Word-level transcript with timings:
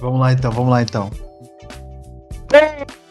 Vamos 0.00 0.20
lá 0.20 0.32
então, 0.32 0.50
vamos 0.50 0.70
lá 0.70 0.82
então. 0.82 1.10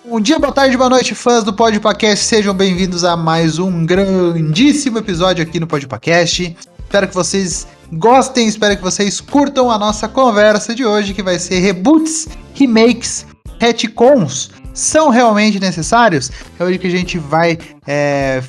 Bom 0.09 0.21
dia, 0.21 0.39
boa 0.39 0.53
tarde, 0.53 0.77
boa 0.77 0.89
noite, 0.89 1.13
fãs 1.13 1.43
do 1.43 1.53
Podpacast. 1.53 2.23
Sejam 2.23 2.53
bem-vindos 2.53 3.03
a 3.03 3.17
mais 3.17 3.59
um 3.59 3.85
grandíssimo 3.85 4.97
episódio 4.97 5.43
aqui 5.43 5.59
no 5.59 5.67
Podpacast. 5.67 6.55
Espero 6.79 7.07
que 7.09 7.13
vocês 7.13 7.67
gostem, 7.91 8.47
espero 8.47 8.77
que 8.77 8.81
vocês 8.81 9.19
curtam 9.19 9.69
a 9.69 9.77
nossa 9.77 10.07
conversa 10.07 10.73
de 10.73 10.85
hoje, 10.85 11.13
que 11.13 11.21
vai 11.21 11.37
ser 11.37 11.59
reboots, 11.59 12.29
remakes, 12.53 13.25
retcons. 13.59 14.51
São 14.73 15.09
realmente 15.09 15.59
necessários? 15.59 16.31
É 16.57 16.63
hoje 16.63 16.77
que 16.77 16.87
a 16.87 16.91
gente 16.91 17.17
vai 17.17 17.57
é, 17.85 18.41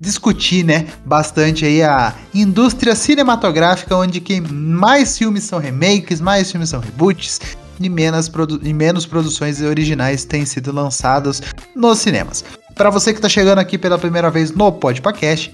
discutir, 0.00 0.64
né, 0.64 0.86
bastante 1.04 1.64
aí 1.64 1.82
a 1.82 2.14
indústria 2.32 2.94
cinematográfica, 2.94 3.96
onde 3.96 4.20
que 4.20 4.40
mais 4.40 5.18
filmes 5.18 5.44
são 5.44 5.58
remakes, 5.58 6.20
mais 6.20 6.50
filmes 6.50 6.68
são 6.68 6.80
reboots, 6.80 7.40
e 7.80 7.88
menos, 7.88 8.30
e 8.62 8.72
menos 8.72 9.06
produções 9.06 9.60
originais 9.60 10.24
têm 10.24 10.44
sido 10.44 10.72
lançadas 10.72 11.42
nos 11.74 11.98
cinemas. 11.98 12.44
Para 12.74 12.90
você 12.90 13.12
que 13.12 13.18
está 13.18 13.28
chegando 13.28 13.58
aqui 13.58 13.76
pela 13.76 13.98
primeira 13.98 14.30
vez 14.30 14.50
no 14.50 14.70
Podpacast, 14.70 15.52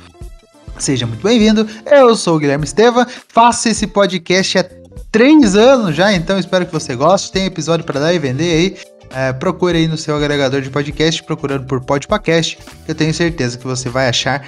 seja 0.78 1.06
muito 1.06 1.22
bem-vindo. 1.22 1.66
Eu 1.90 2.14
sou 2.16 2.36
o 2.36 2.38
Guilherme 2.38 2.64
Esteva, 2.64 3.06
faço 3.28 3.68
esse 3.68 3.86
podcast 3.86 4.58
há 4.58 4.64
três 5.10 5.54
anos 5.56 5.94
já, 5.94 6.12
então 6.12 6.38
espero 6.38 6.66
que 6.66 6.72
você 6.72 6.94
goste. 6.94 7.32
Tem 7.32 7.46
episódio 7.46 7.84
para 7.84 8.00
dar 8.00 8.14
e 8.14 8.18
vender 8.18 8.52
aí. 8.52 8.76
É, 9.10 9.32
procure 9.32 9.78
aí 9.78 9.86
no 9.86 9.96
seu 9.96 10.16
agregador 10.16 10.60
de 10.60 10.70
podcast, 10.70 11.22
procurando 11.22 11.66
por 11.66 11.80
Podpacast. 11.80 12.58
Eu 12.88 12.94
tenho 12.94 13.14
certeza 13.14 13.56
que 13.56 13.64
você 13.64 13.88
vai 13.88 14.08
achar 14.08 14.44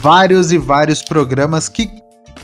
vários 0.00 0.50
e 0.50 0.58
vários 0.58 1.02
programas 1.02 1.68
que 1.68 1.90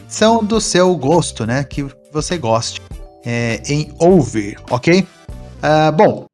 são 0.07 0.45
do 0.45 0.61
seu 0.61 0.95
gosto, 0.95 1.47
né? 1.47 1.65
Que 1.65 1.87
você 2.13 2.37
goste 2.37 2.81
é, 3.25 3.63
em 3.67 3.93
ouvir, 3.99 4.59
ok? 4.71 5.01
Uh, 5.01 5.93
bom, 5.93 6.27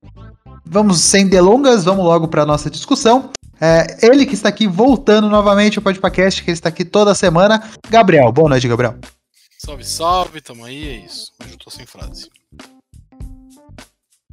vamos 0.64 1.00
sem 1.00 1.26
delongas, 1.26 1.84
vamos 1.84 2.04
logo 2.04 2.28
para 2.28 2.46
nossa 2.46 2.70
discussão. 2.70 3.30
É, 3.60 3.98
ele 4.06 4.24
que 4.24 4.34
está 4.34 4.48
aqui 4.48 4.66
voltando 4.66 5.28
novamente 5.28 5.78
ao 5.78 5.84
podcast, 5.84 6.42
que 6.42 6.50
está 6.50 6.70
aqui 6.70 6.84
toda 6.84 7.14
semana, 7.14 7.62
Gabriel. 7.90 8.32
Boa 8.32 8.48
noite, 8.48 8.66
Gabriel. 8.66 8.96
Salve, 9.58 9.84
salve, 9.84 10.40
tamo 10.40 10.64
aí, 10.64 10.88
é 10.88 11.04
isso. 11.04 11.30
Hoje 11.42 11.52
eu 11.52 11.58
tô 11.58 11.70
sem 11.70 11.84
frase. 11.84 12.28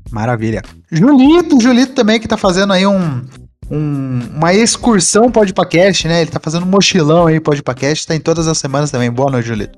Maravilha. 0.10 0.62
Julito, 0.90 1.60
Julito 1.60 1.94
também 1.94 2.18
que 2.18 2.28
tá 2.28 2.38
fazendo 2.38 2.72
aí 2.72 2.88
um, 2.88 3.28
um, 3.70 4.20
uma 4.34 4.54
excursão 4.54 5.30
podcast, 5.30 6.08
né? 6.08 6.22
Ele 6.22 6.32
tá 6.32 6.40
fazendo 6.40 6.66
um 6.66 6.70
mochilão 6.70 7.28
aí 7.28 7.42
podcast, 7.42 8.08
tá 8.08 8.16
em 8.16 8.22
todas 8.22 8.48
as 8.48 8.58
semanas 8.58 8.90
também. 8.90 9.12
Boa 9.12 9.30
noite, 9.30 9.48
Julito. 9.48 9.78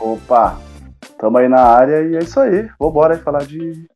Opa, 0.00 0.58
tamo 1.18 1.38
aí 1.38 1.48
na 1.48 1.60
área 1.60 2.02
e 2.02 2.16
é 2.16 2.20
isso 2.20 2.38
aí. 2.40 2.68
Vambora 2.78 3.14
aí 3.14 3.20
falar 3.20 3.44
de, 3.44 3.86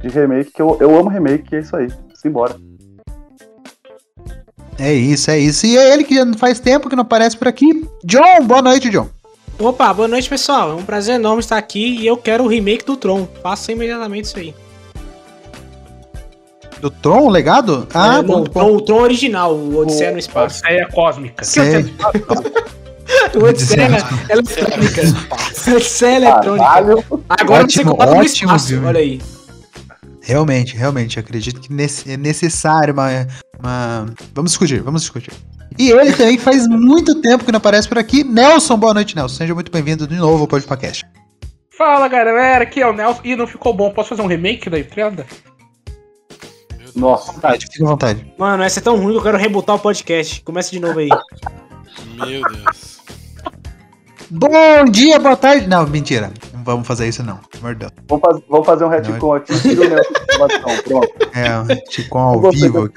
de 0.00 0.08
remake, 0.08 0.52
que 0.52 0.62
eu, 0.62 0.76
eu 0.80 0.96
amo 0.96 1.08
remake, 1.08 1.52
e 1.52 1.56
é 1.56 1.60
isso 1.60 1.76
aí. 1.76 1.88
Simbora. 2.14 2.56
É 4.78 4.92
isso, 4.92 5.30
é 5.30 5.38
isso. 5.38 5.66
E 5.66 5.76
é 5.76 5.92
ele 5.92 6.04
que 6.04 6.14
faz 6.36 6.60
tempo 6.60 6.88
que 6.88 6.96
não 6.96 7.02
aparece 7.02 7.36
por 7.36 7.48
aqui. 7.48 7.88
John, 8.04 8.44
boa 8.44 8.60
noite, 8.60 8.90
John. 8.90 9.08
Opa, 9.58 9.92
boa 9.92 10.08
noite, 10.08 10.28
pessoal. 10.28 10.72
É 10.72 10.74
um 10.74 10.84
prazer 10.84 11.14
enorme 11.14 11.40
estar 11.40 11.56
aqui 11.56 12.00
e 12.00 12.06
eu 12.06 12.16
quero 12.16 12.44
o 12.44 12.46
remake 12.46 12.84
do 12.84 12.96
Tron. 12.96 13.26
Faça 13.42 13.72
imediatamente 13.72 14.24
isso 14.26 14.38
aí. 14.38 14.54
Do 16.80 16.90
Tron, 16.90 17.22
o 17.22 17.30
legado? 17.30 17.88
Ah, 17.94 18.18
é, 18.18 18.22
bom, 18.22 18.40
não, 18.40 18.44
Tron, 18.44 18.74
o 18.74 18.80
Tron 18.82 19.00
original, 19.00 19.54
o 19.54 19.78
Odisseia 19.78 20.12
no 20.12 20.18
Espaço. 20.18 20.60
Odisseia 20.60 20.88
Cósmica. 20.88 21.42
Sei. 21.42 21.86
o 23.34 23.44
Odisseia 23.44 23.86
Eletrônica. 24.28 25.02
Odisseia 25.74 26.16
Eletrônica. 26.16 26.66
Agora 27.28 27.64
ótimo, 27.64 27.90
você 27.90 27.96
coloca 27.96 28.14
no 28.14 28.22
espaço, 28.22 28.84
olha 28.84 29.00
aí. 29.00 29.20
Realmente, 30.22 30.76
realmente, 30.76 31.20
acredito 31.20 31.60
que 31.60 31.72
é 32.10 32.16
necessário 32.16 32.92
uma, 32.92 33.08
uma... 33.60 34.06
Vamos 34.34 34.50
discutir, 34.50 34.80
vamos 34.82 35.02
discutir. 35.02 35.32
E 35.78 35.90
ele 35.90 36.12
também 36.12 36.38
faz 36.38 36.66
muito 36.66 37.20
tempo 37.20 37.44
que 37.44 37.52
não 37.52 37.58
aparece 37.58 37.86
por 37.88 37.98
aqui. 37.98 38.24
Nelson, 38.24 38.76
boa 38.76 38.94
noite, 38.94 39.14
Nelson. 39.14 39.36
Seja 39.36 39.54
muito 39.54 39.70
bem-vindo 39.70 40.06
de 40.06 40.16
novo 40.16 40.42
ao 40.42 40.48
podcast. 40.48 41.06
Fala, 41.76 42.08
galera. 42.08 42.64
Aqui 42.64 42.80
é 42.80 42.86
o 42.86 42.92
Nelson. 42.92 43.20
Ih, 43.22 43.36
não 43.36 43.46
ficou 43.46 43.74
bom. 43.74 43.90
Posso 43.90 44.08
fazer 44.08 44.22
um 44.22 44.26
remake 44.26 44.70
da 44.70 44.78
entrada? 44.78 45.26
Nossa, 46.94 47.30
vontade, 47.30 47.66
fica 47.70 47.84
à 47.84 47.88
vontade. 47.88 48.32
Mano, 48.38 48.62
essa 48.62 48.80
é 48.80 48.82
tão 48.82 48.96
ruim 48.96 49.12
que 49.12 49.18
eu 49.18 49.22
quero 49.22 49.36
rebutar 49.36 49.76
o 49.76 49.78
podcast. 49.78 50.42
Começa 50.42 50.70
de 50.70 50.80
novo 50.80 50.98
aí. 50.98 51.10
Meu 52.14 52.42
Deus. 52.42 52.95
Bom 54.30 54.84
dia, 54.90 55.18
boa 55.18 55.36
tarde. 55.36 55.66
Não, 55.66 55.86
mentira. 55.86 56.32
Não 56.52 56.64
vamos 56.64 56.86
fazer 56.86 57.08
isso, 57.08 57.22
não. 57.22 57.38
Mordão. 57.62 57.88
Vamos, 58.08 58.22
faz, 58.22 58.42
vamos 58.48 58.66
fazer 58.66 58.84
um 58.84 58.88
retcon 58.88 59.34
aqui. 59.34 59.60
Tira 59.60 59.82
o 59.82 59.88
Nelson 59.88 60.82
Pronto. 60.84 61.12
É, 61.32 61.58
um 61.58 61.62
retcon 61.62 62.18
ao 62.18 62.50
vivo. 62.50 62.90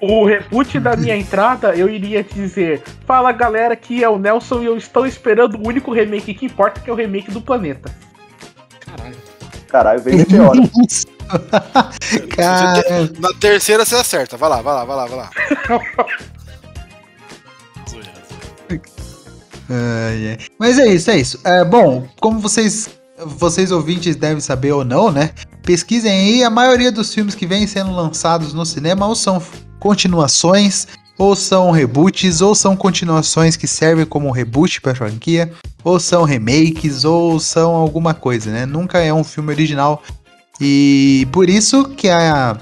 O 0.00 0.24
reboot 0.24 0.78
da 0.78 0.96
minha 0.96 1.16
entrada, 1.16 1.74
eu 1.74 1.88
iria 1.88 2.22
dizer: 2.22 2.82
Fala 3.04 3.32
galera, 3.32 3.74
que 3.74 4.02
é 4.02 4.08
o 4.08 4.18
Nelson 4.18 4.62
e 4.62 4.66
eu 4.66 4.76
estou 4.76 5.06
esperando 5.06 5.56
o 5.56 5.66
único 5.66 5.92
remake 5.92 6.34
que 6.34 6.46
importa, 6.46 6.80
que 6.80 6.88
é 6.88 6.92
o 6.92 6.96
remake 6.96 7.30
do 7.30 7.40
planeta. 7.40 7.90
Caralho. 8.80 9.16
Caralho, 9.68 10.02
veio 10.02 10.18
meteoro. 10.18 10.62
Isso. 10.88 11.06
Cara, 12.34 12.82
Na 13.18 13.28
terceira 13.38 13.84
você 13.84 13.96
acerta. 13.96 14.36
Vai 14.36 14.48
lá, 14.48 14.62
vai 14.62 14.74
lá, 14.74 14.84
vai 14.84 14.96
lá, 14.96 15.06
vai 15.06 15.18
lá. 15.18 15.30
Mas 20.58 20.78
é 20.78 20.86
isso, 20.92 21.10
é 21.10 21.18
isso. 21.18 21.40
É, 21.44 21.64
bom, 21.64 22.06
como 22.20 22.40
vocês, 22.40 22.90
vocês 23.24 23.70
ouvintes 23.70 24.16
devem 24.16 24.40
saber 24.40 24.72
ou 24.72 24.84
não, 24.84 25.10
né? 25.10 25.30
Pesquisem 25.62 26.10
aí, 26.10 26.44
a 26.44 26.50
maioria 26.50 26.90
dos 26.90 27.14
filmes 27.14 27.34
que 27.34 27.46
vêm 27.46 27.66
sendo 27.66 27.92
lançados 27.92 28.52
no 28.52 28.66
cinema 28.66 29.06
ou 29.06 29.14
são 29.14 29.40
continuações, 29.78 30.86
ou 31.18 31.36
são 31.36 31.70
reboots, 31.70 32.40
ou 32.40 32.54
são 32.54 32.74
continuações 32.74 33.56
que 33.56 33.66
servem 33.66 34.06
como 34.06 34.30
reboot 34.30 34.80
para 34.80 34.92
a 34.92 34.94
franquia, 34.94 35.52
ou 35.84 36.00
são 36.00 36.24
remakes, 36.24 37.04
ou 37.04 37.38
são 37.38 37.74
alguma 37.74 38.14
coisa, 38.14 38.50
né? 38.50 38.66
Nunca 38.66 38.98
é 38.98 39.12
um 39.12 39.24
filme 39.24 39.52
original. 39.52 40.02
E 40.60 41.26
por 41.32 41.48
isso 41.48 41.84
que 41.84 42.08
a, 42.08 42.58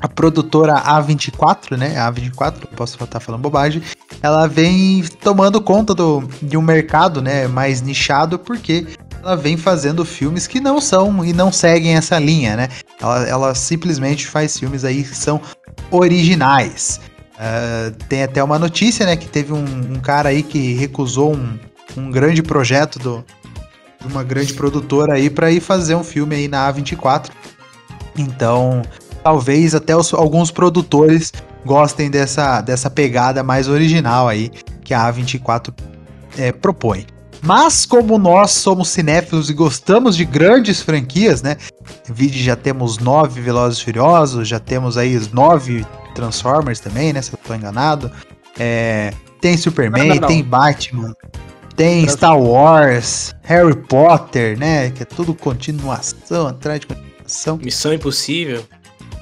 a 0.00 0.08
produtora 0.08 0.80
A24, 0.80 1.76
né? 1.76 1.98
A 1.98 2.10
A24, 2.10 2.66
posso 2.74 3.02
estar 3.02 3.20
falando 3.20 3.42
bobagem, 3.42 3.82
ela 4.22 4.46
vem 4.46 5.04
tomando 5.22 5.60
conta 5.60 5.94
do, 5.94 6.22
de 6.42 6.56
um 6.56 6.62
mercado 6.62 7.20
né, 7.20 7.46
mais 7.46 7.82
nichado, 7.82 8.38
porque 8.38 8.86
ela 9.22 9.36
vem 9.36 9.56
fazendo 9.56 10.04
filmes 10.04 10.46
que 10.46 10.60
não 10.60 10.80
são 10.80 11.24
e 11.24 11.32
não 11.32 11.52
seguem 11.52 11.96
essa 11.96 12.18
linha, 12.18 12.56
né? 12.56 12.68
Ela, 13.00 13.28
ela 13.28 13.54
simplesmente 13.54 14.26
faz 14.26 14.58
filmes 14.58 14.84
aí 14.84 15.04
que 15.04 15.16
são 15.16 15.40
originais. 15.90 17.00
Ah, 17.42 17.90
tem 18.06 18.22
até 18.22 18.44
uma 18.44 18.58
notícia, 18.58 19.06
né, 19.06 19.16
que 19.16 19.26
teve 19.26 19.50
um, 19.50 19.64
um 19.64 19.98
cara 19.98 20.28
aí 20.28 20.42
que 20.42 20.74
recusou 20.74 21.34
um, 21.34 21.58
um 21.96 22.10
grande 22.10 22.42
projeto 22.42 22.98
do, 22.98 23.24
de 23.98 24.06
uma 24.06 24.22
grande 24.22 24.52
produtora 24.52 25.14
aí 25.14 25.30
para 25.30 25.50
ir 25.50 25.60
fazer 25.60 25.94
um 25.94 26.04
filme 26.04 26.36
aí 26.36 26.48
na 26.48 26.70
A24. 26.70 27.30
Então, 28.18 28.82
talvez 29.22 29.74
até 29.74 29.96
os- 29.96 30.12
alguns 30.14 30.50
produtores 30.50 31.32
gostem 31.64 32.10
dessa, 32.10 32.60
dessa 32.60 32.88
pegada 32.90 33.42
mais 33.42 33.68
original 33.68 34.28
aí 34.28 34.50
que 34.84 34.94
a 34.94 35.06
A24 35.12 35.72
é, 36.38 36.52
propõe. 36.52 37.06
Mas 37.42 37.86
como 37.86 38.18
nós 38.18 38.50
somos 38.50 38.88
cinéfilos 38.88 39.48
e 39.48 39.54
gostamos 39.54 40.14
de 40.16 40.24
grandes 40.26 40.82
franquias, 40.82 41.40
né? 41.40 41.56
Vide 42.08 42.42
já 42.42 42.54
temos 42.54 42.98
nove 42.98 43.40
Velozes 43.40 43.78
e 43.78 43.84
Furiosos, 43.84 44.46
já 44.46 44.58
temos 44.60 44.98
aí 44.98 45.16
os 45.16 45.32
nove 45.32 45.86
Transformers 46.14 46.80
também, 46.80 47.12
né? 47.14 47.22
Se 47.22 47.32
eu 47.32 47.38
tô 47.38 47.54
enganado. 47.54 48.10
É, 48.58 49.12
tem 49.40 49.56
Superman, 49.56 50.02
Não, 50.08 50.14
não, 50.16 50.20
não. 50.20 50.28
tem 50.28 50.42
Batman, 50.44 51.14
tem 51.74 52.06
Star 52.08 52.38
Wars, 52.38 53.34
Harry 53.42 53.74
Potter, 53.74 54.58
né? 54.58 54.90
Que 54.90 55.02
é 55.02 55.06
tudo 55.06 55.32
continuação 55.34 56.46
atrás 56.48 56.80
de 56.80 56.88
continuação. 56.88 57.56
Missão 57.56 57.94
Impossível. 57.94 58.62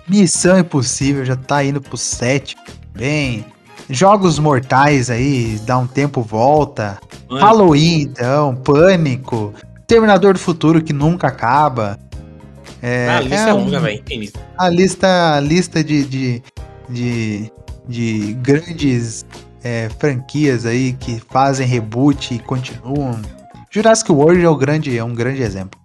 Missão 0.09 0.59
Impossível 0.59 1.25
já 1.25 1.37
tá 1.37 1.63
indo 1.65 1.81
pro 1.81 1.97
7. 1.97 2.57
Bem. 2.93 3.45
Jogos 3.91 4.39
Mortais 4.39 5.09
aí, 5.11 5.59
dá 5.65 5.79
um 5.79 5.87
tempo 5.87 6.21
volta. 6.23 6.99
Mano, 7.29 7.45
Halloween, 7.45 8.03
então, 8.03 8.55
Pânico. 8.57 9.55
Terminador 9.87 10.35
do 10.35 10.39
Futuro 10.39 10.83
que 10.83 10.93
nunca 10.93 11.29
acaba. 11.29 11.99
É, 12.83 13.09
a 13.09 13.21
lista 13.21 13.37
é 13.37 13.49
é 13.51 13.55
um- 13.55 13.65
longa, 13.65 13.81
velho. 13.81 14.01
Infinita. 14.01 14.41
a 14.59 14.69
lista, 14.69 15.35
a 15.37 15.41
lista 15.41 15.83
de, 15.83 16.05
de, 16.05 16.43
de, 16.89 17.53
de 17.89 18.33
grandes 18.35 19.25
é, 19.65 19.89
franquias 19.99 20.67
aí 20.67 20.93
que 20.93 21.21
fazem 21.31 21.67
reboot 21.67 22.35
e 22.35 22.39
continuam. 22.39 23.21
Jurassic 23.71 24.13
World 24.13 24.43
é, 24.45 24.49
o 24.49 24.57
grande, 24.57 24.97
é 24.97 25.03
um 25.03 25.15
grande 25.15 25.43
exemplo. 25.43 25.78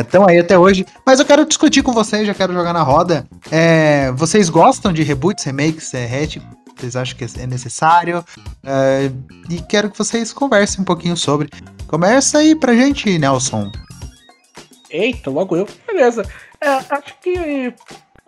Estão 0.00 0.26
aí 0.28 0.38
até 0.38 0.58
hoje. 0.58 0.86
Mas 1.04 1.20
eu 1.20 1.26
quero 1.26 1.44
discutir 1.46 1.82
com 1.82 1.92
vocês, 1.92 2.26
já 2.26 2.34
quero 2.34 2.52
jogar 2.52 2.72
na 2.72 2.82
roda. 2.82 3.26
É, 3.50 4.10
vocês 4.12 4.48
gostam 4.48 4.92
de 4.92 5.02
reboots, 5.02 5.44
remakes, 5.44 5.92
é, 5.94 6.04
hatch? 6.04 6.38
Vocês 6.76 6.94
acham 6.94 7.16
que 7.16 7.24
é 7.24 7.46
necessário? 7.46 8.24
É, 8.64 9.10
e 9.50 9.60
quero 9.62 9.90
que 9.90 9.98
vocês 9.98 10.32
conversem 10.32 10.80
um 10.80 10.84
pouquinho 10.84 11.16
sobre. 11.16 11.48
Começa 11.86 12.38
aí 12.38 12.54
pra 12.54 12.74
gente, 12.74 13.18
Nelson. 13.18 13.70
Eita, 14.90 15.30
logo 15.30 15.56
eu. 15.56 15.68
Beleza. 15.86 16.22
É, 16.60 16.68
acho 16.68 17.14
que 17.22 17.74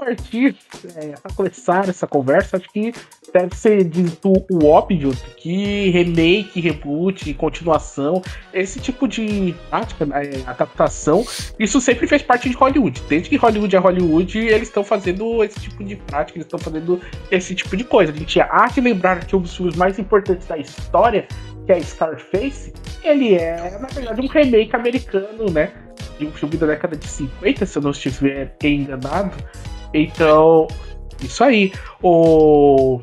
partir 0.00 0.56
é, 0.96 1.14
começar 1.34 1.88
essa 1.88 2.06
conversa, 2.06 2.56
acho 2.56 2.70
que 2.70 2.92
deve 3.32 3.54
ser 3.54 3.84
dito 3.84 4.32
o 4.50 4.66
óbvio 4.66 5.12
que 5.36 5.90
remake, 5.90 6.60
reboot, 6.60 7.32
continuação, 7.34 8.22
esse 8.52 8.80
tipo 8.80 9.06
de 9.08 9.54
prática, 9.68 10.06
é, 10.14 10.42
adaptação, 10.46 11.24
isso 11.58 11.80
sempre 11.80 12.06
fez 12.06 12.22
parte 12.22 12.48
de 12.48 12.56
Hollywood. 12.56 13.02
Desde 13.08 13.28
que 13.28 13.36
Hollywood 13.36 13.74
é 13.74 13.78
Hollywood, 13.78 14.38
eles 14.38 14.68
estão 14.68 14.84
fazendo 14.84 15.42
esse 15.44 15.60
tipo 15.60 15.82
de 15.84 15.96
prática, 15.96 16.38
eles 16.38 16.46
estão 16.46 16.58
fazendo 16.58 17.00
esse 17.30 17.54
tipo 17.54 17.76
de 17.76 17.84
coisa. 17.84 18.12
A 18.12 18.16
gente 18.16 18.40
há 18.40 18.66
de 18.66 18.80
lembrar 18.80 19.24
que 19.24 19.34
um 19.34 19.40
dos 19.40 19.56
filmes 19.56 19.76
mais 19.76 19.98
importantes 19.98 20.46
da 20.46 20.58
história, 20.58 21.26
que 21.66 21.72
é 21.72 21.80
Scarface, 21.80 22.72
ele 23.02 23.34
é, 23.34 23.78
na 23.78 23.88
verdade, 23.88 24.20
um 24.20 24.26
remake 24.26 24.74
americano, 24.74 25.50
né? 25.50 25.72
de 26.18 26.26
um 26.26 26.32
filme 26.32 26.56
da 26.56 26.66
década 26.66 26.96
de 26.96 27.08
50, 27.08 27.64
se 27.64 27.78
eu 27.78 27.82
não 27.82 27.90
estiver 27.90 28.54
enganado. 28.62 29.36
Então, 29.92 30.68
isso 31.22 31.42
aí. 31.42 31.72
O... 32.02 33.00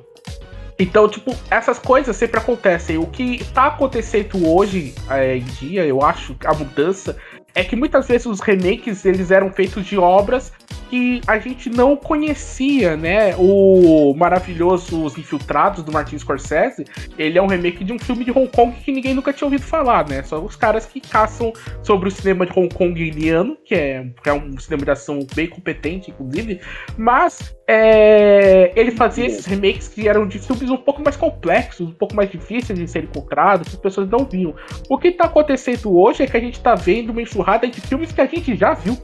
Então, 0.79 1.09
tipo, 1.09 1.35
essas 1.49 1.79
coisas 1.79 2.15
sempre 2.15 2.39
acontecem. 2.39 2.97
O 2.97 3.07
que 3.07 3.43
tá 3.45 3.67
acontecendo 3.67 4.47
hoje 4.47 4.93
é, 5.09 5.37
em 5.37 5.43
dia, 5.43 5.85
eu 5.85 6.03
acho, 6.03 6.35
a 6.45 6.53
mudança, 6.53 7.17
é 7.55 7.63
que 7.63 7.75
muitas 7.75 8.07
vezes 8.07 8.27
os 8.27 8.39
remakes 8.39 9.03
eles 9.03 9.31
eram 9.31 9.51
feitos 9.51 9.85
de 9.85 9.97
obras 9.97 10.51
que 10.89 11.21
a 11.27 11.37
gente 11.39 11.69
não 11.69 11.95
conhecia, 11.95 12.95
né? 12.95 13.35
O 13.37 14.13
maravilhoso 14.15 15.03
Os 15.03 15.17
Infiltrados 15.17 15.83
do 15.83 15.91
Martin 15.91 16.17
Scorsese, 16.17 16.85
ele 17.17 17.37
é 17.37 17.41
um 17.41 17.47
remake 17.47 17.83
de 17.83 17.93
um 17.93 17.99
filme 17.99 18.25
de 18.25 18.31
Hong 18.31 18.47
Kong 18.47 18.75
que 18.83 18.91
ninguém 18.91 19.13
nunca 19.13 19.33
tinha 19.33 19.45
ouvido 19.45 19.63
falar, 19.63 20.07
né? 20.07 20.23
Só 20.23 20.39
os 20.39 20.55
caras 20.55 20.85
que 20.85 20.99
caçam 20.99 21.53
sobre 21.83 22.09
o 22.09 22.11
cinema 22.11 22.45
de 22.45 22.57
Hong 22.57 22.73
Kongiano, 22.73 23.57
que 23.63 23.75
é, 23.75 24.05
que 24.23 24.29
é 24.29 24.33
um 24.33 24.57
cinema 24.57 24.85
de 24.85 24.91
ação 24.91 25.19
bem 25.35 25.47
competente, 25.47 26.11
inclusive, 26.11 26.59
mas 26.97 27.55
é, 27.67 28.71
ele 28.75 28.91
fazia 28.91 29.25
esses 29.25 29.45
remakes 29.45 29.87
que 29.89 30.07
eram 30.07 30.27
de 30.27 30.39
filmes 30.39 30.69
um 30.69 30.77
pouco 30.77 31.01
mais 31.03 31.17
complexos, 31.17 31.87
um 31.87 31.93
pouco 31.93 32.15
mais 32.15 32.29
difíceis 32.29 32.79
de 32.79 32.87
serem 32.87 33.09
encontrados, 33.09 33.67
que 33.67 33.75
as 33.75 33.81
pessoas 33.81 34.09
não 34.09 34.25
viam. 34.25 34.55
O 34.89 34.97
que 34.97 35.11
tá 35.11 35.25
acontecendo 35.25 35.97
hoje 35.97 36.23
é 36.23 36.27
que 36.27 36.37
a 36.37 36.39
gente 36.39 36.59
tá 36.59 36.75
vendo 36.75 37.09
uma 37.09 37.21
enxurrada 37.21 37.67
de 37.67 37.81
filmes 37.81 38.11
que 38.11 38.21
a 38.21 38.25
gente 38.25 38.55
já 38.55 38.73
viu. 38.73 38.97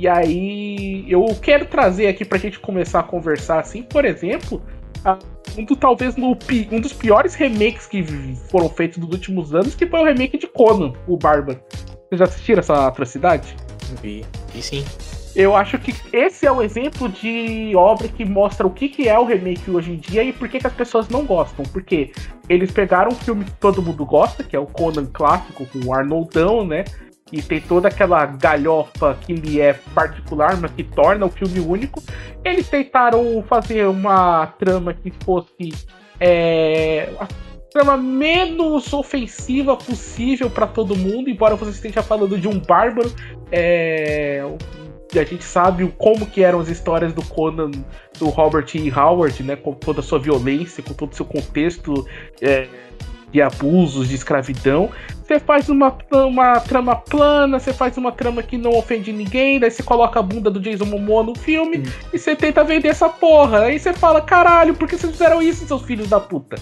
E 0.00 0.08
aí, 0.08 1.04
eu 1.06 1.26
quero 1.42 1.66
trazer 1.66 2.06
aqui 2.06 2.24
pra 2.24 2.38
gente 2.38 2.58
começar 2.58 3.00
a 3.00 3.02
conversar 3.02 3.60
assim, 3.60 3.82
por 3.82 4.06
exemplo, 4.06 4.62
um 5.58 5.62
do, 5.62 5.76
talvez 5.76 6.16
no 6.16 6.38
um 6.72 6.80
dos 6.80 6.94
piores 6.94 7.34
remakes 7.34 7.86
que 7.86 8.02
foram 8.50 8.70
feitos 8.70 8.96
nos 8.96 9.10
últimos 9.10 9.54
anos, 9.54 9.74
que 9.74 9.86
foi 9.86 10.00
o 10.00 10.04
remake 10.06 10.38
de 10.38 10.46
Conan, 10.46 10.94
o 11.06 11.18
Bárbaro. 11.18 11.60
Vocês 12.08 12.18
já 12.18 12.24
assistiram 12.24 12.60
essa 12.60 12.86
atrocidade? 12.86 13.54
Vi. 14.00 14.24
E 14.54 14.62
sim. 14.62 14.86
Eu 15.36 15.54
acho 15.54 15.78
que 15.78 15.94
esse 16.16 16.46
é 16.46 16.50
o 16.50 16.62
exemplo 16.62 17.06
de 17.06 17.76
obra 17.76 18.08
que 18.08 18.24
mostra 18.24 18.66
o 18.66 18.70
que, 18.70 18.88
que 18.88 19.06
é 19.06 19.18
o 19.18 19.26
remake 19.26 19.70
hoje 19.70 19.92
em 19.92 19.96
dia 19.96 20.24
e 20.24 20.32
por 20.32 20.48
que, 20.48 20.60
que 20.60 20.66
as 20.66 20.72
pessoas 20.72 21.10
não 21.10 21.26
gostam. 21.26 21.62
Porque 21.66 22.10
eles 22.48 22.70
pegaram 22.70 23.12
um 23.12 23.14
filme 23.14 23.44
que 23.44 23.52
todo 23.52 23.82
mundo 23.82 24.06
gosta, 24.06 24.42
que 24.42 24.56
é 24.56 24.58
o 24.58 24.64
Conan 24.64 25.04
clássico, 25.12 25.66
com 25.66 25.78
o 25.86 25.94
Arnoldão, 25.94 26.66
né? 26.66 26.86
E 27.32 27.40
tem 27.40 27.60
toda 27.60 27.88
aquela 27.88 28.26
galhofa 28.26 29.16
que 29.20 29.34
lhe 29.34 29.60
é 29.60 29.74
particular, 29.94 30.56
mas 30.56 30.72
que 30.72 30.82
torna 30.82 31.26
o 31.26 31.30
filme 31.30 31.60
único. 31.60 32.02
Eles 32.44 32.68
tentaram 32.68 33.44
fazer 33.48 33.86
uma 33.86 34.46
trama 34.58 34.92
que 34.92 35.12
fosse 35.24 35.72
é, 36.18 37.08
a 37.18 37.28
trama 37.70 37.96
menos 37.96 38.92
ofensiva 38.92 39.76
possível 39.76 40.50
pra 40.50 40.66
todo 40.66 40.96
mundo, 40.96 41.30
embora 41.30 41.54
você 41.54 41.70
esteja 41.70 42.02
falando 42.02 42.38
de 42.38 42.48
um 42.48 42.58
bárbaro. 42.58 43.12
É, 43.52 44.44
a 45.18 45.24
gente 45.24 45.42
sabe 45.42 45.92
como 45.98 46.26
que 46.26 46.42
eram 46.42 46.60
as 46.60 46.68
histórias 46.68 47.12
do 47.12 47.22
Conan, 47.24 47.70
do 48.18 48.28
Robert 48.28 48.66
E. 48.74 48.90
Howard, 48.92 49.42
né, 49.42 49.56
com 49.56 49.72
toda 49.72 50.00
a 50.00 50.02
sua 50.02 50.18
violência, 50.18 50.82
com 50.82 50.94
todo 50.94 51.12
o 51.12 51.16
seu 51.16 51.26
contexto 51.26 52.06
é, 52.40 52.68
de 53.32 53.40
abusos, 53.40 54.08
de 54.08 54.14
escravidão. 54.14 54.90
Você 55.24 55.38
faz 55.38 55.68
uma, 55.68 55.96
uma 56.12 56.58
trama 56.60 56.96
plana, 56.96 57.58
você 57.58 57.72
faz 57.72 57.96
uma 57.96 58.10
trama 58.10 58.42
que 58.42 58.58
não 58.58 58.72
ofende 58.72 59.12
ninguém, 59.12 59.60
daí 59.60 59.70
você 59.70 59.82
coloca 59.82 60.18
a 60.18 60.22
bunda 60.22 60.50
do 60.50 60.58
Jason 60.58 60.86
Momoa 60.86 61.22
no 61.22 61.36
filme 61.36 61.84
e 62.12 62.18
você 62.18 62.34
tenta 62.34 62.64
vender 62.64 62.88
essa 62.88 63.08
porra. 63.08 63.62
Aí 63.62 63.78
você 63.78 63.92
fala, 63.92 64.20
caralho, 64.20 64.74
por 64.74 64.88
que 64.88 64.96
vocês 64.96 65.12
fizeram 65.12 65.40
isso, 65.40 65.66
seus 65.66 65.82
filhos 65.82 66.08
da 66.08 66.18
puta? 66.18 66.56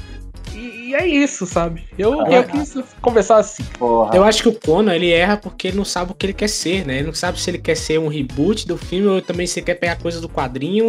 E, 0.59 0.79
E 0.89 0.95
é 0.95 1.07
isso, 1.07 1.45
sabe? 1.45 1.85
Eu, 1.99 2.23
Ah. 2.23 2.31
eu 2.31 2.45
quis 2.45 2.75
conversar 3.03 3.37
assim. 3.39 3.63
Porra. 3.79 4.17
Eu 4.17 4.25
acho 4.25 4.43
que 4.43 4.49
o 4.49 4.59
Conan, 4.59 4.95
ele 4.95 5.13
erra 5.13 5.37
porque 5.37 5.69
ele 5.69 5.77
não 5.77 5.85
sabe 5.85 6.13
o 6.13 6.15
que 6.15 6.25
ele 6.25 6.33
quer 6.33 6.49
ser, 6.49 6.87
né? 6.87 6.97
Ele 6.99 7.09
não 7.09 7.15
sabe 7.15 7.39
se 7.39 7.51
ele 7.51 7.59
quer 7.59 7.77
ser 7.77 7.99
um 8.01 8.09
reboot 8.09 8.67
do 8.67 8.77
filme 8.79 9.07
ou 9.07 9.21
também 9.21 9.47
se 9.47 9.59
ele 9.61 9.67
quer 9.67 9.75
pegar 9.75 9.97
coisa 9.97 10.19
do 10.21 10.29
quadrinho. 10.31 10.89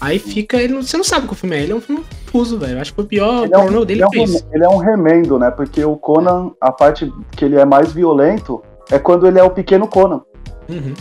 Aí 0.00 0.18
fica. 0.18 0.58
ele 0.58 0.74
não- 0.74 0.82
você 0.82 0.96
não 0.98 1.04
sabe 1.04 1.24
o 1.24 1.28
que 1.28 1.32
o 1.32 1.36
filme 1.36 1.56
é. 1.56 1.62
Ele 1.62 1.72
é 1.72 1.74
um 1.74 1.80
filme 1.80 2.04
confuso, 2.26 2.58
velho. 2.58 2.74
Eu 2.74 2.80
acho 2.82 2.90
que 2.92 2.96
foi 2.96 3.04
o 3.04 3.08
pior 3.08 3.44
Ele 3.44 3.54
é, 3.54 3.58
um, 3.58 3.62
pornô 3.62 3.84
dele 3.86 4.00
ele, 4.00 4.04
é 4.04 4.06
um, 4.06 4.10
que 4.10 4.16
fez. 4.32 4.46
ele 4.52 4.64
é 4.64 4.68
um 4.68 4.76
remendo, 4.76 5.38
né? 5.38 5.50
Porque 5.50 5.82
o 5.84 5.96
Conan, 5.96 6.50
a 6.60 6.70
parte 6.70 7.10
que 7.32 7.44
ele 7.46 7.56
é 7.56 7.64
mais 7.64 7.90
violento 7.92 8.62
é 8.90 8.98
quando 8.98 9.26
ele 9.26 9.38
é 9.38 9.42
o 9.42 9.50
pequeno 9.50 9.88
Conan. 9.88 10.20
Uhum. 10.68 10.92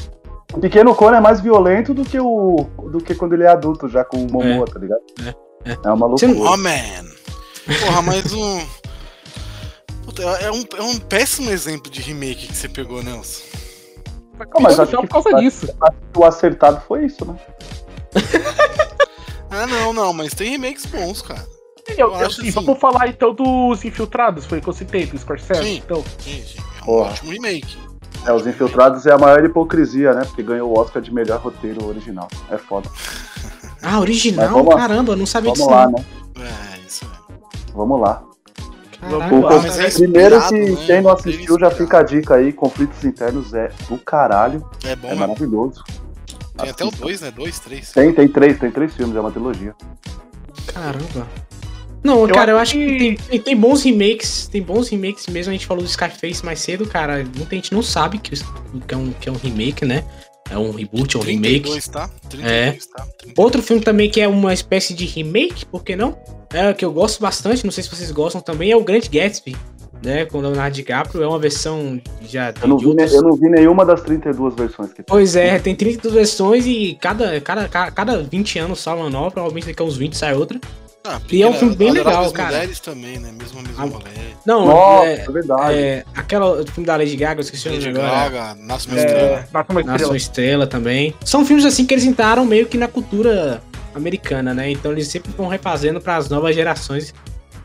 O 0.53 0.59
pequeno 0.59 0.95
Conan 0.95 1.17
é 1.17 1.21
mais 1.21 1.41
violento 1.41 1.93
do 1.93 2.03
que 2.05 2.17
o 2.17 2.65
do 2.91 2.99
que 2.99 3.13
quando 3.13 3.33
ele 3.33 3.43
é 3.43 3.47
adulto, 3.49 3.89
já 3.89 4.05
com 4.05 4.17
o 4.17 4.31
Momoa, 4.31 4.65
tá 4.65 4.79
ligado? 4.79 5.01
É, 5.25 5.71
é. 5.73 5.77
É 5.83 5.89
uma 5.91 6.07
loucura. 6.07 6.31
Oh, 6.33 6.55
man. 6.55 7.16
Porra, 7.85 8.01
mas 8.01 8.31
um. 8.33 8.65
Puta, 10.05 10.21
é 10.23 10.51
um, 10.51 10.63
é 10.77 10.81
um 10.81 10.97
péssimo 10.99 11.49
exemplo 11.49 11.91
de 11.91 12.01
remake 12.01 12.47
que 12.47 12.55
você 12.55 12.69
pegou, 12.69 13.03
Nelson. 13.03 13.41
Não, 14.39 14.61
mas 14.61 14.79
acho 14.79 14.91
que- 14.91 14.97
por 14.97 15.07
causa 15.09 15.33
disso. 15.35 15.67
O 16.15 16.23
acertado 16.23 16.81
foi 16.87 17.05
isso, 17.05 17.25
né? 17.25 17.35
Ah, 19.49 19.65
não, 19.65 19.93
não, 19.93 20.13
mas 20.13 20.33
tem 20.33 20.51
remakes 20.51 20.85
bons, 20.85 21.21
cara. 21.21 21.45
Eu, 21.89 21.95
eu, 22.09 22.15
acho 22.15 22.25
assim, 22.41 22.41
assim. 22.41 22.51
vamos 22.51 22.79
falar 22.79 23.07
então 23.07 23.33
dos 23.33 23.83
Infiltrados, 23.85 24.45
foi 24.45 24.59
o 24.59 24.61
que 24.61 24.67
eu 24.67 24.73
citei, 24.73 25.05
do 25.05 25.17
Scorsese. 25.17 25.63
Sim. 25.63 25.75
Então, 25.83 26.03
Sim, 26.19 26.43
sim. 26.45 26.57
É 26.59 26.81
um 26.83 26.85
Porra. 26.85 27.09
ótimo 27.11 27.31
remake. 27.31 27.77
É, 28.25 28.33
Os 28.33 28.45
Infiltrados 28.45 29.05
é 29.05 29.13
a 29.13 29.17
maior 29.17 29.43
hipocrisia, 29.45 30.13
né? 30.13 30.25
Porque 30.25 30.43
ganhou 30.43 30.69
o 30.69 30.77
Oscar 30.79 31.01
de 31.01 31.13
melhor 31.13 31.39
roteiro 31.39 31.85
original. 31.87 32.27
É 32.51 32.57
foda. 32.57 32.89
Ah, 33.81 33.99
original? 34.01 34.49
Vamos. 34.49 34.75
Caramba, 34.75 35.13
eu 35.13 35.17
não 35.17 35.25
sabia 35.25 35.53
Vamos 35.53 35.59
disso. 35.65 35.71
lá, 35.71 35.85
não. 35.85 35.99
né? 36.43 36.51
É, 36.75 36.79
isso 36.87 37.05
é. 37.05 37.16
Vamos 37.77 38.01
lá. 38.01 38.23
Caraca, 38.99 39.35
O- 39.35 39.41
uau. 39.41 39.61
mas 39.61 39.77
é 39.79 39.89
primeiro 39.91 40.41
que 40.47 40.55
né? 40.55 40.75
quem 40.87 41.01
não 41.01 41.11
assistiu 41.11 41.59
já 41.59 41.67
inspirado. 41.67 41.75
fica 41.75 41.99
a 41.99 42.03
dica 42.03 42.35
aí, 42.35 42.51
Conflitos 42.51 43.03
Internos 43.05 43.53
é 43.53 43.71
do 43.87 43.97
caralho. 43.99 44.67
É 44.83 44.95
bom, 44.95 45.07
É 45.09 45.13
mano. 45.13 45.27
maravilhoso. 45.33 45.83
Tem 46.57 46.69
até 46.71 46.83
o 46.83 46.87
Assista. 46.87 47.05
2, 47.05 47.21
né? 47.21 47.31
2, 47.31 47.59
3. 47.59 47.91
Tem, 47.91 48.11
tem 48.11 48.27
três, 48.27 48.57
tem 48.59 48.71
três 48.71 48.91
filmes, 48.95 49.15
é 49.15 49.19
uma 49.19 49.31
trilogia. 49.31 49.75
Caramba. 50.73 51.27
Não, 52.03 52.27
Eu 52.27 52.33
cara, 52.33 52.51
eu 52.51 52.57
acho 52.57 52.73
que 52.73 52.85
que- 52.85 52.97
tem, 52.97 53.15
tem- 53.15 53.41
tem 53.41 53.55
bons 53.57 53.83
remakes, 53.83 54.47
tem 54.47 54.61
bons 54.63 54.89
remakes 54.89 55.27
mesmo. 55.27 55.51
A 55.51 55.53
gente 55.53 55.67
falou 55.67 55.83
do 55.83 55.89
Scarface 55.89 56.43
mais 56.43 56.59
cedo, 56.59 56.87
cara. 56.87 57.17
Muita 57.35 57.53
gente 57.55 57.73
não 57.73 57.83
sabe 57.83 58.17
que, 58.17 58.31
que, 58.31 58.93
é, 58.93 58.97
um, 58.97 59.11
que 59.11 59.29
é 59.29 59.31
um 59.31 59.35
remake, 59.35 59.85
né? 59.85 60.03
É 60.49 60.57
um 60.57 60.71
reboot, 60.71 61.15
é 61.17 61.19
um 61.19 61.23
remake. 61.23 61.61
32, 61.61 61.87
tá? 61.89 62.09
32, 62.29 62.85
tá? 62.87 63.03
32. 63.19 63.33
Outro 63.37 63.61
filme 63.61 63.83
também 63.83 64.09
que 64.09 64.21
é 64.21 64.27
uma 64.27 64.53
espécie 64.53 64.93
de 64.93 65.05
remake, 65.05 65.65
por 65.65 65.83
que 65.83 65.95
não? 65.95 66.17
É 66.53 66.73
que 66.73 66.85
eu 66.85 66.91
gosto 66.91 67.19
bastante, 67.21 67.65
não 67.65 67.71
sei 67.71 67.83
se 67.83 67.89
vocês 67.89 68.09
gostam 68.11 68.39
também, 68.39 68.71
é 68.71 68.75
o 68.77 68.83
Grande 68.83 69.09
Gatsby, 69.09 69.57
né? 70.01 70.23
Com 70.25 70.37
o 70.37 70.41
Leonardo 70.41 70.73
DiCaprio, 70.75 71.21
é 71.21 71.27
uma 71.27 71.37
versão 71.37 71.99
já 72.25 72.53
Eu 72.61 72.67
não, 72.69 72.77
vi, 72.77 72.85
outros- 72.87 73.13
eu 73.13 73.21
não 73.21 73.35
vi 73.35 73.49
nenhuma 73.49 73.85
das 73.85 73.99
32 74.01 74.55
versões 74.55 74.89
que 74.91 74.95
tem. 74.97 75.05
Pois 75.05 75.35
é, 75.35 75.59
tem 75.59 75.75
32 75.75 76.13
versões 76.13 76.65
e 76.65 76.97
cada, 77.01 77.41
cada, 77.41 77.67
cada, 77.67 77.91
cada 77.91 78.23
20 78.23 78.59
anos 78.59 78.79
sai 78.79 78.95
uma 78.95 79.09
nova, 79.09 79.31
provavelmente 79.31 79.67
daqui 79.67 79.81
a 79.81 79.85
uns 79.85 79.97
20 79.97 80.15
sai 80.15 80.33
outra. 80.33 80.59
Ah, 81.09 81.21
E 81.31 81.41
é 81.41 81.47
um 81.47 81.53
filme 81.53 81.75
bem 81.75 81.91
legal, 81.91 82.29
cara. 82.31 82.49
mulheres 82.49 82.79
também, 82.79 83.17
né? 83.19 83.31
Mesmo 83.31 83.59
a 83.59 83.63
mesma 83.63 83.83
Ah, 83.83 83.87
mulher. 83.87 84.35
Não, 84.45 84.65
Nossa, 84.65 85.05
é, 85.07 85.13
é 85.27 85.31
verdade. 85.31 85.73
é, 85.77 86.03
aquela 86.15 86.61
o 86.61 86.67
filme 86.67 86.85
da 86.85 86.95
Lady 86.97 87.15
Gaga, 87.15 87.39
eu 87.39 87.43
esqueci 87.43 87.67
o 87.67 87.71
nome 87.71 87.85
Lady 87.85 87.97
agora. 87.99 88.29
Gaga, 88.29 88.55
Nasce 88.61 88.87
uma 88.87 88.97
Estrela. 88.97 89.19
é, 89.27 89.47
Nasce 89.53 89.71
uma 89.71 89.81
Nasce 89.81 89.91
estrela. 89.93 90.11
uma 90.11 90.17
Estrela 90.17 90.67
também. 90.67 91.15
São 91.23 91.45
filmes 91.45 91.65
assim 91.65 91.85
que 91.85 91.93
eles 91.93 92.03
entraram 92.03 92.45
meio 92.45 92.65
que 92.67 92.77
na 92.77 92.87
cultura 92.87 93.61
americana, 93.95 94.53
né? 94.53 94.69
Então 94.69 94.91
eles 94.91 95.07
sempre 95.07 95.31
vão 95.35 95.47
refazendo 95.47 95.99
para 96.01 96.17
as 96.17 96.29
novas 96.29 96.53
gerações 96.55 97.13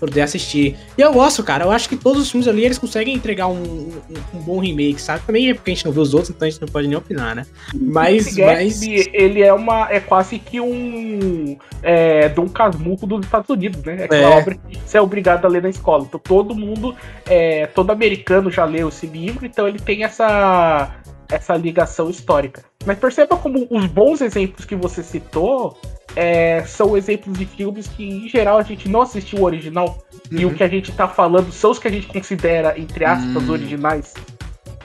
poder 0.07 0.23
assistir. 0.23 0.77
E 0.99 1.01
eu 1.01 1.13
gosto, 1.13 1.45
cara. 1.45 1.65
Eu 1.65 1.71
acho 1.71 1.89
que 1.89 1.97
todos 1.97 2.21
os 2.23 2.31
filmes 2.31 2.49
ali 2.49 2.65
eles 2.65 2.77
conseguem 2.77 3.15
entregar 3.15 3.47
um, 3.47 3.55
um- 3.63 3.93
um 4.35 4.39
bom 4.41 4.59
remake, 4.59 5.01
sabe? 5.01 5.23
Também 5.25 5.49
é 5.51 5.55
porque 5.55 5.71
a 5.71 5.75
gente 5.75 5.85
não 5.85 5.93
viu 5.93 6.03
os 6.03 6.13
outros, 6.13 6.31
então 6.31 6.47
a 6.47 6.51
gente 6.51 6.61
não 6.61 6.67
pode 6.69 6.89
nem 6.89 6.97
opinar, 6.97 7.37
né? 7.37 7.47
Mas, 7.73 8.37
mas 8.37 8.83
ele 8.83 9.43
é 9.43 9.53
uma. 9.53 9.89
É 9.93 10.01
quase 10.01 10.39
que 10.41 10.61
um. 10.61 11.57
É, 11.83 12.29
Dom 12.31 12.49
Casmurro 12.49 13.07
dos 13.07 13.25
Estados 13.25 13.49
Unidos, 13.49 13.83
né? 13.85 13.97
É 14.01 14.05
aquela 14.05 14.35
É. 14.35 14.39
obra 14.39 14.55
que 14.57 14.79
você 14.85 14.99
é 14.99 15.01
obrigado 15.01 15.45
a 15.45 15.49
ler 15.49 15.63
na 15.63 15.69
escola. 15.71 16.05
Então 16.09 16.19
todo 16.23 16.55
mundo, 16.55 16.95
é, 17.27 17.67
todo 17.67 17.91
americano 17.91 18.51
já 18.51 18.65
leu 18.65 18.89
esse 18.89 19.07
livro, 19.07 19.47
então 19.47 19.69
ele 19.69 19.79
tem 19.79 20.03
essa, 20.05 20.97
essa 21.33 21.55
ligação 21.57 22.11
histórica. 22.11 22.65
Mas 22.85 22.99
perceba 22.99 23.37
como 23.37 23.67
os 23.71 23.87
bons 23.87 24.21
exemplos 24.21 24.65
que 24.65 24.75
você 24.77 25.03
citou 25.03 25.79
é, 26.15 26.63
são 26.67 26.97
exemplos 26.97 27.39
de 27.39 27.47
filmes 27.47 27.87
que, 27.89 28.05
em 28.05 28.29
geral, 28.29 28.59
a 28.59 28.63
gente 28.63 28.89
não 28.89 29.03
assistiu 29.03 29.39
o 29.41 29.45
original. 29.45 29.99
E 30.31 30.45
o 30.45 30.49
Uhum. 30.49 30.55
que 30.55 30.63
a 30.63 30.69
gente 30.69 30.93
tá 30.93 31.09
falando 31.09 31.51
são 31.53 31.71
os 31.71 31.79
que 31.79 31.89
a 31.89 31.91
gente 31.91 32.07
considera, 32.07 32.79
entre 32.79 33.05
aspas, 33.05 33.43
Hum. 33.49 33.51
originais. 33.53 34.15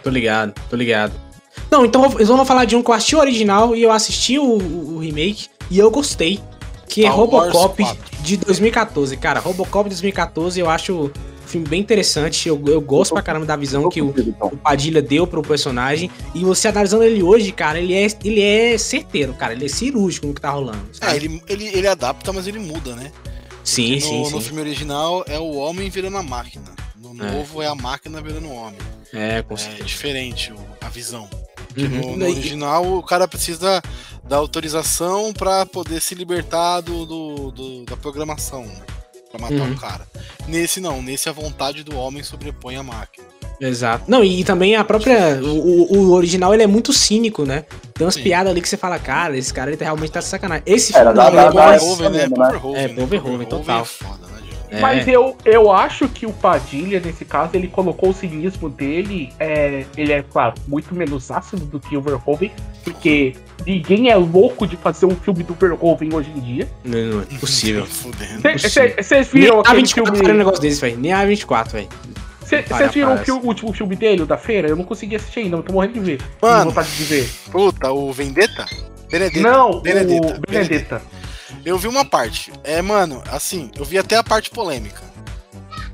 Tô 0.04 0.10
ligado, 0.10 0.54
tô 0.70 0.76
ligado. 0.76 1.14
Não, 1.70 1.84
então 1.86 2.04
eu 2.18 2.26
vou 2.28 2.46
falar 2.46 2.66
de 2.66 2.76
um 2.76 2.84
que 2.84 2.90
eu 2.90 2.94
assisti 2.94 3.16
o 3.16 3.20
original 3.20 3.76
e 3.76 3.84
eu 3.84 3.92
assisti 3.92 4.40
o, 4.40 4.44
o- 4.46 5.00
remake 5.00 5.48
e 5.70 5.78
eu 5.80 5.90
gostei. 5.92 6.40
Que 6.88 7.06
é 7.06 7.12
Star 7.12 7.20
Wars 7.20 7.54
Robocop 7.54 7.84
4. 7.84 7.98
de 8.22 8.38
2014. 8.38 9.18
Cara, 9.18 9.40
Robocop 9.42 9.84
de 9.90 9.96
2014 9.96 10.60
eu 10.60 10.70
acho 10.70 11.12
um 11.48 11.52
filme 11.52 11.68
bem 11.68 11.80
interessante. 11.82 12.48
Eu, 12.50 12.62
eu 12.68 12.82
gosto 12.82 13.14
pra 13.14 13.22
caramba 13.24 13.46
da 13.46 13.56
visão 13.56 13.84
Tô 13.84 13.90
que 13.90 14.02
o, 14.02 14.14
então. 14.18 14.48
o 14.50 14.58
Padilha 14.58 15.02
deu 15.02 15.26
pro 15.26 15.42
personagem. 15.42 16.12
E 16.36 16.44
você 16.44 16.68
analisando 16.68 17.04
ele 17.04 17.24
hoje, 17.24 17.52
cara, 17.52 17.80
ele 17.80 17.94
é, 17.94 18.08
ele 18.24 18.42
é 18.42 18.78
certeiro, 18.78 19.34
cara. 19.34 19.54
Ele 19.54 19.66
é 19.66 19.70
cirúrgico 19.70 20.28
no 20.28 20.34
que 20.34 20.42
tá 20.42 20.50
rolando. 20.52 20.80
É, 21.02 21.06
sabe? 21.06 21.16
ele, 21.18 21.44
ele, 21.48 21.66
ele 21.68 21.88
adapta, 21.88 22.32
mas 22.34 22.48
ele 22.48 22.60
muda, 22.60 22.96
né? 22.96 23.12
sim, 23.64 23.96
no, 23.96 24.02
sim, 24.02 24.22
no 24.22 24.30
sim. 24.30 24.42
filme 24.42 24.62
original 24.62 25.26
é 25.28 25.38
o 25.38 25.56
homem 25.56 25.90
virando 25.90 26.18
a 26.18 26.24
máquina. 26.24 26.66
No 26.96 27.10
É. 27.24 27.32
novo 27.32 27.62
é 27.62 27.68
a 27.68 27.76
máquina 27.76 28.22
virando 28.22 28.48
o 28.48 28.54
homem. 28.56 28.78
É, 29.14 29.42
com 29.42 29.54
É 29.56 29.58
certeza. 29.58 29.84
diferente 29.86 30.52
o- 30.54 30.58
a 30.82 30.90
visão. 30.90 31.30
Uhum. 31.78 31.88
No, 32.12 32.18
no 32.18 32.26
original, 32.26 32.86
o 32.98 33.04
cara 33.04 33.28
precisa 33.28 33.82
da 34.24 34.38
autorização 34.38 35.32
pra 35.34 35.66
poder 35.66 36.02
se 36.02 36.16
libertar 36.16 36.82
do, 36.82 37.06
do- 37.06 37.52
do- 37.52 37.86
da 37.86 37.96
programação, 37.98 38.66
né? 38.66 38.82
Pra 39.32 39.40
matar 39.42 39.56
Uhum. 39.56 39.74
o 39.74 39.78
cara. 39.78 40.08
Nesse 40.48 40.80
não, 40.80 41.02
nesse 41.02 41.28
a 41.28 41.32
vontade 41.32 41.84
do 41.84 41.96
homem 41.98 42.24
sobrepõe 42.24 42.78
a 42.78 42.84
máquina. 42.84 43.28
Exato. 43.60 44.04
Não, 44.08 44.24
e 44.24 44.44
também 44.44 44.76
a 44.76 44.84
própria. 44.84 45.40
O, 45.44 45.98
o- 45.98 46.12
original 46.12 46.54
ele 46.54 46.62
é 46.64 46.68
muito 46.68 46.94
cínico, 46.94 47.44
né? 47.44 47.66
Tem 47.94 48.06
umas 48.06 48.14
Sim. 48.14 48.22
piadas 48.24 48.52
ali 48.52 48.62
que 48.62 48.70
você 48.70 48.78
fala, 48.78 49.00
cara, 49.00 49.36
esse 49.36 49.52
cara 49.54 49.72
ele 49.72 49.78
tá- 49.78 49.86
realmente 49.86 50.12
tá 50.12 50.20
de 50.20 50.26
sacanagem. 50.28 50.64
Esse 50.66 50.96
Era 50.96 51.12
filme 51.12 51.18
da- 51.18 51.24
não, 51.24 51.32
da- 51.36 51.42
ele 51.42 51.48
é 51.50 51.54
da- 51.54 51.66
mais- 51.66 51.82
Poverhoven, 51.84 52.10
né? 52.12 52.18
mesmo, 52.20 52.38
né? 52.38 52.46
Poverhoven, 52.46 52.82
É, 52.84 52.88
né? 52.88 52.94
Poverhoven, 52.94 53.48
total. 53.48 53.82
é 53.82 53.86
foda, 53.86 54.28
né, 54.28 54.28
Diogo? 54.28 54.37
É. 54.37 54.37
Mas 54.82 55.08
eu, 55.08 55.36
eu 55.46 55.72
acho 55.72 56.08
que 56.10 56.26
o 56.26 56.34
Padilha, 56.34 57.00
nesse 57.00 57.24
caso, 57.24 57.52
ele 57.54 57.68
colocou 57.68 58.10
o 58.10 58.14
cinismo 58.14 58.70
dele. 58.70 59.32
É, 59.40 59.86
ele 59.96 60.12
é, 60.12 60.22
claro, 60.24 60.56
muito 60.68 60.94
menos 60.94 61.32
ácido 61.32 61.66
do 61.66 61.80
que 61.80 61.96
o 61.96 62.02
Verhoeven, 62.02 62.52
porque 62.84 63.34
ninguém 63.66 64.10
é 64.10 64.16
louco 64.16 64.68
de 64.68 64.76
fazer 64.78 65.06
um 65.06 65.16
filme 65.16 65.44
do 65.44 65.54
Verhoeven 65.54 66.14
hoje 66.14 66.30
em 66.36 66.40
dia. 66.40 66.68
Não, 66.84 67.00
não 67.00 67.22
é 67.22 67.38
possível. 67.40 67.86
Fudendo. 67.86 68.42
Vocês 68.42 69.12
Nem 69.34 69.44
viram 69.44 69.58
a 69.60 69.62
aquele 69.62 69.78
24 69.78 70.06
faria 70.06 70.22
um 70.22 70.26
filme. 70.26 70.38
negócio 70.38 70.62
desse, 70.62 70.82
velho. 70.82 70.98
Nem 70.98 71.14
a 71.14 71.24
24, 71.26 71.74
velho. 71.74 71.88
Vocês 72.42 72.92
viram 72.94 73.14
o, 73.16 73.18
fil- 73.18 73.40
o 73.42 73.46
último 73.46 73.74
filme 73.74 73.96
dele, 73.96 74.22
o 74.22 74.26
da 74.26 74.38
feira? 74.38 74.70
Eu 74.70 74.76
não 74.76 74.84
consegui 74.86 75.16
assistir 75.18 75.42
ainda, 75.42 75.58
eu 75.58 75.64
tô 75.64 75.74
morrendo 75.74 75.94
de 75.96 76.00
ver. 76.00 76.22
Mano. 76.42 76.66
Vontade 76.72 76.90
de 76.96 77.04
ver. 77.04 77.30
Puta, 77.52 77.92
o 77.92 78.12
Vendetta? 78.14 78.66
Benedetta. 79.12 79.40
Não, 79.42 79.82
Benedetta. 79.82 80.38
o 80.38 80.52
Benedetta. 80.52 81.02
Eu 81.66 81.78
vi 81.78 81.88
uma 81.88 82.06
parte. 82.06 82.52
É, 82.64 82.82
mano, 82.82 83.24
assim, 83.32 83.72
eu 83.76 83.86
vi 83.86 83.98
até 83.98 84.16
a 84.18 84.24
parte 84.24 84.50
polêmica. 84.50 85.02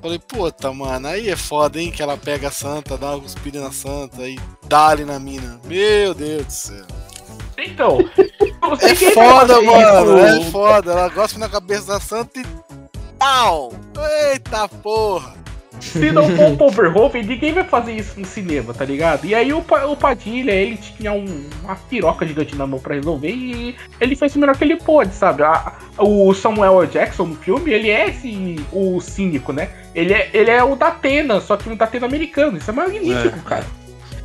Falei, 0.02 0.20
puta, 0.20 0.74
mano, 0.74 1.08
aí 1.08 1.30
é 1.30 1.36
foda, 1.36 1.80
hein? 1.82 1.92
Que 1.92 2.04
ela 2.04 2.18
pega 2.18 2.50
a 2.50 2.52
santa, 2.52 2.98
dá 2.98 3.12
uma 3.12 3.22
cuspida 3.22 3.62
na 3.62 3.72
santa 3.72 4.28
e 4.28 4.38
dá 4.68 4.88
ali 4.88 5.06
na 5.06 5.18
mina. 5.20 5.62
Meu 5.64 6.14
Deus 6.14 6.46
do 6.46 6.52
céu. 6.52 6.86
Então, 7.58 7.98
É 8.82 8.96
foda, 9.14 9.62
mano. 9.62 10.18
É 10.18 10.44
foda. 10.52 10.92
Ela 10.92 11.10
gosta 11.10 11.40
na 11.40 11.50
cabeça 11.50 11.86
da 11.88 12.00
santa 12.00 12.40
e. 12.40 12.46
Pau! 13.18 13.72
Eita 14.32 14.68
porra! 14.68 15.36
Se 15.92 16.12
não 16.12 16.28
for 16.36 16.52
o 16.52 16.58
Paul 16.58 16.72
Verhoeven, 16.72 17.24
ninguém 17.24 17.54
vai 17.54 17.64
fazer 17.64 17.94
isso 17.94 18.20
no 18.20 18.26
cinema, 18.26 18.74
tá 18.74 18.84
ligado? 18.86 19.26
E 19.26 19.36
aí 19.36 19.52
o, 19.54 19.60
o 19.60 19.96
Padilha, 19.98 20.52
ele 20.52 20.78
tinha 20.78 21.12
um- 21.12 21.46
uma 21.64 21.76
piroca 21.76 22.26
gigante 22.26 22.56
na 22.56 22.66
mão 22.66 22.80
pra 22.80 22.96
resolver 22.96 23.30
e 23.32 23.76
ele 24.00 24.16
fez 24.16 24.36
o 24.36 24.40
melhor 24.40 24.56
que 24.58 24.64
ele 24.64 24.78
pôde, 24.78 25.14
sabe? 25.14 25.44
A- 25.44 25.74
o 25.98 26.34
Samuel. 26.34 26.86
Jackson 26.88 27.26
no 27.26 27.36
filme, 27.36 27.72
ele 27.72 27.90
é 27.90 28.10
esse, 28.10 28.56
o 28.72 29.00
cínico, 29.00 29.52
né? 29.54 29.70
Ele 29.94 30.14
é, 30.14 30.30
ele 30.34 30.50
é 30.50 30.64
o 30.64 30.76
da 30.76 30.88
Atena, 30.88 31.40
só 31.40 31.56
que 31.58 31.70
o 31.70 31.76
da 31.76 31.86
Atena 31.86 32.06
americano. 32.06 32.58
Isso 32.58 32.70
é 32.70 32.74
magnífico, 32.74 33.38
É, 33.40 33.50
cara. 33.50 33.66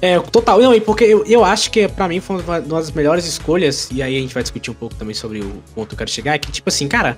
É, 0.00 0.19
total. 0.21 0.61
Não, 0.61 0.75
e 0.75 0.81
porque 0.81 1.05
eu, 1.05 1.25
eu 1.26 1.45
acho 1.45 1.71
que 1.71 1.88
pra 1.88 2.07
mim 2.07 2.21
foi 2.21 2.40
uma 2.43 2.61
das 2.61 2.90
melhores 2.93 3.25
escolhas, 3.26 3.88
e 3.90 4.00
aí 4.00 4.17
a 4.17 4.21
gente 4.21 4.33
vai 4.33 4.43
discutir 4.43 4.71
um 4.71 4.75
pouco 4.75 4.95
também 4.95 5.14
sobre 5.14 5.40
o 5.40 5.62
ponto 5.75 5.88
que 5.88 5.95
eu 5.95 5.99
quero 5.99 6.11
chegar, 6.11 6.35
é 6.35 6.38
que, 6.38 6.52
tipo 6.52 6.69
assim, 6.69 6.87
cara, 6.87 7.17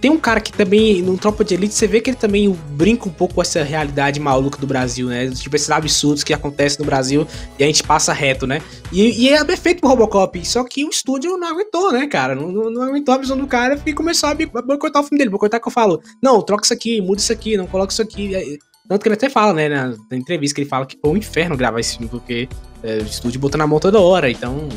tem 0.00 0.10
um 0.10 0.18
cara 0.18 0.40
que 0.40 0.50
também, 0.50 1.02
no 1.02 1.18
Tropa 1.18 1.44
de 1.44 1.54
Elite, 1.54 1.74
você 1.74 1.86
vê 1.86 2.00
que 2.00 2.08
ele 2.08 2.16
também 2.16 2.50
brinca 2.70 3.06
um 3.06 3.12
pouco 3.12 3.34
com 3.34 3.42
essa 3.42 3.62
realidade 3.62 4.18
maluca 4.18 4.58
do 4.58 4.66
Brasil, 4.66 5.08
né? 5.08 5.28
Tipo, 5.30 5.54
esses 5.56 5.70
absurdos 5.70 6.24
que 6.24 6.32
acontecem 6.32 6.78
no 6.78 6.86
Brasil 6.86 7.26
e 7.58 7.64
a 7.64 7.66
gente 7.66 7.82
passa 7.82 8.14
reto, 8.14 8.46
né? 8.46 8.62
E, 8.90 9.26
e 9.26 9.28
é 9.28 9.44
perfeito 9.44 9.80
pro 9.80 9.90
Robocop, 9.90 10.44
só 10.46 10.64
que 10.64 10.84
o 10.86 10.88
estúdio 10.88 11.36
não 11.36 11.48
aguentou, 11.48 11.92
né, 11.92 12.06
cara? 12.06 12.34
Não, 12.34 12.50
não, 12.50 12.70
não 12.70 12.82
aguentou 12.82 13.14
a 13.14 13.18
visão 13.18 13.36
do 13.36 13.46
cara 13.46 13.78
e 13.84 13.92
começou 13.92 14.30
a 14.30 14.34
boicotar 14.62 15.02
o 15.02 15.04
filme 15.04 15.18
dele. 15.18 15.30
Boicotar 15.30 15.60
que 15.60 15.68
eu 15.68 15.72
falo, 15.72 16.00
não, 16.22 16.40
troca 16.40 16.64
isso 16.64 16.72
aqui, 16.72 17.02
muda 17.02 17.20
isso 17.20 17.32
aqui, 17.32 17.58
não 17.58 17.66
coloca 17.66 17.92
isso 17.92 18.00
aqui. 18.00 18.58
Tanto 18.92 19.04
que 19.04 19.08
ele 19.08 19.14
até 19.14 19.30
fala, 19.30 19.54
né, 19.54 19.70
na, 19.70 19.96
na 20.10 20.16
entrevista, 20.18 20.54
que 20.54 20.60
ele 20.60 20.68
fala 20.68 20.84
que 20.84 20.98
foi 21.00 21.10
um 21.12 21.16
inferno 21.16 21.56
gravar 21.56 21.80
esse 21.80 21.96
filme, 21.96 22.10
porque 22.10 22.46
é, 22.82 22.98
o 22.98 23.06
estúdio 23.06 23.40
botou 23.40 23.56
na 23.56 23.66
mão 23.66 23.80
toda 23.80 23.98
hora, 23.98 24.30
então 24.30 24.68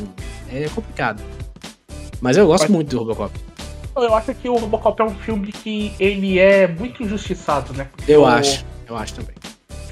é 0.50 0.70
complicado. 0.70 1.22
Mas 2.22 2.38
eu 2.38 2.48
gosto 2.48 2.64
Mas, 2.64 2.72
muito 2.72 2.92
do 2.92 3.00
Robocop. 3.00 3.38
Eu 3.94 4.16
acho 4.16 4.34
que 4.34 4.48
o 4.48 4.56
Robocop 4.56 5.02
é 5.02 5.04
um 5.04 5.16
filme 5.16 5.52
que 5.52 5.94
ele 6.00 6.40
é 6.40 6.66
muito 6.66 7.04
injustiçado, 7.04 7.74
né? 7.74 7.90
Porque 7.92 8.10
eu 8.10 8.22
o... 8.22 8.26
acho, 8.26 8.66
eu 8.88 8.96
acho 8.96 9.16
também 9.16 9.36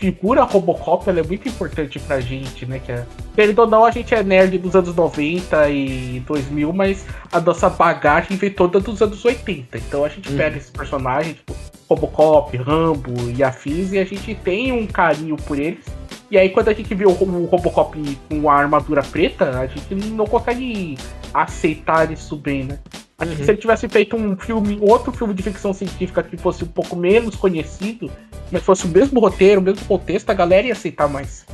figura 0.03 0.43
Robocop 0.43 1.10
ela 1.10 1.22
é 1.22 1.24
muito 1.24 1.48
importante 1.48 1.98
pra 1.98 2.19
gente, 2.19 2.65
né? 2.65 2.77
Que 2.77 2.91
é, 2.91 3.05
querendo 3.33 3.60
ou 3.60 3.67
não, 3.67 3.86
a 3.86 3.91
gente 3.91 4.13
é 4.13 4.22
nerd 4.22 4.57
dos 4.57 4.75
anos 4.75 4.93
90 4.93 5.69
e 5.69 6.19
2000, 6.27 6.74
mas 6.74 7.05
a 7.31 7.39
nossa 7.39 7.69
bagagem 7.69 8.36
vem 8.36 8.51
toda 8.51 8.81
dos 8.81 9.01
anos 9.01 9.24
80. 9.24 9.77
Então 9.77 10.03
a 10.03 10.10
gente 10.10 10.29
uhum. 10.29 10.36
pega 10.36 10.57
esses 10.57 10.72
personagens, 10.72 11.38
tipo 11.38 11.55
Robocop, 11.88 12.57
Rambo 12.57 13.13
e 13.33 13.41
afins, 13.41 13.93
e 13.93 14.00
a 14.00 14.03
gente 14.03 14.36
tem 14.36 14.74
um 14.74 14.86
carinho 14.86 15.38
por 15.38 15.57
eles. 15.57 15.86
E 16.29 16.38
aí 16.38 16.50
quando 16.50 16.67
a 16.67 16.74
gente 16.74 16.93
vê 16.93 17.05
o, 17.05 17.12
o 17.12 17.45
Robocop 17.45 18.19
com 18.27 18.50
a 18.50 18.55
armadura 18.55 19.03
preta, 19.03 19.57
a 19.57 19.67
gente 19.67 19.95
não 20.10 20.25
consegue 20.25 20.98
aceitar 21.33 22.12
isso 22.12 22.36
bem, 22.36 22.65
né? 22.65 22.79
Acho 23.24 23.32
uhum. 23.32 23.38
que 23.38 23.46
se 23.46 23.51
ele 23.51 23.58
tivesse 23.58 23.88
feito 23.88 24.15
um 24.15 24.38
filme, 24.38 24.77
outro 24.82 25.12
filme 25.12 25.34
de 25.34 25.44
ficção 25.44 25.74
científica 25.74 26.22
que 26.22 26.38
fosse 26.38 26.63
um 26.63 26.68
pouco 26.68 26.96
menos 26.96 27.36
conhecido, 27.36 28.12
mas 28.51 28.63
fosse 28.63 28.86
o 28.86 28.89
mesmo 28.89 29.20
roteiro, 29.20 29.60
o 29.60 29.63
mesmo 29.63 29.86
contexto, 29.86 30.30
a 30.30 30.34
galera 30.34 30.68
ia 30.68 30.74
aceitar 30.74 31.08
mais. 31.08 31.46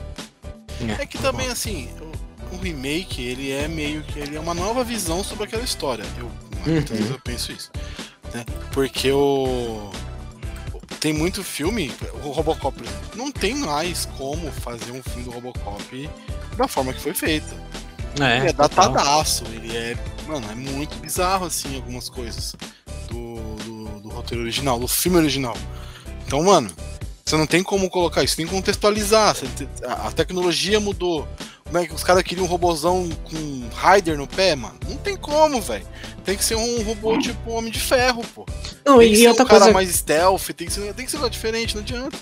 É 1.00 1.06
que 1.06 1.18
também, 1.18 1.48
assim, 1.48 1.90
o, 2.52 2.56
o 2.56 2.60
remake, 2.60 3.22
ele 3.22 3.52
é 3.52 3.68
meio 3.68 4.02
que 4.04 4.20
ele 4.20 4.36
é 4.36 4.40
uma 4.40 4.54
nova 4.54 4.84
visão 4.84 5.24
sobre 5.24 5.46
aquela 5.46 5.64
história. 5.64 6.04
Eu, 6.18 6.26
uhum. 6.26 7.12
eu 7.12 7.20
penso 7.24 7.52
isso. 7.52 7.72
Né? 8.34 8.46
Porque 8.72 9.12
o. 9.12 9.90
Tem 11.00 11.14
muito 11.14 11.44
filme, 11.44 11.92
o 12.26 12.30
Robocop 12.30 12.78
não 13.16 13.32
tem 13.32 13.56
mais 13.56 14.06
como 14.18 14.52
fazer 14.52 14.92
um 14.92 15.02
filme 15.02 15.24
do 15.24 15.32
Robocop 15.32 16.10
da 16.58 16.68
forma 16.68 16.92
que 16.92 17.00
foi 17.00 17.14
feito. 17.14 17.56
É, 18.20 18.38
ele 18.38 18.50
é 18.50 18.54
datadaço, 18.54 19.46
ele 19.54 19.76
é. 19.76 19.98
Mano, 20.30 20.46
é 20.52 20.54
muito 20.54 20.96
bizarro 21.00 21.48
assim 21.48 21.76
algumas 21.76 22.08
coisas 22.08 22.56
do, 23.08 23.56
do, 23.64 24.00
do 24.02 24.10
roteiro 24.10 24.44
original, 24.44 24.78
do 24.78 24.88
filme 24.88 25.18
original. 25.18 25.58
Então, 26.28 26.44
mano, 26.44 26.70
você 27.26 27.36
não 27.36 27.48
tem 27.48 27.64
como 27.64 27.90
colocar 27.90 28.24
isso, 28.24 28.36
tem 28.36 28.46
que 28.46 28.54
contextualizar. 28.54 29.36
A 29.84 30.12
tecnologia 30.12 30.80
mudou. 30.80 31.28
Como 31.64 31.80
é 31.80 31.88
que 31.88 31.94
os 31.96 32.04
caras 32.04 32.22
queriam 32.22 32.46
um 32.46 32.48
robozão 32.48 33.10
com 33.24 33.70
Rider 33.92 34.20
no 34.20 34.28
pé, 34.28 34.56
mano? 34.56 34.80
Não 34.88 34.98
tem 34.98 35.18
como, 35.18 35.60
velho. 35.60 35.86
Tem 36.24 36.38
que 36.38 36.46
ser 36.46 36.56
um 36.56 36.84
robô 36.84 37.18
tipo 37.18 37.50
Homem 37.50 37.72
de 37.72 37.80
Ferro, 37.80 38.24
pô. 38.36 38.46
Não, 38.86 39.00
tem 39.00 39.10
que 39.10 39.16
e 39.16 39.22
ser 39.22 39.28
outra 39.30 39.46
um 39.46 39.48
cara 39.48 39.60
coisa... 39.62 39.74
mais 39.74 39.90
stealth, 39.90 40.48
tem 40.56 40.68
que 40.68 40.74
ser, 40.74 40.94
tem 40.94 41.06
que 41.06 41.12
ser 41.12 41.30
diferente, 41.30 41.74
não 41.74 41.82
adianta. 41.82 42.18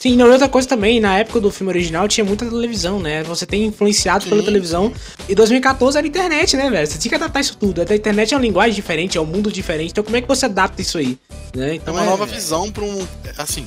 Sim, 0.00 0.16
não, 0.16 0.28
e 0.28 0.30
outra 0.30 0.48
coisa 0.48 0.66
também, 0.66 0.98
na 0.98 1.18
época 1.18 1.40
do 1.40 1.50
filme 1.50 1.70
original 1.70 2.08
tinha 2.08 2.24
muita 2.24 2.46
televisão, 2.46 2.98
né? 2.98 3.22
Você 3.24 3.44
tem 3.44 3.66
influenciado 3.66 4.24
sim, 4.24 4.30
pela 4.30 4.42
televisão. 4.42 4.90
E 5.28 5.34
2014 5.34 5.98
era 5.98 6.06
internet, 6.06 6.56
né, 6.56 6.70
velho? 6.70 6.86
Você 6.86 6.96
tinha 6.96 7.10
que 7.10 7.16
adaptar 7.16 7.40
isso 7.40 7.54
tudo. 7.58 7.82
A 7.82 7.94
internet 7.94 8.32
é 8.32 8.36
uma 8.38 8.42
linguagem 8.42 8.74
diferente, 8.74 9.18
é 9.18 9.20
um 9.20 9.26
mundo 9.26 9.52
diferente. 9.52 9.90
Então 9.90 10.02
como 10.02 10.16
é 10.16 10.22
que 10.22 10.26
você 10.26 10.46
adapta 10.46 10.80
isso 10.80 10.96
aí? 10.96 11.18
Né? 11.54 11.74
Então, 11.74 11.94
é 11.94 11.98
uma 11.98 12.06
é... 12.06 12.08
nova 12.08 12.24
visão 12.24 12.72
para 12.72 12.82
um. 12.82 13.06
Assim, 13.36 13.66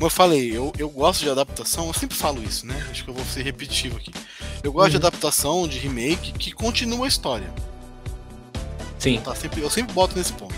como 0.00 0.06
eu 0.06 0.10
falei, 0.10 0.50
eu, 0.50 0.72
eu 0.78 0.88
gosto 0.88 1.20
de 1.20 1.30
adaptação, 1.30 1.86
eu 1.86 1.94
sempre 1.94 2.16
falo 2.16 2.42
isso, 2.42 2.66
né? 2.66 2.84
Acho 2.90 3.04
que 3.04 3.10
eu 3.10 3.14
vou 3.14 3.24
ser 3.24 3.42
repetitivo 3.42 3.98
aqui. 3.98 4.10
Eu 4.64 4.72
gosto 4.72 4.86
uhum. 4.86 4.90
de 4.92 4.96
adaptação, 4.96 5.68
de 5.68 5.78
remake, 5.78 6.32
que 6.32 6.50
continua 6.50 7.04
a 7.04 7.08
história. 7.08 7.52
Sim. 8.98 9.20
Tá, 9.22 9.32
sempre, 9.36 9.60
eu 9.60 9.70
sempre 9.70 9.92
boto 9.92 10.18
nesse 10.18 10.32
ponto. 10.32 10.54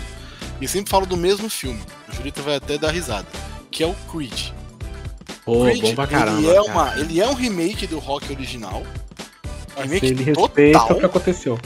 E 0.59 0.67
sempre 0.67 0.89
falo 0.89 1.05
do 1.05 1.15
mesmo 1.15 1.47
filme. 1.47 1.79
O 2.09 2.15
Julito 2.15 2.41
vai 2.41 2.55
até 2.55 2.77
dar 2.77 2.89
risada. 2.89 3.27
Que 3.69 3.83
é 3.83 3.85
o 3.85 3.93
Creed. 4.09 4.51
Pô, 5.45 5.63
Creed, 5.65 5.81
bom 5.81 5.95
pra 5.95 6.07
caramba. 6.07 6.39
Ele 6.39 6.49
é, 6.49 6.53
cara. 6.55 6.71
uma, 6.71 6.99
ele 6.99 7.21
é 7.21 7.27
um 7.27 7.33
remake 7.33 7.87
do 7.87 7.99
rock 7.99 8.31
original. 8.31 8.83
Um 9.77 9.81
remake 9.81 10.05
ele 10.05 10.33
total. 10.33 10.91
o 10.91 10.99
que 10.99 11.05
aconteceu. 11.05 11.59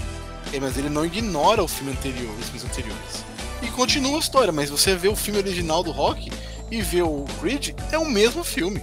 É, 0.54 0.60
mas 0.60 0.78
ele 0.78 0.90
não 0.90 1.06
ignora 1.06 1.64
o 1.64 1.68
filme 1.68 1.92
anterior, 1.92 2.34
os 2.40 2.46
filmes 2.46 2.66
anteriores. 2.66 3.26
E 3.62 3.68
continua 3.68 4.16
a 4.16 4.20
história, 4.20 4.52
mas 4.52 4.70
você 4.70 4.96
vê 4.96 5.08
o 5.08 5.16
filme 5.16 5.40
original 5.40 5.84
do 5.84 5.92
rock 5.92 6.32
e 6.72 6.82
ver 6.82 7.04
o 7.04 7.26
Creed, 7.40 7.72
é 7.92 7.98
o 7.98 8.06
mesmo 8.06 8.44
filme. 8.44 8.82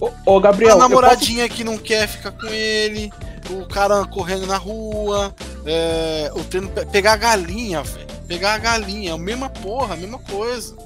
Ô, 0.00 0.10
ô 0.24 0.40
Gabriel. 0.40 0.76
A 0.76 0.78
namoradinha 0.78 1.44
posso... 1.44 1.56
que 1.56 1.64
não 1.64 1.76
quer 1.76 2.06
ficar 2.06 2.32
com 2.32 2.46
ele, 2.46 3.12
o 3.50 3.66
cara 3.66 4.04
correndo 4.06 4.46
na 4.46 4.56
rua, 4.56 5.34
é, 5.66 6.30
o 6.34 6.44
treino. 6.44 6.70
Pegar 6.90 7.14
a 7.14 7.16
galinha, 7.16 7.82
velho. 7.82 8.06
Pegar 8.26 8.54
a 8.54 8.58
galinha, 8.58 9.10
é 9.10 9.14
a 9.14 9.18
mesma 9.18 9.48
porra, 9.48 9.94
a 9.94 9.96
mesma 9.96 10.18
coisa. 10.18 10.76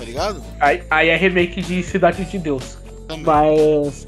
Tá 0.00 0.04
ligado? 0.06 0.42
Aí, 0.58 0.82
aí 0.90 1.08
é 1.10 1.16
remake 1.16 1.60
de 1.60 1.82
Cidade 1.82 2.24
de 2.24 2.38
Deus. 2.38 2.78
Também. 3.06 3.24
Mas. 3.24 4.06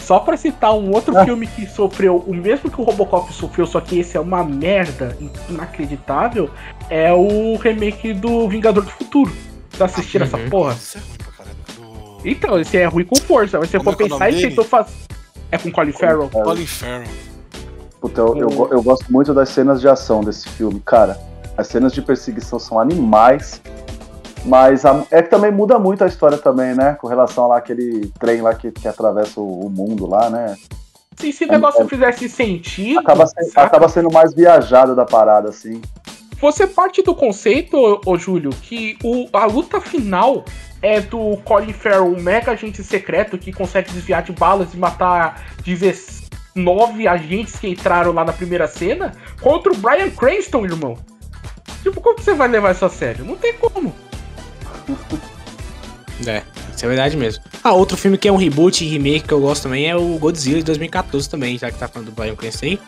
Só 0.00 0.18
pra 0.18 0.36
citar 0.36 0.74
um 0.74 0.90
outro 0.90 1.16
ah. 1.16 1.24
filme 1.24 1.46
que 1.46 1.66
sofreu 1.66 2.16
o 2.26 2.34
mesmo 2.34 2.70
que 2.70 2.80
o 2.80 2.84
Robocop 2.84 3.32
sofreu, 3.32 3.66
só 3.66 3.80
que 3.80 4.00
esse 4.00 4.16
é 4.16 4.20
uma 4.20 4.42
merda 4.42 5.16
inacreditável, 5.48 6.50
é 6.90 7.12
o 7.12 7.56
remake 7.56 8.12
do 8.12 8.48
Vingador 8.48 8.82
do 8.82 8.90
Futuro 8.90 9.32
tá 9.78 9.86
assistindo 9.86 10.22
essa 10.22 10.36
uhum. 10.36 10.50
porra? 10.50 10.74
Isso 10.74 10.98
é 10.98 11.00
ruim 11.00 11.18
pra 11.18 11.32
caralho. 11.32 11.56
Então, 12.24 12.60
esse 12.60 12.76
é 12.76 12.84
ruim 12.86 13.04
com 13.04 13.16
força. 13.16 13.58
Mas 13.58 13.70
se 13.70 13.78
você 13.78 13.84
for 13.84 13.90
é 13.90 13.94
é 13.94 14.08
pensar, 14.08 14.28
ele 14.30 14.48
tentou 14.48 14.64
fazer. 14.64 14.92
É 15.50 15.58
com 15.58 15.70
Colin 15.70 15.92
Farrell. 15.92 16.28
Colin 16.30 16.66
Farrell. 16.66 17.08
Puta, 18.00 18.20
eu, 18.20 18.36
eu, 18.36 18.68
eu, 18.72 18.82
gosto 18.82 19.12
muito 19.12 19.32
das 19.32 19.48
cenas 19.48 19.80
de 19.80 19.88
ação 19.88 20.22
desse 20.22 20.48
filme, 20.48 20.80
cara. 20.84 21.18
As 21.56 21.68
cenas 21.68 21.92
de 21.92 22.02
perseguição 22.02 22.58
são 22.58 22.78
animais. 22.78 23.60
Mas 24.44 24.84
a, 24.84 25.04
é 25.10 25.22
que 25.22 25.30
também 25.30 25.52
muda 25.52 25.78
muito 25.78 26.02
a 26.02 26.06
história 26.06 26.36
também, 26.36 26.74
né? 26.74 26.96
Com 27.00 27.06
relação 27.06 27.48
lá 27.48 27.58
aquele 27.58 28.12
trem 28.18 28.40
lá 28.40 28.54
que, 28.54 28.70
que 28.70 28.88
atravessa 28.88 29.40
o, 29.40 29.66
o 29.66 29.70
mundo 29.70 30.06
lá, 30.06 30.28
né? 30.28 30.56
Se 31.16 31.28
esse 31.28 31.46
negócio 31.46 31.82
é, 31.82 31.88
fizesse 31.88 32.28
sentido. 32.28 33.00
Acaba, 33.00 33.24
acaba 33.56 33.88
sendo 33.88 34.12
mais 34.12 34.34
viajado 34.34 34.96
da 34.96 35.04
parada, 35.04 35.50
assim. 35.50 35.80
Você 36.40 36.66
parte 36.66 37.02
do 37.02 37.14
conceito, 37.14 37.76
ô, 37.76 38.00
ô 38.04 38.18
Júlio, 38.18 38.50
que 38.50 38.98
o, 39.04 39.28
a 39.32 39.44
luta 39.44 39.80
final 39.80 40.44
é 40.82 41.00
do 41.00 41.36
Colin 41.44 41.72
Farrell, 41.72 42.06
um 42.06 42.20
mega 42.20 42.50
agente 42.50 42.82
secreto 42.82 43.38
que 43.38 43.52
consegue 43.52 43.92
desviar 43.92 44.24
de 44.24 44.32
balas 44.32 44.74
e 44.74 44.76
matar 44.76 45.44
19 45.64 47.06
agentes 47.06 47.60
que 47.60 47.68
entraram 47.68 48.12
lá 48.12 48.24
na 48.24 48.32
primeira 48.32 48.66
cena, 48.66 49.12
contra 49.40 49.72
o 49.72 49.76
Brian 49.76 50.10
Cranston, 50.10 50.64
irmão. 50.64 50.98
Tipo, 51.84 52.00
como 52.00 52.18
você 52.18 52.34
vai 52.34 52.48
levar 52.48 52.72
isso 52.72 52.84
a 52.84 52.90
sério? 52.90 53.24
Não 53.24 53.36
tem 53.36 53.52
como. 53.54 53.94
É, 56.24 56.42
isso 56.72 56.84
é 56.84 56.88
verdade 56.88 57.16
mesmo. 57.16 57.42
Ah, 57.64 57.72
outro 57.72 57.96
filme 57.96 58.16
que 58.16 58.28
é 58.28 58.32
um 58.32 58.36
reboot 58.36 58.84
e 58.84 58.88
remake 58.88 59.26
que 59.26 59.32
eu 59.32 59.40
gosto 59.40 59.64
também 59.64 59.88
é 59.88 59.96
o 59.96 60.18
Godzilla 60.18 60.58
de 60.58 60.64
2014 60.64 61.28
também, 61.28 61.58
já 61.58 61.70
que 61.70 61.78
tá 61.78 61.88
falando 61.88 62.10
do 62.10 62.12
Brian 62.12 62.36
Cranston. 62.36 62.78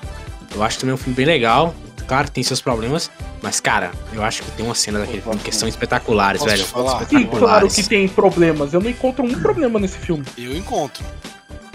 Eu 0.54 0.62
acho 0.62 0.78
também 0.78 0.94
um 0.94 0.98
filme 0.98 1.16
bem 1.16 1.26
legal. 1.26 1.74
Claro, 2.06 2.30
tem 2.30 2.44
seus 2.44 2.60
problemas, 2.60 3.10
mas, 3.42 3.60
cara, 3.60 3.90
eu 4.12 4.22
acho 4.22 4.42
que 4.42 4.50
tem 4.52 4.64
uma 4.64 4.74
cena 4.74 4.98
daquele 4.98 5.22
filme 5.22 5.38
que 5.38 5.54
são 5.54 5.66
espetaculares, 5.66 6.42
Posso 6.42 6.54
velho. 6.54 6.66
Falar? 6.66 7.06
Sim, 7.06 7.26
claro 7.26 7.68
que 7.68 7.82
tem 7.82 8.06
problemas. 8.06 8.74
Eu 8.74 8.80
não 8.80 8.90
encontro 8.90 9.24
um 9.24 9.32
problema 9.40 9.80
nesse 9.80 9.96
filme. 9.98 10.24
Eu 10.36 10.54
encontro. 10.54 11.02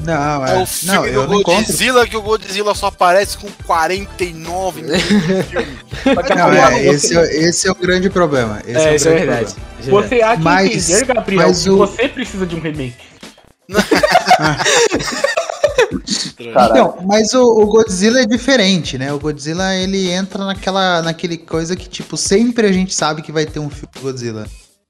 Não, 0.03 0.45
é. 0.45 0.55
é 0.55 0.63
o 0.63 0.65
filme 0.65 0.95
não, 0.95 1.05
eu 1.05 1.27
do 1.27 1.41
Godzilla 1.43 2.07
que 2.07 2.15
o 2.15 2.21
Godzilla 2.21 2.73
só 2.73 2.87
aparece 2.87 3.37
com 3.37 3.47
49 3.65 4.81
Não, 6.35 6.53
é, 6.53 6.85
esse, 6.85 7.17
é, 7.17 7.35
esse 7.43 7.67
é 7.67 7.71
o 7.71 7.75
grande 7.75 8.09
problema. 8.09 8.61
Esse 8.65 8.79
é, 8.79 8.91
é, 8.91 8.95
isso 8.95 9.09
é 9.09 9.15
verdade. 9.15 9.55
Problema. 9.83 10.07
Você 10.07 10.21
há 10.21 10.35
de 10.35 10.43
mas, 10.43 10.89
entender, 10.89 11.13
Gabriel, 11.13 11.47
mas 11.47 11.63
que 11.63 11.69
o... 11.69 11.77
você 11.77 12.07
precisa 12.07 12.45
de 12.45 12.55
um 12.55 12.61
remake. 12.61 12.95
Não, 16.73 16.97
mas 17.05 17.33
o, 17.33 17.43
o, 17.43 17.65
Godzilla 17.65 18.21
é 18.21 18.25
diferente, 18.25 18.97
né? 18.97 19.11
O 19.13 19.19
Godzilla 19.19 19.75
ele 19.75 20.09
entra 20.09 20.45
naquela 20.45 21.01
naquele 21.01 21.37
coisa 21.37 21.75
que 21.75 21.87
tipo 21.89 22.15
sempre 22.17 22.67
a 22.67 22.71
gente 22.71 22.93
sabe 22.93 23.21
que 23.21 23.31
vai 23.31 23.45
ter 23.45 23.59
um 23.59 23.69
filme 23.69 23.89
do 23.93 24.01
Godzilla. 24.01 24.47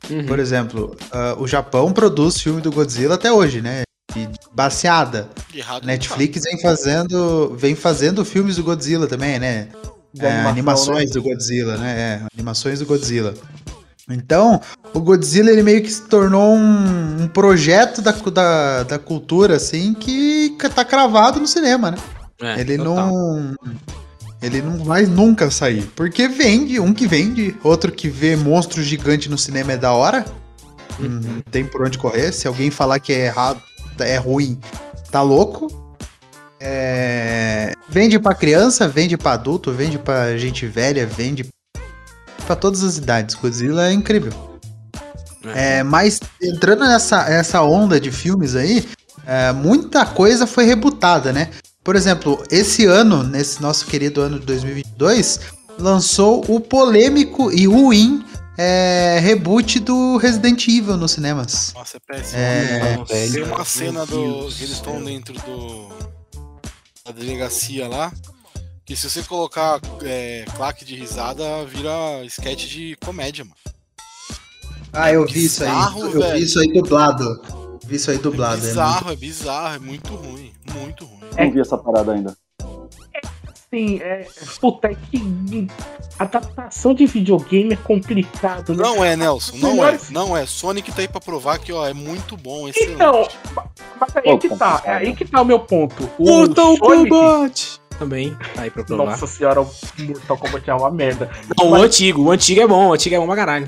Uhum. 0.10 0.26
Por 0.26 0.40
exemplo, 0.40 0.96
uh, 1.12 1.42
o 1.42 1.48
Japão 1.48 1.92
produz 1.92 2.40
filme 2.40 2.62
do 2.62 2.72
Godzilla 2.72 3.16
até 3.16 3.32
hoje, 3.32 3.62
né? 3.62 3.82
De 4.14 4.30
baseada. 4.54 5.30
Netflix 5.84 6.44
vem 6.44 6.60
fazendo 6.62 7.56
vem 7.56 7.76
fazendo 7.76 8.26
filmes 8.26 8.56
do 8.56 8.64
Godzilla 8.64 9.08
também, 9.08 9.40
né? 9.40 9.70
É, 10.18 10.42
animações 10.42 11.10
né? 11.10 11.14
do 11.14 11.22
Godzilla, 11.22 11.78
né? 11.78 12.00
É, 12.00 12.22
animações 12.34 12.80
do 12.80 12.86
Godzilla. 12.86 13.34
Então, 14.10 14.60
o 14.92 15.00
Godzilla 15.00 15.52
ele 15.52 15.62
meio 15.62 15.84
que 15.84 15.92
se 15.92 16.02
tornou 16.02 16.56
um, 16.56 17.24
um 17.24 17.28
projeto 17.28 18.02
da, 18.02 18.12
da, 18.12 18.84
da 18.84 19.00
cultura, 19.00 19.56
assim, 19.56 19.94
que 19.94 20.58
tá 20.74 20.84
cravado 20.84 21.40
no 21.40 21.46
cinema, 21.46 21.92
né? 21.92 21.98
É, 22.42 22.60
ele 22.60 22.78
total. 22.78 23.08
não. 23.08 23.56
Ele 24.42 24.62
não 24.62 24.84
vai 24.86 25.06
nunca 25.06 25.52
sair. 25.52 25.84
Porque 25.96 26.28
vende, 26.28 26.80
um 26.80 26.94
que 26.94 27.06
vende, 27.06 27.56
outro 27.62 27.92
que 27.92 28.08
vê 28.08 28.38
monstro 28.38 28.82
gigante 28.82 29.30
no 29.30 29.38
cinema 29.38 29.74
é 29.74 29.78
da 29.78 29.92
hora. 29.92 30.26
Uhum. 30.98 31.20
Não 31.22 31.42
tem 31.52 31.66
por 31.66 31.86
onde 31.86 31.98
correr. 31.98 32.32
Se 32.32 32.48
alguém 32.48 32.72
falar 32.72 33.00
que 33.00 33.12
é 33.12 33.26
errado, 33.26 33.62
é 34.06 34.18
ruim, 34.18 34.60
tá 35.12 35.22
louco. 35.22 35.68
É, 36.60 37.74
Vende 37.90 38.20
pra 38.20 38.36
criança, 38.36 38.88
vende 38.88 39.18
pra 39.18 39.34
adulto, 39.34 39.72
vende 39.72 39.98
pra 39.98 40.38
gente 40.38 40.68
velha, 40.68 41.08
vende 41.08 41.50
pra 42.46 42.56
todas 42.56 42.84
as 42.84 42.98
idades. 42.98 43.34
Godzilla 43.34 43.90
é 43.90 43.92
incrível. 43.92 44.32
É, 45.56 45.82
mas 45.82 46.20
entrando 46.40 46.82
nessa 46.82 47.28
essa 47.28 47.64
onda 47.64 48.00
de 48.00 48.12
filmes 48.12 48.56
aí, 48.56 48.88
é, 49.26 49.52
muita 49.52 50.06
coisa 50.06 50.46
foi 50.46 50.66
rebutada, 50.66 51.34
né? 51.34 51.50
Por 51.84 51.96
exemplo, 51.96 52.44
esse 52.52 52.86
ano, 52.86 53.24
nesse 53.24 53.60
nosso 53.60 53.88
querido 53.88 54.22
ano 54.22 54.40
de 54.40 54.46
2022, 54.46 55.40
lançou 55.80 56.46
o 56.48 56.60
polêmico 56.60 57.52
e 57.52 57.66
ruim 57.66 58.24
é, 58.62 59.20
reboot 59.20 59.80
do 59.80 60.18
Resident 60.18 60.68
Evil 60.68 60.98
nos 60.98 61.12
cinemas. 61.12 61.72
Nossa, 61.74 61.98
é 61.98 62.00
péssimo. 62.00 62.40
É, 62.40 62.96
Nossa, 62.98 63.14
Tem 63.14 63.44
uma 63.44 63.66
cena 63.66 64.06
do. 64.06 64.48
Que 64.50 64.64
eles 64.64 64.72
estão 64.72 65.02
dentro 65.04 65.34
do. 65.34 65.88
da 67.06 67.12
delegacia 67.12 67.88
lá. 67.88 68.12
Que 68.86 68.96
se 68.96 69.10
você 69.10 69.22
colocar 69.24 69.80
é, 70.04 70.46
claque 70.56 70.84
de 70.84 70.96
risada, 70.96 71.44
vira 71.66 71.92
sketch 72.26 72.66
de 72.68 72.98
comédia, 73.06 73.46
mano. 73.46 73.56
Ah, 74.92 75.14
eu 75.14 75.26
vi 75.28 75.46
isso 75.46 75.64
aí. 75.64 75.70
Bizarro, 75.70 76.02
Eu 76.02 76.20
velho. 76.20 76.38
vi 76.40 76.44
isso 76.44 76.60
aí 76.60 76.74
dublado. 76.74 77.42
Vi 77.86 77.96
isso 77.96 78.10
aí 78.12 78.18
É 78.18 78.20
dublado. 78.20 78.58
é 78.66 78.68
bizarro, 78.68 79.12
é 79.12 79.16
bizarro, 79.16 79.76
é 79.76 79.80
muito 79.80 80.16
ruim. 80.16 80.52
Muito 80.74 81.06
ruim. 81.06 81.20
Não 81.38 81.52
vi 81.52 81.60
essa 81.60 81.78
parada 81.78 82.12
ainda. 82.14 82.36
Sim, 83.72 84.00
é. 84.02 84.26
Puta, 84.60 84.88
é 84.88 84.96
que. 84.96 85.68
Adaptação 86.18 86.94
de 86.94 87.06
videogame 87.06 87.74
é 87.74 87.78
complicado, 87.78 88.74
né? 88.74 88.84
Não 88.84 89.06
é, 89.06 89.16
Nelson, 89.16 89.58
não 89.58 89.88
é. 89.88 89.98
Não 90.10 90.36
é. 90.36 90.46
Sonic 90.46 90.92
tá 90.92 91.02
aí 91.02 91.08
pra 91.08 91.22
provar 91.22 91.60
que, 91.60 91.72
ó, 91.72 91.86
é 91.88 91.94
muito 91.94 92.36
bom, 92.36 92.68
excelente. 92.68 92.94
Então, 92.96 93.28
mas 94.00 94.16
aí 94.18 94.38
que 94.38 94.50
tá, 94.58 94.82
é 94.84 94.92
aí 94.94 95.16
que 95.16 95.24
tá 95.24 95.42
o 95.42 95.46
meu 95.46 95.60
ponto. 95.60 96.10
O 96.18 96.26
Mortal 96.26 96.76
Sonic- 96.78 97.10
Kombat! 97.10 97.80
Também, 98.00 98.36
tá 98.56 98.62
aí 98.64 98.70
pra 98.72 98.84
provar. 98.84 99.06
Nossa 99.06 99.28
senhora, 99.28 99.62
o 99.62 99.70
Mortal 100.00 100.38
Kombat 100.38 100.70
é 100.70 100.74
uma 100.74 100.90
merda. 100.90 101.30
Não, 101.58 101.68
o 101.68 101.72
Mas- 101.72 101.84
antigo, 101.84 102.24
o 102.24 102.32
antigo 102.32 102.62
é 102.62 102.68
bom, 102.68 102.88
o 102.88 102.94
antigo 102.94 103.16
é 103.16 103.20
bom 103.20 103.28
pra 103.28 103.36
caralho. 103.36 103.68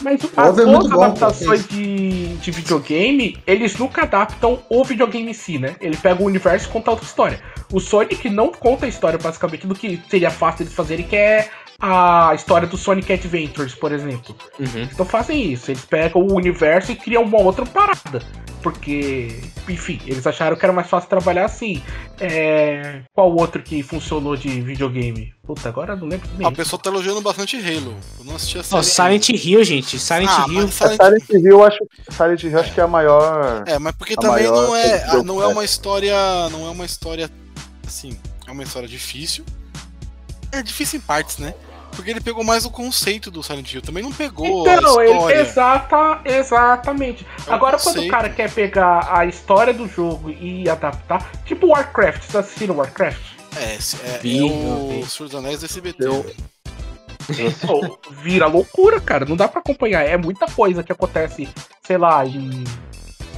Mas 0.00 0.20
as 0.36 0.58
é 0.58 0.64
outras 0.64 0.90
bom, 0.90 1.02
adaptações 1.02 1.66
de, 1.66 2.36
de 2.36 2.50
videogame, 2.50 3.36
eles 3.46 3.76
nunca 3.76 4.02
adaptam 4.02 4.60
o 4.68 4.84
videogame 4.84 5.30
em 5.30 5.34
si, 5.34 5.58
né? 5.58 5.76
Ele 5.80 5.96
pega 5.96 6.22
o 6.22 6.26
universo 6.26 6.68
e 6.68 6.72
conta 6.72 6.90
outra 6.90 7.06
história. 7.06 7.40
O 7.72 7.80
Sonic 7.80 8.28
não 8.30 8.52
conta 8.52 8.86
a 8.86 8.88
história, 8.88 9.18
basicamente, 9.18 9.66
do 9.66 9.74
que 9.74 10.00
seria 10.08 10.30
fácil 10.30 10.62
eles 10.62 10.74
fazerem, 10.74 11.06
que 11.06 11.16
é 11.16 11.50
a 11.80 12.32
história 12.34 12.66
do 12.66 12.76
Sonic 12.76 13.12
Adventures, 13.12 13.74
por 13.74 13.92
exemplo. 13.92 14.34
Uhum. 14.58 14.82
Então 14.82 15.06
fazem 15.06 15.52
isso, 15.52 15.70
eles 15.70 15.84
pegam 15.84 16.22
o 16.22 16.34
universo 16.34 16.90
e 16.90 16.96
criam 16.96 17.22
uma 17.22 17.38
outra 17.40 17.64
parada. 17.64 18.20
Porque, 18.60 19.40
enfim, 19.68 20.00
eles 20.04 20.26
acharam 20.26 20.56
que 20.56 20.64
era 20.64 20.72
mais 20.72 20.88
fácil 20.88 21.08
trabalhar 21.08 21.44
assim. 21.44 21.80
É... 22.18 23.02
Qual 23.14 23.32
outro 23.36 23.62
que 23.62 23.84
funcionou 23.84 24.36
de 24.36 24.60
videogame? 24.60 25.32
Puta, 25.46 25.68
agora 25.68 25.92
eu 25.92 25.96
não 25.98 26.08
lembro 26.08 26.28
nem. 26.36 26.48
A 26.48 26.50
pessoa 26.50 26.82
tá 26.82 26.90
elogiando 26.90 27.20
bastante 27.20 27.56
Halo. 27.56 27.96
Eu 28.18 28.24
não 28.24 28.34
assisti 28.34 28.58
a 28.58 28.64
série. 28.64 28.80
Ó, 28.80 28.82
Silent 28.82 29.28
Hill, 29.28 29.62
gente. 29.62 29.96
Silent 30.00 30.28
Ah, 30.28 30.46
Hill. 30.48 30.68
Silent- 30.72 31.00
A 31.00 31.04
Silent 31.04 31.28
Hill, 31.30 31.46
eu 31.52 31.64
acho, 31.64 31.78
Silent 32.10 32.42
Hill 32.42 32.58
acho 32.58 32.74
que 32.74 32.80
é 32.80 32.82
a 32.82 32.88
maior. 32.88 33.62
É, 33.64 33.78
mas 33.78 33.94
porque 33.94 34.14
A 34.14 34.16
também 34.16 34.48
maior 34.48 34.66
não 34.66 34.74
é, 34.74 35.06
jogo, 35.12 35.22
não 35.22 35.40
é 35.42 35.46
uma 35.46 35.64
história, 35.64 36.48
não 36.50 36.66
é 36.66 36.70
uma 36.70 36.84
história 36.84 37.30
assim, 37.86 38.18
é 38.44 38.50
uma 38.50 38.64
história 38.64 38.88
difícil. 38.88 39.44
É 40.50 40.62
difícil 40.64 40.98
em 40.98 41.02
partes, 41.02 41.38
né? 41.38 41.54
Porque 41.92 42.10
ele 42.10 42.20
pegou 42.20 42.44
mais 42.44 42.64
o 42.64 42.70
conceito 42.70 43.30
do 43.30 43.42
Silent 43.42 43.72
Hill, 43.72 43.82
também 43.82 44.02
não 44.02 44.12
pegou 44.12 44.60
Então, 44.68 44.98
a 44.98 45.04
ele, 45.04 45.12
história. 45.12 45.40
exata, 45.40 46.20
exatamente. 46.24 47.26
É 47.46 47.50
um 47.50 47.54
Agora, 47.54 47.76
quando 47.78 48.00
o 48.00 48.08
cara 48.08 48.28
quer 48.30 48.50
pegar 48.52 49.08
a 49.12 49.26
história 49.26 49.74
do 49.74 49.88
jogo 49.88 50.30
e 50.30 50.68
adaptar, 50.68 51.28
tipo 51.44 51.66
Warcraft, 51.68 52.22
vocês 52.22 52.36
assistiram 52.36 52.76
Warcraft? 52.76 53.20
É, 53.56 53.64
é, 53.64 54.14
é 54.14 54.18
Vi, 54.18 54.38
eu 54.38 54.46
o. 54.46 55.06
Senhor 55.08 55.28
dos 55.28 55.34
Anéis 55.34 55.60
do 55.60 55.66
SBT. 55.66 56.06
Eu- 56.06 56.24
vira 58.22 58.46
loucura, 58.46 59.00
cara. 59.00 59.24
Não 59.24 59.36
dá 59.36 59.48
pra 59.48 59.60
acompanhar. 59.60 60.02
É 60.02 60.16
muita 60.16 60.46
coisa 60.46 60.82
que 60.82 60.92
acontece, 60.92 61.48
sei 61.86 61.98
lá, 61.98 62.24
em 62.24 62.64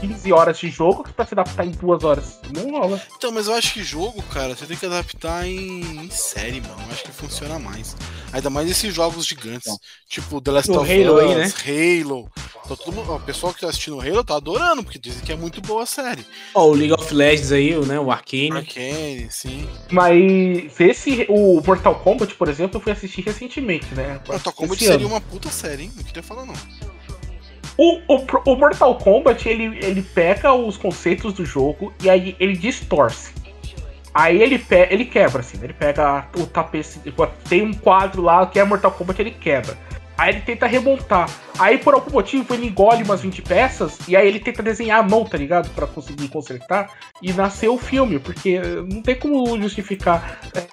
15 0.00 0.32
horas 0.32 0.58
de 0.58 0.70
jogo 0.70 1.04
que 1.04 1.12
pra 1.12 1.26
se 1.26 1.34
adaptar 1.34 1.64
em 1.66 1.70
duas 1.70 2.02
horas. 2.04 2.38
Não 2.54 2.70
rola. 2.70 3.00
Então, 3.16 3.30
mas 3.30 3.46
eu 3.46 3.54
acho 3.54 3.74
que 3.74 3.82
jogo, 3.82 4.22
cara, 4.32 4.56
você 4.56 4.66
tem 4.66 4.76
que 4.76 4.86
adaptar 4.86 5.46
em, 5.46 5.80
em 6.04 6.10
série, 6.10 6.60
mano. 6.60 6.82
Eu 6.86 6.92
acho 6.92 7.04
que 7.04 7.12
funciona 7.12 7.58
mais. 7.58 7.96
Ainda 8.32 8.48
mais 8.48 8.70
esses 8.70 8.94
jogos 8.94 9.26
gigantes. 9.26 9.66
Então. 9.66 9.78
Tipo 10.08 10.40
The 10.40 10.50
Last 10.50 10.70
O 10.70 10.80
of 10.80 10.90
Halo 10.92 11.14
Us, 11.16 11.22
aí, 11.22 11.34
né? 11.36 12.02
Halo. 12.02 12.30
Tá 12.68 12.76
todo 12.76 12.92
mundo- 12.92 13.10
ó, 13.12 13.16
o 13.16 13.20
pessoal 13.20 13.52
que 13.52 13.60
tá 13.60 13.68
assistindo 13.68 14.00
Halo 14.00 14.22
tá 14.22 14.36
adorando, 14.36 14.82
porque 14.84 14.98
dizem 14.98 15.22
que 15.24 15.32
é 15.32 15.36
muito 15.36 15.60
boa 15.60 15.82
a 15.82 15.86
série. 15.86 16.24
Ó, 16.54 16.66
o 16.66 16.72
League 16.72 16.92
of 16.92 17.12
Legends 17.12 17.50
aí, 17.52 17.76
o, 17.76 17.84
né? 17.84 17.98
O 17.98 18.10
Arcane. 18.12 18.52
Arcane, 18.52 19.28
sim. 19.30 19.68
Mas 19.90 20.78
esse, 20.80 21.26
o 21.28 21.60
Mortal 21.66 21.96
Kombat, 22.00 22.34
por 22.34 22.48
exemplo, 22.48 22.76
eu 22.76 22.80
fui 22.80 22.92
assistir 22.92 23.22
recentemente, 23.22 23.92
né? 23.94 24.20
Mortal 24.26 24.52
Kombat 24.52 24.76
Esse 24.82 24.92
seria 24.92 25.06
ano. 25.06 25.14
uma 25.14 25.20
puta 25.20 25.50
série, 25.50 25.84
hein? 25.84 25.92
Não 25.96 26.04
queria 26.04 26.22
falar, 26.22 26.46
não. 26.46 26.54
O, 27.82 27.98
o, 28.08 28.26
o 28.44 28.56
Mortal 28.56 28.94
Kombat, 28.96 29.48
ele, 29.48 29.78
ele 29.82 30.02
pega 30.02 30.52
os 30.52 30.76
conceitos 30.76 31.32
do 31.32 31.46
jogo 31.46 31.94
e 32.02 32.10
aí 32.10 32.36
ele 32.38 32.54
distorce. 32.54 33.32
Aí 34.12 34.42
ele, 34.42 34.58
pe 34.58 34.86
ele 34.90 35.06
quebra, 35.06 35.40
assim, 35.40 35.58
ele 35.62 35.72
pega 35.72 36.26
o 36.36 36.46
tapete. 36.46 36.98
tipo, 36.98 37.26
Tem 37.48 37.62
um 37.62 37.72
quadro 37.72 38.20
lá 38.20 38.46
que 38.46 38.58
é 38.58 38.64
Mortal 38.64 38.92
Kombat, 38.92 39.22
ele 39.22 39.30
quebra. 39.30 39.78
Aí 40.18 40.28
ele 40.34 40.42
tenta 40.42 40.66
remontar. 40.66 41.30
Aí 41.58 41.78
por 41.78 41.94
algum 41.94 42.10
motivo 42.10 42.52
ele 42.52 42.66
engole 42.66 43.02
umas 43.02 43.22
20 43.22 43.40
peças 43.40 43.98
e 44.06 44.14
aí 44.14 44.28
ele 44.28 44.40
tenta 44.40 44.62
desenhar 44.62 45.00
a 45.00 45.02
mão, 45.02 45.24
tá 45.24 45.38
ligado? 45.38 45.70
Pra 45.70 45.86
conseguir 45.86 46.28
consertar. 46.28 46.92
E 47.22 47.32
nasceu 47.32 47.72
o 47.72 47.78
filme, 47.78 48.18
porque 48.18 48.60
não 48.92 49.00
tem 49.00 49.14
como 49.14 49.58
justificar. 49.58 50.38
É, 50.54 50.66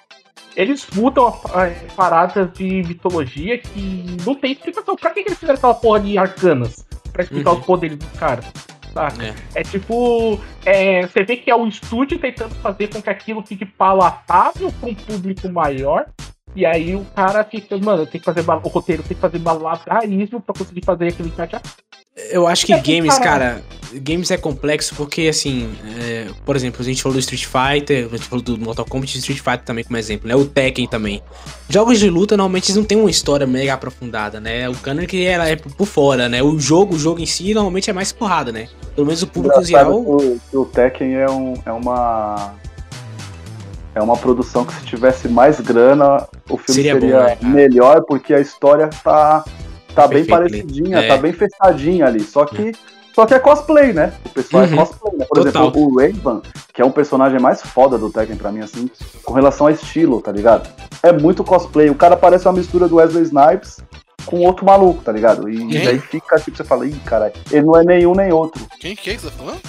Eles 0.54 0.86
mudam 0.94 1.28
a, 1.28 1.64
a 1.64 1.70
parada 1.96 2.44
de 2.44 2.82
mitologia 2.82 3.56
que 3.56 4.04
não 4.26 4.34
tem 4.34 4.52
explicação. 4.52 4.94
Pra 4.94 5.08
que 5.08 5.20
eles 5.20 5.38
fizeram 5.38 5.56
aquela 5.56 5.72
porra 5.72 6.00
de 6.00 6.18
arcanas? 6.18 6.86
Pra 7.18 7.24
explicar 7.24 7.50
Uhum. 7.50 7.58
os 7.58 7.66
poderes 7.66 7.98
do 7.98 8.06
cara. 8.16 8.42
Saca? 8.94 9.24
É. 9.26 9.34
É 9.56 9.62
tipo. 9.64 10.40
é, 10.64 11.04
você 11.04 11.24
vê 11.24 11.36
que 11.36 11.50
é 11.50 11.56
o 11.56 11.66
estúdio 11.66 12.16
tentando 12.20 12.54
fazer 12.54 12.86
com 12.86 13.02
que 13.02 13.10
aquilo 13.10 13.42
fique 13.44 13.66
palatável 13.66 14.72
para 14.80 14.88
um 14.88 14.94
público 14.94 15.48
maior. 15.48 16.06
E 16.54 16.64
aí 16.64 16.94
o 16.94 17.04
cara 17.16 17.42
fica, 17.42 17.76
mano, 17.76 18.06
tem 18.06 18.20
que 18.20 18.24
fazer 18.24 18.44
o 18.48 18.68
roteiro 18.68 19.02
tem 19.02 19.16
que 19.16 19.20
fazer 19.20 19.40
malabarismo 19.40 20.40
pra 20.40 20.54
conseguir 20.56 20.84
fazer 20.84 21.08
aquilo 21.08 21.26
encaixar. 21.28 21.60
Eu 22.30 22.46
acho 22.46 22.66
que 22.66 22.76
games, 22.80 23.18
cara. 23.18 23.62
games 23.94 24.30
é 24.30 24.36
complexo 24.36 24.94
porque, 24.94 25.28
assim, 25.28 25.70
é, 25.98 26.26
por 26.44 26.56
exemplo, 26.56 26.82
a 26.82 26.84
gente 26.84 27.02
falou 27.02 27.14
do 27.14 27.20
Street 27.20 27.46
Fighter, 27.46 28.06
a 28.06 28.16
gente 28.16 28.28
falou 28.28 28.44
do 28.44 28.58
Mortal 28.58 28.84
Kombat 28.84 29.16
e 29.16 29.18
Street 29.20 29.40
Fighter 29.40 29.64
também 29.64 29.84
como 29.84 29.96
exemplo, 29.96 30.28
né? 30.28 30.34
O 30.34 30.44
Tekken 30.44 30.86
também. 30.88 31.22
Jogos 31.68 31.98
de 31.98 32.10
luta, 32.10 32.36
normalmente, 32.36 32.74
não 32.74 32.84
têm 32.84 32.98
uma 32.98 33.10
história 33.10 33.46
mega 33.46 33.74
aprofundada, 33.74 34.40
né? 34.40 34.68
O 34.68 34.74
canon 34.74 35.06
que 35.06 35.24
ela 35.24 35.48
é 35.48 35.56
por 35.56 35.86
fora, 35.86 36.28
né? 36.28 36.42
O 36.42 36.58
jogo, 36.58 36.96
o 36.96 36.98
jogo 36.98 37.20
em 37.20 37.26
si, 37.26 37.54
normalmente 37.54 37.88
é 37.88 37.92
mais 37.92 38.12
porrada, 38.12 38.52
né? 38.52 38.68
Pelo 38.94 39.06
menos 39.06 39.22
o 39.22 39.26
público 39.26 39.62
geral... 39.64 40.04
que 40.04 40.10
o, 40.10 40.40
que 40.50 40.56
o 40.56 40.64
Tekken 40.64 41.14
é, 41.14 41.30
um, 41.30 41.54
é 41.64 41.72
uma. 41.72 42.54
É 43.94 44.02
uma 44.02 44.16
produção 44.16 44.64
que 44.64 44.74
se 44.74 44.84
tivesse 44.84 45.28
mais 45.28 45.60
grana, 45.60 46.28
o 46.48 46.56
filme 46.56 46.74
Seria 46.74 46.94
seria, 46.94 47.18
bom, 47.18 47.24
né, 47.24 47.38
melhor, 47.42 48.02
porque 48.06 48.32
a 48.32 48.40
história 48.40 48.88
tá, 49.02 49.44
tá 50.02 50.08
bem 50.08 50.24
parecidinha, 50.24 50.98
é. 50.98 51.08
tá 51.08 51.16
bem 51.16 51.32
fechadinha 51.32 52.06
ali. 52.06 52.20
Só 52.20 52.44
que, 52.44 52.72
só 53.14 53.26
que 53.26 53.34
é 53.34 53.38
cosplay, 53.38 53.92
né? 53.92 54.12
O 54.26 54.28
pessoal 54.30 54.64
Uhum. 54.64 54.72
é 54.72 54.76
cosplay, 54.76 55.18
né? 55.18 55.26
Por 55.28 55.42
Total. 55.42 55.62
exemplo, 55.62 55.82
o 55.86 55.96
Raven, 55.98 56.42
que 56.72 56.82
é 56.82 56.84
um 56.84 56.90
personagem 56.90 57.40
mais 57.40 57.60
foda 57.62 57.98
do 57.98 58.10
Tekken 58.10 58.36
pra 58.36 58.52
mim, 58.52 58.60
assim, 58.60 58.90
com 59.24 59.32
relação 59.32 59.66
a 59.66 59.72
estilo, 59.72 60.20
tá 60.20 60.30
ligado? 60.32 60.68
É 61.02 61.12
muito 61.12 61.42
cosplay. 61.44 61.90
O 61.90 61.94
cara 61.94 62.16
parece 62.16 62.46
uma 62.46 62.54
mistura 62.54 62.86
do 62.88 62.96
Wesley 62.96 63.24
Snipes 63.24 63.78
com 64.26 64.40
outro 64.40 64.64
maluco, 64.66 65.02
tá 65.02 65.10
ligado? 65.10 65.48
E 65.48 65.56
Quem? 65.66 65.84
daí 65.84 65.98
fica, 65.98 66.38
tipo, 66.38 66.56
você 66.56 66.64
fala, 66.64 66.86
ih, 66.86 66.92
cara, 67.06 67.32
ele 67.50 67.64
não 67.66 67.76
é 67.76 67.84
nenhum 67.84 68.14
nem 68.14 68.32
outro. 68.32 68.62
Quem 68.78 68.94
que 68.94 69.10
é 69.10 69.14
que 69.14 69.20
você 69.22 69.30
tá 69.30 69.36
falando? 69.36 69.60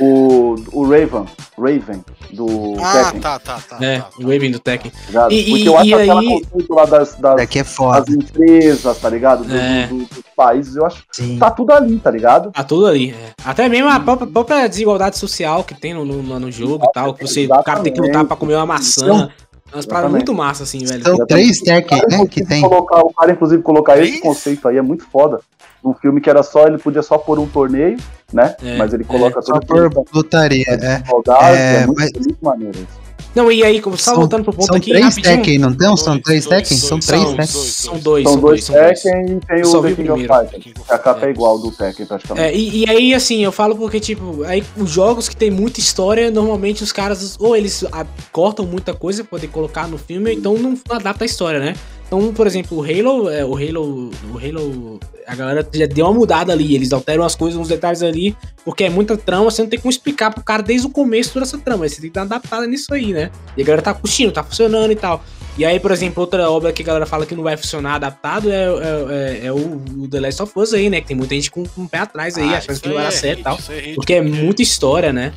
O, 0.00 0.56
o 0.72 0.82
Raven, 0.82 1.24
Raven, 1.56 2.04
do 2.32 2.74
Ah, 2.82 3.04
Tekken, 3.04 3.20
tá, 3.20 3.38
tá, 3.38 3.60
tá. 3.68 3.78
É, 3.84 3.98
tá, 3.98 4.04
tá. 4.06 4.10
o 4.18 4.22
Waving 4.22 4.50
do 4.50 4.58
Tekken. 4.58 4.90
tá 4.90 4.98
ligado? 5.06 5.32
E- 5.32 5.44
Porque 5.44 5.62
e- 5.62 5.66
eu 5.66 5.78
acho 5.78 5.86
e 5.88 5.94
aquela 5.94 6.20
aí- 6.20 6.26
conceito 6.42 6.74
lá 6.74 6.84
das, 6.84 7.14
das, 7.14 7.40
é 7.40 7.46
das 7.46 8.08
empresas, 8.08 8.98
tá 8.98 9.08
ligado? 9.08 9.44
Do- 9.44 9.54
É. 9.56 9.86
do- 9.86 9.98
dos 9.98 10.08
países, 10.36 10.74
eu 10.74 10.84
acho 10.84 11.04
Sim. 11.12 11.38
tá 11.38 11.48
tudo 11.50 11.72
ali, 11.72 11.96
tá 11.98 12.10
ligado? 12.10 12.50
Tá 12.50 12.64
tudo 12.64 12.86
ali. 12.86 13.10
é. 13.12 13.30
Até 13.44 13.68
mesmo 13.68 13.88
a 13.88 14.00
própria, 14.00 14.26
própria 14.26 14.66
desigualdade 14.68 15.16
social 15.16 15.62
que 15.62 15.74
tem 15.74 15.94
no, 15.94 16.04
no, 16.04 16.40
no 16.40 16.50
jogo 16.50 16.84
e 16.86 16.92
tal, 16.92 17.14
que 17.14 17.24
você, 17.26 17.46
o 17.46 17.62
cara 17.62 17.80
tem 17.80 17.92
que 17.92 18.00
lutar 18.00 18.24
pra 18.24 18.36
comer 18.36 18.56
uma 18.56 18.66
maçã. 18.66 19.30
Umas 19.72 19.86
paradas 19.86 20.10
Exatamente. 20.10 20.12
muito 20.12 20.34
massa, 20.34 20.62
assim, 20.62 20.84
velho. 20.84 21.02
São 21.02 21.26
três 21.26 21.58
Tekken, 21.60 22.00
né? 22.08 22.26
Que 22.28 22.44
tem. 22.44 22.60
Colocar, 22.62 23.00
o 23.00 23.12
cara, 23.12 23.32
inclusive, 23.32 23.60
colocar 23.62 23.98
esse 24.00 24.20
conceito 24.20 24.68
aí 24.68 24.76
é 24.76 24.82
muito 24.82 25.04
foda. 25.10 25.40
Um 25.84 25.92
filme 25.94 26.20
que 26.20 26.30
era 26.30 26.42
só, 26.42 26.66
ele 26.66 26.78
podia 26.78 27.02
só 27.02 27.18
pôr 27.18 27.38
um 27.38 27.46
torneio, 27.46 27.98
né? 28.32 28.56
É, 28.64 28.76
Mas 28.78 28.94
ele 28.94 29.04
coloca 29.04 29.42
Só 29.42 29.60
toda 29.60 29.90
por 29.90 30.00
a 30.00 30.04
putaria, 30.04 30.64
é. 30.66 31.02
maldade, 31.06 31.56
É, 31.58 31.74
é, 31.82 31.86
muito, 31.86 32.00
mas- 32.00 32.12
muito 32.12 32.38
maneiro 32.42 32.78
isso. 32.78 33.04
Não, 33.34 33.50
e 33.50 33.64
aí, 33.64 33.80
como 33.80 33.96
só 33.98 34.14
voltando 34.14 34.44
pro 34.44 34.52
ponto 34.52 34.66
são 34.68 34.76
aqui, 34.76 34.90
três 34.90 35.04
rapidinho. 35.06 35.36
Tekken, 35.38 35.58
não 35.58 35.74
tem? 35.74 35.96
São 35.96 36.20
três 36.20 36.46
Tekken? 36.46 36.76
São 36.78 37.00
três 37.00 37.20
Tekken. 37.24 37.36
dois. 37.36 37.48
São 37.48 37.98
dois, 37.98 38.24
São 38.28 38.38
dois 38.40 38.64
são 38.64 38.74
dois. 38.76 39.02
Tekken 39.02 39.36
e 39.36 39.40
tem 39.46 39.64
só 39.64 39.80
o 39.80 39.82
The 39.82 39.92
King 39.94 40.10
of. 40.10 40.20
Fighters. 40.24 40.74
A 40.88 40.98
capa 40.98 41.26
é 41.26 41.30
igual 41.30 41.50
ao 41.52 41.58
do 41.58 41.72
Tekken, 41.72 42.06
praticamente. 42.06 42.46
É, 42.46 42.54
e, 42.56 42.84
e 42.84 42.88
aí, 42.88 43.12
assim, 43.12 43.42
eu 43.42 43.50
falo 43.50 43.74
porque, 43.74 43.98
tipo, 43.98 44.44
aí 44.44 44.62
os 44.76 44.88
jogos 44.88 45.28
que 45.28 45.34
tem 45.36 45.50
muita 45.50 45.80
história, 45.80 46.30
normalmente 46.30 46.84
os 46.84 46.92
caras, 46.92 47.36
ou 47.40 47.56
eles 47.56 47.84
ah, 47.90 48.06
cortam 48.30 48.64
muita 48.66 48.94
coisa 48.94 49.24
pra 49.24 49.30
poder 49.30 49.48
colocar 49.48 49.88
no 49.88 49.98
filme, 49.98 50.30
ou 50.30 50.36
então 50.36 50.54
não 50.56 50.78
adapta 50.90 51.24
a 51.24 51.26
história, 51.26 51.58
né? 51.58 51.74
Então, 52.16 52.32
por 52.32 52.46
exemplo, 52.46 52.78
o 52.78 52.82
Halo, 52.82 53.28
é, 53.28 53.44
o 53.44 53.56
Halo, 53.56 54.10
o 54.32 54.38
Halo, 54.38 55.00
a 55.26 55.34
galera 55.34 55.68
já 55.74 55.86
deu 55.86 56.06
uma 56.06 56.14
mudada 56.14 56.52
ali, 56.52 56.72
eles 56.76 56.92
alteram 56.92 57.24
as 57.24 57.34
coisas, 57.34 57.58
uns 57.58 57.66
detalhes 57.66 58.04
ali, 58.04 58.36
porque 58.64 58.84
é 58.84 58.90
muita 58.90 59.16
trama, 59.16 59.50
você 59.50 59.62
não 59.62 59.68
tem 59.68 59.80
como 59.80 59.90
explicar 59.90 60.32
pro 60.32 60.42
cara 60.44 60.62
desde 60.62 60.86
o 60.86 60.90
começo 60.90 61.32
toda 61.32 61.44
essa 61.44 61.58
trama, 61.58 61.88
você 61.88 62.00
tem 62.00 62.10
que 62.10 62.14
dar 62.14 62.22
adaptada 62.22 62.68
nisso 62.68 62.94
aí, 62.94 63.12
né? 63.12 63.32
E 63.56 63.62
a 63.62 63.64
galera 63.64 63.82
tá 63.82 63.92
curtindo, 63.92 64.30
tá 64.30 64.44
funcionando 64.44 64.92
e 64.92 64.96
tal. 64.96 65.24
E 65.58 65.64
aí, 65.64 65.80
por 65.80 65.90
exemplo, 65.90 66.20
outra 66.20 66.48
obra 66.48 66.72
que 66.72 66.82
a 66.82 66.86
galera 66.86 67.06
fala 67.06 67.26
que 67.26 67.34
não 67.34 67.42
vai 67.42 67.56
funcionar 67.56 67.94
adaptado 67.96 68.48
é, 68.50 68.64
é, 68.64 69.40
é- 69.42 69.46
é 69.46 69.52
o, 69.52 69.82
o 69.98 70.08
The 70.08 70.20
Last 70.20 70.42
of 70.42 70.52
Us 70.56 70.72
aí, 70.72 70.88
né? 70.88 71.00
Que 71.00 71.08
tem 71.08 71.16
muita 71.16 71.34
gente 71.34 71.50
com, 71.50 71.64
com 71.64 71.82
o 71.82 71.88
pé 71.88 71.98
atrás 71.98 72.38
aí, 72.38 72.54
Ah, 72.54 72.58
achando 72.58 72.80
que 72.80 72.88
não 72.88 72.96
dar 72.96 73.06
é 73.06 73.10
certo 73.10 73.40
e 73.40 73.42
tal. 73.42 73.58
é 73.70 73.92
Porque 73.94 74.14
é 74.14 74.20
muita 74.22 74.62
história, 74.62 75.12
né? 75.12 75.32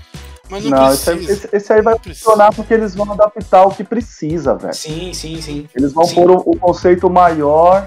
Mas 0.49 0.63
não, 0.63 0.69
Não, 0.71 0.93
esse, 0.93 1.12
esse- 1.12 1.49
esse 1.51 1.73
aí 1.73 1.81
vai 1.81 1.93
Não 1.93 1.99
precisa. 1.99 2.25
funcionar 2.25 2.53
porque 2.55 2.73
eles 2.73 2.95
vão 2.95 3.12
adaptar 3.12 3.65
o 3.65 3.71
que 3.71 3.83
precisa, 3.83 4.55
velho. 4.55 4.73
Sim, 4.73 5.13
sim, 5.13 5.41
sim. 5.41 5.67
Eles 5.75 5.91
vão 5.91 6.05
Sim. 6.05 6.15
pôr 6.15 6.31
o, 6.31 6.38
o 6.45 6.57
conceito 6.57 7.10
maior 7.10 7.86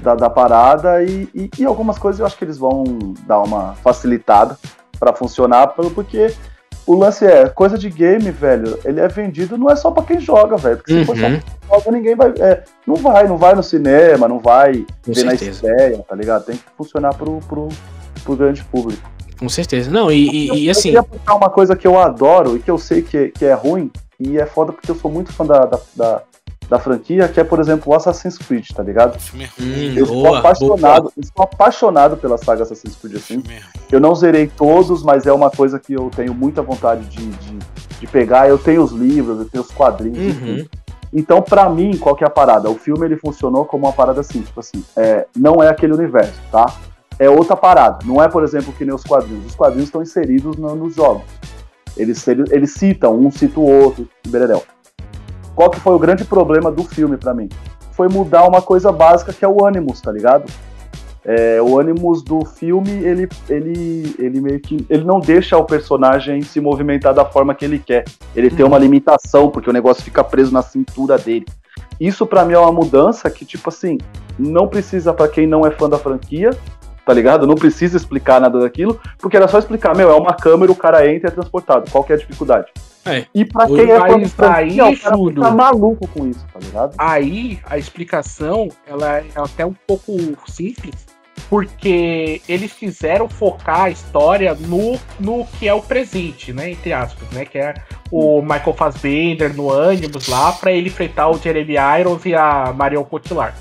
da, 0.00 0.14
da 0.14 0.30
parada 0.30 1.02
e, 1.02 1.28
e, 1.34 1.50
e 1.58 1.64
algumas 1.64 1.98
coisas 1.98 2.20
eu 2.20 2.26
acho 2.26 2.36
que 2.38 2.44
eles 2.44 2.56
vão 2.58 2.84
dar 3.26 3.40
uma 3.42 3.74
facilitada 3.82 4.56
pra 4.98 5.12
funcionar, 5.12 5.68
pelo- 5.68 5.90
porque 5.90 6.32
o 6.86 6.94
lance 6.94 7.24
é, 7.26 7.48
coisa 7.48 7.76
de 7.76 7.90
game, 7.90 8.30
velho, 8.30 8.78
ele 8.84 9.00
é 9.00 9.08
vendido 9.08 9.58
não 9.58 9.68
é 9.68 9.74
só 9.76 9.90
pra 9.90 10.02
quem 10.04 10.20
joga, 10.20 10.56
velho. 10.56 10.76
Porque 10.76 10.92
se 10.92 11.04
for 11.04 11.16
só 11.16 11.26
Uhum, 11.26 11.38
pra 11.40 11.40
quem 11.40 11.68
joga, 11.78 11.90
ninguém 11.90 12.14
vai. 12.14 12.32
é, 12.38 12.64
não 12.86 12.96
vai, 12.96 13.26
não 13.28 13.36
vai 13.36 13.54
no 13.54 13.62
cinema, 13.62 14.28
não 14.28 14.38
vai 14.38 14.86
com 15.04 15.12
ver 15.12 15.24
na 15.24 15.30
certeza. 15.32 15.50
estreia, 15.66 16.04
tá 16.08 16.14
ligado? 16.14 16.44
Tem 16.44 16.56
que 16.56 16.62
funcionar 16.76 17.14
pro, 17.14 17.38
pro, 17.48 17.68
pro 18.24 18.36
grande 18.36 18.62
público. 18.64 19.10
Com 19.40 19.48
certeza. 19.48 19.90
Não, 19.90 20.12
e, 20.12 20.28
e- 20.28 20.52
e 20.54 20.66
Eu 20.66 20.70
assim. 20.70 20.82
queria 20.90 21.02
puxar 21.02 21.34
uma 21.34 21.50
coisa 21.50 21.74
que 21.74 21.86
eu 21.86 21.98
adoro 21.98 22.56
e 22.56 22.60
que 22.60 22.70
eu 22.70 22.78
sei 22.78 23.02
que, 23.02 23.30
que 23.30 23.44
é 23.44 23.54
ruim, 23.54 23.90
e 24.20 24.38
é 24.38 24.46
foda 24.46 24.70
porque 24.72 24.88
eu 24.90 24.94
sou 24.94 25.10
muito 25.10 25.32
fã 25.32 25.44
da, 25.46 25.64
da, 25.64 25.78
da, 25.96 26.22
da 26.68 26.78
franquia, 26.78 27.26
que 27.26 27.40
é, 27.40 27.44
por 27.44 27.58
exemplo, 27.58 27.90
o 27.90 27.96
Assassin's 27.96 28.36
Creed, 28.38 28.68
tá 28.76 28.82
ligado? 28.82 29.16
Hum, 29.34 29.38
ruim. 29.58 29.96
Eu 29.96 30.06
sou 30.06 30.22
boa, 30.22 30.38
apaixonado, 30.40 31.12
eu 31.16 31.22
sou 31.24 31.42
apaixonado 31.42 32.16
pela 32.18 32.36
saga 32.38 32.62
Assassin's 32.64 32.94
Creed 32.96 33.16
assim. 33.16 33.42
Eu 33.90 33.98
não 33.98 34.14
zerei 34.14 34.46
todos, 34.46 35.02
mas 35.02 35.26
é 35.26 35.32
uma 35.32 35.50
coisa 35.50 35.80
que 35.80 35.94
eu 35.94 36.10
tenho 36.14 36.34
muita 36.34 36.60
vontade 36.62 37.06
de, 37.06 37.26
de, 37.26 37.58
de 37.98 38.06
pegar. 38.06 38.46
Eu 38.48 38.58
tenho 38.58 38.82
os 38.82 38.92
livros, 38.92 39.38
eu 39.40 39.46
tenho 39.46 39.64
os 39.64 39.70
quadrinhos, 39.70 40.18
Uhum. 40.18 40.30
enfim. 40.58 40.68
Então, 41.12 41.42
pra 41.42 41.68
mim, 41.68 41.96
qual 41.96 42.14
que 42.14 42.22
é 42.22 42.26
a 42.26 42.30
parada? 42.30 42.70
O 42.70 42.76
filme 42.76 43.04
ele 43.04 43.16
funcionou 43.16 43.64
como 43.64 43.84
uma 43.86 43.92
parada 43.92 44.20
assim, 44.20 44.42
tipo 44.42 44.60
assim, 44.60 44.84
é, 44.96 45.26
não 45.36 45.60
é 45.60 45.68
aquele 45.68 45.92
universo, 45.92 46.34
tá? 46.52 46.72
É 47.20 47.28
outra 47.28 47.54
parada. 47.54 47.98
Não 48.06 48.20
é, 48.22 48.28
por 48.28 48.42
exemplo, 48.42 48.72
que 48.72 48.82
nem 48.84 48.94
os 48.94 49.04
quadrinhos. 49.04 49.44
Os 49.44 49.54
quadrinhos 49.54 49.88
estão 49.88 50.00
inseridos 50.00 50.56
no- 50.56 50.74
nos 50.74 50.94
jogos. 50.94 51.22
Eles, 51.94 52.26
eles, 52.26 52.50
eles 52.50 52.72
citam, 52.72 53.14
um 53.18 53.30
cita 53.30 53.60
o 53.60 53.70
outro, 53.70 54.08
bererel. 54.26 54.62
Qual 55.54 55.68
que 55.68 55.78
foi 55.78 55.94
o 55.94 55.98
grande 55.98 56.24
problema 56.24 56.72
do 56.72 56.82
filme 56.82 57.18
pra 57.18 57.34
mim? 57.34 57.48
Foi 57.92 58.08
mudar 58.08 58.48
uma 58.48 58.62
coisa 58.62 58.90
básica 58.90 59.34
que 59.34 59.44
é 59.44 59.48
o 59.48 59.66
Animus, 59.66 60.00
tá 60.00 60.10
ligado? 60.10 60.50
É, 61.22 61.60
o 61.60 61.78
Animus 61.78 62.22
do 62.22 62.42
filme, 62.46 62.90
ele, 62.90 63.28
ele, 63.50 64.16
ele 64.18 64.40
meio 64.40 64.58
que. 64.58 64.86
Ele 64.88 65.04
não 65.04 65.20
deixa 65.20 65.58
o 65.58 65.64
personagem 65.64 66.40
se 66.40 66.58
movimentar 66.58 67.12
da 67.12 67.26
forma 67.26 67.54
que 67.54 67.66
ele 67.66 67.78
quer. 67.78 68.04
Ele 68.34 68.48
tem 68.48 68.64
uma 68.64 68.78
limitação, 68.78 69.50
porque 69.50 69.68
o 69.68 69.72
negócio 69.72 70.02
fica 70.02 70.24
preso 70.24 70.50
na 70.54 70.62
cintura 70.62 71.18
dele. 71.18 71.44
Isso 72.00 72.26
pra 72.26 72.46
mim 72.46 72.54
é 72.54 72.58
uma 72.58 72.72
mudança 72.72 73.28
que, 73.28 73.44
tipo 73.44 73.68
assim, 73.68 73.98
não 74.38 74.66
precisa 74.66 75.12
pra 75.12 75.28
quem 75.28 75.46
não 75.46 75.66
é 75.66 75.70
fã 75.70 75.86
da 75.86 75.98
franquia, 75.98 76.56
tá 77.10 77.14
ligado? 77.14 77.44
Não 77.44 77.56
precisa 77.56 77.96
explicar 77.96 78.40
nada 78.40 78.60
daquilo, 78.60 79.00
porque 79.18 79.36
era 79.36 79.48
só 79.48 79.58
explicar, 79.58 79.96
meu, 79.96 80.10
é 80.10 80.14
uma 80.14 80.32
câmera, 80.32 80.70
o 80.70 80.76
cara 80.76 81.12
entra 81.12 81.28
e 81.28 81.32
é 81.32 81.34
transportado. 81.34 81.90
Qual 81.90 82.04
que 82.04 82.12
é 82.12 82.14
a 82.14 82.18
dificuldade? 82.18 82.68
É. 83.04 83.26
E 83.34 83.44
pra 83.44 83.66
quem 83.66 83.90
é 83.90 83.98
fã 83.98 84.06
da 84.06 84.18
mas 84.18 84.32
franquia, 84.32 84.84
aí, 84.84 84.94
o 84.94 85.00
cara 85.00 85.16
Júlio. 85.16 85.42
fica 85.42 85.50
maluco 85.50 86.06
com 86.06 86.28
isso, 86.28 86.46
tá 86.52 86.60
ligado? 86.60 86.94
Aí 86.96 87.58
a 87.68 87.76
explicação 87.76 88.68
ela 88.86 89.16
é 89.16 89.24
até 89.34 89.66
um 89.66 89.74
pouco 89.88 90.12
simples, 90.46 90.94
porque 91.48 92.40
eles 92.48 92.70
fizeram 92.70 93.28
focar 93.28 93.82
a 93.82 93.90
história 93.90 94.54
no, 94.54 94.96
no 95.18 95.44
que 95.58 95.66
é 95.66 95.74
o 95.74 95.82
presente, 95.82 96.52
né? 96.52 96.70
Entre 96.70 96.92
aspas, 96.92 97.28
né? 97.30 97.44
Que 97.44 97.58
é 97.58 97.74
o 98.12 98.40
Michael 98.40 98.74
Fassbender 98.74 99.52
no 99.52 99.68
ânimos 99.68 100.28
lá 100.28 100.52
para 100.52 100.70
ele 100.70 100.90
enfrentar 100.90 101.28
o 101.28 101.38
Jeremy 101.38 101.74
Irons 101.98 102.24
e 102.24 102.36
a 102.36 102.72
Marion 102.72 103.02
Cotillard. 103.02 103.56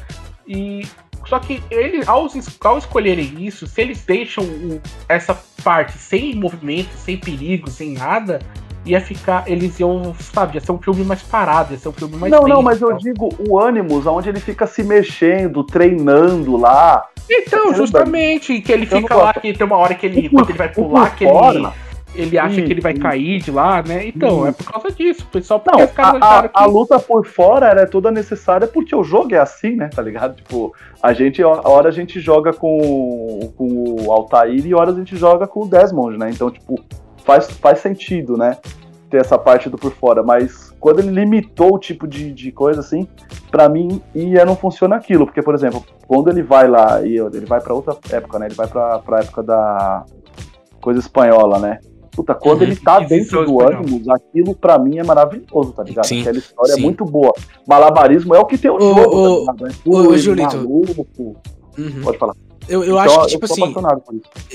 E 0.48 0.84
só 1.30 1.40
que 1.40 1.62
eles, 1.70 2.08
ao, 2.08 2.28
ao 2.64 2.78
escolherem 2.78 3.34
isso, 3.40 3.68
se 3.68 3.82
eles 3.82 4.04
deixam 4.06 4.44
o- 4.44 4.82
essa 5.08 5.38
parte 5.64 5.98
sem 5.98 6.34
movimento, 6.36 6.90
sem 6.96 7.18
perigo, 7.18 7.70
sem 7.70 7.94
nada, 7.94 8.40
ia 8.86 9.00
ficar. 9.00 9.44
Eles 9.48 9.80
iam, 9.80 10.16
sabe, 10.20 10.56
ia 10.56 10.62
ser 10.62 10.72
um 10.72 10.80
filme 10.82 11.04
mais 11.04 11.22
parado, 11.22 11.74
ia 11.74 11.80
ser 11.80 11.90
um 11.90 11.94
filme 11.94 12.16
mais. 12.18 12.32
não, 12.32 12.42
não, 12.48 12.62
mas 12.62 12.82
eu 12.82 12.94
digo 12.98 13.30
o 13.48 13.60
Animus, 13.60 14.06
onde 14.08 14.30
ele 14.30 14.40
fica 14.40 14.66
se 14.66 14.84
mexendo, 14.84 15.64
treinando 15.64 16.58
lá. 16.58 17.06
Então, 17.30 17.74
justamente, 17.76 18.60
que 18.62 18.72
ele 18.72 18.86
Eu 18.90 18.98
fica 18.98 19.16
lá, 19.16 19.34
que 19.34 19.54
tem 19.54 19.68
uma 19.68 19.78
hora 19.78 19.94
que 19.94 20.06
ele, 20.08 20.28
O 20.28 20.32
quando 20.32 20.50
ele 20.50 20.58
vai 20.58 20.70
pular, 20.70 21.16
que 21.16 21.26
fora- 21.26 21.58
ele, 21.60 21.68
ele 22.16 22.38
acha 22.38 22.56
que 22.62 22.72
ele 22.72 22.82
vai 22.82 22.94
Isso. 22.94 23.02
cair 23.02 23.40
de 23.42 23.52
lá, 23.52 23.82
né? 23.84 24.08
Então, 24.08 24.46
é 24.48 24.52
por 24.52 24.66
causa 24.72 24.92
disso. 24.92 25.26
Foi 25.32 25.42
só 25.42 25.60
porque 25.60 25.78
Não, 25.78 25.86
os 25.86 25.92
caras 25.92 26.22
a, 26.22 26.26
acharam 26.26 26.50
a- 26.54 26.60
a 26.62 26.66
que. 26.66 26.72
luta 26.72 27.00
por 27.00 27.26
fora 27.26 27.68
era 27.68 27.88
toda 27.88 28.12
necessária 28.12 28.68
porque 28.68 28.96
o 28.96 29.04
jogo 29.04 29.34
é 29.36 29.38
assim, 29.40 29.76
né? 29.76 29.90
Tá 29.94 30.02
ligado? 30.02 30.36
Tipo, 30.36 30.74
a 31.02 31.14
gente, 31.14 31.42
a 31.44 31.48
hora 31.48 31.90
a 31.90 31.92
gente 31.92 32.20
joga 32.20 32.52
com, 32.52 33.52
com 33.56 33.96
o 34.06 34.12
Altair 34.12 34.66
e 34.66 34.74
horas 34.74 34.96
a 34.96 35.00
gente 35.00 35.16
joga 35.16 35.48
com 35.48 35.62
o 35.64 35.68
Desmond, 35.68 36.18
né? 36.18 36.30
Então, 36.32 36.50
tipo, 36.50 36.76
faz, 37.24 37.50
faz 37.52 37.80
sentido, 37.80 38.36
né? 38.36 38.58
Ter 39.10 39.22
essa 39.22 39.38
parte 39.38 39.70
do 39.70 39.78
por 39.78 39.92
fora. 39.92 40.22
Mas 40.24 40.72
quando 40.80 41.00
ele 41.00 41.12
limitou 41.12 41.76
o 41.76 41.80
tipo 41.80 42.08
de, 42.08 42.32
de 42.32 42.52
coisa 42.52 42.80
assim, 42.82 43.08
pra 43.52 43.70
mim 43.70 44.02
ia 44.16 44.44
não 44.46 44.56
funciona 44.56 44.96
aquilo. 44.96 45.26
Porque, 45.26 45.42
por 45.42 45.54
exemplo, 45.56 45.84
quando 46.08 46.30
ele 46.30 46.44
vai 46.44 46.68
lá 46.68 47.02
e 47.02 47.18
ele 47.18 47.46
vai 47.46 47.60
pra 47.62 47.74
outra 47.74 47.96
época, 48.12 48.38
né? 48.40 48.48
Ele 48.48 48.56
vai 48.56 48.68
pra 48.68 49.20
época 49.20 49.42
da 49.44 50.04
coisa 50.82 51.00
espanhola, 51.00 51.60
né? 51.60 51.80
Puta, 52.20 52.36
quando 52.36 52.58
Uhum. 52.64 52.68
ele 52.68 52.76
tá 52.76 53.00
dentro 53.00 53.46
do 53.46 53.52
espanhola. 53.62 53.78
ânimo, 53.78 54.12
aquilo 54.14 54.54
pra 54.54 54.78
mim 54.78 54.98
é 54.98 55.04
maravilhoso, 55.06 55.72
tá 55.72 55.84
ligado? 55.84 56.04
Sim, 56.06 56.20
Aquela 56.20 56.38
história 56.38 56.74
sim. 56.74 56.82
é 56.82 56.84
muito 56.84 57.06
boa. 57.06 57.34
Malabarismo 57.66 58.36
é 58.36 58.40
o 58.40 58.46
que 58.46 58.58
tem 58.58 58.70
o 58.70 58.78
jogo, 58.78 59.00
ô, 59.00 59.46
tá 59.46 59.54
ligado? 59.54 59.68
É 60.58 60.58
maluco. 60.58 61.08
Uhum. 61.78 62.02
Pode 62.04 62.18
falar. 62.18 62.34
Eu, 62.70 62.84
eu 62.84 63.00
Então, 63.00 63.00
acho 63.00 63.22
que, 63.22 63.28
tipo 63.28 63.46
assim, 63.46 63.74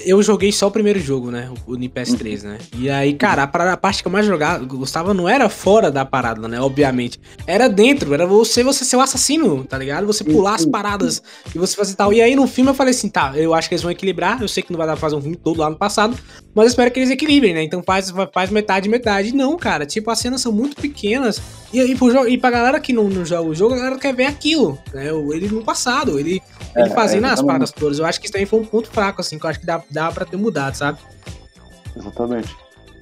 eu 0.07 0.22
joguei 0.22 0.53
só 0.53 0.68
o 0.68 0.70
primeiro 0.70 1.00
jogo, 1.00 1.31
né? 1.31 1.50
O 1.66 1.74
o 1.74 1.77
PS3, 1.77 2.42
né? 2.42 2.59
E 2.79 2.88
aí, 2.88 3.14
cara, 3.14 3.42
a, 3.42 3.72
a 3.72 3.77
parte 3.77 4.03
que 4.03 4.09
eu 4.09 4.12
mais 4.12 4.24
jogava, 4.27 4.64
gostava 4.64 5.12
não 5.12 5.29
era 5.29 5.48
fora 5.48 5.90
da 5.90 6.05
parada, 6.05 6.46
né? 6.48 6.61
Obviamente. 6.61 7.20
Era 7.46 7.68
dentro, 7.68 8.14
era 8.14 8.27
você, 8.27 8.62
você 8.62 8.85
ser 8.85 8.96
o 8.96 9.00
assassino, 9.00 9.64
tá 9.64 9.77
ligado? 9.77 10.07
Você 10.07 10.22
pular 10.24 10.55
as 10.55 10.62
sim, 10.62 10.70
paradas 10.70 11.22
e 11.55 11.59
você 11.59 11.77
fazer 11.77 11.94
tal. 11.94 12.12
E 12.12 12.22
aí 12.22 12.35
no 12.37 12.46
filme 12.46 12.70
eu 12.70 12.74
falei 12.74 12.92
assim, 12.92 13.09
tá, 13.09 13.33
eu 13.37 13.53
acho 13.53 13.68
que 13.68 13.74
eles 13.74 13.83
vão 13.83 13.90
equilibrar. 13.90 14.40
Eu 14.40 14.48
sei 14.48 14.62
que 14.62 14.72
não 14.72 14.79
vai 14.79 14.87
dar 14.87 14.92
pra 14.94 15.00
fazer 15.00 15.16
um 15.16 15.20
filme 15.20 15.37
todo 15.37 15.59
lá 15.61 15.68
no 15.68 15.77
passado, 15.77 16.16
mas 16.55 16.64
eu 16.64 16.68
espero 16.68 16.90
que 16.90 17.00
eles 17.00 17.11
equilibrem, 17.11 17.55
né? 17.55 17.62
Então 17.62 17.83
faz, 17.83 18.12
faz 18.33 18.50
metade, 18.50 18.88
metade. 18.88 19.35
Não, 19.35 19.57
cara, 19.57 19.85
tipo, 19.85 20.11
as 20.11 20.18
cenas 20.18 20.40
são 20.40 20.53
muito 20.53 20.77
pequenas. 20.81 21.40
E, 21.72 21.81
e, 21.81 21.96
pro 21.96 22.29
e 22.29 22.38
pra 22.38 22.50
galera 22.50 22.79
que 22.79 22.92
não, 22.92 23.09
não 23.09 23.24
joga 23.24 23.48
o 23.48 23.55
jogo, 23.55 23.74
a 23.74 23.79
galera 23.79 23.98
quer 23.98 24.14
ver 24.14 24.27
aquilo, 24.27 24.79
né? 24.92 25.09
Ele 25.33 25.48
no 25.48 25.64
passado, 25.64 26.18
ele, 26.18 26.40
ele 26.77 26.88
É, 26.88 26.90
fazendo 26.90 27.27
é, 27.27 27.31
as 27.31 27.42
paradas 27.42 27.72
todas. 27.72 27.98
Eu 28.04 28.08
acho 28.08 28.20
que 28.20 28.26
isso 28.26 28.32
também 28.32 28.46
foi 28.46 28.60
um 28.60 28.64
ponto 28.64 28.90
fraco, 28.90 29.20
assim, 29.20 29.38
que 29.38 29.46
eu 29.46 29.50
acho 29.50 29.60
que 29.60 29.66
dá, 29.66 29.82
dá 29.90 30.10
pra 30.12 30.24
ter 30.24 30.36
mudado, 30.36 30.74
sabe? 30.74 30.98
Exatamente. 31.96 32.54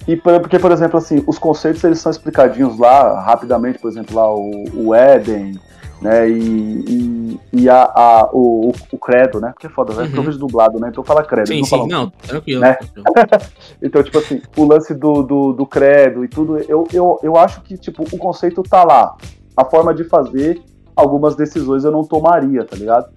E 0.07 0.15
por- 0.15 0.39
porque, 0.39 0.59
por 0.59 0.71
exemplo, 0.71 0.97
assim, 0.97 1.23
os 1.27 1.37
conceitos 1.37 1.83
eles 1.83 1.99
são 1.99 2.11
explicadinhos 2.11 2.77
lá, 2.77 3.21
rapidamente, 3.21 3.79
por 3.79 3.89
exemplo, 3.89 4.15
lá 4.15 4.33
o, 4.33 4.63
o 4.73 4.93
Éden, 4.95 5.59
né? 6.01 6.29
E, 6.29 6.39
e, 6.87 7.39
e 7.53 7.69
a, 7.69 7.83
a- 7.83 8.29
o, 8.33 8.73
o- 8.91 8.97
credo, 8.97 9.39
né? 9.39 9.51
Porque 9.53 9.67
é 9.67 9.69
foda, 9.69 9.93
né? 9.93 9.99
Uhum. 10.01 10.05
Porque 10.07 10.19
eu 10.19 10.23
vejo 10.23 10.39
dublado, 10.39 10.79
né? 10.79 10.89
Então 10.89 11.03
fala 11.03 11.23
credo. 11.23 11.47
Sim, 11.47 11.55
eles 11.55 11.67
sim, 11.67 11.69
falam 11.75 11.87
não, 11.87 12.09
tranquilo. 12.09 12.61
Né? 12.61 12.77
Então, 13.81 14.01
tipo 14.03 14.17
assim, 14.17 14.41
o 14.57 14.65
lance 14.65 14.93
do, 14.93 15.21
do, 15.23 15.53
do 15.53 15.65
credo 15.65 16.23
e 16.23 16.27
tudo, 16.29 16.57
eu, 16.59 16.87
eu, 16.93 17.19
eu 17.23 17.37
acho 17.37 17.61
que, 17.61 17.77
tipo, 17.77 18.03
o 18.03 18.17
conceito 18.17 18.63
tá 18.63 18.83
lá. 18.83 19.15
A 19.55 19.65
forma 19.65 19.93
de 19.93 20.03
fazer 20.05 20.61
algumas 20.95 21.35
decisões 21.35 21.83
eu 21.83 21.91
não 21.91 22.03
tomaria, 22.03 22.63
tá 22.65 22.75
ligado? 22.75 23.07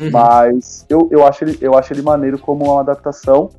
Uhum. 0.00 0.10
Mas 0.10 0.84
eu, 0.88 1.08
eu, 1.10 1.26
acho 1.26 1.44
ele, 1.44 1.58
eu 1.60 1.76
acho 1.76 1.92
ele 1.92 2.02
maneiro 2.02 2.38
como 2.38 2.64
uma 2.70 2.80
adaptação. 2.80 3.50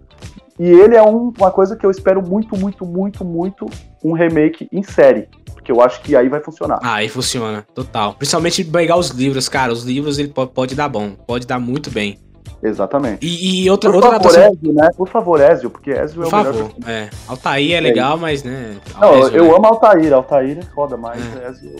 E 0.60 0.68
ele 0.68 0.96
é 0.96 1.04
um- 1.04 1.32
uma 1.38 1.52
coisa 1.52 1.76
que 1.76 1.86
eu 1.86 1.92
espero 1.92 2.22
muito, 2.28 2.58
muito, 2.58 2.84
muito, 2.86 3.24
muito 3.24 3.66
um 4.04 4.14
remake 4.14 4.68
em 4.72 4.82
série. 4.84 5.28
Porque 5.54 5.68
que 5.68 5.72
eu 5.72 5.82
acho 5.82 6.02
que 6.02 6.16
aí 6.16 6.30
vai 6.30 6.40
funcionar. 6.40 6.80
Ah, 6.82 6.96
aí 6.96 7.10
funciona, 7.10 7.66
total. 7.76 8.14
Principalmente 8.14 8.64
pegar 8.64 8.96
os 8.98 9.10
livros, 9.10 9.50
cara. 9.50 9.72
Os 9.74 9.84
livros 9.84 10.18
ele 10.18 10.30
pode, 10.30 10.52
pode 10.52 10.76
dar 10.76 10.88
bom, 10.88 11.12
pode 11.28 11.46
dar 11.46 11.60
muito 11.60 11.92
bem. 11.92 12.18
Exatamente. 12.64 13.20
E, 13.26 13.64
e 13.66 13.70
outra, 13.70 13.90
Por 13.92 13.98
outra 13.98 14.12
favor, 14.14 14.28
adaptação. 14.30 14.54
Ezio, 14.54 14.74
né? 14.74 14.90
Por 14.98 15.08
favor, 15.10 15.40
Ezio, 15.42 15.70
porque 15.70 15.92
Ezio 15.92 16.24
é 16.24 16.26
Por 16.30 16.34
o 16.34 16.38
melhor 16.38 16.54
favor, 16.54 16.70
personagem. 16.74 17.04
é. 17.04 17.10
Altair 17.28 17.74
é 17.76 17.80
legal, 17.82 18.18
mas 18.18 18.44
né. 18.44 18.78
Não, 19.00 19.20
Ezio, 19.20 19.38
eu 19.38 19.44
né? 19.46 19.56
amo 19.56 19.66
Altair, 19.68 20.14
Altair 20.14 20.58
é 20.58 20.62
foda, 20.74 20.98
mas 20.98 21.22
É. 21.44 21.50
Ezio. 21.50 21.76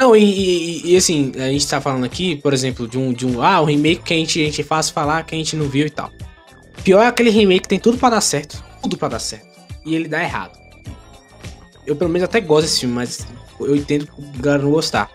Não, 0.00 0.16
e, 0.16 0.22
e- 0.24 0.92
e, 0.92 0.96
assim, 0.96 1.30
a 1.36 1.50
gente 1.50 1.68
tá 1.68 1.78
falando 1.78 2.04
aqui, 2.04 2.36
por 2.36 2.54
exemplo, 2.54 2.88
de 2.88 2.96
um, 2.98 3.12
de 3.12 3.26
um. 3.26 3.42
Ah, 3.42 3.60
um 3.60 3.66
remake 3.66 4.02
que 4.02 4.14
a 4.14 4.16
gente, 4.16 4.40
a 4.40 4.44
gente 4.46 4.62
faz 4.62 4.88
falar 4.88 5.24
que 5.24 5.34
a 5.34 5.38
gente 5.38 5.54
não 5.54 5.68
viu 5.68 5.86
e 5.86 5.90
tal. 5.90 6.10
Pior 6.82 7.02
é 7.02 7.06
aquele 7.06 7.28
remake 7.28 7.62
que 7.62 7.68
tem 7.68 7.78
tudo 7.78 7.98
pra 7.98 8.08
dar 8.08 8.22
certo. 8.22 8.64
Tudo 8.82 8.96
pra 8.96 9.08
dar 9.08 9.18
certo. 9.18 9.46
E 9.84 9.94
ele 9.94 10.08
dá 10.08 10.22
errado. 10.22 10.58
Eu 11.86 11.94
pelo 11.96 12.08
menos 12.10 12.24
até 12.24 12.40
gosto 12.40 12.62
desse 12.62 12.80
filme, 12.80 12.94
mas 12.94 13.26
eu 13.60 13.76
entendo 13.76 14.06
que 14.06 14.12
o 14.18 14.40
galera 14.42 14.62
não 14.62 14.70
gostar. 14.70 15.10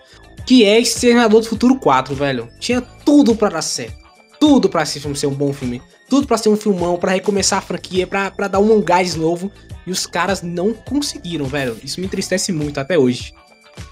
Que 0.46 0.64
é 0.64 0.78
Exterminador 0.78 1.40
do 1.40 1.48
Futuro 1.48 1.76
4, 1.80 2.14
velho. 2.14 2.48
Tinha 2.60 2.80
tudo 2.80 3.34
pra 3.34 3.48
dar 3.48 3.62
certo. 3.62 3.96
Tudo 4.38 4.68
pra 4.68 4.82
esse 4.84 5.00
filme 5.00 5.16
ser 5.16 5.26
um 5.26 5.34
bom 5.34 5.52
filme. 5.52 5.82
Tudo 6.08 6.28
pra 6.28 6.38
ser 6.38 6.48
um 6.48 6.56
filmão, 6.56 6.96
pra 6.96 7.10
recomeçar 7.10 7.58
a 7.58 7.62
franquia, 7.62 8.06
pra 8.06 8.30
dar 8.46 8.60
um 8.60 8.80
gás 8.80 9.16
novo. 9.16 9.50
E 9.84 9.90
os 9.90 10.06
caras 10.06 10.42
não 10.42 10.72
conseguiram, 10.72 11.46
velho. 11.46 11.76
Isso 11.82 11.98
me 11.98 12.06
entristece 12.06 12.52
muito 12.52 12.78
até 12.78 12.96
hoje. 12.96 13.32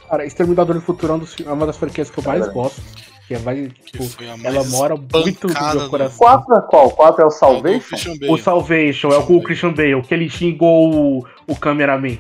Cara, 0.08 0.24
Exterminador 0.24 0.74
do 0.74 0.80
Futuro 0.80 1.12
é, 1.12 1.16
um 1.16 1.18
dos- 1.18 1.36
é 1.44 1.50
uma 1.52 1.66
das 1.66 1.76
franquias 1.76 2.10
que 2.10 2.18
eu 2.18 2.24
mais 2.24 2.46
gosto. 2.48 2.80
Que 3.26 3.34
é 3.34 3.38
mais, 3.38 3.72
Que 3.72 3.92
tipo, 3.92 4.04
foi 4.04 4.28
a 4.28 4.36
mais 4.36 4.44
ela 4.54 4.64
mora 4.64 4.96
muito 4.96 5.46
no 5.48 5.74
meu 5.80 5.88
coração. 5.88 6.18
4 6.18 6.56
é 6.56 6.60
qual? 6.68 6.90
4 6.90 7.22
é 7.22 7.24
o 7.24 7.28
do 7.28 7.34
Salvation? 7.34 7.88
Christian 7.88 8.12
O 8.12 8.18
Bale. 8.18 8.42
Salvation 8.42 9.08
é 9.12 9.18
o 9.18 9.36
o 9.36 9.42
Christian 9.42 9.72
Bale, 9.72 10.02
que 10.02 10.12
ele 10.12 10.28
xingou 10.28 10.94
o, 10.94 11.26
o 11.48 11.56
cameraman. 11.56 12.18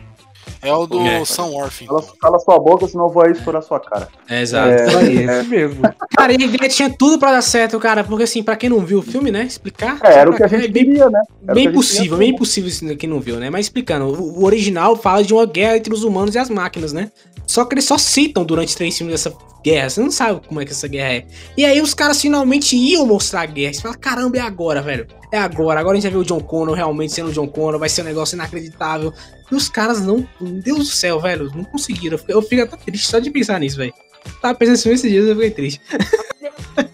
É 0.62 0.72
o 0.72 0.86
do 0.86 1.00
É. 1.00 1.24
Sam 1.24 1.46
Orphan. 1.46 1.86
Cala, 1.86 2.04
cala 2.20 2.38
sua 2.38 2.58
boca, 2.58 2.86
senão 2.86 3.06
eu 3.06 3.12
vou 3.12 3.24
aí 3.24 3.32
estourar 3.32 3.62
sua 3.62 3.80
cara. 3.80 4.08
É, 4.28 4.40
exato. 4.42 4.70
É, 4.70 4.84
É 4.84 5.40
esse 5.40 5.48
mesmo. 5.48 5.82
Cara, 6.16 6.32
e 6.32 6.36
a 6.42 6.46
ideia 6.46 6.68
tinha 6.70 6.90
tudo 6.90 7.18
pra 7.18 7.32
dar 7.32 7.42
certo, 7.42 7.78
cara. 7.78 8.02
Porque 8.04 8.24
assim, 8.24 8.42
pra 8.42 8.56
quem 8.56 8.70
não 8.70 8.80
viu 8.80 8.98
o 8.98 9.02
filme, 9.02 9.30
né? 9.30 9.44
Explicar. 9.44 9.98
É, 10.02 10.14
era 10.14 10.30
o 10.30 10.34
que 10.34 10.42
a 10.42 10.46
é 10.46 10.48
gente 10.48 10.68
bem, 10.68 10.84
queria, 10.84 11.10
né? 11.10 11.20
Era 11.44 11.54
bem 11.54 11.72
possível, 11.72 12.16
bem 12.16 12.30
impossível 12.30 12.68
isso 12.68 12.96
quem 12.96 13.08
não 13.08 13.20
viu, 13.20 13.36
né? 13.36 13.50
Mas 13.50 13.66
explicando, 13.66 14.06
o, 14.06 14.40
o 14.40 14.44
original 14.44 14.96
fala 14.96 15.22
de 15.22 15.34
uma 15.34 15.46
guerra 15.46 15.76
entre 15.76 15.92
os 15.92 16.04
humanos 16.04 16.34
e 16.34 16.38
as 16.38 16.48
máquinas, 16.48 16.92
né? 16.92 17.10
Só 17.46 17.64
que 17.64 17.74
eles 17.74 17.84
só 17.84 17.98
citam 17.98 18.44
durante 18.44 18.76
três 18.76 18.96
filmes 18.96 19.14
dessa 19.14 19.36
guerra. 19.62 19.90
Você 19.90 20.00
não 20.00 20.10
sabe 20.10 20.40
como 20.46 20.60
é 20.60 20.64
que 20.64 20.72
essa 20.72 20.88
guerra 20.88 21.14
é. 21.14 21.26
E 21.56 21.64
aí 21.64 21.80
os 21.80 21.94
caras 21.94 22.20
finalmente 22.20 22.76
iam 22.76 23.06
mostrar 23.06 23.42
a 23.42 23.46
guerra. 23.46 23.74
Você 23.74 23.82
fala, 23.82 23.94
caramba, 23.96 24.38
é 24.38 24.40
agora, 24.40 24.80
velho. 24.80 25.06
É 25.32 25.38
agora. 25.38 25.80
Agora 25.80 25.96
a 25.96 26.00
gente 26.00 26.10
vai 26.10 26.12
ver 26.12 26.24
o 26.24 26.24
John 26.24 26.40
Connor 26.40 26.74
realmente 26.74 27.12
sendo 27.12 27.28
o 27.28 27.32
John 27.32 27.48
Connor. 27.48 27.78
Vai 27.78 27.88
ser 27.88 28.02
um 28.02 28.06
negócio 28.06 28.34
inacreditável. 28.34 29.12
E 29.50 29.54
os 29.54 29.68
caras 29.68 30.00
não. 30.00 30.26
Meu 30.40 30.52
Deus 30.60 30.78
do 30.78 30.84
céu, 30.86 31.20
velho. 31.20 31.50
Não 31.54 31.64
conseguiram. 31.64 32.14
Eu 32.14 32.18
fico- 32.18 32.32
Eu 32.32 32.42
fico 32.42 32.62
até 32.62 32.76
triste 32.76 33.06
só 33.06 33.18
de 33.18 33.30
pensar 33.30 33.60
nisso, 33.60 33.76
velho. 33.76 33.92
Tava 34.40 34.54
pensando 34.54 34.74
nisso 34.76 34.88
esses 34.90 35.10
dias 35.10 35.26
eu 35.26 35.34
fiquei 35.34 35.50
triste. 35.50 35.80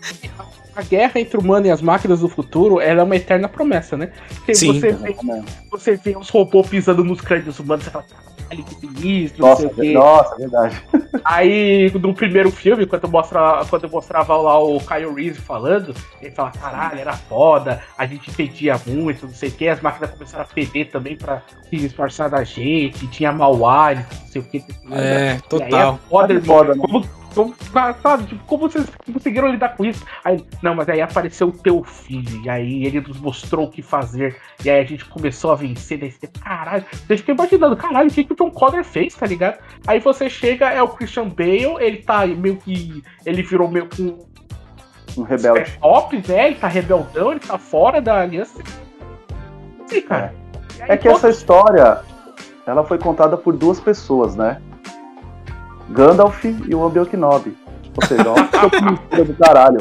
A 0.74 0.82
guerra 0.82 1.20
entre 1.20 1.36
o 1.36 1.40
humano 1.40 1.66
e 1.66 1.70
as 1.70 1.82
máquinas 1.82 2.20
do 2.20 2.28
futuro 2.28 2.80
ela 2.80 3.00
é 3.00 3.04
uma 3.04 3.16
eterna 3.16 3.48
promessa, 3.48 3.96
né? 3.96 4.12
Porque 4.36 4.54
Sim. 4.54 4.80
você, 4.80 4.92
vê, 4.92 5.16
você 5.70 5.96
vê 5.96 6.16
os 6.16 6.28
robôs 6.30 6.66
pisando 6.68 7.04
nos 7.04 7.20
crânios 7.20 7.58
humanos, 7.58 7.84
você 7.84 7.90
fala, 7.90 8.06
caralho, 8.50 8.64
que 8.64 8.74
sinistro, 8.74 9.46
Nossa, 9.46 9.62
não 9.62 9.74
sei 9.74 9.78
o 9.78 9.92
quê. 9.92 9.92
nossa, 9.98 10.36
verdade. 10.36 10.82
Aí, 11.24 11.90
no 11.94 12.14
primeiro 12.14 12.50
filme, 12.50 12.86
quando, 12.86 13.08
mostra, 13.08 13.64
quando 13.68 13.84
eu 13.84 13.90
mostrava 13.90 14.36
lá 14.36 14.58
o 14.58 14.78
Kyle 14.80 15.12
Reese 15.14 15.40
falando, 15.40 15.94
ele 16.20 16.30
fala, 16.30 16.50
caralho, 16.50 16.98
era 16.98 17.12
foda, 17.14 17.82
a 17.98 18.06
gente 18.06 18.30
fedia 18.30 18.80
muito, 18.86 19.26
não 19.26 19.32
sei 19.34 19.48
o 19.48 19.52
que, 19.52 19.68
as 19.68 19.80
máquinas 19.80 20.10
começaram 20.10 20.44
a 20.44 20.46
feder 20.46 20.90
também 20.90 21.16
pra 21.16 21.42
se 21.68 21.76
disfarçar 21.76 22.30
da 22.30 22.44
gente, 22.44 23.06
tinha 23.08 23.32
mau 23.32 23.66
hálito, 23.66 24.14
não 24.20 24.28
sei 24.28 24.40
o 24.42 24.44
que. 24.44 24.58
É, 24.58 24.62
E 24.90 24.94
aí 24.94 25.34
é 25.36 25.38
total. 25.48 25.98
foda, 26.08 26.32
É 26.32 26.36
irmão. 26.36 26.58
foda, 26.58 26.74
Como, 27.34 27.54
como, 27.72 27.94
sabe, 28.02 28.26
tipo, 28.26 28.44
como 28.44 28.68
vocês 28.68 28.86
conseguiram 29.12 29.48
lidar 29.48 29.76
com 29.76 29.84
isso? 29.84 30.04
Aí, 30.24 30.44
não, 30.62 30.74
mas 30.74 30.88
aí 30.88 31.00
apareceu 31.00 31.48
o 31.48 31.52
teu 31.52 31.82
filho, 31.84 32.42
e 32.44 32.50
aí 32.50 32.84
ele 32.84 33.00
nos 33.00 33.20
mostrou 33.20 33.66
o 33.66 33.70
que 33.70 33.82
fazer, 33.82 34.36
e 34.64 34.70
aí 34.70 34.80
a 34.80 34.84
gente 34.84 35.04
começou 35.04 35.52
a 35.52 35.54
vencer, 35.54 35.98
daí 35.98 36.10
você, 36.10 36.26
caralho, 36.26 36.84
você 37.06 37.16
fica 37.16 37.32
imaginando, 37.32 37.76
caralho, 37.76 38.08
o 38.08 38.12
que, 38.12 38.24
que 38.24 38.32
o 38.32 38.36
John 38.36 38.50
Connor 38.50 38.82
fez, 38.84 39.14
tá 39.14 39.26
ligado? 39.26 39.58
Aí 39.86 40.00
você 40.00 40.28
chega, 40.28 40.70
é 40.70 40.82
o 40.82 40.88
Christian 40.88 41.28
Bale, 41.28 41.76
ele 41.78 41.98
tá 41.98 42.26
meio 42.26 42.56
que. 42.56 43.02
Ele 43.24 43.42
virou 43.42 43.68
meio 43.68 43.86
que 43.86 44.02
um 44.02 44.18
Um 45.16 45.22
rebelde. 45.22 45.78
top, 45.80 46.22
né? 46.28 46.46
Ele 46.48 46.56
tá 46.56 46.68
rebeldão, 46.68 47.30
ele 47.30 47.40
tá 47.40 47.58
fora 47.58 48.00
da 48.00 48.20
aliança. 48.20 48.62
Sim, 49.86 50.02
cara. 50.02 50.34
E 50.78 50.82
aí 50.82 50.90
É 50.90 50.96
que 50.96 51.08
essa 51.08 51.28
história, 51.28 52.00
ela 52.66 52.84
foi 52.84 52.98
contada 52.98 53.36
por 53.36 53.56
duas 53.56 53.80
pessoas, 53.80 54.34
né? 54.36 54.60
Gandalf 55.90 56.44
e 56.44 56.74
o 56.74 56.80
Obi-Wan 56.80 57.06
Kenobi. 57.06 57.56
Ou 57.96 58.06
seja, 58.06 58.22
é 58.22 58.28
uma 58.28 58.44
pessoa 58.48 58.82
mentira 58.82 59.24
do 59.24 59.34
caralho. 59.34 59.80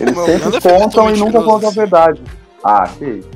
Eles 0.00 0.14
Meu, 0.14 0.24
sempre 0.24 0.56
é 0.56 0.60
contam 0.60 0.88
tão 0.90 1.10
e 1.10 1.18
nunca 1.18 1.42
contam 1.42 1.68
a 1.68 1.72
verdade. 1.72 2.22
Ah, 2.64 2.88
que 2.96 3.04
isso. 3.04 3.30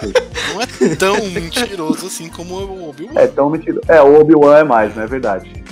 Que. 0.00 0.34
Não 0.52 0.60
é 0.60 0.96
tão 0.96 1.16
mentiroso 1.30 2.06
assim 2.06 2.28
como 2.28 2.54
o 2.54 2.90
Obi-Wan. 2.90 3.12
É 3.14 3.26
tão 3.26 3.50
mentiroso. 3.50 3.82
É, 3.88 4.00
o 4.00 4.20
Obi-Wan 4.20 4.58
é 4.58 4.64
mais, 4.64 4.94
não 4.94 5.02
é 5.02 5.06
verdade? 5.06 5.64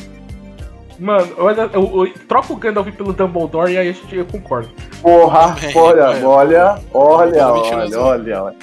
Mano, 0.99 1.33
olha, 1.39 1.69
eu, 1.73 2.07
eu, 2.07 2.15
troca 2.29 2.53
o 2.53 2.57
Gandalf 2.57 2.89
pelo 2.93 3.13
Dumbledore 3.13 3.73
e 3.73 3.79
aí 3.79 3.89
a 3.89 3.93
gente, 3.93 4.15
eu 4.15 4.25
concordo. 4.25 4.71
Porra, 5.01 5.57
olha, 5.75 6.01
é. 6.01 6.25
olha, 6.25 6.25
olha, 6.25 6.79
olha, 6.95 7.53
mentiroso. 7.55 7.99
olha, 7.99 8.43
olha. 8.45 8.57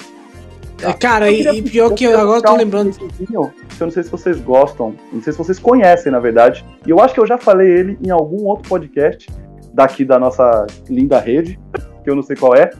É, 0.82 0.92
Cara, 0.92 1.30
e, 1.30 1.36
queria- 1.36 1.54
e 1.54 1.62
pior 1.62 1.94
que 1.94 2.04
eu 2.04 2.18
agora 2.18 2.38
eu 2.38 2.42
tô 2.42 2.52
um 2.52 2.56
lembrando. 2.56 2.96
que 2.96 3.34
Eu 3.34 3.50
não 3.80 3.90
sei 3.90 4.02
se 4.02 4.10
vocês 4.10 4.38
gostam, 4.40 4.94
não 5.12 5.22
sei 5.22 5.32
se 5.32 5.38
vocês 5.38 5.58
conhecem, 5.58 6.10
na 6.12 6.18
verdade. 6.20 6.64
E 6.86 6.90
eu 6.90 7.00
acho 7.00 7.14
que 7.14 7.20
eu 7.20 7.26
já 7.26 7.36
falei 7.38 7.68
ele 7.68 7.98
em 8.04 8.10
algum 8.10 8.44
outro 8.46 8.68
podcast 8.68 9.28
daqui 9.72 10.04
da 10.04 10.18
nossa 10.18 10.66
linda 10.88 11.18
rede, 11.20 11.58
que 12.02 12.10
eu 12.10 12.14
não 12.16 12.22
sei 12.22 12.36
qual 12.36 12.54
é, 12.54 12.70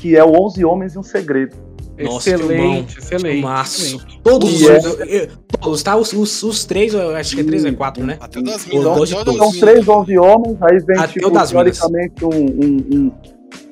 que 0.00 0.16
é 0.16 0.24
o 0.24 0.32
11 0.32 0.64
Homens 0.64 0.94
e 0.94 0.98
um 0.98 1.02
Segredo. 1.02 1.56
Nossa, 2.02 2.30
excelente, 2.30 2.98
excelente. 2.98 3.46
Excelente. 3.46 4.20
Todos 4.24 4.62
os. 4.62 4.68
é- 5.02 5.28
Todos, 5.60 5.82
tá? 5.82 5.94
Os, 5.94 6.12
os, 6.12 6.42
os 6.42 6.64
três, 6.64 6.94
eu 6.94 7.14
acho 7.14 7.34
que 7.36 7.42
é 7.42 7.44
três 7.44 7.62
ou 7.64 7.70
é 7.70 7.74
quatro, 7.74 8.04
né? 8.04 8.16
Até 8.18 8.42
das 8.42 8.66
minas. 8.66 9.10
das 9.10 9.36
São 9.36 9.52
três 9.60 9.86
11 9.86 10.18
homens, 10.18 10.56
aí 10.62 10.78
vem, 10.84 10.98
Até 10.98 11.12
tipo, 11.12 11.30
teoricamente, 11.30 12.24
um... 12.24 12.28
um, 12.30 13.12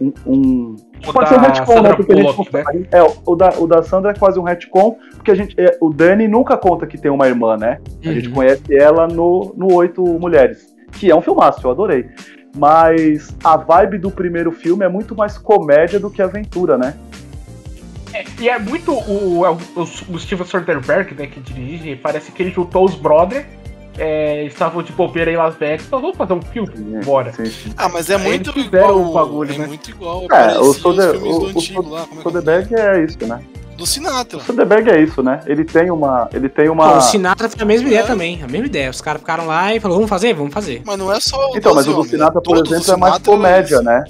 um, 0.01 0.13
um, 0.27 0.77
Pode 1.01 1.29
ser 1.29 1.39
um 1.39 1.43
da 1.43 1.49
retcon, 1.49 1.83
né? 1.83 1.93
Porque 1.95 2.13
a 2.13 2.17
gente 2.17 2.53
né? 2.53 2.65
É, 2.93 3.03
o 3.27 3.37
da, 3.37 3.49
o 3.59 3.67
da 3.67 3.83
Sandra 3.83 4.11
é 4.11 4.15
quase 4.15 4.39
um 4.39 4.43
retcon, 4.43 4.97
porque 5.15 5.31
a 5.31 5.35
gente, 5.35 5.55
é, 5.59 5.77
o 5.81 5.91
Dani 5.91 6.29
nunca 6.29 6.57
conta 6.57 6.87
que 6.87 6.99
tem 6.99 7.11
uma 7.11 7.27
irmã, 7.27 7.57
né? 7.57 7.79
A 8.05 8.13
gente 8.13 8.29
Uhum. 8.29 8.35
conhece 8.35 8.75
ela 8.75 9.07
no, 9.07 9.55
no 9.57 9.73
Oito 9.75 10.03
Mulheres, 10.05 10.75
que 10.93 11.11
é 11.11 11.17
um 11.17 11.23
filmaço, 11.23 11.67
eu 11.67 11.71
adorei. 11.71 12.07
Mas 12.57 13.35
a 13.45 13.57
vibe 13.57 13.99
do 13.99 14.11
primeiro 14.11 14.51
filme 14.51 14.85
é 14.85 14.89
muito 14.89 15.15
mais 15.15 15.39
comédia 15.39 16.01
do 16.01 16.11
que 16.11 16.21
aventura, 16.21 16.77
né? 16.77 16.95
E 18.41 18.49
é 18.49 18.59
muito 18.59 18.93
o, 18.93 19.47
é 19.47 19.51
o, 19.51 19.59
o 19.83 20.19
Steven 20.19 20.45
Soderbergh, 20.47 21.15
né, 21.15 21.27
que 21.27 21.39
dirige, 21.41 21.95
parece 21.97 22.33
que 22.33 22.43
ele 22.43 22.51
juntou 22.51 22.85
os 22.85 22.97
brothers, 22.97 23.47
é, 23.99 24.45
estavam 24.45 24.83
de 24.83 24.93
bobeira 24.93 25.31
em 25.31 25.37
Las 25.37 25.55
Vegas, 25.57 25.87
então 25.87 26.01
vamos 26.01 26.17
fazer 26.17 26.33
um 26.33 26.43
filme, 26.43 26.71
bora. 27.05 27.33
Sim, 27.33 27.47
sim. 27.47 27.73
Ah, 27.77 27.89
mas 27.89 28.09
é 28.11 28.17
muito 28.17 28.57
igual. 28.59 29.01
o 29.01 29.13
bagulho, 29.13 29.55
é 29.55 29.59
né? 29.59 29.67
muito 29.67 29.91
igual. 29.91 30.27
É, 30.31 30.35
o 30.35 30.39
é 30.39 30.55
é 30.55 30.59
o 30.61 30.73
Soderbergh 32.23 32.75
é 32.75 33.05
isso, 33.05 33.19
né? 33.27 33.41
Do 33.77 33.87
Sinatra. 33.87 34.39
O 34.39 34.41
Soderbergh 34.43 34.91
é 34.91 35.01
isso, 35.03 35.23
né? 35.23 35.41
Ele 35.47 35.65
tem 35.65 35.91
uma. 35.91 36.29
Ele 36.35 36.49
tem 36.51 36.67
Pô, 36.67 36.73
uma. 36.73 36.99
o 36.99 37.01
Sinatra 37.01 37.49
foi 37.49 37.63
a 37.63 37.65
mesma 37.65 37.89
ideia 37.89 38.01
É. 38.01 38.07
também, 38.07 38.43
a 38.43 38.47
mesma 38.47 38.67
ideia. 38.67 38.91
Os 38.91 39.01
caras 39.01 39.21
ficaram 39.21 39.47
lá 39.47 39.75
e 39.75 39.81
falaram, 39.81 39.97
vamos 39.97 40.11
fazer? 40.11 40.35
Vamos 40.35 40.53
fazer. 40.53 40.83
Mas 40.85 40.99
não 40.99 41.11
é 41.11 41.19
só. 41.19 41.39
Então, 41.57 41.75
mas 41.75 41.87
o 41.87 41.91
do 41.91 41.97
12 41.97 41.99
homens, 41.99 42.11
Sinatra, 42.11 42.41
por 42.43 42.55
todos 42.57 42.71
os 42.71 42.77
exemplo, 42.77 42.93
é 42.93 42.97
mais 42.99 43.15
Sinatra 43.15 43.33
comédia, 43.33 43.75
isso. 43.77 43.83
né? 43.83 44.05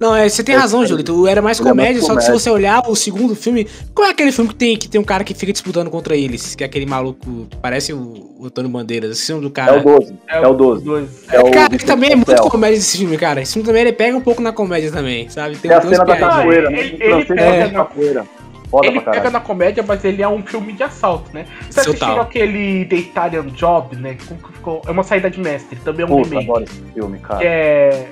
Não, 0.00 0.14
é, 0.14 0.28
você 0.28 0.44
tem 0.44 0.54
É, 0.54 0.58
razão, 0.58 0.82
é, 0.82 0.86
Julito. 0.86 1.26
Era 1.26 1.42
mais 1.42 1.58
é 1.60 1.62
comédia, 1.62 2.00
só 2.02 2.14
que 2.14 2.22
se 2.22 2.30
você 2.30 2.48
olhar 2.48 2.82
o 2.88 2.94
segundo 2.94 3.34
filme. 3.34 3.66
Qual 3.94 4.06
é 4.06 4.10
aquele 4.12 4.30
filme 4.30 4.48
que 4.50 4.54
tem, 4.56 4.76
que 4.76 4.88
tem 4.88 5.00
um 5.00 5.04
cara 5.04 5.24
que 5.24 5.34
fica 5.34 5.52
disputando 5.52 5.90
contra 5.90 6.16
eles? 6.16 6.54
Que 6.54 6.62
é 6.62 6.66
aquele 6.66 6.86
maluco 6.86 7.46
que 7.50 7.56
parece 7.56 7.92
o, 7.92 8.34
o 8.38 8.46
Antônio 8.46 8.70
Bandeiras. 8.70 9.10
Esse 9.18 9.32
nome 9.32 9.42
do 9.44 9.48
É 9.48 9.52
cara. 9.52 9.80
o 9.80 9.82
12. 9.82 10.14
É 10.28 10.46
o 10.46 10.54
12. 10.54 10.84
Dois. 10.84 11.24
É 11.32 11.40
o 11.40 11.50
cara, 11.50 11.76
que 11.76 11.84
também 11.84 12.12
é 12.12 12.16
muito 12.16 12.34
comédia 12.48 12.76
esse 12.76 12.96
filme, 12.98 13.16
cara. 13.18 13.40
Esse 13.42 13.54
filme 13.54 13.66
também 13.66 13.82
ele 13.82 13.92
pega 13.92 14.16
um 14.16 14.20
pouco 14.20 14.40
na 14.40 14.52
comédia 14.52 14.92
também, 14.92 15.28
sabe? 15.28 15.56
Tem, 15.56 15.70
É 15.70 15.74
a 15.74 15.80
cena 15.80 16.04
da 16.04 16.16
capoeira, 16.16 16.72
ele- 16.72 16.96
ele 17.02 17.12
é 17.14 17.24
pega 17.24 17.66
na- 17.66 17.72
capoeira. 17.84 18.24
Foda 18.70 18.86
ele 18.86 19.00
pega 19.00 19.30
na 19.30 19.40
comédia, 19.40 19.82
mas 19.86 20.04
ele 20.04 20.22
é 20.22 20.28
um 20.28 20.42
filme 20.42 20.74
de 20.74 20.82
assalto, 20.82 21.30
né? 21.32 21.46
Você 21.70 21.80
assistiu 21.80 22.06
Total. 22.06 22.20
aquele 22.20 22.84
The 22.84 22.96
Italian 22.96 23.46
Job, 23.46 23.96
né? 23.96 24.16
Como 24.28 24.38
que 24.42 24.52
ficou? 24.52 24.82
É 24.86 24.90
uma 24.90 25.02
saída 25.02 25.30
de 25.30 25.40
mestre, 25.40 25.78
também 25.82 26.02
é 26.02 26.06
um 26.06 26.16
Puta, 26.18 26.28
remake. 26.28 26.50
adoro 26.50 26.64
esse 26.64 26.82
filme, 26.92 27.18
cara. 27.18 27.40
Que 27.40 27.46
é. 27.46 28.06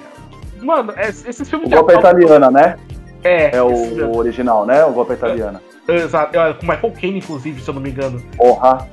Mano, 0.63 0.93
é- 0.97 1.09
esses 1.09 1.49
filmes 1.49 1.67
O 1.67 1.71
de 1.71 1.77
golpe 1.77 1.93
é 1.95 1.99
italiana, 1.99 2.51
né? 2.51 2.77
É, 3.23 3.57
É 3.57 3.63
o, 3.63 3.71
esse 3.73 4.03
original, 4.03 4.65
né? 4.67 4.85
O 4.85 4.93
golpe 4.93 5.13
é 5.13 5.17
italiana. 5.17 5.61
Exato, 5.89 6.37
é, 6.39 6.53
com 6.55 6.67
Michael 6.67 6.93
Caine, 7.01 7.19
inclusive, 7.19 7.61
se 7.61 7.69
eu 7.69 7.75
não 7.75 7.81
me 7.81 7.91
engano. 7.91 8.21
Porra. 8.37 8.89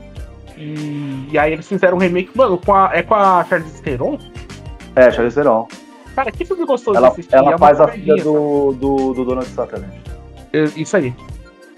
E, 0.58 1.28
e 1.32 1.38
aí 1.38 1.54
eles 1.54 1.68
fizeram 1.68 1.98
um 1.98 2.00
remake, 2.00 2.30
mano, 2.36 2.58
com 2.64 2.74
a, 2.74 2.92
é 2.94 3.02
com 3.02 3.16
a 3.16 3.44
Charlize 3.46 3.82
Theron. 3.82 4.18
É, 4.96 5.10
Charlize 5.12 5.36
Theron. 5.36 5.68
Cara, 6.16 6.32
que 6.32 6.46
filme 6.46 6.64
gostoso 6.66 6.96
Ela, 6.98 7.08
de 7.08 7.14
assistir. 7.14 7.36
ela 7.36 7.54
é 7.56 7.58
faz 7.58 7.82
a 7.82 7.88
filha 7.88 8.24
do, 8.24 8.74
do, 8.74 9.14
do 9.14 9.26
Donald 9.26 9.48
Sutherland. 9.50 9.92
É, 10.54 10.64
Isso 10.76 10.96
aí. 10.96 11.14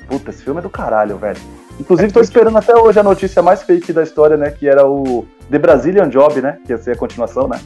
Puta, 0.10 0.30
esse 0.30 0.43
filme 0.43 0.60
é 0.60 0.63
do 0.63 0.69
caralho, 0.69 1.17
velho. 1.17 1.39
Inclusive, 1.80 2.12
tô 2.12 2.19
esperando 2.19 2.58
até 2.58 2.76
hoje 2.76 3.00
a 3.00 3.04
notícia 3.04 3.41
mais 3.41 3.63
fake 3.63 3.91
da 3.93 4.04
história, 4.04 4.36
né? 4.38 4.52
Que 4.52 4.67
era 4.67 4.86
o 4.86 5.26
The 5.49 5.57
Brazilian 5.57 6.10
Job, 6.10 6.41
né? 6.41 6.60
Que 6.66 6.74
ia 6.74 6.78
ser 6.78 6.91
a 6.91 6.95
continuação, 6.97 7.47
né? 7.47 7.60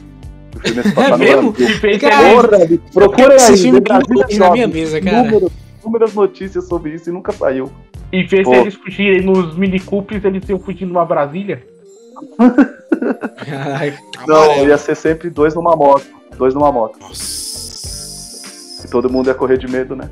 Filme 0.62 0.82
no 1.10 1.18
mesmo? 1.18 1.52
Fez 1.52 1.98
Porra, 1.98 2.48
procura 2.92 3.36
esse 3.36 3.52
aí, 3.52 3.58
filme 3.58 3.80
Brazilian 3.80 4.26
eu 4.28 4.38
na 4.38 4.50
minha 4.50 4.68
mesa, 4.68 5.00
cara. 5.00 5.28
Inúmeras, 5.28 5.52
inúmeras 5.82 6.14
notícias 6.14 6.68
sobre 6.68 6.94
isso 6.94 7.10
e 7.10 7.12
nunca 7.12 7.32
saiu. 7.32 7.70
Em 8.12 8.26
vez 8.26 8.44
Pô. 8.44 8.54
eles 8.54 8.74
fugirem 8.74 9.22
nos 9.22 9.56
Mini 9.56 9.80
Coopers, 9.80 10.24
eles 10.24 10.48
iam 10.48 10.58
fugir 10.58 10.84
numa 10.84 11.04
Brasília. 11.04 11.64
Caralho. 13.36 13.98
Não, 14.26 14.42
Amarelo. 14.44 14.68
ia 14.68 14.78
ser 14.78 14.96
sempre 14.96 15.30
dois 15.30 15.54
numa 15.54 15.74
moto. 15.76 16.06
Dois 16.36 16.54
numa 16.54 16.70
moto. 16.72 16.98
Nossa. 17.00 18.86
E 18.86 18.90
todo 18.90 19.10
mundo 19.10 19.28
ia 19.28 19.34
correr 19.34 19.58
de 19.58 19.68
medo, 19.68 19.94
né? 19.96 20.10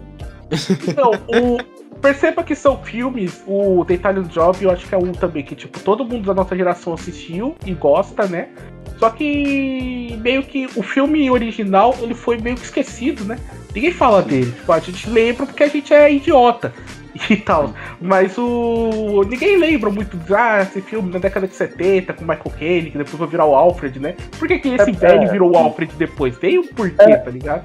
Não, 0.97 1.11
o. 1.41 1.59
Perceba 2.01 2.45
que 2.45 2.55
são 2.55 2.79
filmes, 2.79 3.43
o 3.45 3.85
The 3.85 3.95
Italian 3.95 4.23
Job, 4.23 4.63
eu 4.63 4.71
acho 4.71 4.87
que 4.87 4.95
é 4.95 4.99
um 4.99 5.11
também, 5.11 5.43
que 5.43 5.57
tipo, 5.57 5.81
todo 5.81 6.05
mundo 6.05 6.27
da 6.27 6.35
nossa 6.35 6.57
geração 6.57 6.95
assistiu 6.95 7.57
e 7.67 7.75
gosta, 7.75 8.25
né? 8.29 8.51
Só 8.99 9.11
que 9.11 10.19
meio 10.21 10.43
que 10.43 10.67
o 10.75 10.83
filme 10.83 11.31
original, 11.31 11.95
ele 12.01 12.15
foi 12.15 12.39
meio 12.39 12.57
que 12.57 12.65
esquecido, 12.65 13.25
né? 13.25 13.39
Ninguém 13.75 13.93
fala 13.93 14.23
dele. 14.23 14.51
Tipo, 14.51 14.73
a 14.73 14.79
gente 14.81 15.09
lembra 15.09 15.47
porque 15.47 15.63
a 15.63 15.69
gente 15.69 15.95
é 15.95 16.13
idiota 16.13 16.73
e 17.31 17.37
tal. 17.37 17.73
Mas 18.01 18.37
o. 18.37 19.23
Ninguém 19.29 19.57
lembra 19.57 19.91
muito 19.91 20.17
de 20.17 20.35
ah, 20.35 20.63
esse 20.63 20.81
filme 20.81 21.13
na 21.13 21.19
década 21.19 21.47
de 21.47 21.55
70 21.55 22.13
com 22.15 22.23
Michael 22.23 22.53
Caine, 22.59 22.91
que 22.91 22.99
depois 22.99 23.19
vai 23.19 23.29
virar 23.29 23.45
o 23.47 23.55
Alfred, 23.55 24.01
né? 24.01 24.17
Por 24.39 24.49
que, 24.49 24.59
que 24.59 24.69
esse 24.69 24.91
É, 24.91 24.93
velho 24.93 25.23
é. 25.23 25.33
virou 25.33 25.53
o 25.53 25.57
Alfred 25.57 25.93
depois? 25.97 26.37
Tem 26.37 26.59
um 26.59 26.67
porquê, 26.67 27.17
tá 27.17 27.31
ligado? 27.31 27.65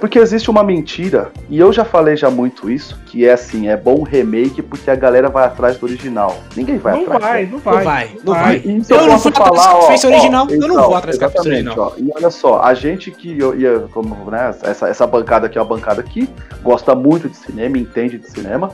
Porque 0.00 0.18
existe 0.18 0.50
uma 0.50 0.62
mentira, 0.62 1.30
e 1.48 1.58
eu 1.58 1.72
já 1.72 1.84
falei 1.84 2.16
já 2.16 2.30
muito 2.30 2.70
isso, 2.70 2.98
que 3.06 3.26
é 3.26 3.32
assim, 3.32 3.68
é 3.68 3.76
bom 3.76 4.02
remake 4.02 4.60
porque 4.60 4.90
a 4.90 4.94
galera 4.94 5.28
vai 5.30 5.46
atrás 5.46 5.78
do 5.78 5.86
original. 5.86 6.36
Ninguém 6.54 6.76
vai 6.76 6.94
não, 6.94 7.02
atrás. 7.04 7.22
vai, 7.22 7.42
né? 7.44 7.48
não 7.52 7.58
vai, 7.58 7.74
Não 7.76 7.84
vai, 7.84 8.10
não 8.24 8.34
vai. 8.34 8.56
Isso 8.58 8.92
Eu 8.92 9.00
eu, 9.00 9.06
não 9.06 9.14
atrás 9.16 9.36
falar, 9.36 9.72
do 9.72 9.78
ó, 9.78 9.80
ó, 9.80 10.06
original, 10.12 10.46
eu 10.50 10.58
não 10.60 10.66
então, 10.68 10.84
vou 10.84 10.94
atrás 10.96 11.16
exatamente, 11.16 11.48
original. 11.68 11.94
ó. 11.96 11.98
E 11.98 12.10
olha 12.14 12.30
só, 12.30 12.60
a 12.62 12.74
gente 12.74 13.10
que 13.10 13.32
ia, 13.38 13.54
ia- 13.56 13.80
como, 13.92 14.14
né, 14.30 14.54
essa, 14.62 14.88
essa 14.88 15.06
bancada 15.06 15.46
aqui 15.46 15.56
é 15.56 15.60
uma 15.62 15.68
bancada 15.68 16.02
que 16.02 16.28
gosta 16.62 16.94
muito 16.94 17.28
de 17.28 17.36
cinema, 17.36 17.78
entende 17.78 18.18
de 18.18 18.30
cinema. 18.30 18.70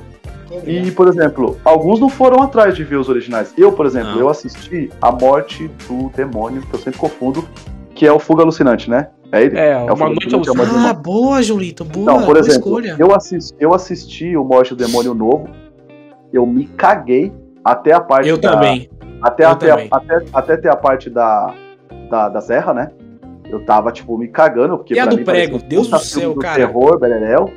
E, 0.67 0.91
por 0.91 1.09
exemplo, 1.09 1.57
alguns 1.65 1.99
não 1.99 2.11
foram 2.11 2.43
atrás 2.43 2.75
de 2.75 2.85
ver 2.85 2.97
os 2.97 3.09
originais. 3.09 3.55
Eu, 3.57 3.73
por 3.73 3.87
exemplo, 3.87 4.11
Não. 4.11 4.19
eu 4.19 4.29
assisti 4.29 4.91
A 5.01 5.11
Morte 5.11 5.67
do 5.89 6.11
Demônio, 6.15 6.61
que 6.61 6.75
eu 6.75 6.79
sempre 6.79 6.99
confundo, 7.01 7.49
que 8.03 8.07
é 8.09 8.13
o 8.13 8.19
Fuga 8.19 8.43
Alucinante, 8.43 8.91
né? 8.91 9.11
É 9.31 9.43
ele? 9.45 9.57
É, 9.57 9.77
o 9.79 9.85
uma 9.85 9.97
Fuga 9.97 10.07
noite 10.09 10.35
Alucinante, 10.35 10.75
é 10.75 10.89
Ah, 10.89 10.93
boa, 10.93 11.41
Julito, 11.41 11.85
boa, 11.85 12.05
Não, 12.05 12.17
por 12.19 12.35
boa 12.35 12.39
exemplo, 12.41 12.81
escolha. 12.81 12.97
eu 12.99 13.15
assisti, 13.15 13.55
eu 13.61 13.73
assisti 13.73 14.37
o 14.37 14.43
Morte 14.43 14.75
do 14.75 14.85
Demônio 14.85 15.15
novo, 15.15 15.49
eu 16.33 16.45
me 16.45 16.65
caguei 16.67 17.33
até 17.65 17.93
a 17.93 18.01
parte 18.01 18.29
Eu 18.29 18.37
da, 18.39 18.55
também. 18.55 18.91
até, 19.23 19.45
eu 19.45 19.51
até, 19.51 19.69
também. 19.69 19.89
até, 19.93 20.25
até 20.33 20.57
ter 20.57 20.69
a 20.69 20.75
parte 20.75 21.09
da, 21.09 21.55
da, 22.11 22.29
da 22.29 22.41
serra, 22.41 22.75
né? 22.75 22.91
Eu 23.49 23.65
tava, 23.65 23.93
tipo, 23.93 24.19
me 24.19 24.27
cagando, 24.27 24.79
porque 24.79 24.95
E 24.95 24.99
a 24.99 25.07
do 25.07 25.17
mim 25.17 25.23
prego? 25.23 25.59
Deus 25.63 25.87
do 25.87 25.99
céu, 26.01 26.35
do 26.35 26.41
cara. 26.41 26.57
terror, 26.57 26.99
beleléu. 26.99 27.49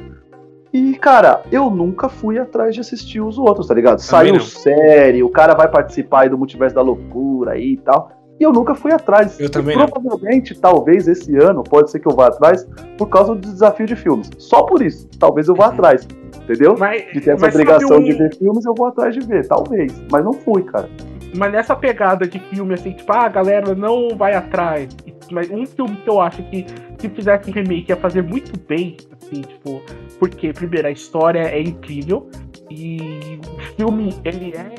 E, 0.72 0.94
cara, 0.94 1.42
eu 1.52 1.72
nunca 1.72 2.08
fui 2.08 2.38
atrás 2.38 2.76
de 2.76 2.82
assistir 2.82 3.20
os 3.20 3.40
outros, 3.40 3.66
tá 3.68 3.74
ligado? 3.74 3.98
Saiu 3.98 4.34
não. 4.34 4.42
série, 4.42 5.24
o 5.24 5.30
cara 5.30 5.56
vai 5.56 5.68
participar 5.68 6.22
aí 6.22 6.30
do 6.30 6.38
Multiverso 6.38 6.76
da 6.76 6.84
Loucura 6.84 7.54
aí 7.54 7.72
e 7.74 7.78
tal. 7.78 8.12
E 8.40 8.44
eu 8.44 8.52
nunca 8.52 8.76
fui 8.76 8.92
atrás. 8.92 9.40
Eu 9.40 9.46
E 9.48 9.50
também 9.50 9.78
não. 9.78 9.88
Provavelmente, 9.88 10.54
talvez 10.60 11.08
esse 11.08 11.36
ano, 11.38 11.64
pode 11.64 11.90
ser 11.92 12.00
que 12.00 12.08
eu 12.08 12.16
vá 12.16 12.28
atrás 12.28 12.68
por 12.98 13.08
causa 13.08 13.34
do 13.34 13.40
desafio 13.42 13.86
de 13.86 13.96
filmes. 13.96 14.30
Só 14.38 14.64
por 14.64 14.82
isso. 14.82 15.08
Talvez 15.20 15.48
eu 15.48 15.56
vá 15.56 15.68
Uhum. 15.68 15.72
atrás. 15.74 16.08
Entendeu? 16.44 16.76
Mas, 16.78 17.06
De 17.14 17.22
ter 17.22 17.32
essa 17.32 17.48
obrigação 17.48 17.98
um- 17.98 18.04
de 18.04 18.12
ver 18.14 18.36
filmes, 18.36 18.66
eu 18.66 18.74
vou 18.76 18.88
atrás 18.88 19.14
de 19.16 19.22
ver, 19.26 19.48
talvez. 19.48 19.92
Mas 20.12 20.24
não 20.24 20.34
fui, 20.34 20.64
cara. 20.64 20.90
Mas 21.36 21.52
nessa 21.52 21.76
pegada 21.76 22.28
de 22.28 22.38
filme, 22.40 22.74
assim, 22.74 22.92
tipo, 22.92 23.12
ah, 23.12 23.26
a 23.26 23.30
galera 23.30 23.74
não 23.74 24.10
vai 24.18 24.34
atrás. 24.36 24.90
Mas 25.32 25.50
um 25.50 25.66
filme 25.66 25.96
que 25.98 26.10
eu 26.10 26.22
acho 26.22 26.44
que 26.44 26.66
se 27.00 27.10
fizesse 27.10 27.50
um 27.50 27.54
remake 27.54 27.86
ia 27.90 27.96
fazer 27.96 28.22
muito 28.22 28.58
bem, 28.68 28.96
assim, 29.14 29.42
tipo, 29.42 29.82
porque, 30.20 30.54
primeiro, 30.54 30.88
a 30.88 30.92
história 30.92 31.40
é 31.40 31.60
incrível 31.62 32.30
e 32.70 33.40
o 33.42 33.76
filme, 33.76 34.14
ele 34.24 34.54
é. 34.56 34.76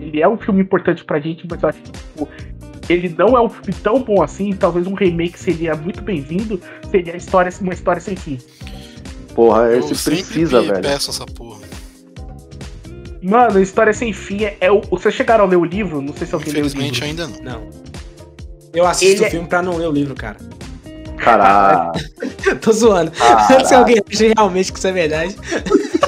Ele 0.00 0.20
é 0.22 0.28
um 0.28 0.36
filme 0.36 0.62
importante 0.62 1.04
pra 1.04 1.18
gente, 1.18 1.46
mas 1.50 1.62
eu 1.62 1.68
acho 1.68 1.82
que, 1.82 1.90
tipo, 1.92 2.28
ele 2.88 3.14
não 3.16 3.36
é 3.36 3.40
um 3.40 3.48
filme 3.48 3.72
tão 3.82 4.00
bom 4.02 4.22
assim, 4.22 4.52
talvez 4.52 4.86
um 4.86 4.94
remake 4.94 5.38
seria 5.38 5.74
muito 5.74 6.02
bem-vindo, 6.02 6.60
seria 6.90 7.14
a 7.14 7.16
história, 7.16 7.52
uma 7.60 7.72
história 7.74 8.00
sem 8.00 8.16
fim. 8.16 8.38
Porra, 9.34 9.62
Eu 9.64 9.80
esse 9.80 10.04
precisa, 10.04 10.62
velho. 10.62 10.80
peço 10.82 11.10
essa 11.10 11.26
porra. 11.26 11.60
Mano, 13.22 13.60
História 13.60 13.92
Sem 13.92 14.12
Fim 14.12 14.44
é, 14.44 14.56
é 14.60 14.70
o. 14.70 14.80
Vocês 14.82 15.12
chegaram 15.12 15.44
a 15.44 15.48
ler 15.48 15.56
o 15.56 15.64
livro? 15.64 16.00
Não 16.00 16.14
sei 16.14 16.28
se 16.28 16.34
alguém 16.34 16.52
leu 16.52 16.62
o 16.62 16.66
Infelizmente 16.66 17.04
livro. 17.04 17.24
ainda 17.24 17.42
não. 17.42 17.60
Não. 17.60 17.70
Eu 18.72 18.86
assisto 18.86 19.16
Ele 19.16 19.24
o 19.24 19.26
é- 19.26 19.30
filme 19.30 19.48
pra 19.48 19.62
não 19.62 19.76
ler 19.76 19.88
o 19.88 19.90
livro, 19.90 20.14
cara. 20.14 20.36
Caralho. 21.16 22.00
Tô 22.62 22.70
zoando. 22.72 23.10
Se 23.66 23.74
alguém 23.74 23.96
acha 24.08 24.32
realmente 24.36 24.70
que 24.72 24.78
isso 24.78 24.86
é 24.86 24.92
verdade. 24.92 25.34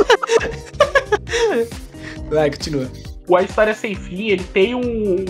Vai, 2.31 2.51
continua. 2.51 2.91
O 3.26 3.37
A 3.37 3.43
História 3.43 3.74
Sem 3.74 3.95
Fim, 3.95 4.29
ele 4.29 4.45
tem 4.45 4.74
um 4.74 5.24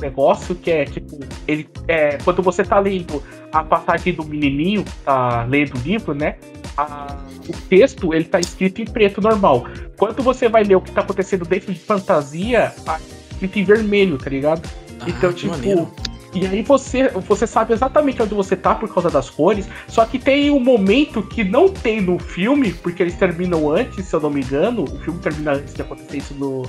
negócio 0.00 0.54
que 0.54 0.70
é 0.70 0.84
tipo, 0.84 1.18
ele 1.46 1.68
é 1.88 2.18
quando 2.24 2.42
você 2.42 2.62
tá 2.64 2.78
lendo 2.78 3.22
a 3.52 3.62
passagem 3.62 4.12
do 4.14 4.24
menininho, 4.24 4.84
tá 5.04 5.44
lendo 5.44 5.74
o 5.76 5.80
livro, 5.82 6.14
né? 6.14 6.36
a- 6.76 7.16
o 7.48 7.52
texto 7.68 8.12
ele 8.12 8.24
tá 8.24 8.40
escrito 8.40 8.82
em 8.82 8.84
preto 8.84 9.20
normal. 9.20 9.64
Quando 9.96 10.22
você 10.24 10.48
vai 10.48 10.64
ler 10.64 10.74
o 10.74 10.80
que 10.80 10.90
tá 10.90 11.02
acontecendo 11.02 11.44
dentro 11.44 11.72
de 11.72 11.78
fantasia, 11.78 12.72
tá 12.84 12.98
escrito 13.30 13.58
em 13.60 13.64
vermelho, 13.64 14.18
tá 14.18 14.28
ligado? 14.28 14.68
Então, 15.06 15.30
Ah, 15.30 15.32
que 15.32 15.38
tipo, 15.40 15.52
maneiro. 15.52 15.88
e 16.34 16.44
aí 16.46 16.62
você, 16.62 17.08
você 17.10 17.46
sabe 17.46 17.74
exatamente 17.74 18.20
onde 18.20 18.34
você 18.34 18.56
tá 18.56 18.74
por 18.74 18.92
causa 18.92 19.08
das 19.08 19.30
cores, 19.30 19.68
só 19.86 20.04
que 20.04 20.18
tem 20.18 20.50
um 20.50 20.58
momento 20.58 21.22
que 21.22 21.44
não 21.44 21.68
tem 21.68 22.00
no 22.00 22.18
filme, 22.18 22.72
porque 22.72 23.04
eles 23.04 23.14
terminam 23.14 23.70
antes, 23.70 24.04
se 24.06 24.16
eu 24.16 24.20
não 24.20 24.30
me 24.30 24.40
engano, 24.40 24.82
o 24.82 24.98
filme 24.98 25.20
termina 25.20 25.52
antes 25.52 25.74
de 25.74 25.82
acontecer 25.82 26.16
isso 26.16 26.34
no, 26.34 26.62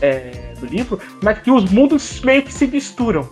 é, 0.00 0.54
no 0.60 0.66
livro, 0.66 1.00
mas 1.22 1.38
que 1.40 1.50
os 1.50 1.70
mundos 1.70 2.20
meio 2.20 2.42
que 2.42 2.52
se 2.52 2.66
misturam. 2.66 3.28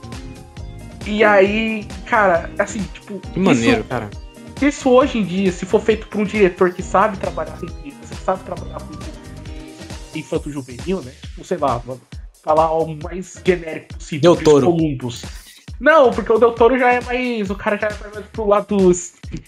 E 1.06 1.24
aí, 1.24 1.84
cara, 2.06 2.50
assim, 2.58 2.82
tipo, 2.94 3.18
Que 3.18 3.40
maneiro, 3.40 3.82
cara. 3.84 4.08
isso, 4.56 4.66
isso 4.66 4.90
hoje 4.90 5.18
em 5.18 5.24
dia, 5.24 5.50
se 5.50 5.66
for 5.66 5.80
feito 5.80 6.06
por 6.06 6.20
um 6.20 6.24
diretor 6.24 6.72
que 6.72 6.82
sabe 6.82 7.16
trabalhar 7.16 7.58
com 7.58 7.66
criança, 7.66 8.14
que 8.14 8.22
sabe 8.22 8.44
trabalhar 8.44 8.78
com 8.80 10.18
infanto 10.18 10.50
juvenil, 10.50 11.02
né? 11.02 11.12
Tipo, 11.22 11.44
sei 11.44 11.58
lá, 11.58 11.82
mano, 11.84 12.00
falar 12.44 12.72
o 12.72 12.96
mais 12.96 13.40
genérico 13.44 13.94
possível. 13.94 14.34
Del 14.34 14.44
Toro. 14.44 14.66
Columbus. 14.66 15.24
Não, 15.80 16.12
porque 16.12 16.32
o 16.32 16.38
Del 16.38 16.52
Toro 16.52 16.78
já 16.78 16.92
é 16.92 17.00
mais. 17.00 17.50
O 17.50 17.56
cara 17.56 17.76
já 17.76 17.88
é 17.88 18.14
mais 18.14 18.26
pro 18.26 18.46
lado 18.46 18.76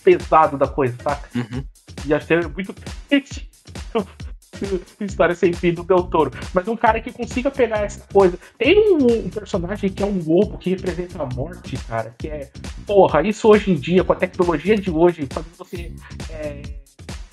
pesado 0.03 0.59
da 0.59 0.67
coisa, 0.67 0.97
saca? 1.03 1.29
Uhum. 1.35 1.65
Já 2.07 2.19
teve 2.19 2.49
muito. 2.49 2.75
História 5.01 5.35
sem 5.35 5.53
fim 5.53 5.73
do 5.73 5.83
Del 5.85 6.05
Toro. 6.05 6.31
Mas 6.53 6.69
um 6.69 6.77
cara 6.77 7.01
que 7.01 7.13
consiga 7.13 7.51
pegar 7.51 7.79
essa 7.85 8.07
coisa. 8.13 8.39
Tem 8.59 8.79
um, 8.79 9.27
um 9.27 9.29
personagem 9.31 9.91
que 9.91 10.03
é 10.03 10.07
um 10.07 10.23
lobo 10.25 10.59
que 10.59 10.71
representa 10.71 11.23
a 11.23 11.27
morte, 11.35 11.77
cara. 11.89 12.15
Que 12.19 12.29
é. 12.29 12.51
Porra, 12.87 13.23
isso 13.27 13.49
hoje 13.49 13.71
em 13.71 13.75
dia, 13.75 14.05
com 14.05 14.13
a 14.13 14.17
tecnologia 14.17 14.77
de 14.77 14.91
hoje, 14.91 15.27
fazendo 15.31 15.57
você. 15.57 15.93
é, 16.31 16.63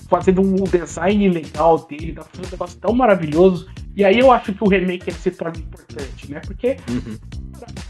fazendo 0.08 0.42
um 0.42 0.64
design 0.64 1.28
legal 1.30 1.78
dele, 1.86 2.12
pra 2.12 2.24
fazer 2.24 2.46
um 2.46 2.50
negócio 2.50 2.78
tão 2.78 2.92
maravilhoso. 2.92 3.66
E 3.96 4.04
aí 4.04 4.18
eu 4.18 4.30
acho 4.30 4.52
que 4.52 4.62
o 4.62 4.68
remake 4.68 5.08
ele 5.08 5.16
se 5.16 5.30
torna 5.30 5.56
importante, 5.58 6.30
né? 6.30 6.40
Porque 6.44 6.76
Uhum. 6.88 7.18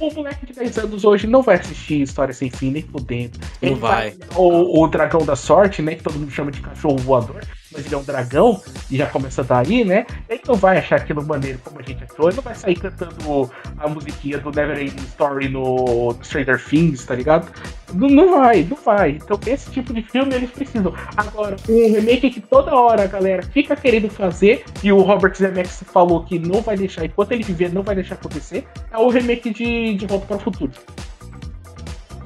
o 0.01 0.15
moleque 0.15 0.47
de 0.47 0.53
10 0.53 0.79
anos 0.79 1.05
hoje 1.05 1.27
não 1.27 1.43
vai 1.43 1.57
assistir 1.57 2.03
História 2.03 2.33
Sem 2.33 2.49
Fim, 2.51 2.71
nem 2.71 2.83
fudendo. 2.83 3.39
Não 3.41 3.71
Ele 3.71 3.75
vai. 3.81 4.15
O, 4.37 4.83
o 4.85 4.89
dragão 4.89 5.25
da 5.25 5.35
sorte, 5.35 5.83
né? 5.83 5.95
Que 5.97 6.03
todo 6.05 6.19
mundo 6.19 6.31
chama 6.31 6.51
de 6.53 6.61
cachorro 6.61 6.97
voador, 6.99 7.41
mas 7.73 7.87
ele 7.87 7.95
é 7.95 7.99
um 7.99 8.05
dragão, 8.05 8.61
e 8.91 8.97
já 8.97 9.07
começa 9.07 9.43
daí, 9.43 9.85
né? 9.85 10.07
Ele 10.29 10.43
não 10.47 10.55
vai 10.55 10.79
achar 10.79 10.97
aquilo 10.97 11.25
maneiro 11.25 11.59
como 11.65 11.81
a 11.81 11.83
gente 11.83 12.05
achou, 12.05 12.29
ele 12.29 12.37
não 12.37 12.43
vai 12.43 12.55
sair 12.55 12.77
cantando 12.77 13.51
a 13.79 13.89
musiquinha 13.89 14.39
do 14.39 14.51
Never 14.51 14.79
Ending 14.79 15.05
Story 15.05 15.49
no 15.49 16.15
Stranger 16.23 16.63
Things, 16.63 17.05
tá 17.05 17.15
ligado? 17.15 17.51
Não, 17.93 18.09
não 18.09 18.31
vai, 18.39 18.63
não 18.63 18.77
vai. 18.77 19.11
Então 19.13 19.39
esse 19.47 19.71
tipo 19.71 19.93
de 19.93 20.03
filme 20.03 20.35
eles 20.35 20.51
precisam. 20.51 20.95
Agora, 21.17 21.57
um 21.69 21.93
remake 21.93 22.31
que 22.31 22.41
toda 22.41 22.75
hora 22.75 23.05
a 23.05 23.07
galera 23.07 23.43
fica 23.43 23.77
querendo 23.77 24.09
fazer, 24.09 24.65
e 24.83 24.93
o 24.93 25.01
Robert 25.01 25.35
Zemeckis 25.35 25.83
falou 25.93 26.25
que 26.25 26.39
não 26.39 26.61
vai 26.61 26.77
deixar, 26.77 27.05
enquanto 27.05 27.33
ele 27.33 27.43
viver, 27.43 27.73
não 27.73 27.83
vai 27.83 27.95
deixar 27.95 28.15
acontecer, 28.15 28.67
é 28.91 28.99
o 28.99 29.09
remake 29.09 29.51
de, 29.51 29.95
de 29.95 30.07
Volta 30.07 30.27
para 30.27 30.37
o 30.37 30.41
Futuro. 30.41 30.73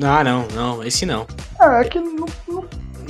Ah, 0.03 0.23
não, 0.23 0.47
não, 0.49 0.85
esse 0.85 1.07
não. 1.07 1.27
É, 1.61 1.81
é 1.81 1.85
que 1.85 1.99
não, 1.99 2.27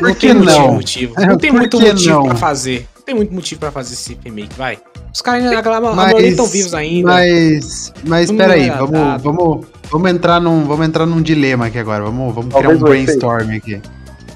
não- 0.00 0.08
Não 0.08 0.14
que 0.14 0.20
tem 0.26 0.34
motivo, 0.34 0.58
não? 0.58 0.72
motivo. 0.74 1.14
É, 1.20 1.26
Não 1.26 1.36
tem 1.38 1.50
por 1.50 1.58
muito 1.60 1.80
motivo 1.80 2.10
não? 2.18 2.24
pra 2.26 2.34
fazer. 2.36 2.86
Não 2.96 3.02
tem 3.02 3.14
muito 3.14 3.34
motivo 3.34 3.60
pra 3.60 3.70
fazer 3.70 3.94
esse 3.94 4.18
remake, 4.24 4.50
vai. 4.56 4.78
Os 5.14 5.22
caras 5.22 5.44
ainda 5.44 5.94
Mas- 5.94 6.24
estão 6.24 6.46
vivos 6.46 6.74
ainda. 6.74 7.08
Mas, 7.08 7.92
mas 8.06 8.26
Todo 8.28 8.36
peraí, 8.36 8.68
é 8.68 8.70
vamos, 8.76 8.94
adaptado. 8.94 9.22
vamos, 9.22 9.66
vamos 9.90 10.10
entrar 10.10 10.40
num, 10.40 10.64
vamos 10.64 10.86
entrar 10.86 11.06
num 11.06 11.22
dilema 11.22 11.66
aqui 11.66 11.78
agora. 11.78 12.04
Vamos, 12.04 12.34
vamos 12.34 12.50
criar 12.54 12.62
Talvez 12.62 12.82
um 12.82 12.84
brainstorm 12.84 13.50
aqui. 13.56 13.80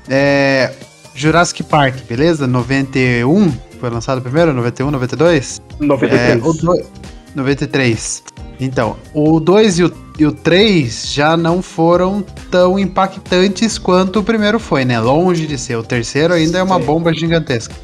É, 0.09 0.73
Jurassic 1.15 1.63
Park, 1.65 1.97
beleza? 2.09 2.47
91 2.47 3.53
foi 3.81 3.91
lançado 3.91 4.23
primeiro, 4.23 4.53
91, 4.55 4.91
92? 4.91 5.61
93. 5.79 6.21
É, 6.21 6.37
o, 6.47 6.53
do- 6.53 6.87
93. 7.35 8.23
Então, 8.61 8.97
o 9.15 9.41
2 9.41 9.79
e 9.79 9.85
o, 9.85 9.93
e 10.19 10.27
o 10.27 10.33
3 10.33 11.13
já 11.13 11.35
não 11.35 11.63
foram 11.63 12.23
tão 12.51 12.79
impactantes 12.79 13.79
quanto 13.79 14.21
o 14.21 14.23
primeiro 14.23 14.61
foi, 14.61 14.85
né? 14.85 15.01
Longe 15.01 15.47
de 15.47 15.57
ser. 15.57 15.77
O 15.77 15.83
terceiro 15.83 16.35
ainda 16.35 16.59
é 16.59 16.63
uma 16.63 16.79
Sim. 16.79 16.85
bomba 16.85 17.13
gigantesca. 17.15 17.75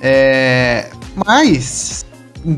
É, 0.00 0.88
mas, 1.26 2.06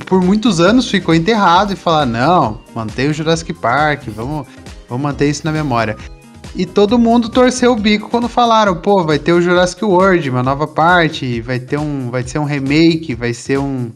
por 0.05 0.21
muitos 0.23 0.61
anos 0.61 0.91
ficou 0.91 1.15
enterrado 1.15 1.73
e 1.73 1.77
falar: 1.77 2.05
não, 2.05 2.61
mantém 2.75 3.09
o 3.09 3.15
Jurassic 3.15 3.55
Park, 3.55 4.03
vamos, 4.09 4.47
vamos 4.89 5.03
manter 5.03 5.31
isso 5.31 5.43
na 5.45 5.53
memória. 5.53 5.97
E 6.55 6.65
todo 6.65 6.99
mundo 6.99 7.29
torceu 7.29 7.73
o 7.73 7.77
bico 7.77 8.11
quando 8.11 8.29
falaram: 8.29 8.77
pô, 8.77 9.03
vai 9.05 9.19
ter 9.19 9.33
o 9.33 9.41
Jurassic 9.41 9.83
World, 9.83 10.29
uma 10.29 10.43
nova 10.43 10.67
parte, 10.67 11.41
vai 11.41 11.59
ter 11.59 11.79
um, 11.79 12.11
vai 12.11 12.23
ser 12.23 12.39
um 12.39 12.45
remake, 12.45 13.15
vai 13.15 13.33
ser 13.33 13.59
um, 13.59 13.91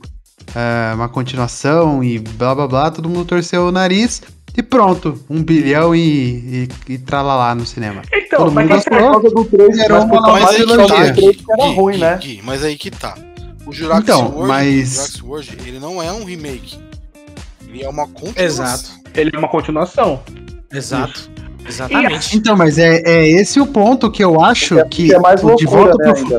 é, 0.55 0.94
uma 0.94 1.09
continuação 1.09 2.03
e 2.03 2.18
blá 2.18 2.55
blá 2.55 2.66
blá, 2.68 2.90
todo 2.90 3.09
mundo 3.09 3.24
torceu 3.24 3.66
o 3.66 3.72
nariz 3.72 4.22
e 4.57 4.62
pronto, 4.62 5.22
um 5.30 5.42
bilhão 5.42 5.94
e, 5.94 6.68
e, 6.88 6.92
e 6.94 6.98
tralalá 6.98 7.55
no 7.55 7.64
cinema. 7.64 8.03
Então, 8.12 8.40
Todo 8.44 8.53
mas 8.53 8.68
mundo 8.68 8.76
é 8.76 8.80
que- 8.82 8.90
Por 8.90 8.98
causa 9.12 9.30
do 9.30 9.44
3, 9.44 9.78
Era 9.78 9.94
mas 9.94 10.05
uma 10.05 10.46
trilogia. 10.48 11.14
3 11.14 11.36
que 11.36 11.44
era 11.53 11.68
Gui, 11.68 11.74
ruim, 11.74 11.92
Gui, 11.94 12.01
né? 12.01 12.18
Gui, 12.20 12.40
mas 12.44 12.64
aí 12.64 12.76
que 12.76 12.90
tá. 12.90 13.14
O 13.66 13.72
Jurassic 13.72 14.03
Então, 14.11 14.24
World, 14.30 14.48
mas- 14.48 14.94
Jurassic 14.94 15.24
World, 15.24 15.59
ele 15.66 15.78
não 15.78 16.03
é 16.03 16.11
um 16.12 16.24
remake. 16.24 16.78
Ele 17.68 17.84
é 17.84 17.88
uma 17.88 18.09
continuação. 18.09 18.44
Exato. 18.44 18.90
ele 19.14 19.30
é 19.32 19.38
uma 19.38 19.48
continuação. 19.48 20.20
Exato. 20.72 21.30
Exatamente. 21.68 22.36
Então, 22.36 22.57
mas 22.57 22.78
é, 22.78 23.03
é 23.05 23.28
esse 23.28 23.61
o 23.61 23.66
ponto 23.66 24.11
que 24.11 24.24
eu 24.24 24.40
acho 24.42 24.78
é- 24.78 24.84
que 24.84 25.03
porque 25.09 25.14
é 25.14 25.18
mais 25.20 25.44
o 25.44 25.55
De 25.55 25.64
loucura, 25.66 25.90
Volta 25.96 26.05
né, 26.05 26.12
pro 26.14 26.16
ainda, 26.18 26.32
né? 26.32 26.38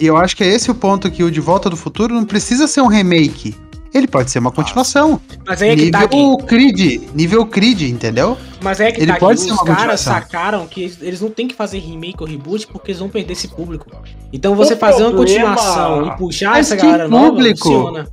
E 0.00 0.06
eu 0.06 0.16
acho 0.16 0.36
que 0.36 0.44
é 0.44 0.46
esse 0.46 0.70
o 0.70 0.74
ponto 0.74 1.10
que 1.10 1.22
o 1.24 1.30
De 1.30 1.40
Volta 1.40 1.68
do 1.68 1.76
Futuro 1.76 2.14
não 2.14 2.24
precisa 2.24 2.66
ser 2.66 2.80
um 2.80 2.86
remake. 2.86 3.54
Ele 3.92 4.06
pode 4.06 4.30
ser 4.30 4.38
uma 4.38 4.52
continuação. 4.52 5.18
Mas 5.46 5.62
aí 5.62 5.70
é 5.70 5.76
que 5.76 5.90
tá 5.90 6.00
aqui. 6.00 6.14
nível 6.16 6.36
Creed, 6.46 7.02
nível 7.14 7.46
Creed, 7.46 7.82
entendeu? 7.82 8.36
Mas 8.62 8.80
é 8.80 8.92
que 8.92 9.00
Ele 9.00 9.12
tá 9.12 9.18
pode 9.18 9.40
aqui. 9.40 9.48
ser 9.48 9.54
Os 9.54 9.62
uma 9.62 9.74
caras 9.76 10.00
sacaram 10.00 10.66
que 10.66 10.82
eles- 11.00 11.20
não 11.22 11.30
tem 11.30 11.48
que 11.48 11.54
fazer 11.54 11.78
remake 11.78 12.18
ou 12.20 12.26
reboot 12.28 12.66
porque 12.66 12.90
eles 12.90 13.00
vão 13.00 13.08
perder 13.08 13.32
esse 13.32 13.48
público. 13.48 13.86
Então 14.32 14.54
você 14.54 14.74
O 14.74 14.76
fazer 14.76 15.02
uma 15.04 15.12
problema- 15.12 15.54
continuação 15.56 16.06
e 16.06 16.16
puxar 16.18 16.50
Mas 16.50 16.66
essa 16.66 16.76
que 16.76 16.82
galera 16.86 17.08
nova 17.08 17.30
público? 17.30 17.58
funciona. 17.58 18.08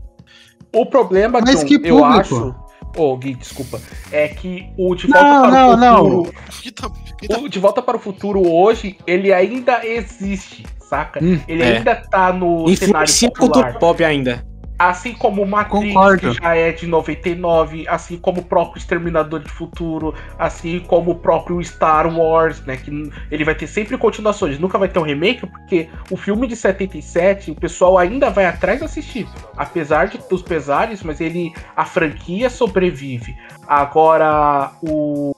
O 0.74 0.86
problema, 0.86 1.42
Mas 1.42 1.60
John, 1.60 1.66
que 1.66 1.76
eu 1.76 1.98
público? 1.98 2.04
acho. 2.20 2.56
Ô, 2.98 3.18
Gui, 3.18 3.36
desculpa. 3.36 3.82
É 4.12 4.30
que 4.30 4.68
o 4.78 4.96
De 4.96 5.08
Volta 5.08 5.24
Não, 5.28 5.42
para 5.42 5.52
não, 5.52 5.70
o 5.74 5.78
não. 5.78 5.98
Futuro. 6.24 6.34
Tá- 6.74 6.90
tá- 6.90 7.38
O 7.40 7.50
De 7.50 7.60
Volta 7.60 7.82
para 7.82 7.98
o 7.98 8.00
Futuro 8.00 8.48
hoje, 8.50 8.98
ele 9.06 9.34
ainda 9.34 9.86
existe, 9.86 10.66
saca? 10.86 11.20
Hum, 11.24 11.40
ele 11.48 11.64
é. 11.64 11.78
ainda 11.78 11.96
tá 11.96 12.32
no 12.34 12.68
cenário 12.70 12.74
Influencia 12.74 13.28
a 13.28 13.32
popular. 13.32 13.52
cultura 13.64 13.80
pop 13.80 14.04
ainda. 14.04 14.46
Assim 14.78 15.14
como 15.14 15.42
o 15.42 15.48
Matrix, 15.48 15.94
Concordo. 15.94 16.32
que 16.32 16.44
já 16.44 16.54
é 16.54 16.74
de 16.74 16.86
99, 16.86 17.88
assim 17.88 18.18
como 18.18 18.42
o 18.42 18.44
próprio 18.44 18.78
Exterminador 18.78 19.40
de 19.40 19.50
Futuro, 19.50 20.14
assim 20.38 20.82
como 20.82 21.12
o 21.12 21.16
próprio 21.16 21.64
Star 21.64 22.06
Wars, 22.14 22.60
né? 22.66 22.76
Que 22.76 23.10
ele 23.32 23.46
vai 23.46 23.56
ter 23.56 23.68
sempre 23.68 23.98
continuações, 23.98 24.60
nunca 24.60 24.78
vai 24.78 24.90
ter 24.90 25.00
um 25.00 25.04
remake, 25.04 25.46
porque 25.48 25.88
o 26.12 26.18
filme 26.18 26.46
de 26.46 26.58
77, 26.58 27.52
o 27.52 27.56
pessoal 27.56 27.98
ainda 27.98 28.30
vai 28.30 28.46
atrás 28.48 28.84
assistir. 28.84 29.26
Apesar 29.56 30.10
de, 30.10 30.18
dos 30.30 30.42
pesares, 30.42 31.02
mas 31.04 31.22
ele. 31.22 31.54
A 31.74 31.86
franquia 31.86 32.50
sobrevive. 32.50 33.34
Agora, 33.66 34.72
o. 34.82 35.32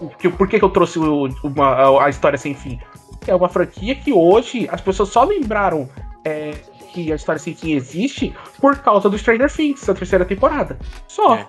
o 0.00 0.08
que- 0.10 0.28
por 0.28 0.46
que, 0.46 0.60
que 0.60 0.64
eu 0.64 0.70
trouxe 0.70 0.96
o- 0.96 1.28
uma- 1.42 2.04
a 2.04 2.08
história 2.08 2.38
sem 2.38 2.54
fim? 2.54 2.78
É 3.26 3.34
uma 3.34 3.48
franquia 3.48 3.94
que 3.94 4.12
hoje 4.12 4.68
as 4.70 4.80
pessoas 4.80 5.08
só 5.10 5.24
lembraram. 5.24 5.88
é, 6.24 6.52
que 6.92 7.12
a 7.12 7.14
história 7.14 7.38
sem 7.38 7.54
fim 7.54 7.72
existe 7.74 8.34
por 8.60 8.76
causa 8.78 9.08
do 9.08 9.16
Stranger 9.16 9.48
Things, 9.48 9.88
a 9.88 9.94
terceira 9.94 10.24
temporada. 10.24 10.76
Só. 11.06 11.36
É. 11.36 11.48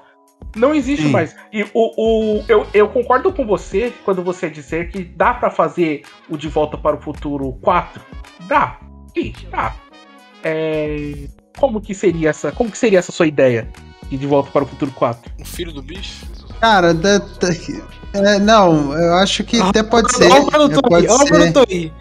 Não 0.55 0.73
existe 0.75 1.05
Sim. 1.05 1.11
mais. 1.11 1.35
E 1.51 1.63
o, 1.63 1.69
o, 1.73 2.43
eu, 2.47 2.67
eu 2.75 2.87
concordo 2.89 3.33
com 3.33 3.43
você 3.45 3.91
quando 4.05 4.21
você 4.23 4.49
dizer 4.51 4.89
que 4.91 5.03
dá 5.03 5.33
pra 5.33 5.49
fazer 5.49 6.03
o 6.29 6.37
De 6.37 6.47
Volta 6.47 6.77
para 6.77 6.95
o 6.95 7.01
Futuro 7.01 7.53
4. 7.61 8.01
Dá. 8.41 8.79
Sim, 9.15 9.33
dá. 9.49 9.73
É, 10.43 11.27
como 11.57 11.81
que 11.81 11.93
seria 11.95 12.29
essa. 12.29 12.51
Como 12.51 12.69
que 12.71 12.77
seria 12.77 12.99
essa 12.99 13.11
sua 13.11 13.25
ideia 13.27 13.67
de 14.09 14.17
De 14.17 14.27
Volta 14.27 14.51
para 14.51 14.63
o 14.63 14.67
Futuro 14.67 14.91
4? 14.91 15.31
O 15.39 15.45
filho 15.45 15.71
do 15.71 15.81
bicho? 15.81 16.25
Cara, 16.59 16.93
da- 16.93 17.17
da- 17.17 17.47
é, 18.13 18.39
não, 18.39 18.93
eu 18.93 19.15
acho 19.15 19.43
que 19.43 19.61
até 19.61 19.83
pode 19.83 20.13
ser. 20.15 20.31
Olha 20.31 20.41
o 20.41 20.81
pode 20.81 21.05
aí, 21.05 21.11
olha 21.11 21.13
o 21.13 21.17
ser. 21.19 21.25
produtor 21.27 21.67
aí. 21.69 21.93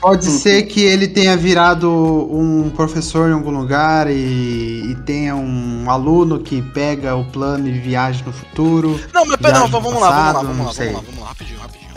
Pode 0.00 0.24
ser 0.24 0.62
que 0.62 0.80
ele 0.82 1.06
tenha 1.06 1.36
virado 1.36 1.90
um 1.90 2.70
professor 2.70 3.28
em 3.28 3.34
algum 3.34 3.50
lugar 3.50 4.10
e, 4.10 4.90
e 4.90 4.94
tenha 5.04 5.36
um 5.36 5.90
aluno 5.90 6.40
que 6.40 6.62
pega 6.62 7.14
o 7.14 7.24
plano 7.30 7.68
e 7.68 7.72
viaja 7.72 8.24
no 8.24 8.32
futuro. 8.32 8.98
Não, 9.12 9.26
mas 9.26 9.36
pera, 9.36 9.58
não, 9.58 9.68
vamos 9.68 9.92
lá, 9.92 10.00
vamos 10.00 10.00
passado, 10.00 10.34
lá, 10.34 10.42
vamos 10.42 10.56
não 10.56 10.64
lá, 10.66 10.72
sei. 10.72 10.86
vamos 10.86 11.00
lá, 11.00 11.06
vamos 11.06 11.20
lá, 11.20 11.28
rapidinho, 11.28 11.60
rapidinho. 11.60 11.90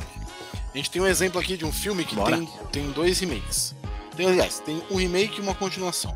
A 0.74 0.78
gente 0.78 0.92
tem 0.92 1.02
um 1.02 1.08
exemplo 1.08 1.40
aqui 1.40 1.56
de 1.56 1.64
um 1.64 1.72
filme 1.72 2.04
que 2.04 2.16
Bora. 2.16 2.36
tem, 2.36 2.50
tem 2.72 2.92
dois 2.92 3.20
remakes. 3.20 3.74
Tem, 4.18 4.28
aliás, 4.28 4.60
tem 4.60 4.82
um 4.92 4.98
remake 4.98 5.40
e 5.40 5.42
uma 5.42 5.56
continuação. 5.56 6.14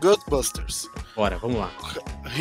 Ghostbusters. 0.00 0.88
Bora, 1.20 1.36
vamos 1.36 1.58
lá. 1.60 1.68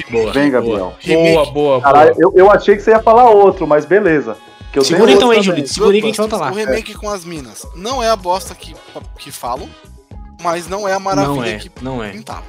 Boa. 0.09 0.32
Vem, 0.32 0.49
boa. 0.49 0.61
Gabriel. 0.61 0.93
remake, 0.99 1.51
boa, 1.51 1.82
Caralho, 1.82 2.15
eu, 2.17 2.32
eu 2.34 2.49
achei 2.49 2.77
que 2.77 2.82
você 2.82 2.91
ia 2.91 3.03
falar 3.03 3.30
outro, 3.30 3.67
mas 3.67 3.84
beleza. 3.84 4.38
Que 4.71 4.80
eu 4.80 4.86
Segura 4.86 5.11
então 5.11 5.32
aí, 5.32 5.41
Julito. 5.41 5.67
Segura 5.67 5.91
aí 5.93 5.99
que 5.99 6.05
a 6.05 6.07
gente 6.07 6.17
volta 6.17 6.38
lá. 6.38 6.49
O 6.49 6.55
remake 6.55 6.93
com 6.93 7.09
as 7.09 7.25
minas. 7.25 7.67
Não 7.75 8.01
é 8.01 8.09
a 8.09 8.15
bosta 8.15 8.55
que, 8.55 8.73
que 9.17 9.32
falam, 9.34 9.67
mas 10.41 10.69
não 10.69 10.88
é 10.88 10.93
a 10.93 10.99
maravilha 10.99 11.36
Não 11.36 11.43
é, 11.43 11.57
que 11.57 11.71
não 11.82 12.01
é. 12.01 12.11
pintava. 12.11 12.43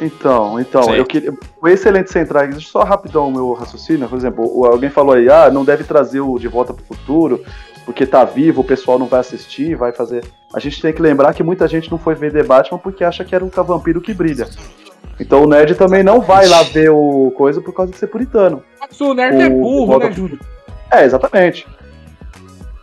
Então, 0.00 0.58
então, 0.58 0.92
eu 0.96 1.06
queria. 1.06 1.32
Foi 1.60 1.70
excelente 1.70 2.10
você 2.10 2.18
entrar. 2.18 2.48
Deixa 2.48 2.66
eu 2.66 2.72
só 2.72 2.82
rapidão 2.82 3.28
o 3.28 3.32
meu 3.32 3.52
raciocínio. 3.52 4.08
Por 4.08 4.18
exemplo, 4.18 4.44
o- 4.44 4.64
alguém 4.66 4.90
falou 4.90 5.14
aí, 5.14 5.28
ah, 5.30 5.48
não 5.48 5.64
deve 5.64 5.84
trazer 5.84 6.18
o 6.18 6.36
De 6.40 6.48
Volta 6.48 6.74
pro 6.74 6.84
Futuro, 6.84 7.44
porque 7.84 8.04
tá 8.04 8.24
vivo, 8.24 8.62
o 8.62 8.64
pessoal 8.64 8.98
não 8.98 9.06
vai 9.06 9.20
assistir, 9.20 9.76
vai 9.76 9.92
fazer. 9.92 10.24
A 10.52 10.58
gente 10.58 10.82
tem 10.82 10.92
que 10.92 11.00
lembrar 11.00 11.32
que 11.34 11.44
muita 11.44 11.68
gente 11.68 11.88
não 11.88 11.98
foi 11.98 12.16
ver 12.16 12.32
The 12.32 12.42
Batman 12.42 12.78
porque 12.78 13.04
acha 13.04 13.24
que 13.24 13.32
era 13.32 13.44
um 13.44 13.48
vampiro 13.48 14.00
que 14.00 14.12
brilha. 14.12 14.48
Então 15.20 15.44
o 15.44 15.46
nerd 15.46 15.74
também 15.76 16.02
não 16.02 16.20
vai 16.20 16.46
lá 16.46 16.62
ver 16.62 16.90
o 16.90 17.32
coisa 17.36 17.60
por 17.60 17.72
causa 17.72 17.92
de 17.92 17.98
ser 17.98 18.06
puritano. 18.08 18.62
Mas 18.80 19.00
o 19.00 19.14
nerd 19.14 19.40
é 19.42 19.46
O- 19.46 19.50
burro, 19.60 19.86
volta- 19.86 20.08
né, 20.08 20.12
Júlio? 20.12 20.38
É, 20.90 21.04
exatamente. 21.04 21.66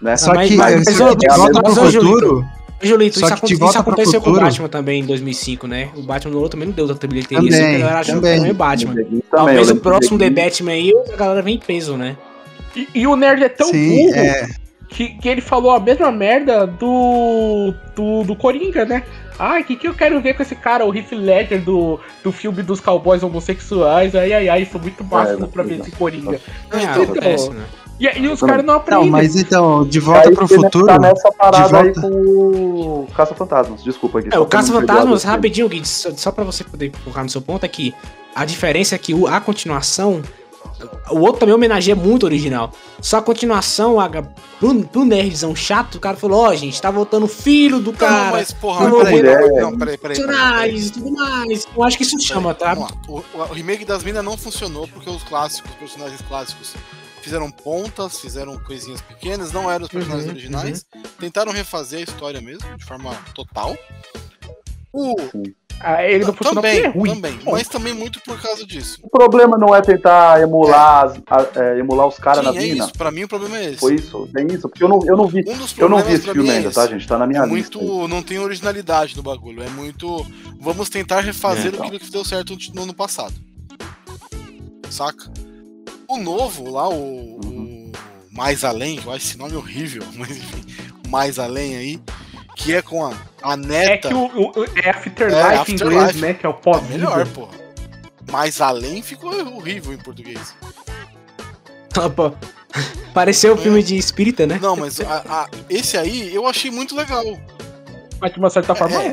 Né? 0.02 0.18
Só 0.18 0.34
mas- 0.34 0.48
que 0.50 0.56
mas- 0.56 0.84
mas, 0.86 1.00
ô, 1.02 1.16
de 1.16 1.28
mas, 1.28 1.38
volta 1.38 1.62
pro 1.62 1.74
Julito, 1.92 2.00
futuro. 2.14 2.46
Julito, 2.84 3.20
Só 3.20 3.28
isso, 3.28 3.42
que 3.46 3.54
isso 3.54 3.78
aconteceu 3.78 4.20
com 4.20 4.32
o 4.32 4.34
Batman 4.40 4.68
também 4.68 5.02
em 5.02 5.06
2005, 5.06 5.68
né? 5.68 5.90
O 5.96 6.02
Batman 6.02 6.32
no 6.32 6.38
outro 6.40 6.52
também 6.58 6.68
não 6.70 6.74
deu 6.74 6.88
tanta 6.88 7.06
bilheteria 7.06 7.38
Também, 7.52 7.54
assim, 7.66 7.76
a 7.76 7.78
galera 7.80 8.00
achou 8.00 8.16
que 8.16 8.22
também. 8.22 8.40
era 8.44 8.52
o 8.52 8.56
Batman. 8.56 8.96
Também, 8.96 9.24
Talvez 9.30 9.70
o 9.70 9.76
próximo 9.76 10.18
que- 10.18 10.24
The 10.32 10.44
Batman 10.44 10.72
aí, 10.72 10.92
a 11.14 11.16
galera 11.16 11.42
vem 11.44 11.56
em 11.56 11.60
peso, 11.60 11.96
né? 11.96 12.18
E, 12.76 12.88
e 12.96 13.06
o 13.08 13.16
nerd 13.16 13.44
é 13.44 13.50
tão 13.50 13.68
Sim, 13.68 14.08
burro 14.08 14.16
é. 14.16 14.50
Que, 14.92 15.10
que 15.10 15.28
ele 15.30 15.42
falou 15.42 15.72
a 15.72 15.80
mesma 15.80 16.12
merda 16.12 16.68
do, 16.68 17.74
do, 17.96 18.24
do 18.24 18.36
Coringa, 18.36 18.86
né? 18.86 19.04
Ai, 19.40 19.62
o 19.62 19.66
que, 19.66 19.76
que 19.76 19.88
eu 19.88 19.94
quero 19.94 20.22
ver 20.22 20.36
com 20.36 20.44
esse 20.44 20.56
cara, 20.56 20.86
o 20.86 20.94
Heath 20.96 21.12
Ledger 21.14 21.62
do, 21.64 22.00
do 22.24 22.32
filme 22.32 22.62
dos 22.62 22.80
cowboys 22.80 23.24
homossexuais? 23.24 24.14
Ai, 24.14 24.32
ai, 24.34 24.50
ai, 24.50 24.68
sou 24.72 24.80
muito 24.80 25.04
máximo 25.04 25.46
É, 25.46 25.48
pra 25.48 25.64
ver 25.64 25.78
não. 25.78 25.82
esse 25.86 25.92
Coringa. 25.96 26.40
É, 26.72 26.84
Então, 26.84 27.04
acontece, 27.04 27.50
né? 27.50 27.64
E, 28.00 28.20
e 28.20 28.28
os 28.28 28.40
caras 28.42 28.66
não 28.66 28.76
aprendem. 28.76 29.06
Não, 29.06 29.12
mas 29.12 29.36
então, 29.36 29.86
de 29.86 30.00
volta 30.00 30.28
aí 30.30 30.36
pro 30.36 30.48
você 30.48 30.56
futuro. 30.56 30.88
Tá 30.88 31.00
nessa 31.00 31.32
parada 31.32 31.68
de 31.70 31.76
aí 31.76 31.84
volta- 31.94 32.02
com 32.02 32.08
o 32.10 33.08
Caça-Fantasmas. 33.16 33.84
Desculpa 33.84 34.20
aqui. 34.20 34.28
É, 34.28 34.30
o 34.30 34.32
pra 34.32 34.40
não 34.40 34.46
Caça 34.48 34.72
perder 34.74 34.92
a 34.92 34.96
Fantasmas, 34.96 35.24
linha. 35.24 35.32
rapidinho, 35.36 35.70
Gui, 35.70 35.88
só, 35.88 36.12
só 36.12 36.32
pra 36.32 36.44
você 36.44 36.64
poder 36.64 36.92
focar 37.04 37.24
no 37.24 37.30
seu 37.30 37.42
ponto, 37.42 37.64
é 37.64 37.68
que 37.70 37.94
a 38.36 38.44
diferença 38.44 38.96
é 38.96 38.98
que 38.98 39.14
o- 39.14 39.28
a 39.28 39.40
continuação. 39.40 40.22
O 41.10 41.20
outro 41.20 41.40
também 41.42 41.54
homenageia 41.56 41.96
muito 41.96 42.24
o 42.24 42.26
original. 42.26 42.72
Só 43.02 43.18
a 43.18 43.22
continuação, 43.22 44.00
a, 44.00 44.10
pro, 44.10 44.84
pro 44.86 45.06
nerdzão 45.06 45.56
chato, 45.56 45.96
o 45.96 46.00
cara 46.00 46.16
falou: 46.18 46.42
Ó, 46.42 46.56
gente, 46.56 46.82
tá 46.82 46.90
voltando 46.92 47.24
o 47.24 47.28
filho 47.28 47.80
do 47.80 47.92
Não, 47.92 47.98
cara. 47.98 48.32
mas 48.32 48.52
porra, 48.52 48.90
não, 48.90 48.98
peraí, 49.00 49.22
peraí, 49.22 49.50
não, 49.62 49.78
peraí, 49.78 49.98
peraí, 49.98 50.78
e 50.78 50.90
tudo 50.90 51.12
mais. 51.12 51.68
Eu 51.76 51.84
acho 51.84 51.98
que 51.98 52.04
isso 52.04 52.20
chama, 52.22 52.54
tá? 52.54 52.76
O, 53.08 53.24
o 53.34 53.44
remake 53.54 53.86
das 53.86 54.04
minas 54.04 54.24
não 54.24 54.38
funcionou 54.38 54.88
porque 54.88 55.10
os 55.10 55.24
clássicos, 55.24 55.72
os 55.72 55.78
personagens 55.78 56.22
clássicos 56.28 56.74
fizeram 57.22 57.52
pontas, 57.52 58.20
fizeram 58.20 58.58
coisinhas 58.60 59.00
pequenas, 59.02 59.52
não 59.52 59.70
eram 59.70 59.86
os 59.86 59.92
personagens 59.92 60.26
Uhum, 60.26 60.32
originais. 60.32 60.86
Tentaram 61.20 61.52
refazer 61.52 62.00
a 62.00 62.04
história 62.04 62.42
mesmo, 62.42 62.78
de 62.78 62.84
forma 62.86 63.14
total. 63.36 63.78
O, 64.94 65.16
Ah, 65.84 66.04
ele 66.04 66.26
não 66.26 66.34
funcionou 66.34 66.62
também, 66.62 66.84
porque 66.84 66.88
é 66.88 67.00
ruim. 67.02 67.16
também, 67.16 67.40
mas 67.46 67.68
também 67.68 67.94
muito 67.94 68.22
por 68.22 68.40
causa 68.40 68.64
disso. 68.68 69.00
O 69.02 69.10
problema 69.10 69.58
não 69.58 69.74
é 69.74 69.82
tentar 69.82 70.40
emular, 70.42 71.06
as- 71.06 71.18
a- 71.28 71.60
é, 71.60 71.80
emular 71.80 72.08
os 72.08 72.18
caras 72.20 72.44
na 72.44 72.52
é 72.52 72.54
mina. 72.54 72.84
isso. 72.86 72.94
Pra 72.94 73.10
mim 73.10 73.24
o 73.24 73.28
problema 73.28 73.58
é 73.58 73.66
esse. 73.70 73.78
Foi 73.78 73.96
isso, 73.96 74.28
bem 74.32 74.46
isso. 74.48 74.70
Porque 74.70 74.84
eu 74.84 74.90
não, 74.90 75.00
eu 75.08 75.18
não 75.18 75.28
vi. 75.28 75.40
Um 75.48 75.58
Eu 75.78 75.90
não 75.90 75.98
vi 76.04 76.14
esse 76.14 76.30
filme 76.32 76.50
é 76.50 76.58
ainda, 76.58 76.72
tá, 76.72 76.86
gente? 76.86 77.08
Tá 77.08 77.18
na 77.18 77.26
minha 77.26 77.42
É 77.42 77.48
lista. 77.48 77.80
muito. 77.80 78.08
Não 78.08 78.22
tem 78.22 78.38
originalidade 78.38 79.16
no 79.18 79.24
bagulho. 79.24 79.64
É 79.64 79.70
muito. 79.70 80.24
Vamos 80.60 80.88
tentar 80.90 81.22
refazer 81.22 81.66
É, 81.66 81.70
então. 81.70 81.86
aquilo 81.86 82.00
que 82.00 82.12
deu 82.12 82.24
certo 82.24 82.56
no 82.76 82.84
ano 82.84 82.94
passado. 82.94 83.34
Saca? 84.90 85.32
O 86.08 86.18
novo 86.18 86.70
lá, 86.70 86.90
o, 86.90 87.40
Uhum. 87.44 87.92
o 88.32 88.36
Mais 88.36 88.64
Além, 88.64 89.00
eu 89.04 89.12
acho 89.12 89.26
esse 89.26 89.38
nome 89.38 89.56
horrível, 89.56 90.04
mas 90.16 90.30
enfim, 90.32 90.62
o 91.06 91.10
Mais 91.10 91.40
Além 91.40 91.76
aí, 91.78 92.00
que 92.56 92.74
é 92.76 92.82
com 92.82 93.06
a, 93.06 93.14
a 93.44 93.54
É 93.54 93.58
neta. 93.58 94.08
que 94.10 94.14
o, 94.14 94.26
o- 94.26 94.52
o- 94.60 94.66
é 94.76 94.90
Afterlife 94.90 95.36
É, 95.40 95.54
em 95.56 95.58
Afterlife. 95.58 95.84
inglês, 95.84 96.16
né? 96.16 96.34
Que 96.34 96.46
é 96.46 96.50
o 96.50 96.54
É 96.54 96.56
pós 96.56 96.88
melhor, 96.90 97.28
porra. 97.28 97.52
mais 98.32 98.62
além 98.62 99.02
ficou 99.02 99.32
horrível 99.56 99.94
em 99.94 99.98
português. 99.98 100.56
Pô, 102.16 102.32
Pareceu 103.14 103.56
um 103.56 103.58
filme 103.58 103.84
de 103.84 103.98
espírita, 103.98 104.48
né? 104.48 104.58
Não, 104.62 104.78
mas 104.78 105.02
a- 105.02 105.24
a- 105.28 105.50
esse 105.70 105.98
aí 105.98 106.34
eu 106.34 106.48
achei 106.48 106.72
muito 106.72 106.96
legal. 106.96 107.24
Mas 108.20 108.32
de 108.34 108.40
uma 108.40 108.50
certa 108.50 108.74
forma 108.74 109.02
É, 109.04 109.08
é. 109.08 109.12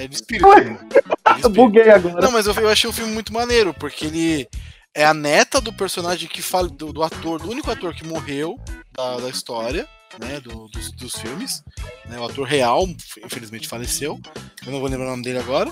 é, 0.00 0.04
é 0.04 0.08
de 0.08 0.14
espírito. 0.14 0.46
né? 0.48 0.78
É 0.94 1.02
Eu 1.46 1.48
buguei 1.48 1.88
agora. 1.88 2.20
Não, 2.20 2.30
mas 2.30 2.46
eu, 2.46 2.54
eu 2.54 2.68
achei 2.68 2.90
o 2.90 2.92
filme 2.92 3.12
muito 3.12 3.32
maneiro, 3.32 3.72
porque 3.72 4.04
ele 4.04 4.48
é 4.94 5.04
a 5.06 5.14
neta 5.14 5.60
do 5.60 5.72
personagem 5.72 6.28
que 6.28 6.42
fala 6.42 6.68
do, 6.68 6.92
do 6.92 7.02
ator, 7.02 7.40
do 7.40 7.50
único 7.50 7.70
ator 7.70 7.94
que 7.94 8.06
morreu 8.06 8.58
da, 8.92 9.16
da 9.18 9.28
história, 9.30 9.88
né, 10.18 10.40
do- 10.40 10.68
dos, 10.68 10.92
dos 10.92 11.16
filmes. 11.16 11.62
né, 12.06 12.18
o 12.18 12.24
ator 12.24 12.46
real, 12.46 12.86
infelizmente 13.24 13.68
faleceu. 13.68 14.20
Eu 14.64 14.72
não 14.72 14.80
vou 14.80 14.88
lembrar 14.88 15.06
o 15.06 15.10
nome 15.10 15.22
dele 15.22 15.38
agora. 15.38 15.70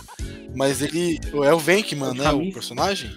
Mas 0.55 0.82
ele. 0.82 1.20
É 1.45 1.55
o 1.55 1.59
Venkman, 1.59 2.14
né? 2.14 2.30
O 2.32 2.53
personagem. 2.53 3.11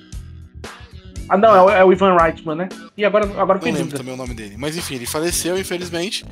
Ah, 1.30 1.38
não, 1.38 1.56
é 1.56 1.62
o, 1.62 1.70
é 1.70 1.86
o 1.86 1.92
Ivan 1.94 2.16
Reitman, 2.18 2.56
né? 2.56 2.70
E 2.98 3.06
agora, 3.06 3.26
agora 3.26 3.54
Não 3.56 3.60
tem 3.60 3.72
lembro 3.74 3.98
também 3.98 4.14
o 4.14 4.18
nome 4.18 4.34
dele. 4.34 4.56
Mas 4.58 4.76
enfim, 4.78 4.96
ele 4.96 5.06
faleceu, 5.06 5.58
infelizmente. 5.58 6.26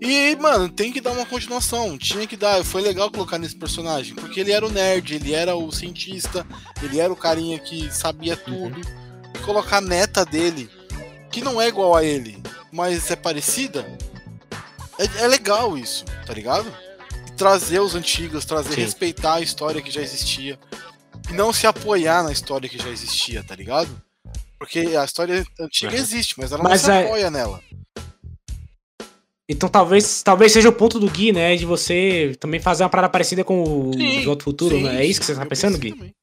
E, 0.00 0.34
mano, 0.36 0.68
tem 0.68 0.92
que 0.92 1.00
dar 1.00 1.12
uma 1.12 1.24
continuação. 1.24 1.96
Tinha 1.96 2.26
que 2.26 2.36
dar. 2.36 2.62
Foi 2.64 2.82
legal 2.82 3.10
colocar 3.10 3.38
nesse 3.38 3.54
personagem. 3.56 4.14
Porque 4.14 4.40
ele 4.40 4.50
era 4.52 4.66
o 4.66 4.70
nerd, 4.70 5.14
ele 5.14 5.32
era 5.32 5.54
o 5.54 5.70
cientista, 5.70 6.44
ele 6.82 6.98
era 6.98 7.12
o 7.12 7.16
carinha 7.16 7.58
que 7.58 7.88
sabia 7.94 8.36
tudo. 8.36 8.80
E 9.34 9.38
colocar 9.38 9.78
a 9.78 9.80
neta 9.80 10.24
dele, 10.24 10.68
que 11.30 11.40
não 11.40 11.60
é 11.62 11.68
igual 11.68 11.94
a 11.96 12.04
ele, 12.04 12.42
mas 12.72 13.10
é 13.10 13.16
parecida. 13.16 13.86
É, 15.02 15.24
é 15.24 15.26
legal 15.28 15.76
isso, 15.76 16.04
tá 16.26 16.32
ligado? 16.32 16.66
Trazer 17.36 17.80
os 17.80 17.94
antigos, 17.94 18.44
trazer, 18.44 18.74
Sim. 18.74 18.80
respeitar 18.82 19.34
a 19.34 19.40
história 19.40 19.80
que 19.82 19.90
já 19.90 20.00
existia. 20.00 20.58
E 21.30 21.32
não 21.32 21.52
se 21.52 21.66
apoiar 21.66 22.22
na 22.22 22.32
história 22.32 22.68
que 22.68 22.78
já 22.78 22.88
existia, 22.88 23.42
tá 23.42 23.54
ligado? 23.54 23.88
Porque 24.58 24.80
a 24.96 25.04
história 25.04 25.44
antiga 25.60 25.92
Uhum. 25.92 25.98
existe, 25.98 26.34
mas 26.38 26.52
ela 26.52 26.62
Mas 26.62 26.82
não 26.82 26.90
se 26.94 26.98
é- 27.00 27.04
apoia 27.06 27.30
nela. 27.30 27.60
Então 29.48 29.68
talvez, 29.68 30.22
talvez 30.22 30.52
seja 30.52 30.68
o 30.68 30.72
ponto 30.72 30.98
do 31.00 31.10
Gui, 31.10 31.32
né? 31.32 31.56
De 31.56 31.66
você 31.66 32.36
também 32.40 32.60
fazer 32.60 32.84
uma 32.84 32.88
parada 32.88 33.08
parecida 33.08 33.42
com 33.44 33.62
o 33.88 33.92
Sim, 33.92 34.20
De 34.20 34.24
Volta 34.24 34.42
ao 34.42 34.44
Futuro, 34.44 34.76
sim, 34.76 34.82
né? 34.84 35.02
É 35.02 35.04
isso 35.04 35.20
que 35.20 35.26
você 35.26 35.34
tá 35.34 35.44
pensando, 35.44 35.76
Gui? 35.78 35.92
também. 35.92 36.14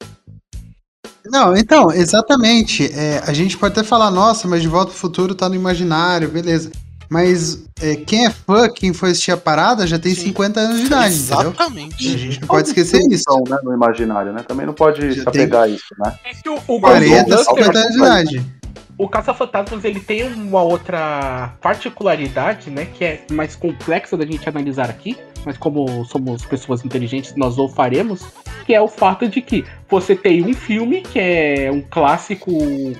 Não, 1.26 1.56
então, 1.56 1.92
exatamente. 1.92 2.92
É, 2.92 3.20
a 3.20 3.34
gente 3.34 3.58
pode 3.58 3.74
até 3.78 3.84
falar, 3.88 4.10
nossa, 4.10 4.48
mas 4.48 4.62
De 4.62 4.68
Volta 4.68 4.92
pro 4.92 5.00
Futuro 5.00 5.36
tá 5.36 5.48
no 5.50 5.54
imaginário, 5.56 6.30
beleza. 6.30 6.72
Mas 7.10 7.64
é, 7.82 7.96
quem 7.96 8.28
é 8.28 8.30
fã, 8.30 8.70
quem 8.70 8.94
foi 8.94 9.12
assistir 9.12 9.32
a 9.32 9.38
parada, 9.38 9.88
já 9.88 9.98
tem 9.98 10.14
Sim. 10.14 10.28
50 10.28 10.60
anos 10.60 10.80
de 10.80 10.86
idade, 10.86 11.16
entendeu? 11.16 11.38
A 11.38 11.42
Exatamente. 11.42 12.18
gente 12.18 12.42
não 12.42 12.48
pode 12.48 12.68
esquecer 12.68 13.02
isso. 13.10 13.24
Então, 13.28 13.44
né, 13.50 13.58
no 13.64 13.74
imaginário, 13.74 14.32
né? 14.32 14.44
Também 14.48 14.66
não 14.66 14.74
pode 14.74 15.12
Já 15.12 15.24
se 15.24 15.28
apegar 15.28 15.64
a 15.64 15.68
isso, 15.68 15.88
né? 15.98 16.16
É 16.24 16.36
que 16.36 16.48
o, 16.48 16.60
o 16.68 16.80
40, 16.80 17.36
Ghost 17.36 17.46
50 17.46 17.80
anos 17.80 17.92
de 17.92 17.98
idade. 17.98 18.60
O 19.00 19.08
Caça-Fantasmas 19.08 19.86
ele 19.86 20.02
tem 20.02 20.24
uma 20.34 20.62
outra 20.62 21.54
particularidade, 21.62 22.70
né, 22.70 22.86
que 22.86 23.06
é 23.06 23.24
mais 23.32 23.56
complexa 23.56 24.18
da 24.18 24.26
gente 24.26 24.48
analisar 24.48 24.90
aqui, 24.90 25.18
mas 25.46 25.58
como 25.58 26.06
somos 26.06 26.46
pessoas 26.46 26.84
inteligentes, 26.84 27.36
nós 27.36 27.58
o 27.58 27.68
faremos, 27.68 28.26
que 28.66 28.74
é 28.74 28.82
o 28.82 28.88
fato 28.88 29.28
de 29.28 29.42
que 29.42 29.66
você 29.90 30.16
tem 30.16 30.44
um 30.44 30.54
filme 30.54 31.02
que 31.02 31.20
é 31.20 31.72
um 31.72 31.82
clássico 31.82 32.52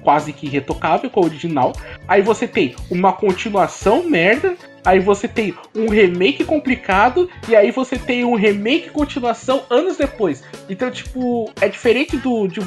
quase 0.02 0.34
que 0.34 0.48
retocável 0.48 1.10
com 1.10 1.22
o 1.22 1.26
original, 1.26 1.74
aí 2.08 2.22
você 2.22 2.48
tem 2.48 2.76
uma 2.90 3.14
continuação 3.14 4.04
merda, 4.04 4.56
aí 4.84 5.00
você 5.00 5.28
tem 5.28 5.54
um 5.76 5.88
remake 5.90 6.44
complicado 6.44 7.30
e 7.48 7.56
aí 7.56 7.72
você 7.72 7.98
tem 7.98 8.26
um 8.26 8.36
remake 8.36 8.90
continuação 8.90 9.64
anos 9.70 9.98
depois. 9.98 10.44
Então, 10.70 10.90
tipo, 10.90 11.52
é 11.62 11.68
diferente 11.68 12.18
do 12.18 12.48
de, 12.48 12.60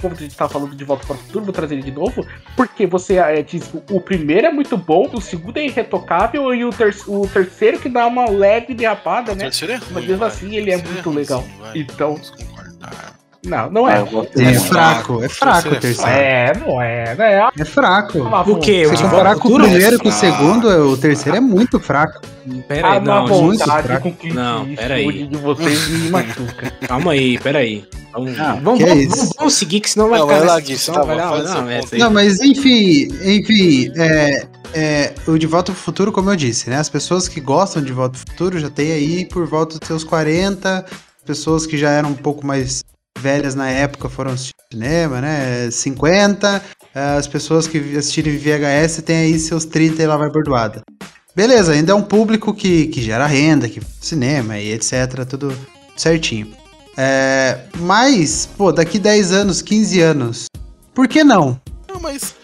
como 0.00 0.14
a 0.14 0.18
gente 0.18 0.36
tava 0.36 0.52
falando 0.52 0.74
de 0.76 0.84
Volta 0.84 1.06
para 1.06 1.16
o 1.16 1.18
Futuro, 1.18 1.44
vou 1.44 1.52
trazer 1.52 1.74
ele 1.74 1.82
de 1.82 1.90
novo, 1.90 2.26
porque 2.56 2.86
você 2.86 3.16
é, 3.16 3.42
diz 3.42 3.70
o 3.90 4.00
primeiro 4.00 4.46
é 4.46 4.52
muito 4.52 4.76
bom, 4.76 5.08
o 5.12 5.20
segundo 5.20 5.56
é 5.58 5.66
irretocável 5.66 6.54
e 6.54 6.64
o, 6.64 6.70
ter 6.70 6.94
o 7.06 7.26
terceiro 7.26 7.78
que 7.78 7.88
dá 7.88 8.06
uma 8.06 8.28
leve 8.28 8.74
derrapada, 8.74 9.34
né? 9.34 9.44
Terceiro 9.44 9.74
é 9.74 9.78
Mas 9.78 9.88
ruim, 9.90 10.02
mesmo 10.02 10.18
vai. 10.18 10.28
assim, 10.28 10.54
ele 10.54 10.70
é 10.70 10.76
muito 10.76 11.08
ruim, 11.10 11.16
legal. 11.18 11.42
sim, 11.42 11.52
vai. 11.60 11.78
Então- 11.78 12.12
Vamos 12.14 12.30
concordar. 12.30 13.15
Não, 13.46 13.70
não 13.70 13.86
Ah, 13.86 13.92
é. 13.94 13.98
É 13.98 14.04
muito. 14.04 14.60
fraco, 14.64 15.22
é 15.24 15.28
fraco 15.28 15.68
o 15.68 15.76
Terceiro. 15.76 16.10
É, 16.10 16.52
não 16.58 16.82
é, 16.82 17.14
né? 17.14 17.48
É 17.58 17.64
fraco. 17.64 18.18
O 18.18 18.58
quê? 18.58 18.86
Se 18.88 19.02
comparar 19.02 19.36
com 19.36 19.48
o 19.48 19.54
primeiro 19.54 19.96
e 19.96 19.98
com 19.98 20.08
o 20.08 20.12
fraco. 20.12 20.36
segundo, 20.36 20.68
o 20.90 20.96
terceiro 20.96 21.38
é 21.38 21.40
muito 21.40 21.78
fraco. 21.78 22.20
Pera 22.68 22.92
aí, 22.92 23.00
não, 23.00 23.26
muito 23.26 23.58
vontade 23.58 23.86
fraco. 23.86 24.12
Não, 24.34 24.74
pera 24.74 24.94
aí. 24.94 25.26
de 25.26 25.36
vocês 25.36 25.88
me 25.88 26.10
machuca. 26.10 26.72
calma 26.86 27.12
aí, 27.12 27.38
peraí. 27.38 27.84
Vamos, 28.12 28.38
Ah, 28.40 28.58
vamos, 28.62 28.78
que 28.82 28.84
é 28.88 29.06
vamos, 29.06 29.32
vamos- 29.36 29.54
seguir, 29.54 29.80
que 29.80 29.90
senão 29.90 30.08
vai 30.08 30.18
Não, 30.18 30.26
ficar 30.26 30.38
vai 30.40 30.48
lá, 30.48 30.60
Gui, 30.60 30.76
tá 30.78 31.02
vai 31.02 31.16
lá, 31.16 31.42
não, 31.42 31.68
é 31.70 31.80
aí. 31.92 31.98
Não, 31.98 32.10
mas 32.10 32.40
enfim, 32.40 33.08
enfim, 33.22 33.92
é, 33.94 34.46
é, 34.72 35.12
o 35.26 35.36
De 35.36 35.46
Volta 35.46 35.70
pro 35.72 35.80
Futuro, 35.80 36.10
como 36.10 36.30
eu 36.30 36.36
disse, 36.36 36.70
né? 36.70 36.76
As 36.78 36.88
pessoas 36.88 37.28
que 37.28 37.40
gostam 37.40 37.82
de 37.82 37.92
Volta 37.92 38.18
pro 38.18 38.32
Futuro 38.32 38.58
já 38.58 38.70
tem 38.70 38.90
aí 38.92 39.24
por 39.26 39.46
volta 39.46 39.78
dos 39.78 39.86
seus 39.86 40.02
40, 40.02 40.86
pessoas 41.26 41.66
que 41.66 41.76
já 41.76 41.90
eram 41.90 42.08
um 42.10 42.14
pouco 42.14 42.46
mais 42.46 42.82
velhas 43.18 43.54
na 43.54 43.70
época 43.70 44.08
foram 44.08 44.32
assistir 44.32 44.54
cinema, 44.72 45.20
né? 45.20 45.70
50, 45.70 46.62
as 46.94 47.26
pessoas 47.26 47.66
que 47.66 47.96
assistiram 47.96 48.32
VHS 48.32 49.02
tem 49.02 49.16
aí 49.16 49.38
seus 49.38 49.64
30 49.64 50.02
e 50.02 50.06
lá 50.06 50.16
vai 50.16 50.30
bordoada. 50.30 50.82
Beleza, 51.34 51.72
ainda 51.72 51.92
é 51.92 51.94
um 51.94 52.02
público 52.02 52.54
que, 52.54 52.86
que 52.86 53.02
gera 53.02 53.26
renda, 53.26 53.68
que 53.68 53.80
cinema 54.00 54.58
e 54.58 54.72
etc, 54.72 55.24
tudo 55.28 55.52
certinho. 55.96 56.48
É, 56.96 57.58
mas, 57.78 58.48
pô, 58.56 58.72
daqui 58.72 58.98
10 58.98 59.32
anos, 59.32 59.60
15 59.60 60.00
anos, 60.00 60.46
por 60.94 61.06
que 61.06 61.22
não? 61.22 61.60
Não, 61.86 62.00
mas. 62.00 62.34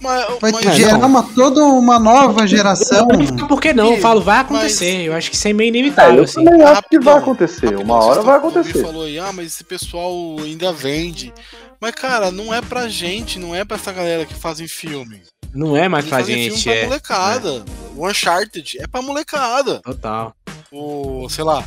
Mas, 0.00 0.38
Vai 0.40 0.50
mas- 0.52 0.76
gerar 0.76 0.96
uma, 1.06 1.22
toda 1.34 1.62
uma 1.62 1.98
nova 1.98 2.46
geração. 2.46 3.06
Por 3.48 3.60
que 3.60 3.72
não? 3.74 3.92
Eu 3.94 4.00
falo, 4.00 4.20
vai 4.22 4.36
Mas- 4.38 4.46
acontecer. 4.46 5.02
Eu 5.04 5.14
acho 5.14 5.30
que 5.30 5.36
isso 5.36 5.46
é 5.48 5.52
meio 5.52 5.66
É, 5.74 5.78
inevitável, 5.78 6.16
eu 6.18 6.24
assim. 6.24 6.42
também 6.44 6.62
acho 6.62 6.82
que 6.88 6.98
vai 7.00 7.18
acontecer. 7.18 7.66
rapidão, 7.66 7.84
Uma 7.84 8.04
hora 8.04 8.22
vai 8.22 8.36
acontecer. 8.38 8.82
falou 8.82 9.04
aí, 9.04 9.18
ah, 9.18 9.32
mas 9.32 9.46
esse 9.48 9.62
pessoal 9.64 10.12
ainda 10.42 10.72
vende. 10.72 11.32
Mas, 11.80 11.92
cara, 11.94 12.30
não 12.30 12.52
é 12.52 12.60
pra 12.62 12.88
gente, 12.88 13.38
não 13.38 13.54
é 13.54 13.64
pra 13.64 13.76
essa 13.76 13.92
galera 13.92 14.24
que 14.24 14.34
fazem 14.34 14.66
filme. 14.66 15.22
Não 15.52 15.76
é 15.76 15.88
mais 15.88 16.04
Eles 16.04 16.10
pra 16.10 16.18
fazem 16.20 16.36
gente, 16.44 16.62
filme 16.62 16.64
pra 16.64 16.74
é. 16.74 16.84
molecada. 16.86 17.64
O 17.96 18.06
Uncharted 18.08 18.78
é 18.80 18.86
pra 18.86 19.02
molecada. 19.02 19.80
Total. 19.80 20.34
O, 20.72 21.28
sei 21.28 21.42
lá, 21.44 21.64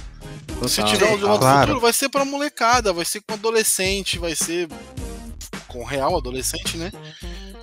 total 0.48 0.70
se 0.70 0.84
tiver 0.84 1.06
um 1.08 1.16
de 1.16 1.22
total. 1.22 1.28
volta 1.30 1.40
Claro. 1.42 1.56
ao 1.58 1.62
futuro, 1.68 1.80
vai 1.82 1.94
ser 1.94 2.10
pra 2.10 2.24
molecada, 2.26 2.94
vai 2.94 3.04
ser 3.06 3.22
com 3.22 3.34
adolescente, 3.34 4.18
vai 4.18 4.34
ser 4.36 4.68
com 5.68 5.84
real 5.84 6.16
adolescente, 6.16 6.78
né? 6.78 6.92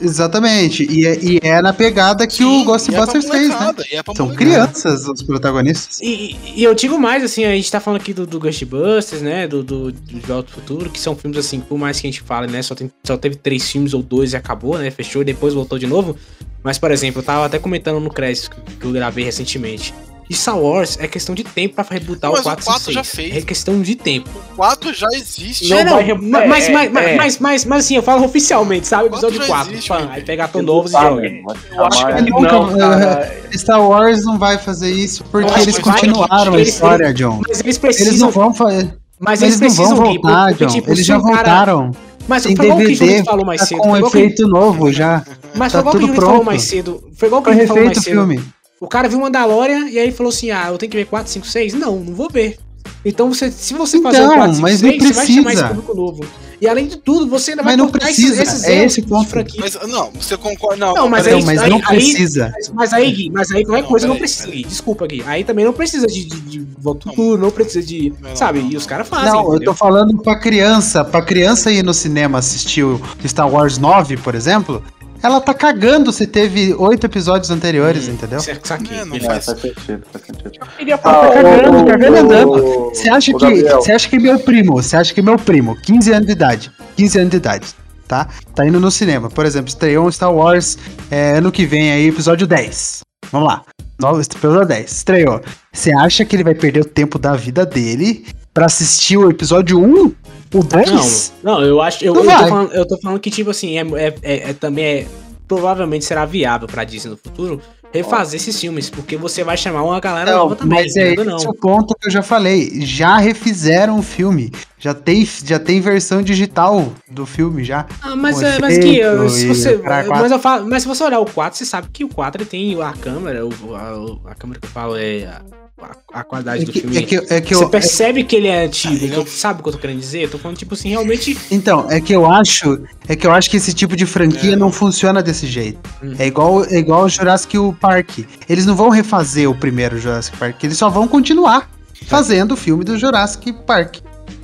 Exatamente. 0.01 0.87
E 0.91 1.07
é, 1.07 1.19
e 1.23 1.39
é 1.43 1.61
na 1.61 1.73
pegada 1.73 2.27
que 2.27 2.43
o 2.45 2.59
Sim, 2.61 2.65
Ghostbusters 2.65 3.25
é 3.27 3.31
fez, 3.31 3.49
né? 3.49 3.75
é 3.93 4.15
São 4.15 4.29
crianças 4.35 5.07
os 5.07 5.23
protagonistas. 5.23 6.01
E, 6.01 6.37
e- 6.57 6.63
eu 6.65 6.75
digo 6.75 6.99
mais, 6.99 7.23
assim, 7.23 7.45
a 7.45 7.51
gente 7.55 7.71
tá 7.71 7.81
falando 7.81 8.01
aqui 8.01 8.13
do, 8.15 8.27
do 8.27 8.41
Ghostbusters, 8.41 9.21
né? 9.23 9.47
Do, 9.47 9.63
do, 9.63 9.93
do 9.93 10.33
Alto 10.33 10.51
Futuro, 10.53 10.89
que 10.91 10.99
são 10.99 11.15
filmes, 11.15 11.39
assim, 11.39 11.61
por 11.61 11.77
mais 11.79 12.01
que 12.01 12.07
a 12.07 12.11
gente 12.11 12.23
fale, 12.23 12.51
né? 12.51 12.63
Só, 12.63 12.75
tem, 12.75 12.91
só 13.05 13.17
teve 13.17 13.37
três 13.37 13.71
filmes 13.71 13.93
ou 13.93 14.03
dois 14.03 14.33
e 14.33 14.37
acabou, 14.37 14.79
né? 14.79 14.91
Fechou 14.91 15.23
e 15.23 15.25
depois 15.25 15.53
voltou 15.55 15.79
de 15.79 15.87
novo. 15.87 16.17
Mas, 16.63 16.79
por 16.79 16.91
exemplo, 16.91 17.21
eu 17.21 17.25
tava 17.25 17.47
até 17.47 17.59
comentando 17.59 18.01
no 18.01 18.11
crédito 18.11 18.51
que- 18.51 18.77
que 18.77 18.85
eu 18.87 18.93
gravei 18.93 19.25
recentemente. 19.25 19.95
E 20.31 20.35
Star 20.37 20.57
Wars 20.57 20.97
é 21.01 21.09
questão 21.09 21.35
de 21.35 21.43
tempo 21.43 21.75
pra 21.75 21.85
rebootar 21.91 22.31
Mas 22.31 22.39
o 22.39 22.43
o 22.43 22.45
4 22.45 22.65
quatro 22.65 22.91
e 22.93 22.95
já 22.95 23.03
6. 23.03 23.17
fez. 23.17 23.37
É 23.37 23.41
questão 23.45 23.83
de 23.83 23.97
tempo. 23.97 24.31
O 24.53 24.57
4 24.57 24.95
já 24.95 25.09
existe. 25.13 25.69
Não 25.69 25.77
É, 25.79 25.85
não, 25.85 25.95
vai 25.95 26.05
re- 26.05 26.15
mas, 26.15 26.43
é, 26.45 26.47
mas, 26.49 26.65
é, 26.67 26.71
mas, 26.71 26.87
é. 26.87 27.17
mas, 27.17 27.39
mas, 27.41 27.65
mas, 27.65 27.85
assim, 27.85 27.97
eu 27.97 28.03
falo 28.05 28.25
oficialmente, 28.25 28.87
sabe? 28.87 29.05
O 29.05 29.07
Episódio 29.09 29.41
já 29.43 29.47
4. 29.49 29.73
existe, 29.73 29.89
pá, 29.89 29.99
aí 29.99 30.07
bem. 30.07 30.25
pega 30.25 30.45
ator 30.45 30.63
novos 30.63 30.93
e 30.93 30.95
joga. 30.95 31.27
Eu 31.27 31.85
acho 31.85 32.07
que 32.07 32.31
Nunca- 32.31 32.53
não, 32.53 32.79
cara. 32.79 33.41
Star 33.53 33.83
Wars 33.89 34.25
não 34.25 34.39
vai 34.39 34.57
fazer 34.57 34.93
isso 34.93 35.25
porque 35.25 35.51
eles 35.61 35.79
continuaram 35.81 36.55
a 36.55 36.57
eles- 36.61 36.69
história, 36.75 37.13
John. 37.13 37.41
Mas 37.49 37.49
eles 37.49 37.65
Eles 37.65 37.79
precisam. 37.79 38.27
não 38.29 38.31
vão 38.31 38.55
fazer. 38.55 38.95
mas 39.19 39.43
Eles, 39.43 39.61
eles, 39.61 39.77
não 39.77 39.87
vão 39.89 39.97
voltar, 39.97 40.49
porque, 40.51 40.65
John. 40.67 40.73
tipo, 40.75 40.91
Eles 40.93 41.05
já 41.05 41.21
cara- 41.21 41.35
voltaram. 41.35 41.91
Mas 42.29 42.45
foi 42.45 42.53
igual 42.53 42.69
o 42.69 42.77
que 42.77 42.85
o 42.85 42.87
DVD, 42.87 43.07
Júlio 43.09 43.25
falou 43.25 43.45
mais 43.45 43.61
tá 43.63 43.67
cedo. 43.67 43.79
com 43.81 43.93
um 43.93 44.01
que- 44.01 44.07
efeito 44.07 44.47
novo 44.47 44.93
já. 44.93 45.25
Mas 45.57 45.73
tá 45.73 45.81
foi 45.83 45.91
igual 45.91 45.93
que 45.97 46.05
o 46.05 46.07
Júlio 46.07 46.23
falou 46.23 46.45
mais 46.45 46.63
cedo. 46.63 47.03
Foi 47.17 47.27
igual 47.27 47.43
que 47.43 47.51
o 47.51 47.53
Júlio 47.53 47.67
falou 47.67 47.85
mais 47.85 47.99
o 47.99 48.03
cedo. 48.03 48.15
filme. 48.15 48.41
O 48.81 48.89
cara 48.89 49.09
viu 49.09 49.21
Mandalorian 49.21 49.91
e 49.91 49.99
aí 49.99 50.11
falou 50.11 50.31
assim: 50.31 50.51
ah, 50.51 50.69
eu 50.71 50.79
tenho 50.79 50.91
que 50.91 50.97
ver 50.97 51.05
4, 51.05 51.31
5, 51.31 51.47
6? 51.47 51.75
Não, 51.75 51.97
não 52.01 52.15
vou 52.15 52.31
ver. 52.31 52.57
Então, 53.05 53.33
você, 53.33 53.51
se 53.51 53.75
você 53.75 54.01
fazer 54.01 54.19
Então, 54.23 54.33
o 54.33 54.37
4, 54.37 54.55
5, 54.55 54.63
mas 54.63 54.81
não 54.83 54.91
6, 54.91 55.03
você 55.03 55.13
vai 55.13 55.27
chamar 55.27 55.39
esse 55.39 55.43
precisa. 55.45 55.69
público 55.69 55.95
novo. 55.95 56.25
E 56.61 56.69
além 56.69 56.87
de 56.87 56.97
tudo, 56.99 57.27
você 57.27 57.53
ainda 57.53 57.63
vai 57.63 57.73
Mas 57.73 57.79
não 57.79 57.91
cortar 57.91 58.07
precisa, 58.07 58.43
esses, 58.43 58.55
esses 58.55 58.65
é 58.69 58.85
esse 58.85 59.01
de 59.01 59.09
ponto. 59.09 59.29
franquia. 59.31 59.61
Mas 59.63 59.79
não, 59.89 60.11
você 60.13 60.37
concorda. 60.37 60.77
Não, 60.87 60.95
Não, 60.95 61.09
mas 61.09 61.25
peraí. 61.25 61.41
Então, 61.41 61.47
mas 61.55 61.63
aí- 61.63 61.71
não 61.71 61.77
aí- 61.77 61.83
precisa. 61.85 62.51
Mas, 62.55 62.69
mas 62.69 62.93
aí, 62.93 63.11
Gui, 63.13 63.31
mas 63.31 63.51
aí 63.51 63.65
qualquer 63.65 63.83
Não, 63.83 63.89
coisa 63.89 64.07
não 64.07 64.17
precisa. 64.17 64.51
Gui. 64.51 64.65
Desculpa, 64.65 65.07
Gui. 65.07 65.23
Aí 65.27 65.43
também 65.45 65.65
não 65.65 65.73
precisa 65.73 66.07
de, 66.07 66.25
de, 66.25 66.41
de 66.41 66.59
Não. 66.85 66.95
futuro, 67.01 67.41
não 67.41 67.51
precisa 67.51 67.83
de. 67.83 68.13
Não, 68.21 68.37
sabe? 68.37 68.61
não, 68.61 68.71
e 68.71 68.77
os 68.77 68.83
não. 68.83 68.89
caras 68.91 69.09
fazem. 69.09 69.33
Não, 69.33 69.41
eu 69.45 69.49
entendeu? 69.57 69.73
tô 69.73 69.75
falando 69.75 70.19
pra 70.23 70.39
criança. 70.39 71.03
Pra 71.03 71.23
criança 71.23 71.71
ir 71.73 71.83
no 71.83 71.95
cinema 71.95 72.39
assistir 72.39 72.83
o 72.85 73.01
Star 73.27 73.51
Wars 73.51 73.79
9, 73.79 74.19
por 74.19 74.35
exemplo, 74.35 74.83
ela 75.23 75.41
tá 75.41 75.53
cagando 75.55 76.13
se 76.13 76.27
teve 76.27 76.75
oito 76.75 77.05
episódios 77.07 77.51
anteriores, 77.51 78.09
Hum, 78.09 78.13
entendeu? 78.13 78.39
Isso 78.39 78.51
aqui. 78.73 78.95
É, 78.95 79.05
não 79.05 79.17
É, 79.17 79.21
faz. 79.21 79.45
faz 79.47 79.61
sentido, 79.61 80.03
faz 80.13 80.25
sentido. 80.25 80.51
Eu 80.61 80.67
queria 80.79 80.95
Ah, 80.95 80.99
falar. 80.99 81.29
tá 81.29 81.43
cagando, 81.43 81.71
o- 81.79 81.85
tá 81.85 81.91
cagando 81.93 82.17
andando. 82.17 82.51
o- 82.53 82.89
Você 82.95 83.09
acha, 83.09 83.31
o 83.33 83.39
que, 83.39 83.63
você 83.63 83.93
acha 83.93 84.09
que 84.09 84.19
meu 84.19 84.39
primo, 84.41 84.73
você 84.83 84.97
acha 84.97 85.13
que 85.15 85.23
meu 85.23 85.39
primo, 85.39 85.77
15 85.83 86.13
anos 86.13 86.27
de 86.27 86.33
idade, 86.33 86.71
15 86.97 87.19
anos 87.19 87.31
de 87.31 87.37
idade, 87.37 87.67
tá? 88.09 88.29
Tá 88.55 88.67
indo 88.67 88.81
no 88.81 88.91
cinema. 88.91 89.29
Por 89.31 89.45
exemplo, 89.47 89.69
estreou 89.69 90.07
um 90.07 90.11
Star 90.13 90.33
Wars 90.35 90.77
é, 91.11 91.39
ano 91.39 91.53
que 91.53 91.65
vem 91.67 91.93
aí, 91.93 92.09
episódio 92.09 92.47
10. 92.47 93.01
Vamos 93.31 93.49
lá. 93.49 93.63
Novo 94.01 94.21
episódio 94.21 94.67
10. 94.67 94.91
Estreou. 94.93 95.41
Você 95.73 95.93
acha 95.93 96.25
que 96.25 96.35
ele 96.35 96.43
vai 96.45 96.55
perder 96.55 96.81
o 96.81 96.85
tempo 96.85 97.19
da 97.19 97.37
vida 97.37 97.67
dele 97.67 98.27
pra 98.53 98.67
assistir 98.67 99.17
o 99.19 99.31
episódio 99.31 99.79
1? 99.79 100.13
O 100.53 100.63
2? 100.63 101.33
Não, 101.43 101.61
não, 101.61 101.65
eu 101.65 101.81
acho. 101.81 102.05
Eu, 102.05 102.15
Não 102.15 102.25
eu, 102.25 102.31
tô 102.31 102.49
falando, 102.49 102.73
eu 102.73 102.87
tô 102.89 103.01
falando 103.01 103.21
que, 103.21 103.31
tipo 103.31 103.51
assim, 103.51 103.79
é, 103.79 103.83
é, 103.83 104.15
é- 104.23 104.51
é 104.51 104.53
também 104.53 104.85
é. 104.85 105.07
Provavelmente 105.47 106.05
será 106.05 106.25
viável 106.25 106.69
pra 106.69 106.85
Disney 106.85 107.11
no 107.11 107.17
futuro 107.17 107.61
refazer 107.93 108.41
esses 108.41 108.59
filmes, 108.59 108.89
porque 108.89 109.17
você 109.17 109.43
vai 109.43 109.57
chamar 109.57 109.83
uma 109.83 109.99
galera 110.01 110.33
nova 110.33 110.55
também. 110.55 110.85
mas 110.85 110.97
é 110.97 111.13
entendeu? 111.13 111.37
esse 111.37 111.49
o 111.49 111.55
ponto 111.55 111.95
que 111.99 112.07
eu 112.07 112.11
já 112.11 112.23
falei. 112.23 112.81
Já 112.83 113.19
refizeram 113.19 113.99
o 113.99 114.03
filme. 114.03 114.53
Já 114.79 114.95
tem, 114.95 115.29
já 115.45 115.59
tem 115.59 115.81
versão 115.81 116.23
digital 116.23 116.93
do 117.09 117.27
filme 117.27 117.65
já. 117.65 117.87
Ah, 118.01 118.17
mas, 118.17 118.41
é, 118.43 118.59
mas 118.61 118.79
que, 118.79 119.01
se 119.29 119.47
você, 119.49 119.81
mas, 120.09 120.31
eu 120.31 120.39
falo, 120.39 120.67
mas 120.69 120.83
se 120.83 120.89
você 120.89 121.05
olhar 121.05 121.21
o 121.21 121.27
4, 121.27 121.59
você 121.59 121.65
sabe 121.65 121.89
que 121.93 122.05
o 122.05 122.09
4 122.09 122.47
tem 122.47 122.81
a 122.81 122.93
câmera, 122.93 123.45
o, 123.45 123.75
a, 123.75 124.31
a 124.31 124.35
câmera 124.35 124.61
que 124.61 124.67
eu 124.67 124.71
falo 124.71 124.97
é 124.97 125.25
a, 125.25 125.43
a- 125.83 126.21
a 126.21 126.25
qualidade 126.25 126.63
É 126.63 126.65
do 126.67 126.73
que, 126.73 126.81
filme. 126.81 126.97
é 126.99 127.03
que, 127.03 127.17
é 127.17 127.41
que 127.41 127.55
você 127.55 127.65
eu, 127.65 127.69
percebe 127.69 128.25
que 128.25 128.37
ele 128.37 128.49
é 128.49 128.65
antigo, 128.65 128.95
Ah, 128.95 129.05
é 129.05 129.07
então, 129.09 129.27
sabe 129.27 129.61
o 129.61 129.63
que 129.63 129.69
eu 129.69 129.73
tô 129.73 129.79
querendo 129.79 129.99
dizer? 130.01 130.23
Eu 130.25 130.31
tô 130.31 130.39
falando, 130.39 130.57
tipo 130.57 130.75
assim, 130.75 130.89
realmente. 130.91 131.37
Então, 131.51 131.87
é 131.91 132.01
que 132.01 132.13
eu 132.13 132.31
acho, 132.31 132.81
é 133.09 133.17
que 133.17 133.27
eu 133.27 133.33
acho 133.33 133.49
que 133.51 133.57
esse 133.57 133.73
tipo 133.73 133.97
de 133.97 134.07
franquia 134.07 134.53
É. 134.53 134.57
não 134.57 134.71
funciona 134.73 135.23
desse 135.23 135.47
jeito. 135.47 135.79
Hum. 136.03 136.15
É 136.19 136.27
igual, 136.27 136.65
é 136.65 136.77
igual 136.79 137.05
o 137.05 137.09
Jurassic 137.09 137.57
Park. 137.81 138.21
Eles 138.49 138.67
não 138.67 138.75
vão 138.77 138.89
refazer 138.91 139.49
o 139.51 139.55
primeiro 139.55 139.99
Jurassic 139.99 140.37
Park, 140.37 140.63
eles 140.65 140.77
só 140.79 140.89
vão 140.91 141.07
continuar 141.09 141.69
fazendo 142.07 142.53
o 142.53 142.57
filme 142.57 142.85
do 142.85 142.99
Jurassic 142.99 143.53
Park. 143.67 143.97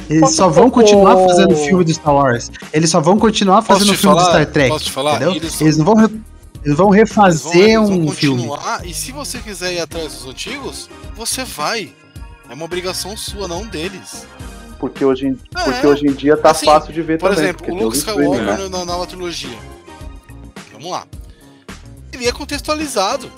Eles 0.08 0.20
Posso 0.20 0.36
só 0.36 0.48
vão 0.48 0.70
continuar 0.70 1.16
fazendo 1.16 1.52
o 1.52 1.56
filme 1.56 1.82
do 1.82 1.92
Star 1.92 2.14
Wars. 2.14 2.48
Eles 2.72 2.90
só 2.90 3.00
vão 3.00 3.18
continuar 3.18 3.60
fazendo 3.62 3.90
o 3.90 3.94
filme 3.96 4.14
do 4.14 4.20
falar? 4.20 4.30
Star 4.34 4.46
Trek. 4.46 4.68
Posso 4.68 4.84
te 4.84 4.92
falar? 4.92 5.16
entendeu? 5.16 5.34
Eles- 5.34 5.60
Eles, 5.60 5.76
não 5.78 5.84
vão, 5.84 6.10
eles 6.66 6.76
vão 6.76 6.92
Eles 6.94 7.08
vão- 7.12 7.24
refazer 7.24 7.56
eles 7.56 7.88
vão 7.88 8.00
um 8.00 8.10
filme. 8.12 8.46
continuar, 8.48 8.84
E 8.86 8.92
se 8.92 9.12
você 9.12 9.38
quiser 9.38 9.72
ir 9.74 9.80
atrás 9.80 10.12
dos 10.12 10.26
antigos, 10.26 10.90
você 11.14 11.44
vai. 11.44 11.92
É 12.50 12.54
uma 12.54 12.64
obrigação 12.64 13.16
sua, 13.16 13.46
não 13.48 13.66
deles. 13.66 14.26
Porque 14.78 15.04
hoje, 15.04 15.28
em- 15.28 15.40
É. 15.56 15.62
porque 15.64 15.86
hoje 15.86 16.06
em 16.06 16.12
dia 16.12 16.36
tá 16.36 16.50
Assim, 16.50 16.66
fácil 16.66 16.92
de 16.92 17.00
ver 17.02 17.18
Por 17.18 17.30
também. 17.30 17.44
exemplo, 17.44 17.64
porque 17.66 17.80
o 17.80 17.84
Luke 17.84 17.96
Skywalker 17.96 18.42
né? 18.44 18.68
na 18.68 18.84
nova 18.84 19.06
trilogia. 19.06 19.56
Vamos 20.72 20.90
lá. 20.90 21.06
Ele 22.12 22.26
é 22.28 22.32
contextualizado. 22.32 23.30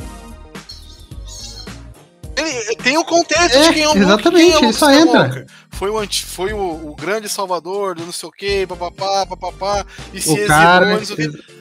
Ele 2.36 2.76
tem 2.76 2.96
o 2.96 3.04
contexto 3.04 3.56
É, 3.56 3.62
de 3.68 3.72
quem 3.74 3.82
é 3.82 3.86
o 3.88 3.90
Luke, 3.90 4.00
exatamente, 4.02 4.44
quem 4.52 4.52
é 4.62 4.66
Luke 4.66 4.72
só 4.78 4.90
entra. 4.92 5.46
Foi, 5.70 5.90
o, 5.90 5.98
anti- 5.98 6.24
foi 6.24 6.52
o, 6.52 6.58
o 6.90 6.94
grande 6.96 7.28
salvador 7.28 7.94
do 7.96 8.04
não 8.04 8.12
sei 8.12 8.28
o 8.28 8.32
que, 8.32 8.66
papapá, 8.66 9.26
papapá, 9.26 9.84
e 10.12 10.20
se 10.20 10.30
O 10.30 10.46
cara. 10.46 10.94
exilou, 10.94 10.98
não 11.00 11.16
sei 11.16 11.26
o 11.26 11.32
quê. 11.32 11.57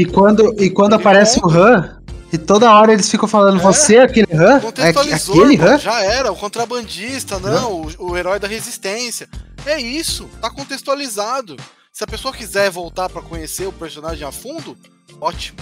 E 0.00 0.04
quando, 0.04 0.54
e 0.62 0.70
quando 0.70 0.92
Ele 0.94 1.00
aparece 1.02 1.40
o 1.42 1.48
Han, 1.50 2.00
e 2.32 2.38
toda 2.38 2.72
hora 2.72 2.92
eles 2.92 3.08
ficam 3.10 3.26
falando, 3.28 3.58
É. 3.58 3.62
você 3.62 3.96
é 3.96 4.02
aquele 4.02 4.28
Han? 4.32 4.56
É 4.56 4.60
Contextualizou, 4.60 5.44
aquele 5.44 5.60
Han? 5.62 5.78
já 5.78 6.02
era, 6.04 6.30
o 6.30 6.36
contrabandista, 6.36 7.38
não, 7.38 7.82
o, 7.98 8.10
o 8.10 8.16
herói 8.16 8.38
da 8.38 8.46
resistência. 8.46 9.28
É 9.66 9.80
isso, 9.80 10.28
tá 10.40 10.48
contextualizado. 10.50 11.56
Se 11.92 12.04
a 12.04 12.06
pessoa 12.06 12.32
quiser 12.32 12.70
voltar 12.70 13.08
pra 13.08 13.20
conhecer 13.22 13.66
o 13.66 13.72
personagem 13.72 14.26
a 14.26 14.30
fundo, 14.30 14.76
ótimo. 15.20 15.58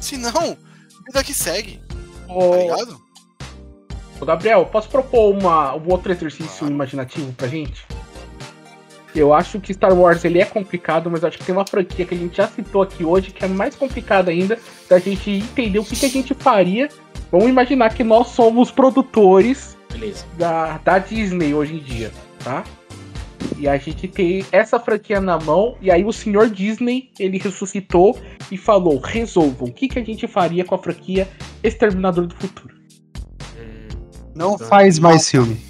Se 0.00 0.16
não, 0.18 0.56
vida 1.06 1.24
que 1.24 1.32
segue, 1.32 1.80
tá 1.88 2.34
Ô, 2.34 2.54
ligado? 2.56 3.00
ô, 4.20 4.24
Gabriel, 4.26 4.66
posso 4.66 4.88
propor 4.90 5.30
uma, 5.34 5.74
um 5.74 5.88
outro 5.90 6.12
exercício 6.12 6.66
imaginativo 6.66 7.32
pra 7.32 7.48
gente? 7.48 7.86
Eu 9.14 9.34
acho 9.34 9.60
que 9.60 9.74
Star 9.74 9.92
Wars 9.92 10.24
ele 10.24 10.40
é 10.40 10.44
complicado, 10.44 11.10
mas 11.10 11.24
acho 11.24 11.38
que 11.38 11.44
tem 11.44 11.54
uma 11.54 11.66
franquia 11.66 12.04
que 12.04 12.14
a 12.14 12.18
gente 12.18 12.36
já 12.36 12.46
citou 12.46 12.82
aqui 12.82 13.04
hoje 13.04 13.30
que 13.32 13.44
é 13.44 13.48
mais 13.48 13.74
complicada 13.74 14.30
ainda 14.30 14.58
da 14.88 14.98
gente 14.98 15.30
entender 15.30 15.78
o 15.78 15.84
que, 15.84 15.96
que 15.96 16.06
a 16.06 16.08
gente 16.08 16.34
faria. 16.34 16.88
Vamos 17.30 17.48
imaginar 17.48 17.92
que 17.94 18.04
nós 18.04 18.28
somos 18.28 18.70
produtores 18.70 19.76
Beleza. 19.90 20.24
da, 20.38 20.78
da 20.78 20.98
Disney 20.98 21.54
hoje 21.54 21.74
em 21.74 21.78
dia, 21.78 22.12
tá? 22.44 22.64
E 23.58 23.68
a 23.68 23.76
gente 23.76 24.06
tem 24.06 24.44
essa 24.52 24.78
franquia 24.78 25.20
na 25.20 25.38
mão, 25.38 25.76
e 25.80 25.90
aí 25.90 26.04
o 26.04 26.12
senhor 26.12 26.48
Disney, 26.48 27.10
ele 27.18 27.38
ressuscitou 27.38 28.18
e 28.50 28.56
falou, 28.56 28.98
resolvam, 28.98 29.68
o 29.68 29.72
que, 29.72 29.88
que 29.88 29.98
a 29.98 30.04
gente 30.04 30.26
faria 30.26 30.64
com 30.64 30.74
a 30.74 30.78
franquia 30.78 31.28
Exterminador 31.62 32.26
do 32.26 32.34
Futuro? 32.36 32.74
Não 34.34 34.56
faz 34.56 34.98
mais 34.98 35.28
filme. 35.28 35.69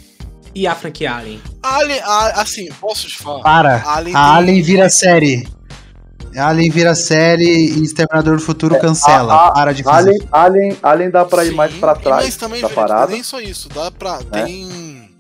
E 0.55 0.67
a 0.67 0.75
franquia 0.75 1.15
Alien? 1.15 1.41
Alien, 1.63 2.01
a- 2.03 2.41
assim, 2.41 2.69
posso 2.81 3.07
te 3.09 3.17
falar? 3.19 3.43
Para. 3.43 3.83
Alien 3.87 4.17
A 4.17 4.21
tem- 4.29 4.37
Alien 4.37 4.63
vira 4.63 4.89
série. 4.91 5.49
Alien 6.37 6.71
vira 6.71 6.95
série 6.95 7.45
e 7.45 7.83
Exterminador 7.83 8.37
do 8.37 8.43
Futuro 8.43 8.79
cancela. 8.79 9.33
a- 9.35 9.49
a- 9.49 9.53
para 9.53 9.73
de 9.73 9.83
fazer. 9.83 10.11
Alien, 10.11 10.29
Alien, 10.33 10.79
Alien 10.83 11.11
dá 11.11 11.25
pra 11.25 11.45
ir 11.45 11.51
Sim, 11.51 11.55
mais 11.57 11.73
pra 11.75 11.95
trás 11.95 12.25
Mas 12.25 12.37
também, 12.37 12.65
é 12.65 12.69
parada. 12.69 13.11
nem 13.13 13.23
só 13.23 13.41
isso, 13.41 13.69
dá 13.69 13.91
pra. 13.91 14.21
É. 14.33 14.43
Tem. 14.45 15.11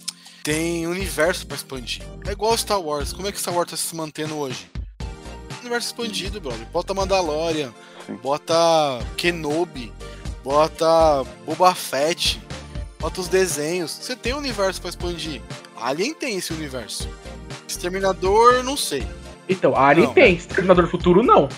Tem 0.42 0.86
universo 0.86 1.46
pra 1.46 1.54
expandir. 1.56 2.02
É 2.26 2.32
igual 2.32 2.56
Star 2.56 2.80
Wars. 2.80 3.12
Como 3.12 3.28
é 3.28 3.32
que 3.32 3.38
Star 3.38 3.54
Wars 3.54 3.70
tá 3.70 3.76
se 3.76 3.94
mantendo 3.94 4.36
hoje? 4.36 4.70
Universo 5.60 5.88
expandido, 5.88 6.40
brother. 6.40 6.66
Bota 6.72 6.94
Mandalorian, 6.94 7.70
Sim. 8.06 8.18
bota 8.22 8.54
Kenobi, 9.16 9.92
bota 10.42 11.22
Boba 11.44 11.74
Fett, 11.74 12.40
bota 13.00 13.20
os 13.20 13.28
desenhos. 13.28 13.90
Você 13.90 14.14
tem 14.14 14.34
um 14.34 14.38
universo 14.38 14.80
pra 14.80 14.90
expandir. 14.90 15.40
Alien 15.76 16.14
tem 16.14 16.36
esse 16.36 16.52
universo. 16.52 17.08
Exterminador, 17.66 18.62
não 18.62 18.76
sei. 18.76 19.06
Então, 19.48 19.74
Alien 19.76 20.06
Não. 20.08 20.14
tem, 20.14 20.34
Exterminador 20.34 20.84
do 20.84 20.90
Futuro 20.90 21.22
não. 21.22 21.48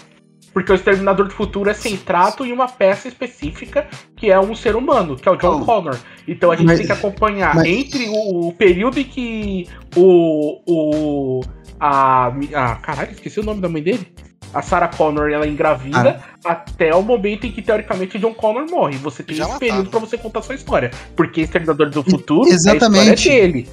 Porque 0.53 0.71
o 0.71 0.75
Exterminador 0.75 1.27
do 1.29 1.35
Futuro 1.35 1.71
é 1.71 1.75
centrado 1.75 2.45
em 2.45 2.53
uma 2.53 2.69
peça 2.69 3.09
específica 3.09 3.89
que 4.17 4.31
é 4.31 4.39
um 4.39 4.55
ser 4.55 4.77
humano, 4.77 5.17
que 5.17 5.27
é 5.29 5.33
o 5.33 5.37
John 5.37 5.63
Oh. 5.63 5.65
Connor. 5.65 5.99
Então 6.29 6.51
a 6.51 6.57
gente 6.57 6.67
Mas- 6.67 6.79
tem 6.79 6.87
que 6.87 6.93
acompanhar 6.93 7.55
mas- 7.55 7.67
entre 7.67 8.07
o, 8.09 8.49
o 8.49 8.53
período 8.53 9.01
em 9.01 9.05
que 9.05 9.67
o. 9.97 10.61
o 10.67 11.41
a, 11.81 12.27
a. 12.29 12.77
Caralho, 12.77 13.13
esqueci 13.13 13.41
o 13.41 13.43
nome 13.43 13.61
da 13.63 13.69
mãe 13.69 13.83
dele. 13.83 14.07
A 14.55 14.61
Sarah 14.63 14.89
Connor 14.89 15.31
ela 15.31 15.45
é 15.47 15.49
engravida 15.49 16.23
até 16.45 16.95
o 16.95 17.03
momento 17.03 17.47
em 17.47 17.53
que, 17.53 17.63
teoricamente, 17.63 18.17
o 18.17 18.21
John 18.21 18.35
Connor 18.35 18.67
morre. 18.71 18.97
Você 18.99 19.23
tem 19.23 19.37
Já 19.37 19.49
esse 19.49 19.59
período 19.59 19.89
pra 19.91 19.99
você 20.01 20.19
contar 20.19 20.43
sua 20.43 20.55
história. 20.55 20.91
Porque 21.17 21.41
Exterminador 21.43 21.89
do 21.91 22.03
Futuro 22.03 22.49
exatamente. 22.51 22.99
é 23.09 23.11
a 23.11 23.15
história 23.15 23.53
dele. 23.53 23.69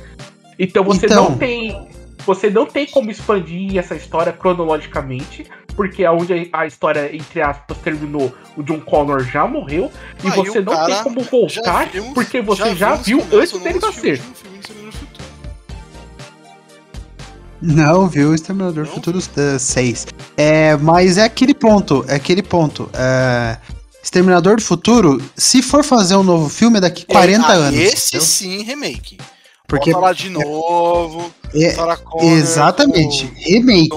Então 0.58 0.84
você 0.84 1.06
Então. 1.06 1.30
não 1.32 1.38
tem. 1.38 1.88
Você 2.26 2.50
não 2.50 2.66
tem 2.66 2.86
como 2.86 3.10
expandir 3.10 3.78
essa 3.78 3.96
história 3.96 4.32
cronologicamente, 4.32 5.46
porque 5.76 6.04
aonde 6.06 6.50
a 6.52 6.66
história, 6.68 7.10
entre 7.16 7.42
aspas, 7.42 7.78
terminou, 7.78 8.32
o 8.58 8.62
John 8.62 8.80
Connor 8.82 9.24
já 9.24 9.48
morreu, 9.48 9.90
e 10.24 10.28
Aí 10.28 10.34
você 10.36 10.60
o 10.60 10.64
não 10.64 10.86
tem 10.86 11.02
como 11.02 11.22
voltar, 11.22 11.64
Já 11.64 11.86
vimos- 11.86 12.14
porque 12.14 12.42
você 12.42 12.76
já, 12.76 12.96
vimos 12.96 13.26
viu 13.30 13.40
antes 13.40 13.60
dele 13.62 13.80
nascer. 13.80 14.22
Não, 17.62 18.08
viu? 18.08 18.34
Exterminador 18.34 18.84
do 18.86 18.88
Não? 18.88 18.96
Futuro 18.96 19.20
6. 19.60 20.08
É, 20.38 20.78
mas 20.78 21.18
é 21.18 21.24
aquele 21.24 21.54
ponto, 21.54 22.06
é 22.08 22.16
aquele 22.16 22.42
ponto. 22.42 22.90
É, 22.94 23.58
Exterminador 24.02 24.56
do 24.56 24.62
Futuro, 24.62 25.22
se 25.36 25.62
for 25.62 25.84
fazer 25.84 26.16
um 26.16 26.24
novo 26.24 26.48
filme, 26.50 26.78
é 26.78 26.82
daqui 26.82 27.06
40 27.06 27.46
Ah, 27.48 27.52
anos. 27.54 27.80
Esse 27.80 28.08
entendeu? 28.16 28.26
sim, 28.26 28.64
remake. 28.64 29.18
Porque 29.68 29.92
Bota 29.92 30.06
lá 30.06 30.14
de 30.14 30.30
novo. 30.30 31.30
é- 31.54 31.74
Connor, 31.98 32.34
exatamente, 32.34 33.28
com 33.28 33.36
remake. 33.36 33.90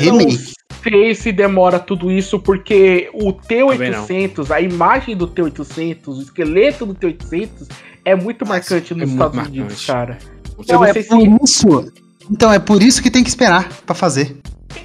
Remake. 0.00 0.52
sei 0.82 1.14
se 1.14 1.30
demora 1.32 1.78
tudo 1.78 2.10
isso, 2.10 2.38
porque 2.38 3.10
o 3.12 3.32
Também 3.32 3.90
não. 3.90 4.06
T-800, 4.06 4.50
a 4.50 4.60
imagem 4.62 5.14
do 5.16 5.26
T-800, 5.26 6.06
o 6.08 6.22
esqueleto 6.22 6.86
do 6.86 6.94
T-800 6.94 7.68
é 8.04 8.14
muito 8.14 8.46
Nossa, 8.46 8.54
marcante 8.54 8.94
nos 8.94 9.02
é 9.02 9.06
muito 9.06 9.12
Estados 9.12 9.36
marcante. 9.36 9.60
Unidos, 9.60 9.84
cara. 9.84 10.18
Eu 10.56 10.64
Então 10.64 10.80
não 10.80 10.86
é 10.86 10.92
sei 10.94 11.02
se 11.02 11.08
por 11.08 11.44
isso. 11.44 11.92
Então 12.30 12.52
é 12.52 12.58
por 12.58 12.82
isso 12.82 13.02
que 13.02 13.10
tem 13.10 13.22
que 13.22 13.28
esperar 13.28 13.68
pra 13.84 13.94
fazer. 13.94 14.36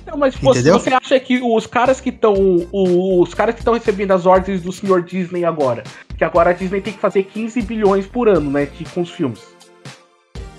Então, 0.01 0.17
mas 0.17 0.35
você, 0.35 0.59
Entendeu? 0.59 0.79
você 0.79 0.93
acha 0.93 1.19
que 1.19 1.41
os 1.41 1.67
caras 1.67 2.01
que 2.01 2.09
estão. 2.09 2.33
Os 2.71 3.33
caras 3.33 3.53
que 3.53 3.61
estão 3.61 3.73
recebendo 3.73 4.11
as 4.11 4.25
ordens 4.25 4.61
do 4.61 4.71
senhor 4.71 5.03
Disney 5.03 5.45
agora, 5.45 5.83
que 6.17 6.23
agora 6.23 6.49
a 6.49 6.53
Disney 6.53 6.81
tem 6.81 6.93
que 6.93 6.99
fazer 6.99 7.23
15 7.23 7.61
bilhões 7.61 8.07
por 8.07 8.27
ano, 8.27 8.49
né? 8.49 8.65
De, 8.65 8.83
com 8.85 9.01
os 9.01 9.11
filmes. 9.11 9.41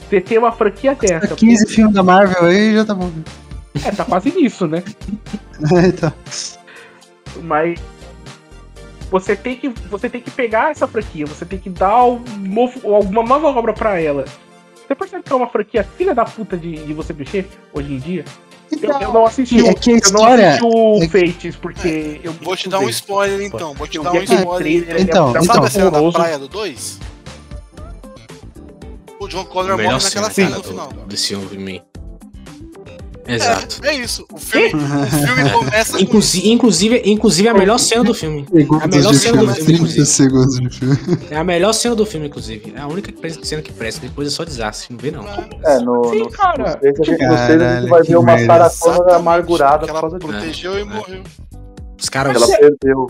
Você 0.09 0.21
tem 0.21 0.39
uma 0.39 0.53
franquia 0.53 0.95
dessa. 0.95 1.35
15 1.35 1.67
filmes 1.67 1.95
da 1.95 2.03
Marvel 2.03 2.45
aí 2.45 2.75
já 2.75 2.85
tá 2.85 2.95
bom. 2.95 3.11
É, 3.85 3.91
tá 3.91 4.05
quase 4.05 4.31
nisso, 4.31 4.67
né? 4.67 4.83
então, 5.89 6.13
Mas. 7.43 7.81
Você 9.09 9.37
tem, 9.37 9.57
que, 9.57 9.69
você 9.89 10.11
tem 10.11 10.21
que 10.21 10.33
pegar 10.33 10.73
essa 10.73 10.87
franquia, 10.89 11.25
você 11.27 11.45
tem 11.45 11.61
que 11.61 11.71
dar 11.71 12.05
um 12.05 12.19
novo, 12.41 12.93
alguma 12.93 13.23
nova 13.23 13.47
obra 13.47 13.73
pra 13.73 14.01
ela. 14.01 14.25
Você 14.87 14.95
percebe 14.95 15.23
que 15.25 15.33
é 15.33 15.37
uma 15.37 15.49
franquia 15.49 15.85
filha 15.97 16.15
da 16.15 16.25
puta 16.25 16.57
de, 16.57 16.77
de 16.77 16.93
você 16.95 17.13
mexer 17.13 17.49
hoje 17.73 17.93
em 17.93 17.99
dia? 17.99 18.25
Eu, 18.71 19.01
eu 19.01 19.13
não 19.13 19.27
assisti 19.27 19.61
o, 19.63 19.67
é 19.69 19.75
que 19.75 19.91
a 19.91 19.95
eu 19.95 20.13
não 20.13 20.25
assisti 20.27 20.65
o 20.65 21.03
é 21.03 21.07
que- 21.33 21.53
Porque 21.53 22.21
eu 22.23 22.33
Vou 22.33 22.57
te 22.57 22.69
dar 22.69 22.81
um 22.81 22.89
spoiler 22.89 23.41
então. 23.43 23.75
Vou 23.75 23.87
te 23.87 23.97
Eu 23.97 24.03
dar 24.05 24.13
um 24.13 24.23
spoiler. 24.23 24.57
trailer, 24.59 24.91
ele 24.91 24.99
é- 24.99 25.03
Então, 25.03 25.31
então. 25.31 25.43
Sabe 25.45 25.67
a 25.67 25.71
cena 25.71 25.91
da 25.91 26.13
praia 26.13 26.39
do 26.39 26.49
2? 26.49 27.01
O 29.19 29.29
John 29.29 29.45
Connor 29.45 29.77
morre 29.79 29.89
naquela 30.05 30.31
cena 30.31 30.57
no 30.57 30.63
final. 30.63 30.89
desse 31.07 31.29
filme. 31.29 31.83
Exato. 33.29 33.81
É, 33.85 33.89
é 33.89 33.95
isso. 33.99 34.27
O 34.33 34.39
filme, 34.39 34.69
o 34.75 35.07
filme 35.27 35.51
começa 35.53 35.93
com 35.93 35.99
Inclusive, 36.03 36.49
inclusive, 36.51 37.03
inclusive 37.05 37.49
a 37.49 37.55
melhor 37.55 37.79
cena 37.79 38.05
do 38.05 38.15
filme. 38.15 38.47
Segundos 38.53 38.85
A 38.85 38.87
melhor 38.89 39.15
cena 39.15 39.39
filme, 39.39 39.47
do 39.47 39.55
filme, 39.55 39.67
30 39.67 39.73
inclusive. 39.73 40.07
segundos 40.07 40.61
de 40.61 40.71
filme. 40.71 40.99
É 41.31 41.37
a 41.37 41.45
melhor 41.45 41.73
cena 41.73 41.95
do 41.95 42.07
filme, 42.07 42.27
inclusive. 42.29 42.73
É 42.77 42.81
a 42.81 42.87
única 42.87 43.13
cena 43.43 43.63
que 43.63 43.73
presta. 43.73 44.01
Depois 44.01 44.29
é 44.29 44.31
só 44.31 44.45
desastre. 44.45 44.89
Não 44.93 44.99
vê, 44.99 45.11
não. 45.11 45.27
É, 45.27 45.79
no, 45.81 46.11
Sim, 46.11 46.19
no, 46.21 46.31
cara. 46.31 46.59
no 46.59 46.65
no 46.65 46.69
a 46.69 47.17
Caralho, 47.17 47.81
gente 47.81 47.89
vai 47.91 48.03
ver 48.03 48.17
uma 48.17 48.41
Exatamente, 48.41 49.13
amargurada 49.15 49.79
por 49.87 49.89
ela 49.91 50.01
causa 50.01 50.19
disso. 50.19 50.29
protegeu 50.33 50.79
e 50.79 50.85
morreu. 50.85 51.23
Os 52.01 52.09
caras. 52.09 52.37
Ela 52.37 52.59
perdeu. 52.59 53.07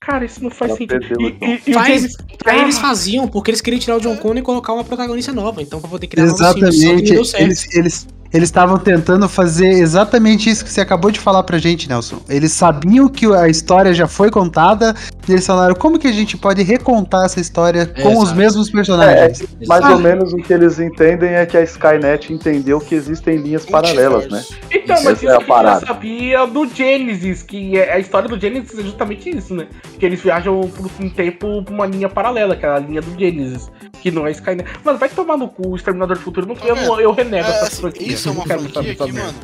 Cara, 0.00 0.24
isso 0.24 0.40
não 0.40 0.50
faz 0.50 0.70
Ela 0.70 0.78
sentido. 0.78 1.20
E, 1.20 1.26
então. 1.26 1.48
e, 1.48 1.62
e 1.66 1.70
o 1.70 1.74
Faz- 1.74 1.88
James- 2.02 2.16
Aí 2.44 2.60
eles 2.60 2.76
Ah, 2.76 2.80
faziam 2.80 3.26
porque 3.26 3.50
eles 3.50 3.60
queriam 3.60 3.80
tirar 3.80 3.96
o 3.96 4.00
John 4.00 4.16
Connor 4.16 4.36
e 4.38 4.42
colocar 4.42 4.72
uma 4.72 4.84
protagonista 4.84 5.32
nova. 5.32 5.60
Então, 5.62 5.80
pra 5.80 5.90
poder 5.90 6.06
criar 6.06 6.26
filmes. 6.26 6.40
Exatamente. 6.40 6.86
não 6.86 6.96
deu 7.14 7.24
certo. 7.24 7.42
Eles 7.42 7.74
eles 7.74 8.06
eles 8.32 8.48
estavam 8.48 8.78
tentando 8.78 9.28
fazer 9.28 9.68
exatamente 9.68 10.48
isso 10.50 10.64
que 10.64 10.70
você 10.70 10.80
acabou 10.80 11.10
de 11.10 11.18
falar 11.20 11.42
pra 11.42 11.58
gente, 11.58 11.88
Nelson. 11.88 12.18
Eles 12.28 12.52
sabiam 12.52 13.08
que 13.08 13.26
a 13.26 13.48
história 13.48 13.92
já 13.94 14.06
foi 14.06 14.30
contada 14.30 14.94
e 15.28 15.32
eles 15.32 15.46
falaram 15.46 15.74
como 15.74 15.98
que 15.98 16.06
a 16.06 16.12
gente 16.12 16.36
pode 16.36 16.62
recontar 16.62 17.24
essa 17.24 17.40
história 17.40 17.86
com 17.86 18.18
os 18.18 18.32
mesmos 18.32 18.68
É, 18.68 18.72
personagens. 18.72 19.42
mais 19.66 19.84
Ah. 19.84 19.92
ou 19.92 19.98
menos 19.98 20.32
o 20.32 20.36
que 20.36 20.52
eles 20.52 20.78
entendem 20.78 21.30
é 21.30 21.46
que 21.46 21.56
a 21.56 21.62
Skynet 21.62 22.32
entendeu 22.32 22.80
que 22.80 22.94
existem 22.94 23.36
linhas 23.36 23.64
paralelas, 23.66 24.28
né? 24.28 24.44
Então, 24.70 24.96
Isso 24.96 25.04
mas 25.04 25.06
é 25.06 25.12
isso 25.12 25.12
a 25.12 25.16
que 25.18 25.26
eu 25.26 25.40
já 25.40 25.40
parada. 25.46 25.86
sabia 25.86 26.46
do 26.46 26.66
Genesis, 26.68 27.42
que 27.42 27.76
é, 27.78 27.92
a 27.94 27.98
história 27.98 28.28
do 28.28 28.38
Genesis 28.38 28.78
é 28.78 28.82
justamente 28.82 29.28
isso, 29.30 29.54
né? 29.54 29.66
Que 29.98 30.06
eles 30.06 30.20
viajam 30.20 30.60
por 30.68 30.90
um 31.00 31.08
tempo 31.08 31.62
pra 31.64 31.74
uma 31.74 31.86
linha 31.86 32.08
paralela, 32.08 32.54
que 32.56 32.64
é 32.64 32.68
a 32.68 32.78
linha 32.78 33.00
do 33.00 33.18
Genesis, 33.18 33.70
que 34.00 34.10
não 34.10 34.26
é 34.26 34.30
Skynet. 34.30 34.68
Mano, 34.84 34.98
vai 34.98 35.08
tomar 35.08 35.36
no 35.36 35.48
cu 35.48 35.68
o 35.68 35.76
Exterminador 35.76 36.16
do 36.16 36.22
Futuro, 36.22 36.46
não, 36.46 36.54
Tá 36.54 36.66
eu, 36.66 36.74
vendo? 36.76 37.00
eu 37.00 37.12
renego 37.12 37.46
É, 37.48 37.50
essa 37.50 37.64
assim, 37.64 37.80
franquia. 37.82 38.15
Isso 38.16 38.28
é 38.28 38.32
uma 38.32 38.44
franquia 38.44 38.94
que, 38.94 39.12
mano, 39.12 39.38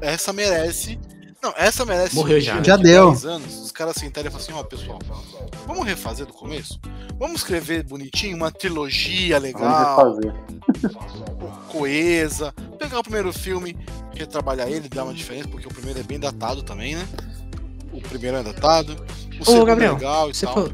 essa 0.00 0.32
merece. 0.32 0.98
Não, 1.42 1.52
essa 1.56 1.84
merece. 1.84 2.14
Morreu 2.14 2.40
já. 2.40 2.62
Já 2.62 2.76
de 2.76 2.84
deu. 2.84 3.10
10 3.10 3.26
anos, 3.26 3.58
os 3.58 3.70
caras 3.70 3.96
sentarem 3.96 4.28
e 4.28 4.32
falarem 4.32 4.54
assim: 4.54 4.60
ó, 4.60 4.64
pessoal, 4.64 4.98
vamos 5.66 5.84
refazer 5.86 6.24
do 6.26 6.32
começo? 6.32 6.80
Vamos 7.18 7.40
escrever 7.42 7.82
bonitinho, 7.84 8.36
uma 8.36 8.50
trilogia 8.50 9.38
Vamos 9.38 9.54
legal, 9.54 10.16
refazer. 10.16 10.34
coesa. 11.68 12.54
Pegar 12.78 12.98
o 12.98 13.02
primeiro 13.02 13.32
filme, 13.32 13.76
retrabalhar 14.14 14.68
ele, 14.68 14.88
dar 14.88 15.04
uma 15.04 15.12
diferença, 15.14 15.48
porque 15.48 15.66
o 15.66 15.70
primeiro 15.70 16.00
é 16.00 16.02
bem 16.02 16.18
datado 16.18 16.62
também, 16.62 16.94
né? 16.96 17.06
O 17.92 18.00
primeiro 18.00 18.38
é 18.38 18.42
datado. 18.42 18.96
O 19.38 19.42
Ô, 19.42 19.44
segundo 19.44 19.66
Gabriel, 19.66 19.92
é 19.92 19.94
legal 19.96 20.30
e 20.30 20.32
tal. 20.32 20.54
falou. 20.54 20.72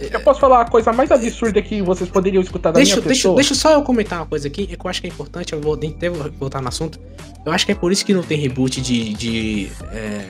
Eu 0.00 0.20
posso 0.20 0.40
falar 0.40 0.62
a 0.62 0.64
coisa 0.70 0.92
mais 0.92 1.10
absurda 1.10 1.60
que 1.62 1.80
vocês 1.80 2.08
poderiam 2.10 2.42
escutar 2.42 2.70
da 2.70 2.76
Deixa, 2.78 2.96
minha 2.96 3.02
deixa, 3.06 3.20
pessoa? 3.22 3.36
deixa 3.36 3.54
só 3.54 3.72
eu 3.72 3.82
comentar 3.82 4.20
uma 4.20 4.26
coisa 4.26 4.46
aqui, 4.48 4.68
é 4.70 4.76
que 4.76 4.86
eu 4.86 4.90
acho 4.90 5.00
que 5.00 5.06
é 5.06 5.10
importante, 5.10 5.52
eu 5.52 5.60
vou 5.60 5.74
até 5.74 6.10
voltar 6.10 6.60
no 6.60 6.68
assunto. 6.68 7.00
Eu 7.44 7.52
acho 7.52 7.64
que 7.64 7.72
é 7.72 7.74
por 7.74 7.92
isso 7.92 8.04
que 8.04 8.12
não 8.12 8.22
tem 8.22 8.38
reboot 8.38 8.80
de. 8.80 9.14
de, 9.14 9.70
é, 9.92 10.28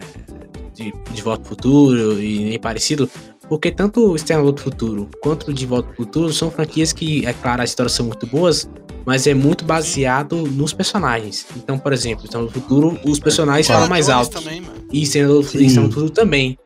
de, 0.75 0.93
de 1.13 1.23
Volta 1.23 1.41
pro 1.41 1.49
Futuro 1.51 2.21
e 2.23 2.45
nem 2.45 2.59
parecido. 2.59 3.09
Porque 3.49 3.71
tanto 3.71 4.11
o 4.11 4.17
Exterminador 4.17 4.53
do 4.53 4.61
Futuro 4.61 5.09
quanto 5.23 5.51
o 5.51 5.55
De 5.55 5.65
Volta 5.67 5.89
pro 5.89 6.05
Futuro 6.05 6.33
são 6.33 6.51
franquias 6.51 6.93
que, 6.93 7.25
é 7.25 7.33
claro, 7.33 7.63
as 7.63 7.71
histórias 7.71 7.93
são 7.93 8.07
muito 8.07 8.27
boas, 8.27 8.69
mas 9.05 9.27
é 9.27 9.35
muito 9.35 9.65
baseado 9.65 10.37
nos 10.37 10.73
personagens. 10.73 11.47
Então, 11.57 11.79
por 11.79 11.93
exemplo, 11.93 12.25
Exterminador 12.25 12.53
do 12.53 12.61
Futuro, 12.61 12.99
os 13.05 13.19
personagens 13.21 13.67
falam 13.67 13.89
mais 13.89 14.09
alto. 14.09 14.33
Também, 14.33 14.61
mano. 14.61 14.75
E. 14.93 15.03
Exterminador 15.03 15.43
do 15.43 15.49
Futuro 15.93 16.11
também. 16.11 16.59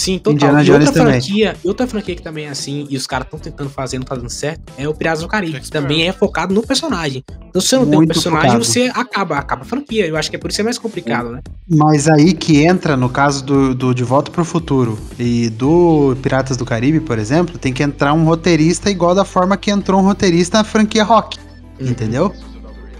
Sim, 0.00 0.18
total. 0.18 0.32
Indiana 0.32 0.62
e 0.62 0.64
Jones 0.64 0.86
outra 0.88 1.02
também. 1.02 1.20
franquia, 1.20 1.56
e 1.62 1.68
outra 1.68 1.86
franquia 1.86 2.16
que 2.16 2.22
também 2.22 2.46
é 2.46 2.48
assim, 2.48 2.86
e 2.88 2.96
os 2.96 3.06
caras 3.06 3.26
estão 3.26 3.38
tentando 3.38 3.68
fazer, 3.68 3.98
não 3.98 4.04
tá 4.06 4.14
dando 4.14 4.30
certo, 4.30 4.60
é 4.78 4.88
o 4.88 4.94
Piratas 4.94 5.20
do 5.20 5.28
Caribe, 5.28 5.60
que 5.60 5.70
também 5.70 6.08
é 6.08 6.12
focado 6.12 6.54
no 6.54 6.62
personagem. 6.62 7.22
Então, 7.50 7.60
se 7.60 7.68
você 7.68 7.76
não 7.76 7.84
tem 7.84 7.94
um 7.94 7.96
Muito 7.98 8.08
personagem, 8.14 8.50
focado. 8.50 8.64
você 8.64 8.90
acaba, 8.94 9.36
acaba 9.36 9.62
a 9.62 9.64
franquia. 9.64 10.06
Eu 10.06 10.16
acho 10.16 10.30
que 10.30 10.36
é 10.36 10.38
por 10.38 10.48
isso 10.48 10.56
que 10.56 10.62
é 10.62 10.64
mais 10.64 10.78
complicado, 10.78 11.30
né? 11.32 11.40
Mas 11.68 12.08
aí 12.08 12.32
que 12.32 12.62
entra, 12.62 12.96
no 12.96 13.10
caso 13.10 13.44
do, 13.44 13.74
do 13.74 13.94
De 13.94 14.04
Volta 14.04 14.30
pro 14.30 14.44
Futuro 14.44 14.98
e 15.18 15.50
do 15.50 16.16
Piratas 16.22 16.56
do 16.56 16.64
Caribe, 16.64 17.00
por 17.00 17.18
exemplo, 17.18 17.58
tem 17.58 17.72
que 17.72 17.82
entrar 17.82 18.14
um 18.14 18.24
roteirista 18.24 18.88
igual 18.90 19.14
da 19.14 19.24
forma 19.24 19.56
que 19.56 19.70
entrou 19.70 20.00
um 20.00 20.04
roteirista 20.04 20.58
na 20.58 20.64
franquia 20.64 21.04
Rock. 21.04 21.38
Entendeu? 21.78 22.32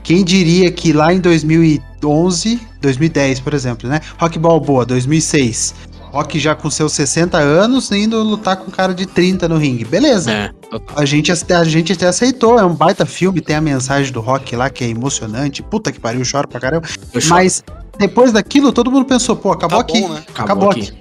Quem 0.02 0.24
diria 0.24 0.70
que 0.72 0.92
lá 0.92 1.14
em 1.14 1.20
2011, 1.20 2.60
2010, 2.80 3.40
por 3.40 3.54
exemplo, 3.54 3.88
né? 3.88 4.00
Rock 4.18 4.38
Balboa, 4.38 4.84
2006. 4.84 5.74
Rock 6.12 6.38
já 6.38 6.54
com 6.54 6.68
seus 6.70 6.92
60 6.92 7.38
anos 7.38 7.90
indo 7.92 8.20
lutar 8.22 8.56
com 8.56 8.68
um 8.68 8.70
cara 8.70 8.92
de 8.92 9.06
30 9.06 9.48
no 9.48 9.56
ringue. 9.56 9.84
Beleza. 9.84 10.30
É. 10.30 10.50
A 10.96 11.04
gente, 11.04 11.30
a 11.32 11.64
gente 11.64 11.92
até 11.92 12.06
aceitou, 12.06 12.58
é 12.58 12.64
um 12.64 12.74
baita 12.74 13.06
filme, 13.06 13.40
tem 13.40 13.56
a 13.56 13.60
mensagem 13.60 14.12
do 14.12 14.20
rock 14.20 14.54
lá 14.56 14.68
que 14.68 14.84
é 14.84 14.88
emocionante. 14.88 15.62
Puta 15.62 15.92
que 15.92 16.00
pariu, 16.00 16.24
choro 16.24 16.48
pra 16.48 16.60
caramba. 16.60 16.86
Eu 17.14 17.20
choro. 17.20 17.34
Mas 17.36 17.62
depois 17.98 18.32
daquilo, 18.32 18.72
todo 18.72 18.90
mundo 18.90 19.04
pensou, 19.04 19.36
pô, 19.36 19.52
acabou 19.52 19.78
Tá 19.78 19.92
aqui. 19.92 20.00
bom, 20.00 20.08
né? 20.08 20.22
Acabou, 20.28 20.42
Acabou 20.44 20.70
aqui. 20.70 20.92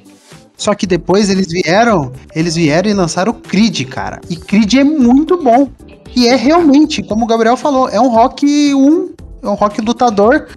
Só 0.57 0.76
que 0.76 0.86
depois 0.86 1.30
eles 1.30 1.47
vieram, 1.47 2.12
eles 2.36 2.55
vieram 2.55 2.89
e 2.89 2.93
lançaram 2.93 3.32
o 3.32 3.36
Creed, 3.36 3.88
cara. 3.88 4.20
E 4.30 4.36
Creed 4.36 4.74
é 4.74 4.84
muito 4.84 5.41
bom. 5.41 5.70
E 6.16 6.28
é 6.28 6.36
realmente, 6.36 7.01
como 7.01 7.24
o 7.24 7.28
Gabriel 7.28 7.55
falou, 7.55 7.88
é 7.88 7.99
um 7.99 8.10
rock 8.10 8.45
1, 8.76 9.14
é 9.41 9.47
um 9.47 9.53
rock 9.53 9.80
lutador 9.80 10.47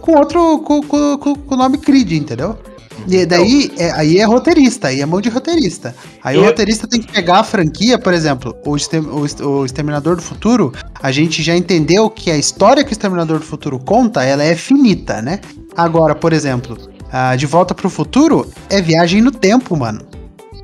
com 0.00 0.16
outro, 0.16 0.58
com 0.58 1.36
o 1.48 1.56
nome 1.56 1.78
Creed, 1.78 2.10
entendeu? 2.12 2.58
E 3.08 3.26
daí, 3.26 3.72
é, 3.76 3.90
aí 3.92 4.18
é 4.18 4.24
roteirista, 4.24 4.88
aí 4.88 5.00
é 5.00 5.06
mão 5.06 5.20
de 5.20 5.28
roteirista. 5.28 5.94
Aí 6.22 6.36
o 6.36 6.40
Eu- 6.40 6.44
roteirista 6.46 6.86
tem 6.86 7.00
que 7.00 7.10
pegar 7.12 7.40
a 7.40 7.44
franquia, 7.44 7.98
por 7.98 8.12
exemplo, 8.14 8.54
o, 8.64 8.70
o 8.76 9.52
o 9.62 9.64
Exterminador 9.66 10.16
do 10.16 10.22
Futuro, 10.22 10.72
a 11.02 11.10
gente 11.12 11.42
já 11.42 11.56
entendeu 11.56 12.08
que 12.08 12.30
a 12.30 12.36
história 12.36 12.84
que 12.84 12.90
o 12.90 12.92
Exterminador 12.94 13.38
do 13.38 13.44
Futuro 13.44 13.78
conta, 13.78 14.22
ela 14.24 14.42
é 14.44 14.54
finita, 14.54 15.20
né? 15.22 15.40
Agora, 15.76 16.14
por 16.14 16.32
exemplo, 16.32 16.76
a 17.10 17.34
De 17.36 17.46
Volta 17.46 17.74
pro 17.74 17.88
Futuro 17.90 18.50
é 18.70 18.80
viagem 18.80 19.20
no 19.20 19.30
tempo, 19.30 19.76
mano. 19.76 20.02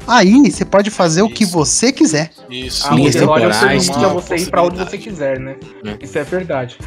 Aí 0.07 0.51
você 0.51 0.65
pode 0.65 0.91
fazer 0.91 1.21
o 1.21 1.29
que 1.29 1.45
Isso. 1.45 1.53
você 1.53 1.93
quiser. 1.93 2.31
Isso. 2.49 2.89
A 2.89 2.95
Linhas 2.95 3.15
temporais, 3.15 3.91
a 3.91 4.09
você 4.09 4.37
ir 4.37 4.51
pra 4.51 4.63
onde 4.63 4.79
você 4.79 4.97
quiser, 4.97 5.39
né? 5.39 5.57
É. 5.85 6.03
Isso 6.03 6.17
é 6.19 6.25
verdade. 6.25 6.79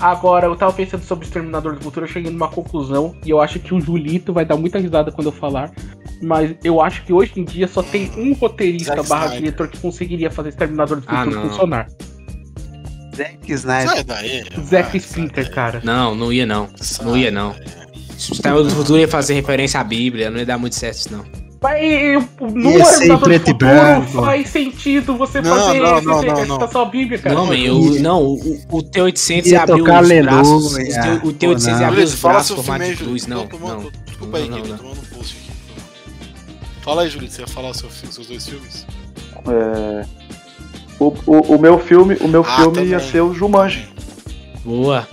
Agora, 0.00 0.46
eu 0.46 0.54
tava 0.56 0.72
pensando 0.72 1.02
sobre 1.02 1.24
o 1.24 1.26
Exterminador 1.26 1.74
do 1.74 1.80
Futuro, 1.82 2.04
eu 2.06 2.10
cheguei 2.10 2.30
numa 2.30 2.48
conclusão, 2.48 3.14
e 3.24 3.30
eu 3.30 3.40
acho 3.40 3.58
que 3.58 3.72
o 3.74 3.80
Julito 3.80 4.32
vai 4.32 4.44
dar 4.44 4.56
muita 4.56 4.78
risada 4.78 5.10
quando 5.10 5.28
eu 5.28 5.32
falar, 5.32 5.70
mas 6.22 6.54
eu 6.62 6.82
acho 6.82 7.02
que 7.04 7.12
hoje 7.12 7.32
em 7.36 7.44
dia 7.44 7.66
só 7.66 7.82
tem 7.82 8.10
um 8.16 8.32
roteirista 8.34 8.94
Zack 8.96 9.08
barra 9.08 9.24
Snyder. 9.26 9.42
diretor 9.44 9.68
que 9.68 9.78
conseguiria 9.78 10.30
fazer 10.30 10.50
Exterminador 10.50 11.00
do 11.00 11.04
Ah, 11.06 11.24
Futuro 11.24 11.36
não. 11.42 11.48
funcionar. 11.50 11.88
Zack 13.16 13.52
Snyder. 13.52 13.88
Sai 13.88 14.04
daí. 14.04 14.44
Zack 14.62 14.88
vai, 14.90 14.96
Splinter, 14.98 15.44
sai 15.44 15.52
cara. 15.54 15.80
Não, 15.82 16.14
não 16.14 16.30
ia 16.32 16.44
não. 16.44 16.66
daí. 16.66 17.06
Não 17.06 17.16
ia 17.16 17.30
não. 17.30 17.54
Se 18.18 18.32
o 18.32 18.34
Exterminador 18.34 18.70
do 18.70 18.76
Futuro 18.76 18.98
ia 18.98 19.08
fazer 19.08 19.34
referência 19.34 19.80
à 19.80 19.84
Bíblia, 19.84 20.30
não 20.30 20.38
ia 20.38 20.46
dar 20.46 20.58
muito 20.58 20.74
certo 20.74 20.96
isso, 20.98 21.12
não. 21.12 21.24
Ser 21.72 21.82
em 21.82 22.76
Exterminador 22.80 23.18
do 23.18 23.24
preto 23.24 23.42
e 23.42 23.52
Futuro 23.52 23.70
branco. 23.70 24.22
faz 24.24 24.48
sentido 24.48 25.16
você 25.16 25.40
Não, 25.40 25.56
fazer 25.56 25.80
não, 25.80 26.00
não, 26.00 26.22
não, 26.22 26.62
essa 26.62 26.68
não. 26.74 26.80
à 26.80 26.84
Bíblia, 26.84 27.18
cara. 27.18 27.34
Não, 27.34 27.52
eu, 27.54 27.78
não, 28.00 28.22
o, 28.24 28.34
o 28.70 28.82
T800 28.82 29.46
ia 29.46 29.52
Ia 29.52 29.62
abrir 29.62 29.78
tocar 29.78 30.02
os 30.02 30.08
braços. 30.08 30.74
aleluia. 30.76 31.20
O 31.24 31.32
T- 31.32 31.46
O 31.48 31.54
T800 31.54 31.62
Pô, 31.64 31.68
ia 31.70 31.76
não. 31.78 31.86
abrir 31.88 32.02
os 32.04 32.14
braços 32.14 32.46
seu 32.46 32.56
formato 32.62 32.90
de 32.90 32.96
cruz. 32.96 33.26
Não, 33.26 33.46
tomando- 33.46 33.82
não. 33.84 33.90
Desculpa 34.06 34.36
aí, 34.38 34.48
Não, 34.48 34.56
não, 34.56 34.62
Guilherme, 34.62 34.68
não. 34.70 34.76
tô 34.76 34.82
tomando 34.94 34.98
um 35.12 35.16
post 35.16 35.36
aqui. 35.36 35.80
Fala 36.82 37.02
aí, 37.02 37.08
Julito, 37.10 37.32
você 37.34 37.40
ia 37.42 37.46
falar 37.48 37.70
o 37.70 37.74
seu 37.74 37.90
seus 37.90 38.26
dois 38.26 38.48
filmes? 38.48 38.86
É, 39.48 40.06
O, 40.98 41.12
o, 41.26 41.54
o 41.56 41.58
meu 41.60 41.78
filme, 41.78 42.16
o 42.20 42.28
meu 42.28 42.40
Ah, 42.42 42.56
filme 42.56 42.72
também. 42.74 42.90
ia 42.90 43.00
ser 43.00 43.20
o 43.20 43.34
Jumanji. 43.34 43.88
Boa. 44.64 45.06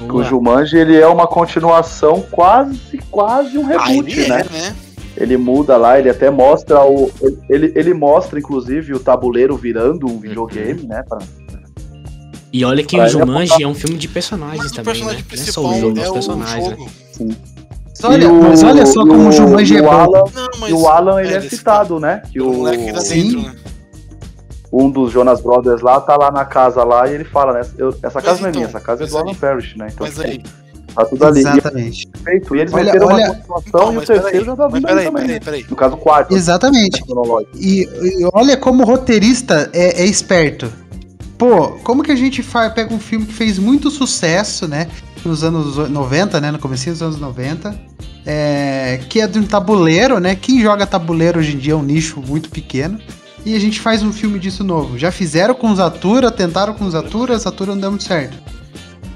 O 0.00 0.04
Boa. 0.06 0.24
Jumanji 0.24 0.76
ele 0.78 0.96
é 0.96 1.06
uma 1.06 1.26
continuação 1.26 2.24
quase, 2.30 2.98
quase 3.10 3.58
um 3.58 3.64
Ah, 3.76 3.84
reboot, 3.84 4.12
ele 4.18 4.28
né? 4.28 4.40
é, 4.40 4.52
né? 4.52 4.76
Ele 5.20 5.36
muda 5.36 5.76
lá, 5.76 5.98
ele 5.98 6.08
até 6.08 6.30
mostra 6.30 6.84
o. 6.84 7.10
Ele, 7.50 7.72
ele 7.74 7.92
mostra, 7.92 8.38
inclusive, 8.38 8.94
o 8.94 9.00
tabuleiro 9.00 9.56
virando 9.56 10.06
um 10.06 10.18
videogame, 10.20 10.86
né? 10.86 11.02
pra- 11.08 11.18
E 12.52 12.64
olha 12.64 12.84
que 12.84 12.96
Pra 12.96 13.06
o 13.06 13.08
Jumanji 13.08 13.62
é 13.62 13.66
um 13.66 13.74
filme 13.74 13.96
de 13.96 14.06
personagens 14.08 14.58
Mas 14.62 14.72
o 14.72 14.76
também, 14.76 14.94
personagem 14.94 15.22
né? 15.22 15.26
Não 15.28 15.34
é 15.34 15.46
só 15.46 15.60
principal 15.60 15.70
o 15.70 15.80
jogo, 15.80 15.98
é 15.98 16.02
os 16.02 16.08
o 16.08 16.12
personagens, 16.12 16.68
né? 16.68 16.76
jogo. 16.76 16.90
Mas 18.00 18.04
olha, 18.04 18.32
o- 18.32 18.42
mas 18.42 18.62
olha 18.62 18.86
só 18.86 19.00
como 19.04 19.28
o 19.28 19.32
Jumanji 19.32 19.74
e 19.74 19.76
é 19.78 19.80
o 19.80 19.84
bom. 19.84 19.90
Alan, 19.90 20.22
Não, 20.34 20.48
mas 20.60 20.70
E 20.70 20.72
o 20.72 20.88
Alan, 20.88 21.20
ele 21.20 21.34
é, 21.34 21.36
ele 21.38 21.50
citado, 21.50 21.98
né? 21.98 22.22
Que 22.30 22.40
O 22.40 22.48
o, 22.50 22.54
moleque 22.58 22.92
que 22.92 23.00
Sim. 23.00 23.22
dentro, 23.32 23.42
né? 23.42 23.54
um 24.70 24.90
dos 24.90 25.10
Jonas 25.10 25.40
Brothers 25.40 25.80
lá 25.80 25.98
tá 26.00 26.14
lá 26.16 26.30
na 26.30 26.44
casa 26.44 26.84
lá 26.84 27.08
e 27.08 27.14
ele 27.14 27.24
fala, 27.24 27.54
né? 27.54 27.60
eu- 27.78 27.88
essa 28.02 28.20
casa 28.20 28.32
Mas 28.32 28.40
não 28.40 28.46
é 28.46 28.50
então, 28.50 28.60
minha, 28.60 28.66
essa 28.68 28.80
casa 28.80 29.04
é 29.04 29.06
do 29.06 29.16
Alan 29.18 29.34
Parrish, 29.34 29.76
né? 29.78 29.88
Então, 29.92 30.06
Mas 30.06 30.14
tipo, 30.14 30.26
aí, 30.28 30.42
tá 30.94 31.04
tudo 31.04 31.24
ali. 31.24 31.36
E, 31.38 31.40
Exatamente. 31.40 32.06
perfeito. 32.08 32.56
e 32.56 32.60
eles 32.60 32.72
Olha- 32.72 32.84
meteram 32.84 33.06
olha- 33.06 33.24
uma 33.26 33.34
continuação 33.34 33.68
então, 33.68 33.92
e 33.92 33.96
o 33.98 34.00
terceiro 34.02 34.44
já 34.46 34.56
tá 34.56 34.66
vindo 34.68 34.86
aí 34.86 34.94
peraí, 34.94 35.04
também. 35.06 35.22
peraí, 35.26 35.40
peraí. 35.40 35.66
No 35.68 35.76
caso, 35.76 35.94
o 35.94 35.98
quarto. 35.98 36.34
Exatamente. 36.34 37.02
E, 37.54 37.82
e 37.82 38.28
olha 38.32 38.56
como 38.56 38.82
o 38.82 38.86
roteirista 38.86 39.70
é, 39.72 40.02
é 40.02 40.06
esperto. 40.06 40.72
Pô, 41.36 41.68
como 41.84 42.02
que 42.02 42.10
a 42.10 42.16
gente 42.16 42.42
faz, 42.42 42.72
pega 42.72 42.92
um 42.92 42.98
filme 42.98 43.24
que 43.26 43.32
fez 43.34 43.58
muito 43.58 43.90
sucesso, 43.90 44.66
né? 44.66 44.88
Nos 45.24 45.44
anos 45.44 45.76
90, 45.88 46.40
né? 46.40 46.50
No 46.50 46.58
comecinho 46.58 46.94
dos 46.94 47.02
anos 47.02 47.18
90. 47.20 47.74
é, 48.30 49.00
que 49.08 49.20
é 49.22 49.26
de 49.26 49.38
um 49.38 49.42
tabuleiro, 49.46 50.18
né? 50.20 50.34
Quem 50.34 50.60
joga 50.60 50.86
tabuleiro 50.86 51.38
hoje 51.38 51.54
em 51.54 51.58
dia 51.58 51.72
é 51.72 51.76
um 51.76 51.82
nicho 51.82 52.20
muito 52.20 52.50
pequeno. 52.50 52.98
e 53.46 53.54
a 53.54 53.58
gente 53.58 53.80
faz 53.80 54.02
um 54.02 54.12
filme 54.12 54.38
disso 54.38 54.62
novo. 54.62 54.98
Já 54.98 55.10
fizeram 55.10 55.54
com 55.54 55.70
os 55.70 55.80
Atura, 55.80 56.30
tentaram 56.30 56.74
com 56.74 56.84
os 56.84 56.94
Atura, 56.94 57.34
as 57.34 57.46
Atura 57.46 57.72
não 57.72 57.80
deu 57.80 57.90
muito 57.90 58.04
certo. 58.04 58.36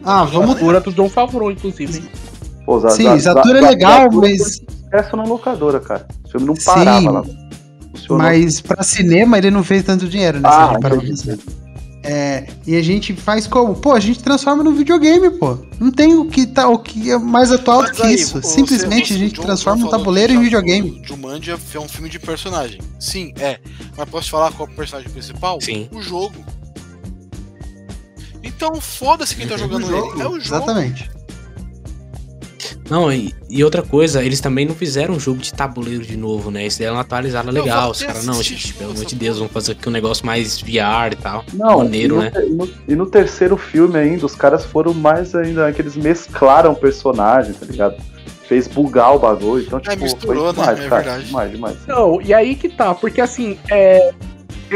Ah, 0.05 0.24
vamos. 0.24 0.57
Atura 0.57 0.80
do 0.80 0.92
John 0.92 1.09
Favreau, 1.09 1.50
inclusive. 1.50 2.03
Pô, 2.64 2.78
Za- 2.80 2.90
Sim, 2.90 3.05
Za- 3.18 3.34
Zatura 3.34 3.59
é 3.59 3.61
legal, 3.62 4.03
Zatura 4.05 4.28
mas, 4.28 4.61
sucesso 4.84 5.16
na 5.16 5.24
locadora, 5.24 5.80
cara. 5.80 6.07
O 6.24 6.28
filme 6.30 6.46
não 6.46 6.57
Sim, 6.57 6.64
parava 6.64 7.11
lá. 7.11 7.24
Funcionou. 7.94 8.18
mas 8.22 8.61
pra 8.61 8.82
cinema 8.82 9.36
ele 9.38 9.50
não 9.50 9.62
fez 9.62 9.82
tanto 9.84 10.09
dinheiro, 10.09 10.40
né? 10.40 10.48
Ah. 10.50 10.74
É, 12.05 12.48
e 12.66 12.74
a 12.74 12.82
gente 12.82 13.12
faz 13.14 13.46
como? 13.46 13.74
Pô, 13.76 13.92
a 13.92 14.00
gente 14.00 14.20
transforma 14.24 14.64
num 14.64 14.74
videogame, 14.74 15.30
pô. 15.38 15.57
Não 15.78 15.92
tem 15.92 16.16
o 16.16 16.24
que, 16.24 16.46
tá, 16.46 16.68
o 16.68 16.76
que 16.78 17.12
é 17.12 17.16
mais 17.18 17.53
atual 17.53 17.84
do 17.84 17.92
que 17.92 18.03
aí, 18.03 18.14
isso. 18.14 18.42
você- 18.42 18.48
Simplesmente 18.57 19.09
você- 19.09 19.14
a 19.14 19.18
gente 19.18 19.34
John- 19.36 19.42
transforma 19.42 19.86
um 19.86 19.88
tabuleiro 19.88 20.32
em 20.32 20.40
videogame. 20.40 21.00
o 21.05 21.07
Jumanji 21.07 21.53
é 21.53 21.78
um 21.78 21.88
filme 21.88 22.09
de 22.09 22.18
personagem. 22.18 22.80
Sim, 22.98 23.32
é. 23.38 23.61
Mas 23.96 24.09
posso 24.09 24.24
te 24.24 24.30
falar 24.32 24.50
qual 24.50 24.68
é 24.68 24.72
o 24.72 24.74
personagem 24.74 25.11
principal? 25.12 25.61
Sim. 25.61 25.88
O 25.92 26.03
jogo. 26.03 26.32
Então 28.43 28.74
foda-se 28.80 29.34
quem 29.36 29.47
tá 29.47 29.57
jogando 29.57 29.86
ele. 29.86 30.20
É 30.22 30.26
o 30.26 30.32
jogo. 30.32 30.36
Exatamente. 30.38 31.11
Não, 32.90 33.11
e, 33.11 33.34
e 33.49 33.64
outra 33.64 33.80
coisa, 33.82 34.22
eles 34.22 34.40
também 34.40 34.66
não 34.66 34.74
fizeram 34.74 35.14
um 35.14 35.20
jogo 35.20 35.38
de 35.38 35.53
tabuleiro 35.55 36.05
de 36.05 36.16
novo, 36.16 36.51
né? 36.51 36.62
Eles 36.62 36.76
deram 36.76 36.95
uma 36.97 37.01
atualizada 37.01 37.51
legal. 37.51 37.90
Os 37.93 38.03
caras, 38.03 38.26
não, 38.26 38.43
gente, 38.43 38.74
pelo 38.74 38.90
amor 38.90 39.05
de. 39.05 39.14
Deus, 39.14 39.38
vamos 39.38 39.53
fazer 39.53 39.72
aqui 39.72 39.88
um 39.88 39.93
negócio 39.93 40.26
mais 40.26 40.61
VR 40.61 41.12
e 41.12 41.16
tal. 41.16 41.45
Não, 41.55 41.78
Maneiro, 41.78 42.16
e, 42.16 42.18
no, 42.18 42.22
né? 42.22 42.32
e 42.47 42.51
no- 42.51 42.70
e 42.88 42.95
no 42.95 43.07
terceiro 43.07 43.57
filme 43.57 43.97
ainda, 43.99 44.26
os 44.26 44.34
caras 44.34 44.64
foram 44.64 44.93
mais 44.93 45.34
ainda, 45.34 45.72
que 45.72 45.80
eles 45.80 45.97
mesclaram 45.97 46.74
personagem, 46.74 47.53
tá 47.55 47.64
ligado? 47.64 47.97
Fez 48.47 48.66
bugar 48.68 49.14
o 49.14 49.18
bagulho, 49.18 49.64
então, 49.64 49.80
tipo, 49.80 50.03
misturou, 50.03 50.53
foi 50.53 50.66
né? 50.66 50.74
demais, 50.74 50.80
É 50.80 50.88
cara. 50.88 51.18
Demais, 51.22 51.51
demais. 51.51 51.76
Não, 51.86 52.20
e 52.20 52.34
aí 52.34 52.55
que 52.55 52.68
tá, 52.68 52.95
porque 52.95 53.20
assim, 53.22 53.59
é, 53.70 54.12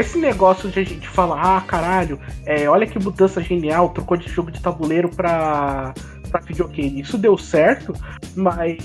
esse 0.00 0.18
negócio 0.18 0.68
de 0.70 0.80
a 0.80 0.84
gente 0.84 1.08
falar, 1.08 1.56
ah, 1.56 1.60
caralho, 1.60 2.18
é, 2.44 2.68
olha 2.68 2.86
que 2.86 2.98
mudança 2.98 3.42
genial, 3.42 3.90
trocou 3.90 4.16
de 4.16 4.28
jogo 4.28 4.50
de 4.50 4.60
tabuleiro 4.60 5.08
pra, 5.08 5.94
pra 6.30 6.40
videogame. 6.40 7.00
Isso 7.00 7.18
deu 7.18 7.36
certo, 7.38 7.92
mas 8.34 8.78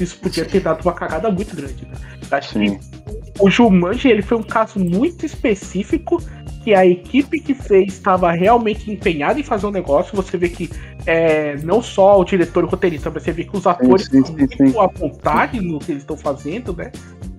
isso 0.00 0.18
podia 0.18 0.44
ter 0.44 0.60
dado 0.60 0.82
uma 0.82 0.92
cagada 0.92 1.30
muito 1.30 1.54
grande, 1.54 1.86
né? 1.86 1.94
Acho 2.30 2.54
Sim. 2.54 2.78
que 2.78 2.96
o 3.38 3.50
Jumanji, 3.50 4.08
ele 4.08 4.22
foi 4.22 4.38
um 4.38 4.42
caso 4.42 4.78
muito 4.78 5.26
específico 5.26 6.22
que 6.64 6.74
a 6.74 6.84
equipe 6.84 7.38
que 7.38 7.54
fez 7.54 7.92
estava 7.92 8.32
realmente 8.32 8.90
empenhada 8.90 9.38
em 9.38 9.42
fazer 9.42 9.66
um 9.66 9.70
negócio. 9.70 10.16
Você 10.16 10.36
vê 10.36 10.48
que 10.48 10.68
é, 11.06 11.56
não 11.58 11.80
só 11.80 12.18
o 12.18 12.24
diretor 12.24 12.64
e 12.64 12.66
o 12.66 12.68
roteirista, 12.68 13.08
mas 13.08 13.22
você 13.22 13.30
vê 13.30 13.44
que 13.44 13.56
os 13.56 13.66
atores 13.66 14.06
sim, 14.06 14.18
estão 14.20 14.66
sim, 14.66 14.78
à 14.78 14.86
vontade 14.86 15.60
no 15.60 15.78
que 15.78 15.92
eles 15.92 16.02
estão 16.02 16.16
fazendo, 16.16 16.74
né? 16.74 16.90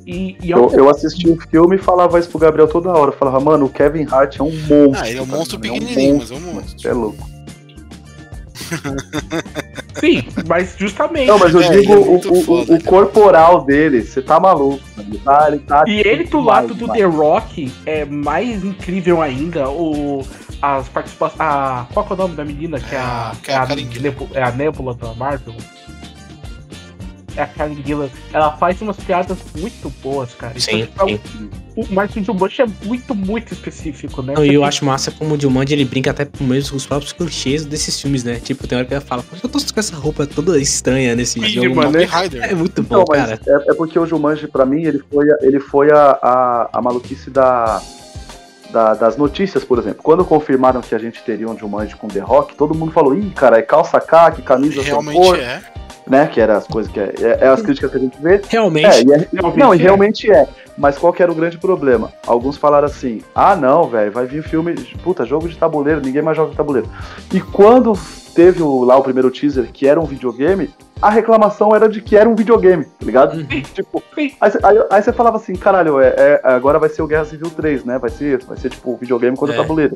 E, 0.08 0.38
e 0.42 0.52
Eu, 0.52 0.72
eu 0.72 0.90
assisti 0.90 1.30
o 1.30 1.38
filme 1.50 1.76
e 1.76 1.80
falava 1.80 2.18
isso 2.18 2.30
pro 2.30 2.40
Gabriel 2.40 2.68
toda 2.70 2.90
hora. 2.92 3.12
Eu 3.12 3.18
falava, 3.18 3.42
mano, 3.42 3.66
o 3.66 3.70
Kevin 3.70 4.08
Hart 4.10 4.40
é 4.40 4.44
um 4.44 4.52
monstro. 4.52 4.92
Ah, 4.96 5.10
ele 5.10 5.20
é 5.20 5.22
um 5.22 5.26
cara. 5.26 5.38
monstro 5.38 5.60
Ele 5.62 5.70
pequenininho, 5.70 6.18
mas 6.20 6.32
é 6.32 6.36
um 6.36 6.40
monstro. 6.40 6.90
É 6.90 6.94
louco. 6.94 7.30
Sim, 10.00 10.24
mas 10.48 10.76
justamente. 10.78 11.28
Não, 11.28 11.38
mas 11.40 11.54
eu 11.54 11.62
É, 11.62 11.70
digo 11.72 11.94
é 11.94 11.96
o, 11.98 12.16
o- 12.18 12.44
foda, 12.44 12.72
o 12.72 12.76
ele 12.76 12.84
é 12.84 12.90
corporal 12.90 13.66
dele, 13.66 14.02
você 14.02 14.22
tá 14.22 14.40
maluco. 14.40 14.82
mano. 14.96 15.10
Ele 15.10 15.20
tá, 15.20 15.48
ele 15.48 15.60
tá 15.60 15.84
E 15.88 16.00
ele 16.00 16.24
do 16.24 16.40
demais, 16.40 16.46
lado 16.48 16.68
do 16.70 16.76
demais. 16.76 17.00
The 17.00 17.06
Rock 17.06 17.72
é 17.86 18.06
mais 18.06 18.64
incrível 18.64 19.22
ainda. 19.22 19.70
O, 19.70 20.24
as 20.62 20.88
participações. 20.90 21.40
A, 21.40 21.86
qual 21.94 22.06
que 22.06 22.14
é 22.14 22.16
o 22.16 22.18
nome 22.18 22.36
da 22.36 22.46
menina? 22.46 22.80
Que 22.80 22.96
é 22.96 23.00
a, 23.00 23.32
É, 23.34 23.42
que 23.44 23.52
é 23.52 23.56
a 23.56 23.64
é. 23.64 24.00
Nebu- 24.00 24.30
é 24.34 24.44
a 24.44 24.52
Nebula 24.52 24.94
da 24.96 25.14
Marvel. 25.14 25.54
É 27.38 27.44
a 27.44 27.48
Karen 27.48 27.76
Gillan. 27.86 28.10
Ela 28.34 28.52
faz 28.58 28.82
umas 28.82 28.98
piadas 28.98 29.38
muito 29.56 29.90
boas, 30.02 30.34
cara. 30.34 30.54
Então, 30.58 31.08
Sim, 31.08 31.18
tipo, 31.18 31.30
sim. 31.30 31.50
O, 31.76 31.86
mas 31.94 32.16
o 32.16 32.24
Jumanji 32.24 32.64
é 32.64 32.66
muito, 32.86 33.14
muito 33.14 33.54
específico, 33.54 34.24
né? 34.24 34.34
Não, 34.36 34.44
e 34.44 34.48
eu 34.48 34.62
Porque- 34.62 34.68
acho 34.68 34.84
massa 34.86 35.12
como 35.12 35.36
o 35.36 35.40
Jumanji 35.40 35.74
ele 35.76 35.86
brinca 35.86 36.10
até 36.10 36.26
com 36.26 36.44
mesmo 36.44 36.76
os 36.76 36.88
próprios 36.88 37.14
clichês 37.14 37.64
desses 37.66 38.02
filmes, 38.02 38.24
né? 38.24 38.40
Tipo, 38.40 38.68
tem 38.68 38.76
hora 38.80 38.88
que 38.88 38.94
ela 38.96 39.02
fala, 39.02 39.22
por 39.22 39.38
que 39.40 39.46
eu 39.46 39.50
tô 39.50 39.60
com 39.60 39.80
essa 39.80 39.96
roupa 39.96 40.26
toda 40.26 40.60
estranha 40.60 41.16
nesse 41.16 41.40
Ih, 41.40 41.48
jogo? 41.50 41.76
mano, 41.76 41.92
né? 41.92 42.08
É 42.50 42.56
muito 42.56 42.82
Então, 42.82 43.00
bom, 43.04 43.06
mas 43.10 43.22
cara. 43.22 43.40
é, 43.46 43.72
é 43.72 43.74
porque 43.76 44.00
o 44.00 44.06
Jumanji, 44.08 44.48
pra 44.48 44.66
mim, 44.66 44.82
ele 44.84 45.00
foi, 45.12 45.30
a- 45.32 45.38
ele 45.42 45.60
foi 45.60 45.92
a, 45.92 46.18
a, 46.20 46.70
a 46.74 46.82
maluquice 46.82 47.30
da, 47.30 47.80
da- 48.72 48.96
das 48.96 49.16
notícias, 49.16 49.64
por 49.64 49.78
exemplo. 49.78 50.02
Quando 50.02 50.26
confirmaram 50.26 50.82
que 50.82 50.96
a 50.96 50.98
gente 51.00 51.22
teria 51.22 51.48
um 51.48 51.56
Jumanji 51.56 51.96
com 51.96 52.08
The 52.08 52.20
Rock, 52.22 52.56
todo 52.56 52.74
mundo 52.74 52.92
falou, 52.92 53.16
ih, 53.16 53.30
cara, 53.36 53.60
é 53.60 53.62
calça 53.62 54.00
caque, 54.02 54.42
camisa 54.42 54.78
sem 54.82 54.86
Realmente 54.86 55.16
cor, 55.16 55.38
é. 55.38 55.62
Né? 56.10 56.28
Que 56.28 56.40
eram 56.42 56.56
as 56.56 56.68
coisas 56.68 56.92
que 56.92 57.00
é, 57.00 57.14
é, 57.22 57.38
é 57.42 57.48
as 57.48 57.62
críticas 57.62 57.92
que 57.92 57.98
a 57.98 58.00
gente 58.00 58.18
vê. 58.22 58.42
Realmente, 58.50 58.86
É, 58.88 59.02
e 59.04 59.12
é- 59.14 59.28
Realmente 59.34 59.58
não, 59.60 59.74
e 59.76 59.78
é. 59.80 59.82
realmente 59.82 60.32
é. 60.32 60.48
Mas 60.78 60.98
qual 60.98 61.12
que 61.12 61.24
era 61.24 61.32
o 61.32 61.36
grande 61.36 61.58
problema? 61.58 62.12
Alguns 62.26 62.56
falaram 62.58 62.86
assim: 62.88 63.22
ah, 63.34 63.56
não, 63.56 63.86
velho, 63.90 64.12
vai 64.12 64.26
vir 64.26 64.44
filme, 64.44 64.74
puta, 65.04 65.26
jogo 65.26 65.48
de 65.50 65.58
tabuleiro, 65.58 66.02
ninguém 66.02 66.22
mais 66.22 66.38
joga 66.38 66.54
tabuleiro. 66.56 66.88
E 67.34 67.40
quando 67.42 67.94
teve 68.36 68.62
o- 68.62 68.84
lá 68.84 68.96
o 68.96 69.04
primeiro 69.04 69.32
teaser, 69.32 69.72
que 69.74 69.88
era 69.88 70.00
um 70.00 70.06
videogame, 70.06 70.70
a 71.02 71.10
reclamação 71.10 71.76
era 71.76 71.90
de 71.90 72.00
que 72.02 72.16
era 72.16 72.30
um 72.30 72.36
videogame, 72.36 72.86
tá 72.86 73.06
ligado? 73.06 73.38
Uhum. 73.38 73.48
Tipo, 73.74 74.04
aí, 74.40 74.52
cê- 74.52 74.60
aí, 74.64 74.78
aí 74.92 75.02
você 75.02 75.12
falava 75.12 75.38
assim: 75.38 75.56
caralho, 75.56 76.00
é, 76.00 76.10
é- 76.16 76.42
agora 76.44 76.78
vai 76.78 76.90
ser 76.90 77.02
o 77.02 77.08
Guerra 77.08 77.26
Civil 77.26 77.50
3, 77.50 77.84
né? 77.84 77.98
Vai 77.98 78.12
ser, 78.12 78.44
vai 78.46 78.56
ser 78.58 78.70
tipo 78.70 78.96
videogame 78.98 79.36
contra 79.36 79.56
É. 79.56 79.58
tabuleiro. 79.58 79.96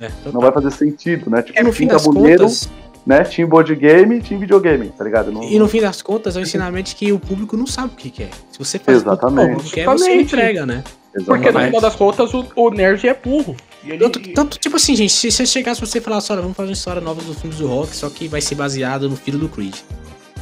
é. 0.00 0.08
Não 0.32 0.40
vai 0.40 0.50
fazer 0.52 0.70
sentido, 0.70 1.28
né? 1.30 1.42
Tipo, 1.42 1.58
E 1.60 1.62
no 1.62 1.70
fim 1.72 1.84
tinha 1.86 1.92
das 1.94 2.04
tabuleiro, 2.04 2.40
contas, 2.44 2.68
né? 3.06 3.22
Tinha 3.24 3.46
board 3.46 3.74
game, 3.76 4.20
tinha 4.20 4.38
videogame, 4.38 4.88
tá 4.88 5.04
ligado? 5.04 5.30
Não- 5.32 5.42
e 5.44 5.58
no 5.58 5.68
fim 5.68 5.80
das 5.80 6.00
contas, 6.02 6.36
é 6.36 6.40
um 6.40 6.42
ensinamento 6.42 6.94
que 6.96 7.12
o 7.12 7.18
público 7.18 7.56
não 7.56 7.66
sabe 7.66 7.92
o 7.94 7.96
que 7.96 8.10
quer. 8.10 8.30
Se 8.50 8.58
você 8.58 8.78
faz 8.78 8.98
Exatamente. 9.02 9.60
o 9.60 9.64
que 9.64 9.70
quer, 9.72 9.84
você 9.86 9.98
Justamente. 10.04 10.22
entrega, 10.24 10.66
né? 10.66 10.82
Porque 11.12 11.30
no 11.30 11.34
Exatamente. 11.36 11.66
final 11.66 11.80
das 11.80 11.94
contas 11.94 12.34
o, 12.34 12.44
o 12.56 12.70
nerd 12.70 13.06
é 13.06 13.14
burro. 13.14 13.54
Ele, 13.84 13.98
Tanto, 13.98 14.18
tanto, 14.32 14.58
tipo 14.58 14.76
assim, 14.76 14.96
gente, 14.96 15.12
se 15.12 15.30
você 15.30 15.46
chegasse 15.46 15.80
você 15.80 15.98
e 15.98 16.00
falasse, 16.00 16.32
olha, 16.32 16.40
vamos 16.40 16.56
fazer 16.56 16.70
uma 16.70 16.72
história 16.72 17.00
nova 17.00 17.22
dos 17.22 17.38
filmes 17.38 17.58
do 17.58 17.66
rock, 17.68 17.94
só 17.94 18.08
que 18.10 18.26
vai 18.26 18.40
ser 18.40 18.54
baseado 18.56 19.08
no 19.08 19.14
filho 19.16 19.38
do 19.38 19.48
Creed. 19.48 19.74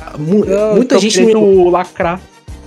Ah, 0.01 0.17
mu- 0.17 0.45
Ah, 0.45 0.75
muita, 0.75 0.99
gente 0.99 1.21
não 1.21 1.53
ia, 1.53 1.71
lacrar. 1.71 2.21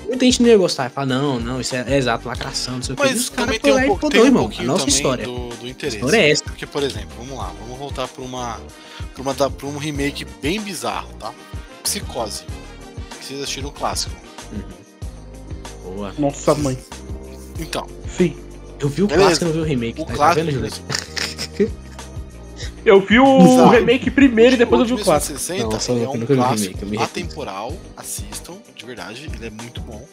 muita 0.07 0.23
gente 0.25 0.41
não 0.41 0.49
ia 0.49 0.57
gostar. 0.57 0.89
Falar, 0.91 1.07
não, 1.07 1.39
não, 1.39 1.59
isso 1.61 1.75
é, 1.75 1.83
é 1.87 1.97
exato, 1.97 2.27
lacração, 2.27 2.75
não 2.75 2.81
sei 2.83 2.93
o 2.93 2.97
que. 2.97 3.03
Mas 3.03 3.19
Os 3.21 3.29
caras 3.29 3.45
também 3.45 3.59
tem 3.59 3.71
foi 3.71 3.79
lá 3.81 3.81
um, 3.81 3.83
e 3.83 3.87
pouco, 3.87 4.01
podou, 4.01 4.11
tem 4.11 4.21
um 4.21 4.25
irmão. 4.25 4.41
A 4.43 4.47
pouquinho 4.47 4.67
nossa 4.67 4.79
também 4.85 4.95
história. 4.95 5.25
Do, 5.25 5.49
do 5.49 5.65
A 5.65 5.69
interesse. 5.69 5.97
história 5.97 6.17
é 6.17 6.29
essa. 6.31 6.43
Porque, 6.43 6.65
por 6.67 6.83
exemplo, 6.83 7.09
vamos 7.17 7.37
lá, 7.37 7.51
vamos 7.61 7.79
voltar 7.79 8.07
pra 8.07 8.23
uma. 8.23 8.59
Pra, 9.16 9.22
uma, 9.24 9.34
da- 9.34 9.49
pra 9.49 9.66
um 9.68 9.78
remake 9.78 10.24
bem 10.41 10.61
bizarro, 10.61 11.11
tá? 11.20 11.34
Psicose. 11.82 12.43
Vocês 13.20 13.41
assistiram 13.41 13.70
o 13.70 13.72
clássico. 13.72 14.16
Boa. 15.84 16.13
Nossa 16.20 16.53
mãe. 16.53 16.78
Então, 17.59 17.88
Sim. 18.16 18.36
Eu 18.80 18.89
vi 18.89 19.01
o 19.03 19.07
Beleza. 19.07 19.26
clássico 19.39 19.45
e 19.45 19.47
não 19.47 19.53
vi 19.53 19.59
o 19.59 19.63
remake. 19.63 20.01
o 20.01 20.05
tá, 20.05 20.13
clássico. 20.13 20.45
Tá 20.45 20.51
vendo? 20.51 21.72
Eu 22.86 23.01
vi 23.01 23.20
o 23.20 23.39
Bizarro. 23.39 23.70
remake 23.72 24.11
primeiro 24.11 24.53
e 24.53 24.57
depois 24.59 24.80
eu 24.82 24.86
vi 24.95 25.01
o 25.01 25.03
clássico. 25.03 25.39
60, 25.39 25.63
Não, 25.63 25.80
só 25.80 25.93
ele 25.93 26.03
é 26.05 26.09
um 26.09 26.24
clássico 26.24 26.78
remake, 26.86 27.03
atemporal. 27.03 27.74
Assistam, 27.97 28.53
de 28.76 28.86
verdade, 28.86 29.28
ele 29.34 29.47
é 29.47 29.49
muito 29.49 29.82
bom. 29.82 30.07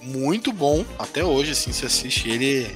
Muito 0.00 0.52
bom, 0.54 0.86
até 0.98 1.22
hoje, 1.22 1.50
assim, 1.52 1.72
se 1.72 1.84
assiste 1.84 2.30
ele. 2.30 2.74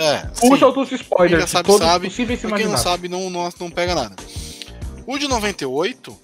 É, 0.00 0.26
sim. 0.32 0.50
Usa 0.50 0.72
todos 0.72 0.90
os 0.90 1.00
spoilers. 1.00 1.44
Quem 1.44 1.46
sabe, 1.46 1.66
todos 1.66 1.86
sabe. 1.86 2.08
possíveis 2.08 2.42
e 2.42 2.48
Pra 2.48 2.56
quem 2.56 2.66
não 2.66 2.78
sabe, 2.78 3.06
não, 3.06 3.28
não, 3.28 3.52
não 3.60 3.70
pega 3.70 3.94
nada. 3.94 4.16
O 5.06 5.18
de 5.18 5.28
98, 5.28 6.16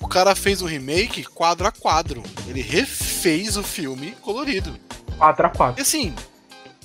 o 0.00 0.08
cara 0.08 0.34
fez 0.34 0.62
um 0.62 0.66
remake 0.66 1.22
quadro 1.24 1.66
a 1.66 1.72
quadro. 1.72 2.22
Ele 2.48 2.62
refez 2.62 3.58
o 3.58 3.62
filme 3.62 4.12
colorido. 4.22 4.74
Quadra 5.18 5.48
a 5.48 5.50
quadra. 5.50 5.78
E 5.78 5.82
assim, 5.82 6.14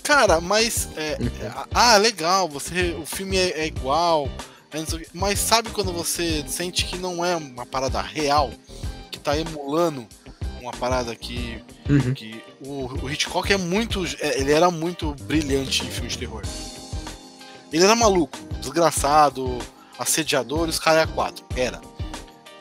cara, 0.04 0.42
mas. 0.42 0.90
é, 0.98 1.14
é, 1.14 1.52
ah, 1.74 1.96
legal, 1.96 2.50
você, 2.50 2.94
o 3.00 3.06
filme 3.06 3.38
é, 3.38 3.62
é 3.62 3.66
igual. 3.66 4.28
é 4.74 4.80
o 4.80 4.86
quê, 4.86 5.08
mas 5.14 5.40
sabe 5.40 5.70
quando 5.70 5.94
você 5.94 6.44
sente 6.46 6.84
que 6.84 6.98
não 6.98 7.24
é 7.24 7.38
uma 7.38 7.66
parada 7.66 8.02
real? 8.02 8.52
Que 9.10 9.18
tá 9.18 9.38
emulando 9.38 10.06
uma 10.68 10.78
parada 10.78 11.16
que. 11.16 11.62
Uhum. 11.90 12.14
que 12.14 12.42
o, 12.62 12.88
o 13.04 13.10
Hitchcock 13.10 13.52
é 13.52 13.58
muito. 13.58 14.04
é, 14.20 14.40
Ele 14.40 14.52
era 14.52 14.70
muito 14.70 15.14
brilhante 15.24 15.86
em 15.86 15.90
filme 15.90 16.10
de 16.10 16.18
terror. 16.18 16.42
Ele 17.72 17.84
era 17.84 17.96
maluco, 17.96 18.38
desgraçado, 18.62 19.58
assediador, 20.00 20.68
os 20.70 20.80
caras 20.80 21.10
é 21.10 21.14
quatro. 21.14 21.46
Era. 21.56 21.82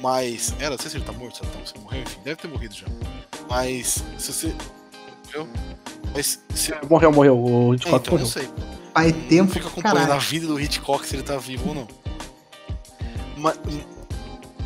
Mas. 0.01 0.55
Era, 0.59 0.71
não 0.71 0.79
sei 0.79 0.91
se 0.91 0.97
ele 0.97 1.05
tá 1.05 1.13
morto, 1.13 1.37
se 1.39 1.43
ele 1.43 1.53
tá- 1.53 1.67
se 1.67 1.75
ele 1.75 1.83
morreu, 1.85 2.03
enfim, 2.03 2.19
deve 2.25 2.37
ter 2.41 2.49
morrido 2.49 2.75
já. 2.75 2.87
Mas. 3.49 4.03
Se 4.19 4.33
você. 4.33 4.55
Morreu? 5.27 5.49
Mas 6.15 6.41
se, 6.55 6.75
Morreu, 6.89 7.13
morreu. 7.13 7.39
O 7.39 7.73
é, 7.73 7.77
Hitchcock 7.77 7.97
então, 8.09 8.19
não 8.19 8.27
morreu. 8.27 8.27
sei. 8.27 8.49
Faz 8.95 9.13
Não 9.13 9.21
tempo 9.29 9.53
fica 9.53 9.67
acompanhando 9.69 9.99
a 9.99 10.01
caralho. 10.07 10.21
vida 10.21 10.47
do 10.47 10.59
Hitchcock 10.59 11.07
se 11.07 11.17
ele 11.17 11.23
tá 11.23 11.37
vivo 11.37 11.69
ou 11.69 11.75
não. 11.75 11.89
Mas, 13.37 13.59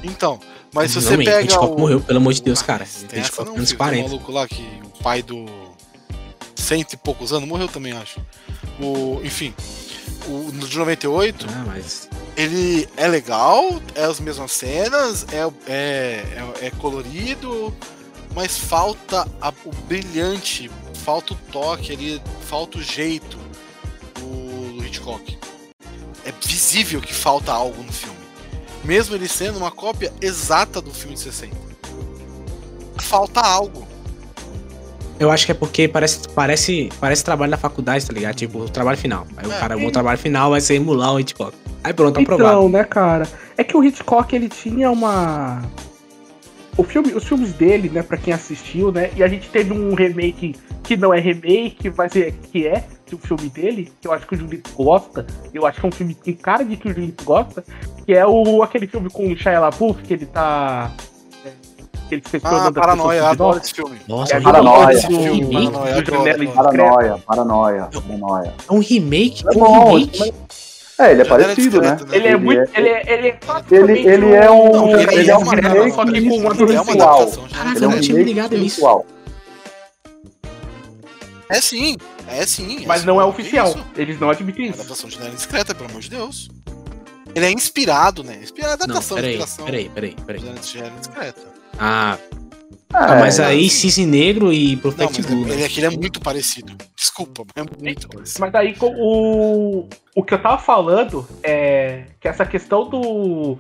então, 0.05 0.39
mas 0.75 0.91
se 0.93 1.01
você 1.01 1.17
pega. 1.17 1.43
Hitchcock 1.43 1.75
o... 1.75 1.79
morreu, 1.79 2.01
pelo 2.01 2.19
amor 2.19 2.33
de 2.33 2.43
Deus, 2.43 2.63
cara. 2.63 2.85
Mas 2.85 3.03
tem 3.05 3.21
Hitchcock 3.21 3.47
não, 3.47 3.55
tem 3.55 3.63
uns 3.63 3.69
filho, 3.71 3.79
tem 3.79 3.87
um 3.87 3.91
40. 3.91 4.09
maluco 4.09 4.33
lá 4.33 4.47
que 4.49 4.63
o 4.85 5.03
pai 5.03 5.23
do. 5.23 5.47
Cento 6.55 6.93
e 6.93 6.97
poucos 6.97 7.33
anos 7.33 7.49
morreu 7.49 7.69
também, 7.69 7.93
acho. 7.93 8.21
O, 8.79 9.21
enfim, 9.25 9.55
o 10.27 10.53
de 10.53 10.79
98, 10.79 11.47
Ah, 11.49 11.65
mas. 11.67 12.09
ele 12.37 12.89
é 12.97 13.09
legal, 13.09 13.81
é 13.95 14.05
as 14.05 14.21
mesmas 14.21 14.53
cenas, 14.53 15.27
é, 15.33 15.41
é, 15.67 16.25
é, 16.63 16.67
é 16.67 16.71
colorido, 16.73 17.75
mas 18.35 18.57
falta 18.59 19.27
a- 19.41 19.53
o 19.65 19.73
brilhante 19.87 20.71
falta 21.05 21.33
o 21.33 21.37
toque 21.51 21.93
ali, 21.93 22.23
falta 22.47 22.79
o 22.79 22.83
jeito 22.83 23.39
do, 24.15 24.77
do 24.77 24.85
Hitchcock. 24.85 25.39
É 26.25 26.33
visível 26.47 27.01
que 27.01 27.15
falta 27.15 27.51
algo 27.53 27.83
no 27.83 27.93
filme. 27.93 28.20
Mesmo 28.91 29.15
ele 29.15 29.29
sendo 29.29 29.57
uma 29.57 29.71
cópia 29.71 30.13
exata 30.21 30.81
do 30.81 30.91
filme 30.91 31.15
de 31.15 31.21
60. 31.21 31.55
Falta 32.99 33.41
algo. 33.41 33.87
Eu 35.17 35.31
acho 35.31 35.47
que 35.47 35.53
é 35.53 35.55
porque 35.55 35.87
parece, 35.87 36.29
parece, 36.31 36.89
parece 36.99 37.23
trabalho 37.23 37.53
da 37.53 37.57
faculdade, 37.57 38.05
tá 38.05 38.13
ligado? 38.13 38.35
Tipo, 38.35 38.59
o 38.65 38.69
trabalho 38.69 38.99
final. 38.99 39.29
Aí 39.37 39.47
o 39.47 39.53
É. 39.53 39.59
cara, 39.61 39.77
o 39.77 39.81
meu 39.81 39.93
trabalho 39.93 40.19
final 40.19 40.51
vai 40.51 40.61
ser 40.61 40.75
emular 40.75 41.13
o 41.15 41.21
Hitchcock. 41.21 41.57
Aí 41.85 41.93
pronto, 41.95 42.15
tá 42.17 42.21
Então, 42.21 42.35
aprovado. 42.35 42.69
né, 42.69 42.83
cara? 42.83 43.29
É 43.57 43.63
que 43.63 43.77
o 43.77 43.85
Hitchcock, 43.85 44.35
ele 44.35 44.49
tinha 44.49 44.91
uma... 44.91 45.63
O 46.77 46.83
filme, 46.83 47.13
os 47.13 47.23
filmes 47.25 47.53
dele, 47.53 47.89
né, 47.91 48.03
pra 48.03 48.17
quem 48.17 48.33
assistiu, 48.35 48.91
né, 48.91 49.11
e 49.15 49.23
a 49.23 49.29
gente 49.29 49.49
teve 49.51 49.73
um 49.73 49.95
remake 49.95 50.57
que 50.83 50.97
não 50.97 51.15
é 51.15 51.21
remake, 51.21 51.93
mas 51.97 52.17
é, 52.17 52.33
que 52.33 52.67
é 52.67 52.85
do 53.11 53.19
filme 53.19 53.49
dele, 53.51 53.93
que 54.01 54.09
eu 54.09 54.13
acho 54.13 54.27
que 54.27 54.35
o 54.35 54.39
Julito 54.39 54.71
gosta, 54.75 55.27
eu 55.53 55.67
acho 55.67 55.79
que 55.81 55.87
é 55.87 55.89
um 55.89 55.93
filme 55.93 56.15
que 56.15 56.23
tem 56.23 56.35
cara 56.35 56.65
de 56.65 56.77
que 56.77 56.89
o 56.89 56.95
Julito 56.95 57.23
gosta, 57.25 57.63
que 58.11 58.17
é 58.17 58.27
o, 58.27 58.61
aquele 58.61 58.89
filme 58.89 59.09
com 59.09 59.31
o 59.31 59.37
Shia 59.37 59.61
LaBeouf, 59.61 60.03
que 60.03 60.15
ele 60.15 60.27
tá... 60.27 60.91
é, 61.47 61.51
que 62.09 62.15
ele 62.17 62.23
se 62.25 62.29
fez 62.29 62.45
Ah, 62.45 62.51
tornando 62.51 62.79
a 62.81 62.83
Paranoia, 62.83 63.19
eu 63.19 63.27
adoro 63.27 63.59
esse 63.59 63.73
filme. 63.73 63.99
Nossa, 64.09 64.33
É 64.33 64.37
é 64.37 64.41
um 64.41 64.43
Paranoia. 64.43 64.87
remake. 64.89 64.97
Esse 64.99 65.07
filme, 65.07 65.31
remake? 65.31 65.71
Paranoia. 65.71 65.93
Indiscreta. 65.93 66.53
Paranoia, 66.53 67.19
paranoia, 67.25 67.89
paranoia. 67.95 68.55
É 68.69 68.73
um 68.73 68.79
remake? 68.81 69.45
É 69.47 69.51
um 69.57 69.61
bom, 69.61 69.95
remake? 69.97 70.35
é, 70.99 71.13
ele 71.13 71.23
é 71.23 71.25
parecido, 71.25 71.81
né? 71.81 71.91
né? 71.91 71.99
Ele 72.11 72.27
é 72.27 72.37
muito... 72.37 72.59
é- 72.63 72.81
Ele 72.81 72.89
é, 72.89 73.13
ele 73.15 73.29
é, 73.29 73.39
Ele, 73.71 73.93
ele 74.09 74.35
é 74.35 74.51
um, 74.51 74.73
Não, 74.73 74.89
ele 74.91 75.15
ele 75.15 75.31
é 75.31 75.33
é 75.33 75.39
um 75.39 75.43
remake, 75.45 75.93
só 75.93 76.05
que 76.05 76.29
com 76.29 76.37
uma 76.37 76.51
É 76.51 76.81
uma 76.81 76.85
visual. 76.85 77.31
Caraca, 77.53 77.79
é 77.79 77.81
um 77.81 77.83
eu 77.85 77.91
não 77.91 78.01
tinha 78.01 78.17
me 78.19 78.25
ligado 78.25 78.59
nisso. 78.59 79.05
É 81.49 81.61
sim, 81.61 81.97
é 82.29 82.45
sim. 82.45 82.85
Mas 82.89 83.03
sim, 83.03 83.07
não 83.07 83.21
é 83.21 83.25
oficial. 83.25 83.69
isso? 83.69 83.87
Eles 83.97 84.19
não 84.19 84.31
admitem 84.31 84.67
É 84.67 84.69
isso. 84.71 84.81
adaptação 84.81 85.09
de 85.09 85.15
janela 85.15 85.35
discreta, 85.37 85.73
pelo 85.77 85.89
amor 85.91 86.01
de 86.01 86.11
Deus. 86.11 86.49
Ele 87.35 87.47
é 87.47 87.53
inspirado, 87.53 88.23
né? 88.23 88.39
Inspirado, 88.43 88.79
Não, 88.87 88.95
adaptação, 88.97 89.17
peraí, 89.17 89.31
inspiração. 89.37 89.65
peraí, 89.65 89.89
peraí, 89.89 90.17
peraí. 90.27 90.41
Janela 90.41 90.63
janela 90.63 90.99
discreta. 90.99 91.41
Ah, 91.79 92.19
É, 92.93 92.97
ah, 92.97 93.17
mas 93.21 93.39
aí 93.39 93.71
Cisne 93.71 94.05
Negro 94.05 94.53
e 94.53 94.75
Não, 94.75 94.83
Prophet 94.83 95.13
mas 95.17 95.27
Blue, 95.27 95.47
ele, 95.47 95.57
né? 95.57 95.65
aquele 95.67 95.87
é 95.87 95.91
muito 95.91 96.21
parecido. 96.21 96.77
Desculpa, 96.97 97.45
mas 97.55 97.65
é 97.67 97.83
muito 97.83 98.09
parecido. 98.09 98.41
Mas 98.41 98.55
aí 98.55 98.75
o, 98.81 99.87
o 100.17 100.23
que 100.25 100.35
eu 100.35 100.43
tava 100.43 100.59
falando 100.59 101.27
é 101.43 102.05
que 102.21 102.27
essa 102.27 102.45
questão 102.45 102.89
do, 102.89 103.57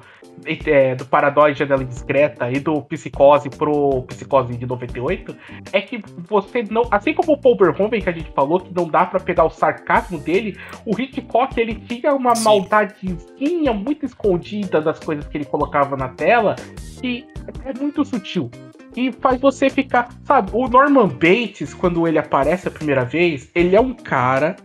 é, 0.66 0.94
do 0.94 1.04
Paradói 1.04 1.54
Janela 1.54 1.82
Indiscreta 1.82 2.50
e 2.50 2.60
do 2.60 2.82
Psicose 2.82 3.50
pro 3.50 4.02
Psicose 4.02 4.56
de 4.56 4.66
98 4.66 5.36
é 5.72 5.80
que 5.80 6.02
você 6.28 6.62
não. 6.70 6.82
Assim 6.90 7.14
como 7.14 7.32
o 7.32 7.38
Paul 7.38 7.56
Verhoeven 7.56 8.00
que 8.00 8.08
a 8.08 8.12
gente 8.12 8.30
falou, 8.32 8.60
que 8.60 8.74
não 8.74 8.88
dá 8.88 9.06
pra 9.06 9.20
pegar 9.20 9.44
o 9.44 9.50
sarcasmo 9.50 10.18
dele, 10.18 10.56
o 10.86 10.98
Hitchcock 10.98 11.58
ele 11.60 11.74
tinha 11.74 12.14
uma 12.14 12.34
Sim. 12.34 12.44
maldadezinha 12.44 13.72
muito 13.72 14.06
escondida 14.06 14.80
das 14.80 14.98
coisas 14.98 15.26
que 15.26 15.36
ele 15.36 15.44
colocava 15.44 15.96
na 15.96 16.08
tela 16.08 16.56
que 17.00 17.26
é 17.64 17.78
muito 17.78 18.04
sutil. 18.04 18.50
E 18.96 19.12
faz 19.12 19.40
você 19.40 19.70
ficar. 19.70 20.10
Sabe, 20.24 20.50
o 20.52 20.68
Norman 20.68 21.08
Bates, 21.08 21.74
quando 21.74 22.06
ele 22.06 22.18
aparece 22.18 22.68
a 22.68 22.70
primeira 22.70 23.04
vez, 23.04 23.50
ele 23.54 23.76
é 23.76 23.80
um 23.80 23.94
cara 23.94 24.56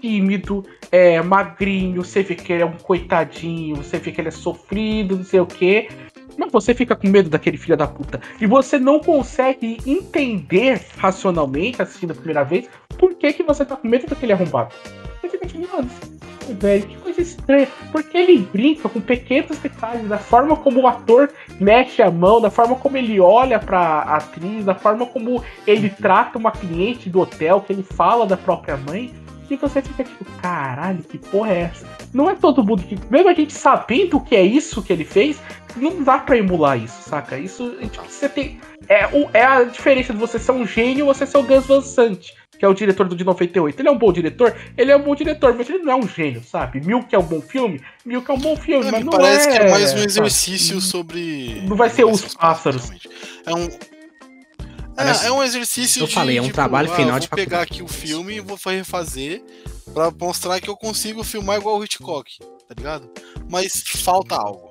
tímido, 0.00 0.64
é 0.90 1.20
magrinho, 1.22 2.02
você 2.02 2.22
vê 2.22 2.34
que 2.34 2.52
ele 2.52 2.62
é 2.62 2.66
um 2.66 2.76
coitadinho, 2.76 3.76
você 3.76 3.98
vê 3.98 4.10
que 4.10 4.20
ele 4.20 4.28
é 4.28 4.32
sofrido, 4.32 5.16
não 5.16 5.24
sei 5.24 5.40
o 5.40 5.46
quê. 5.46 5.88
Mas 6.38 6.50
você 6.50 6.74
fica 6.74 6.96
com 6.96 7.08
medo 7.08 7.28
daquele 7.28 7.58
filho 7.58 7.76
da 7.76 7.86
puta. 7.86 8.20
E 8.40 8.46
você 8.46 8.78
não 8.78 8.98
consegue 8.98 9.78
entender 9.86 10.80
racionalmente, 10.96 11.82
assistindo 11.82 12.12
a 12.12 12.14
primeira 12.14 12.44
vez, 12.44 12.68
por 12.98 13.14
que, 13.14 13.32
que 13.32 13.42
você 13.42 13.64
tá 13.64 13.76
com 13.76 13.86
medo 13.86 14.06
daquele 14.06 14.32
arrombado. 14.32 14.74
Você 15.20 15.28
fica 15.28 15.46
tipo, 15.46 15.76
mano, 15.76 15.90
velho, 16.54 16.86
que 16.86 16.96
coisa 16.96 17.20
estranha. 17.20 17.68
Porque 17.92 18.16
ele 18.16 18.38
brinca 18.52 18.88
com 18.88 19.00
pequenos 19.00 19.58
detalhes, 19.58 20.08
da 20.08 20.18
forma 20.18 20.56
como 20.56 20.80
o 20.80 20.86
ator 20.86 21.30
mexe 21.58 22.02
a 22.02 22.10
mão, 22.10 22.40
da 22.40 22.50
forma 22.50 22.76
como 22.76 22.96
ele 22.96 23.20
olha 23.20 23.58
pra 23.58 24.00
atriz, 24.00 24.64
da 24.64 24.74
forma 24.74 25.06
como 25.06 25.42
ele 25.66 25.90
trata 25.90 26.38
uma 26.38 26.50
cliente 26.50 27.08
do 27.08 27.20
hotel, 27.20 27.60
que 27.60 27.72
ele 27.72 27.82
fala 27.82 28.26
da 28.26 28.36
própria 28.36 28.76
mãe. 28.76 29.12
E 29.50 29.56
você 29.56 29.82
fica 29.82 30.04
tipo, 30.04 30.24
caralho, 30.40 31.02
que 31.02 31.18
porra 31.18 31.52
é 31.52 31.60
essa? 31.62 31.84
Não 32.14 32.30
é 32.30 32.36
todo 32.36 32.62
mundo 32.62 32.84
que. 32.84 32.96
Mesmo 33.10 33.28
a 33.28 33.34
gente 33.34 33.52
sabendo 33.52 34.16
o 34.16 34.20
que 34.20 34.36
é 34.36 34.42
isso 34.42 34.80
que 34.80 34.92
ele 34.92 35.04
fez, 35.04 35.40
não 35.76 36.04
dá 36.04 36.18
pra 36.18 36.38
emular 36.38 36.78
isso, 36.78 37.08
saca? 37.08 37.36
Isso, 37.36 37.68
tipo, 37.90 38.04
você 38.08 38.28
tem. 38.28 38.60
É, 38.88 39.06
o, 39.08 39.28
é 39.32 39.44
a 39.44 39.64
diferença 39.64 40.12
de 40.12 40.18
você 40.18 40.38
ser 40.38 40.52
um 40.52 40.64
gênio 40.64 41.00
e 41.00 41.06
você 41.06 41.26
ser 41.26 41.38
o 41.38 41.42
Gus 41.42 41.66
Van 41.66 41.80
Sant, 41.80 42.32
que 42.60 42.66
é 42.66 42.68
o 42.68 42.74
diretor 42.74 43.08
do 43.08 43.16
de 43.16 43.24
98. 43.24 43.80
Ele 43.80 43.88
é 43.88 43.90
um 43.90 43.96
bom 43.96 44.12
diretor? 44.12 44.54
Ele 44.76 44.92
é 44.92 44.96
um 44.96 45.02
bom 45.02 45.14
diretor, 45.14 45.54
mas 45.54 45.66
ele 45.70 45.78
não 45.78 45.94
é 45.94 45.96
um 45.96 46.06
gênio, 46.06 46.44
sabe? 46.44 46.78
Milk 46.86 47.12
é 47.14 47.18
um 47.18 47.22
bom 47.22 47.40
filme? 47.40 47.80
Milk 48.04 48.30
é 48.30 48.34
um 48.34 48.38
bom 48.38 48.54
filme, 48.54 48.86
É, 48.86 48.90
mas 48.90 49.02
não 49.02 49.12
parece 49.12 49.48
é, 49.48 49.52
que 49.52 49.56
é 49.56 49.70
mais 49.70 49.84
um 49.84 49.88
sabe? 49.94 50.04
exercício 50.04 50.78
sobre. 50.78 51.62
Não 51.66 51.74
vai 51.74 51.88
ser 51.88 52.04
os 52.04 52.34
pássaros. 52.34 52.82
realmente. 52.82 53.08
É 53.46 53.54
um. 53.54 53.64
É, 54.98 55.26
é 55.28 55.32
um 55.32 55.42
exercício 55.42 56.02
Eu 56.02 56.06
falei, 56.06 56.36
é 56.36 56.42
um 56.42 56.50
trabalho 56.50 56.92
ah, 56.92 56.94
final 56.94 57.12
vou 57.12 57.20
de 57.20 57.28
pegar 57.30 57.60
faculdade. 57.60 57.72
aqui 57.72 57.82
o 57.82 57.88
filme 57.88 58.34
e 58.36 58.40
vou 58.40 58.58
refazer 58.66 59.42
pra 59.94 60.10
mostrar 60.10 60.60
que 60.60 60.68
eu 60.68 60.76
consigo 60.76 61.24
filmar 61.24 61.56
igual 61.58 61.78
o 61.78 61.84
Hitchcock, 61.84 62.30
tá 62.40 62.74
ligado? 62.76 63.10
Mas 63.48 63.82
falta 64.04 64.36
algo. 64.36 64.68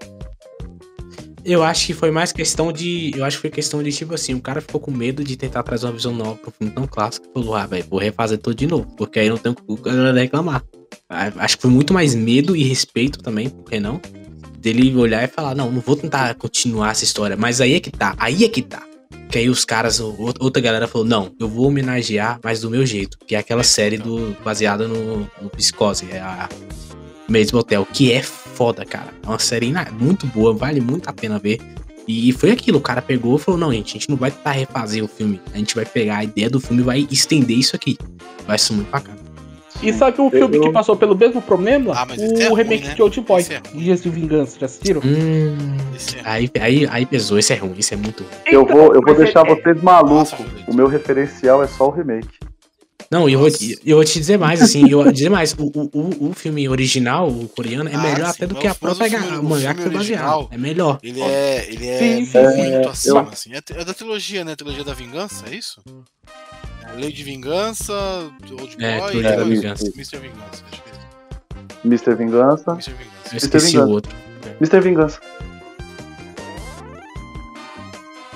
Eu 1.46 1.64
acho 1.64 1.88
que 1.88 1.94
foi 1.94 2.12
mais 2.12 2.32
questão 2.32 2.72
de. 2.72 3.12
Eu 3.16 3.24
acho 3.24 3.38
que 3.38 3.42
foi 3.42 3.50
questão 3.50 3.82
de, 3.82 3.92
tipo 3.92 4.14
assim, 4.14 4.34
o 4.34 4.42
cara 4.42 4.62
ficou 4.62 4.80
com 4.80 4.92
medo 4.92 5.24
de 5.24 5.36
tentar 5.38 5.64
trazer 5.64 5.86
uma 5.86 5.94
visão 5.94 6.14
nova 6.14 6.36
pro 6.36 6.52
filme 6.52 6.74
tão 6.74 6.86
clássico 6.86 7.28
e 7.30 7.34
falou, 7.34 7.56
ah, 7.56 7.66
velho, 7.66 7.86
vou 7.90 8.00
refazer 8.00 8.38
tudo 8.38 8.56
de 8.56 8.68
novo, 8.68 8.88
porque 8.98 9.20
aí 9.20 9.30
não 9.30 9.38
tem 9.38 9.56
o 9.68 9.78
que 9.78 9.90
a 9.90 10.12
reclamar. 10.12 10.64
Ah, 11.10 11.32
Acho 11.38 11.58
que 11.58 11.62
foi 11.62 11.72
muito 11.72 11.94
mais 11.94 12.14
medo 12.14 12.56
e 12.56 12.64
respeito 12.64 13.20
também, 13.20 13.50
por 13.50 13.64
que 13.64 13.80
não? 13.80 14.02
Dele 14.58 14.94
olhar 14.96 15.24
e 15.24 15.28
falar, 15.28 15.56
não, 15.56 15.72
não 15.72 15.80
vou 15.80 15.96
tentar 15.96 16.36
continuar 16.36 16.92
essa 16.92 17.06
história, 17.06 17.38
mas 17.38 17.62
aí 17.62 17.76
é 17.76 17.80
que 17.80 17.92
tá, 17.92 18.14
aí 18.18 18.44
é 18.44 18.50
que 18.50 18.62
tá. 18.62 18.84
Que 19.30 19.38
aí 19.38 19.50
os 19.50 19.64
caras, 19.64 20.00
outra 20.00 20.62
galera 20.62 20.88
falou, 20.88 21.08
não, 21.08 21.32
eu 21.40 21.48
vou 21.48 21.68
homenagear, 21.68 22.40
mas 22.44 22.60
do 22.62 22.70
meu 22.70 22.86
jeito, 22.86 23.18
que 23.26 23.36
é 23.36 23.40
aquela 23.40 23.64
série 23.64 23.98
do, 23.98 24.36
baseada 24.44 24.88
no, 24.88 25.20
no 25.42 25.50
Psicose, 25.52 26.08
é 26.12 26.20
a 26.20 26.50
Mesmo 27.30 27.60
Hotel, 27.60 27.86
que 27.92 28.12
é 28.12 28.22
foda, 28.24 28.84
cara. 28.86 29.08
É 29.24 29.28
uma 29.28 29.40
série 29.40 29.72
muito 30.00 30.26
boa, 30.28 30.54
vale 30.54 30.82
muito 30.82 31.10
a 31.10 31.14
pena 31.14 31.38
ver. 31.40 31.60
E 32.08 32.32
foi 32.34 32.50
aquilo, 32.52 32.80
o 32.80 32.82
cara 32.82 33.02
pegou 33.04 33.36
e 33.36 33.40
falou: 33.40 33.60
não, 33.60 33.72
gente, 33.72 33.90
a 33.90 33.94
gente 33.94 34.10
não 34.10 34.18
vai 34.18 34.32
tentar 34.32 34.52
refazer 34.52 35.04
o 35.04 35.08
filme. 35.08 35.40
A 35.54 35.58
gente 35.58 35.76
vai 35.76 35.86
pegar 35.86 36.18
a 36.18 36.24
ideia 36.24 36.50
do 36.50 36.60
filme 36.60 36.82
e 36.82 36.86
vai 36.86 37.08
estender 37.12 37.56
isso 37.56 37.76
aqui. 37.76 37.98
Vai 38.48 38.58
ser 38.58 38.74
muito 38.74 38.90
bacana. 38.90 39.20
E 39.82 39.94
sabe 39.94 40.20
um 40.20 40.30
filme 40.30 40.60
que 40.60 40.72
passou 40.72 40.96
pelo 40.96 41.16
mesmo 41.16 41.42
problema? 41.42 41.94
Ah, 41.96 42.06
mas 42.06 42.20
o 42.20 42.24
é 42.42 42.48
ruim, 42.50 42.56
remake 42.64 42.88
né? 42.88 42.96
de 42.96 43.02
Old 43.02 43.22
Boy, 43.22 43.46
é 43.50 43.58
ruim. 43.70 43.80
Dias 43.84 44.02
de 44.04 44.10
Vingança, 44.10 44.60
já 44.60 44.66
assistiram? 44.66 45.02
Hum. 45.06 45.56
É- 46.18 46.30
Aí, 46.30 46.50
aí, 46.60 46.88
aí 46.90 47.06
pesou, 47.06 47.38
esse 47.40 47.54
é 47.54 47.56
ruim, 47.56 47.76
esse 47.78 47.94
é 47.94 47.98
muito 47.98 48.24
ruim. 48.24 48.34
Eu 48.48 48.66
vou, 48.66 48.88
eu 48.94 49.02
vou 49.02 49.14
mas 49.14 49.18
deixar 49.18 49.46
é- 49.48 49.56
vocês 49.56 49.82
malucos. 49.82 50.34
O 50.68 50.74
meu 50.74 50.88
referencial 50.88 51.64
é 51.64 51.68
só 51.68 51.88
o 51.88 51.92
remake. 51.92 52.28
Não, 53.12 53.28
e 53.28 53.34
eu 53.34 53.40
vou, 53.40 53.50
eu 53.86 53.96
vou 53.96 54.06
te 54.06 54.20
dizer 54.20 54.38
mais, 54.38 54.62
assim, 54.62 54.88
eu 54.88 55.02
vou 55.04 55.12
dizer 55.12 55.30
mais, 55.30 55.54
o, 55.54 55.64
o, 55.66 55.90
o- 55.92 56.30
o 56.30 56.34
filme 56.34 56.70
original, 56.70 57.28
o 57.28 57.50
coreano, 57.50 57.90
é 57.90 57.96
Ah, 57.96 57.98
melhor 57.98 58.26
sim, 58.28 58.32
até 58.44 58.46
do 58.48 58.54
mas 58.54 58.62
que 58.62 58.68
a 58.68 58.76
própria 58.76 59.10
filme- 59.10 59.38
o 59.40 59.44
mangá 59.44 59.74
que 59.74 59.82
foi 59.82 59.90
baseado. 59.92 60.48
É 60.52 60.58
melhor. 60.60 61.00
Ele 61.02 61.20
é, 61.20 61.68
ele 61.72 61.88
é 61.88 61.98
Sim, 61.98 62.26
sim, 62.26 62.38
muito 62.40 62.84
sim. 62.84 62.90
acima, 62.90 63.20
Eu- 63.22 63.30
assim. 63.30 63.52
É, 63.54 63.58
é 63.82 63.84
da 63.86 63.94
trilogia, 63.96 64.46
né? 64.46 64.56
Trilogia 64.56 64.84
da 64.84 64.94
Vingança, 64.94 65.46
é 65.50 65.56
isso? 65.56 65.82
É 66.88 66.94
Lei 67.02 67.12
de 67.12 67.24
Vingança, 67.24 67.94
Old 68.52 68.78
Boy 68.78 68.86
É, 68.86 68.98
e 68.98 69.02
Trilogia 69.02 69.22
da 69.24 69.30
depois 69.32 69.50
Vingança. 69.60 69.86
Mr. 69.96 70.18
Vingança. 70.20 70.64
Acho 70.72 70.82
que 70.84 70.90
é 70.90 70.94
isso. 70.94 71.86
Mr. 71.86 72.16
Vingança. 72.16 72.72
Mr. 72.72 72.92
Eu 72.92 72.98
Vingança. 72.98 73.36
esqueci 73.38 73.66
Vingança. 73.72 73.86
o 73.88 73.92
outro. 73.92 74.16
Mr. 74.62 74.82
Vingança. 74.82 75.20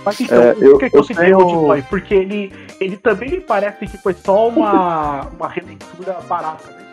Mas 0.06 0.20
então, 0.20 0.42
É, 0.42 0.54
por 0.54 0.64
eu- 0.64 0.78
que, 0.80 0.90
que 0.90 0.96
eu 0.96 1.00
eu 1.00 1.04
citei 1.06 1.26
tenho- 1.26 1.38
Old 1.38 1.54
Boy? 1.68 1.82
Porque 1.84 2.14
ele, 2.14 2.52
ele 2.80 2.98
também 2.98 3.30
me 3.30 3.42
parece 3.42 3.88
que 3.88 3.98
foi 3.98 4.14
só 4.14 4.50
uma, 4.50 5.28
uma 5.36 5.48
releitura 5.48 6.14
barata, 6.28 6.72
né? 6.72 6.84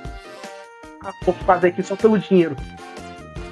Ah, 1.02 1.12
vou 1.24 1.34
fazer 1.46 1.68
aqui 1.68 1.82
só 1.82 1.96
pelo 1.96 2.18
dinheiro. 2.18 2.54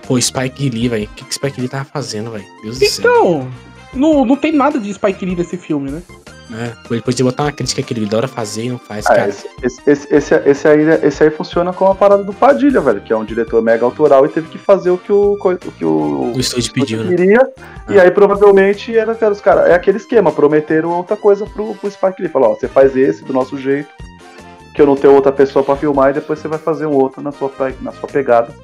Pô, 0.07 0.21
Spike 0.21 0.69
Lee, 0.69 0.89
velho. 0.89 1.05
O 1.05 1.09
que, 1.15 1.25
que 1.25 1.35
Spike 1.35 1.61
Lee 1.61 1.69
tava 1.69 1.85
fazendo, 1.85 2.31
velho? 2.31 2.45
Deus 2.63 2.79
do 2.79 2.87
céu. 2.87 3.11
Então, 3.11 3.51
não, 3.95 4.25
não 4.25 4.37
tem 4.37 4.53
nada 4.53 4.79
de 4.79 4.93
Spike 4.93 5.25
Lee 5.25 5.35
nesse 5.35 5.57
filme, 5.57 5.91
né? 5.91 6.03
É, 6.51 6.73
ele 6.91 7.03
podia 7.03 7.25
botar 7.25 7.43
uma 7.45 7.53
crítica 7.53 7.83
que 7.83 7.93
ele 7.93 8.07
adora 8.07 8.27
fazer 8.27 8.65
e 8.65 8.71
não 8.71 8.79
faz, 8.79 9.05
Ah, 9.07 9.15
cara. 9.15 9.29
esse, 9.29 9.47
esse, 9.87 10.15
esse, 10.15 10.35
esse, 10.35 10.67
aí, 10.69 10.81
esse 11.03 11.23
aí 11.23 11.31
funciona 11.31 11.73
como 11.75 11.91
a 11.91 11.95
parada 11.95 12.25
do 12.25 12.33
Padilha, 12.33 12.81
velho, 12.81 13.01
que 13.03 13.13
é 13.13 13.17
um 13.17 13.25
diretor 13.25 13.61
mega 13.63 13.85
autoral 13.85 14.25
e 14.25 14.31
teve 14.31 14.49
que 14.49 14.57
fazer 14.57 14.89
o 14.91 14.97
que 14.97 15.13
o, 15.13 15.33
o, 15.35 15.73
que 15.73 15.85
o, 15.85 16.33
O 16.35 16.41
estúdio 16.41 16.73
pediu, 16.73 17.05
né? 17.05 17.11
queria. 17.15 17.41
E 17.89 18.01
aí 18.01 18.11
provavelmente 18.11 18.97
era 18.97 19.15
cara, 19.15 19.33
os 19.33 19.41
caras. 19.41 19.69
É 19.69 19.75
aquele 19.75 19.99
esquema, 19.99 20.33
prometeram 20.33 20.91
outra 20.91 21.17
coisa 21.17 21.45
pro, 21.47 21.75
pro 21.75 21.91
Spike 21.91 22.23
Lee. 22.23 22.31
Falou, 22.31 22.53
ó, 22.53 22.55
você 22.55 22.67
faz 22.69 22.97
esse 22.97 23.23
do 23.25 23.33
nosso 23.33 23.59
jeito, 23.59 23.89
que 24.75 24.81
eu 24.81 24.87
não 24.87 24.97
tenho 24.97 25.13
outra 25.15 25.33
pessoa 25.33 25.63
pra 25.65 25.77
filmar, 25.77 26.11
e 26.11 26.15
depois 26.15 26.39
você 26.39 26.49
vai 26.49 26.59
fazer 26.59 26.87
um 26.87 26.95
outro 26.95 27.21
na 27.21 27.33
sua, 27.33 27.51
na 27.83 27.93
sua 27.93 28.09
pegada. 28.09 28.55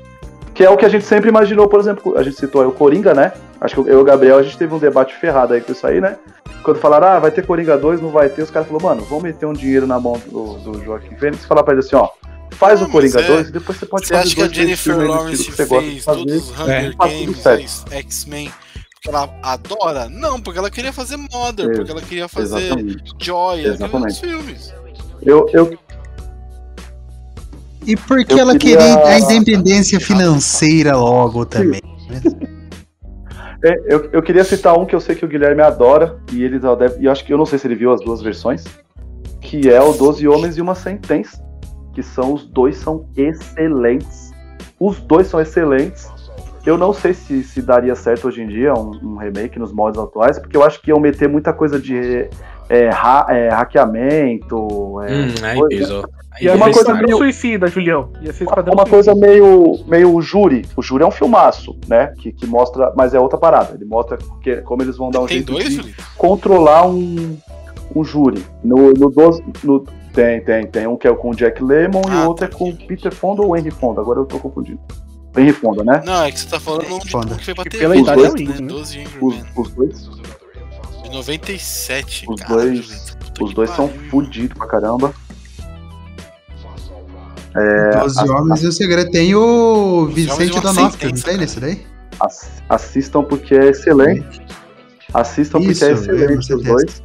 Que 0.55 0.64
é 0.64 0.70
o 0.70 0.76
que 0.76 0.85
a 0.85 0.89
gente 0.89 1.05
sempre 1.05 1.28
imaginou, 1.28 1.68
por 1.68 1.81
exemplo, 1.81 2.16
a 2.16 2.22
gente 2.22 2.36
citou 2.36 2.62
aí 2.62 2.66
o 2.68 2.72
Coringa, 2.72 3.12
né? 3.12 3.32
Acho 3.60 3.74
que 3.74 3.81
eu 3.90 3.98
e 3.98 4.02
o 4.02 4.05
Gabriel, 4.05 4.39
a 4.39 4.43
gente 4.43 4.56
teve 4.56 4.72
um 4.72 4.78
debate 4.78 5.14
ferrado 5.14 5.52
aí 5.52 5.60
com 5.60 5.72
isso 5.72 5.86
aí, 5.86 6.01
né? 6.01 6.16
quando 6.64 6.78
falaram, 6.78 7.09
ah, 7.09 7.18
vai 7.18 7.31
ter 7.31 7.47
Coringa 7.47 7.76
2, 7.76 8.01
não 8.01 8.09
vai 8.09 8.28
ter, 8.28 8.43
os 8.43 8.51
caras 8.51 8.66
falaram, 8.66 8.89
mano, 8.89 9.02
vamos 9.05 9.22
meter 9.22 9.44
um 9.44 9.52
dinheiro 9.52 9.86
na 9.86 10.01
mão 10.01 10.18
do, 10.26 10.55
do 10.55 10.82
Joaquim 10.82 11.14
Fênix 11.16 11.44
e 11.44 11.47
falar 11.47 11.62
pra 11.62 11.74
ele 11.74 11.81
assim, 11.81 11.94
ó, 11.94 12.09
faz 12.52 12.81
Não, 12.81 12.89
o 12.89 12.90
Coringa 12.90 13.20
é- 13.20 13.26
2 13.26 13.48
e 13.48 13.52
depois 13.52 13.78
você 13.78 13.86
pode 13.86 14.06
Você 14.06 14.14
fazer 14.14 14.26
acha 14.26 14.35
que 14.35 14.40
a 14.40 14.44
dois, 14.47 14.56
Jennifer 14.56 14.97
Lawrence 14.97 15.35
estilo 15.43 15.56
que 15.56 15.62
você 15.62 15.64
gosta 15.66 15.85
de 15.85 15.90
fez 15.93 16.05
fazer. 16.05 16.18
todos 16.20 16.51
os 16.51 16.59
Hunger 16.60 16.97
tá 16.97 17.09
tudo 17.09 17.43
Games, 17.43 17.85
X-Men, 17.90 18.52
porque 18.94 19.09
ela 19.09 19.28
adora? 19.43 20.09
Não, 20.09 20.40
porque 20.40 20.59
ela 20.59 20.70
queria 20.70 20.93
fazer 20.93 21.18
Mother, 21.18 21.74
porque 21.76 21.90
ela 21.90 22.01
queria 22.01 22.28
fazer 22.28 22.62
Exatamente. 22.64 23.12
Joy, 23.20 23.36
ela 23.47 23.56
queria 23.56 23.72
Exatamente. 23.74 23.94
outros 23.94 24.18
filmes. 24.18 24.74
Eu, 25.22 25.47
eu, 25.52 25.78
E 27.86 27.97
por 27.97 28.24
que 28.24 28.32
Eu 28.35 28.39
ela 28.39 28.59
queria- 28.59 29.05
a 29.06 29.19
independência 29.32 30.01
financeira 30.01 30.97
logo 30.97 31.44
também? 31.44 31.81
é, 33.65 33.94
eu, 33.94 34.11
eu 34.12 34.23
queria 34.23 34.44
citar 34.44 34.78
um 34.78 34.85
que 34.85 34.94
eu 34.94 35.01
sei 35.01 35.15
que 35.15 35.24
o 35.24 35.28
Guilherme 35.28 35.62
adora, 35.62 36.19
e 36.32 36.43
ele 36.43 36.59
deve, 36.59 37.01
e 37.01 37.06
eu 37.06 37.12
acho 37.12 37.24
que 37.24 37.32
eu 37.32 37.39
não 37.39 37.47
sei 37.47 37.59
se 37.59 37.66
ele 37.66 37.74
viu 37.74 37.93
as 37.93 38.01
duas 38.01 38.20
versões, 38.23 38.65
que 39.40 39.70
é 39.70 39.81
o 39.81 39.93
Doze 39.93 40.27
Homens 40.28 40.56
e 40.56 40.61
uma 40.62 40.74
Sentença, 40.74 41.43
que 41.93 42.02
são 42.02 42.32
os 42.35 42.47
dois 42.47 42.77
são 42.77 43.06
excelentes. 43.16 44.32
Os 44.81 44.98
dois 45.01 45.27
são 45.28 45.40
excelentes. 45.40 46.09
Eu 46.66 46.77
não 46.78 46.93
sei 46.93 47.12
se, 47.15 47.43
se 47.44 47.61
daria 47.61 47.94
certo 47.94 48.27
hoje 48.27 48.43
em 48.43 48.48
dia 48.48 48.73
um, 48.74 48.90
um 49.02 49.16
remake 49.16 49.59
nos 49.59 49.70
modos 49.73 50.01
atuais, 50.02 50.39
porque 50.39 50.56
eu 50.56 50.65
acho 50.65 50.81
que 50.81 50.90
iam 50.90 50.98
meter 50.98 51.28
muita 51.28 51.52
coisa 51.52 51.78
de 51.78 52.28
é, 52.69 52.89
ha- 52.91 53.27
é, 53.28 53.49
hackeamento. 53.49 55.01
é, 55.03 55.12
Hum, 55.12 55.35
aí 55.43 55.59
coisa- 55.59 55.69
pesou. 55.78 56.05
Aí 56.32 56.45
E 56.47 56.49
é 56.49 56.53
uma 56.55 56.70
coisa 56.73 56.95
meio- 56.95 57.16
suicida, 57.16 57.69
Julião. 57.69 58.09
Ia 58.20 58.32
ser 58.32 58.45
uma, 58.73 58.85
coisa 58.85 59.15
meio, 59.15 59.78
meio 59.86 60.20
júri. 60.20 60.66
O 60.77 60.82
júri 60.82 61.05
é 61.05 61.07
um 61.07 61.11
filmaço, 61.12 61.77
né? 61.86 62.12
Que, 62.19 62.32
que 62.32 62.45
mostra, 62.47 62.93
mas 62.97 63.15
é 63.15 63.20
outra 63.20 63.39
parada. 63.39 63.74
Ele 63.74 63.85
mostra 63.85 64.19
que, 64.43 64.57
como 64.62 64.82
eles 64.82 64.97
vão 64.97 65.11
dar 65.11 65.20
um 65.20 65.27
Tem 65.27 65.36
jeito 65.36 65.53
dois, 65.53 65.69
de 65.69 65.77
Felipe? 65.77 66.03
controlar 66.16 66.89
um, 66.89 67.36
um 67.95 68.03
júri. 68.05 68.45
No, 68.65 68.93
no 68.93 69.11
12. 69.11 69.45
No, 69.62 69.85
tem, 70.12 70.41
tem, 70.41 70.66
tem 70.66 70.86
um 70.89 70.97
que 70.97 71.07
é 71.07 71.15
com 71.15 71.31
o 71.31 71.35
Jack 71.36 71.62
Lemmon 71.62 72.03
e 72.09 72.11
Ah, 72.12 72.24
o 72.24 72.28
outro 72.28 72.47
é 72.47 72.49
tá. 72.49 72.57
com 72.57 72.69
o 72.70 72.77
Peter 72.77 73.15
Fonda 73.15 73.43
ou 73.43 73.57
Henry 73.57 73.70
Fonda. 73.70 74.01
Agora 74.01 74.19
eu 74.19 74.24
tô 74.27 74.41
confundindo. 74.41 74.81
Henry 75.36 75.53
Fonda, 75.53 75.85
né? 75.85 76.03
Não, 76.05 76.24
é 76.24 76.32
que 76.32 76.41
você 76.41 76.49
tá 76.49 76.59
falando 76.59 76.85
um 76.95 76.99
de 76.99 77.07
que 77.39 77.45
foi 77.45 77.55
pra 77.55 77.65
E 77.65 77.69
TV, 77.69 77.78
pela 77.78 77.97
idade 77.97 78.23
né? 78.23 78.27
é 78.27 78.31
ruim, 78.31 78.45
né? 78.49 78.66
12 78.66 79.01
Angry 79.01 79.45
Os, 79.57 79.70
dois, 79.73 80.09
97, 81.15 82.27
Os 82.28 82.41
cara. 82.41 82.55
dois- 82.55 82.78
Julito, 82.86 83.45
os 83.45 83.55
dois 83.55 83.70
são 83.70 83.89
pariu. 83.89 84.11
fodidos 84.11 84.57
pra 84.59 84.66
caramba. 84.66 85.15
É, 87.57 87.99
Doze 87.99 88.19
a- 88.19 88.24
Homens 88.36 88.62
e 88.62 88.66
o 88.66 88.73
Segredo. 88.73 89.11
Tem 89.11 89.35
o 89.35 90.07
Vicente 90.07 90.61
Donofrio, 90.61 91.11
não 91.15 91.20
tem 91.23 91.36
nesse 91.39 91.61
daí? 91.61 91.86
Ass- 92.20 92.62
assistam 92.69 93.23
porque 93.23 93.55
é 93.55 93.69
excelente. 93.70 94.43
Assistam 95.12 95.61
Isso, 95.61 95.69
porque 95.81 95.85
é 95.85 95.93
excelente 95.93 96.39
os 96.39 96.47
certeza. 96.47 96.69
dois. 96.73 97.03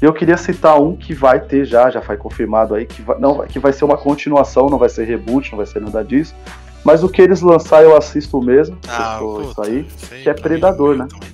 E 0.00 0.04
eu 0.06 0.14
queria 0.14 0.38
citar 0.38 0.80
um 0.80 0.96
que 0.96 1.12
vai 1.12 1.38
ter 1.40 1.66
já, 1.66 1.90
já 1.90 2.00
foi 2.00 2.16
confirmado 2.16 2.74
aí, 2.74 2.86
que 2.86 3.02
vai, 3.02 3.18
não, 3.18 3.46
que 3.46 3.58
vai 3.58 3.70
ser 3.74 3.84
uma 3.84 3.98
continuação, 3.98 4.66
não 4.70 4.78
vai 4.78 4.88
ser 4.88 5.04
reboot, 5.04 5.50
não 5.50 5.58
vai 5.58 5.66
ser 5.66 5.80
nada 5.82 6.02
disso. 6.02 6.34
Mas 6.82 7.04
o 7.04 7.08
que 7.10 7.20
eles 7.20 7.42
lançar 7.42 7.82
eu 7.82 7.94
assisto 7.94 8.40
mesmo. 8.40 8.78
Ah, 8.88 9.18
puta, 9.20 9.50
isso 9.50 9.60
aí. 10.14 10.22
que 10.22 10.30
é 10.30 10.32
Predador, 10.32 10.96
né? 10.96 11.06
também. 11.10 11.28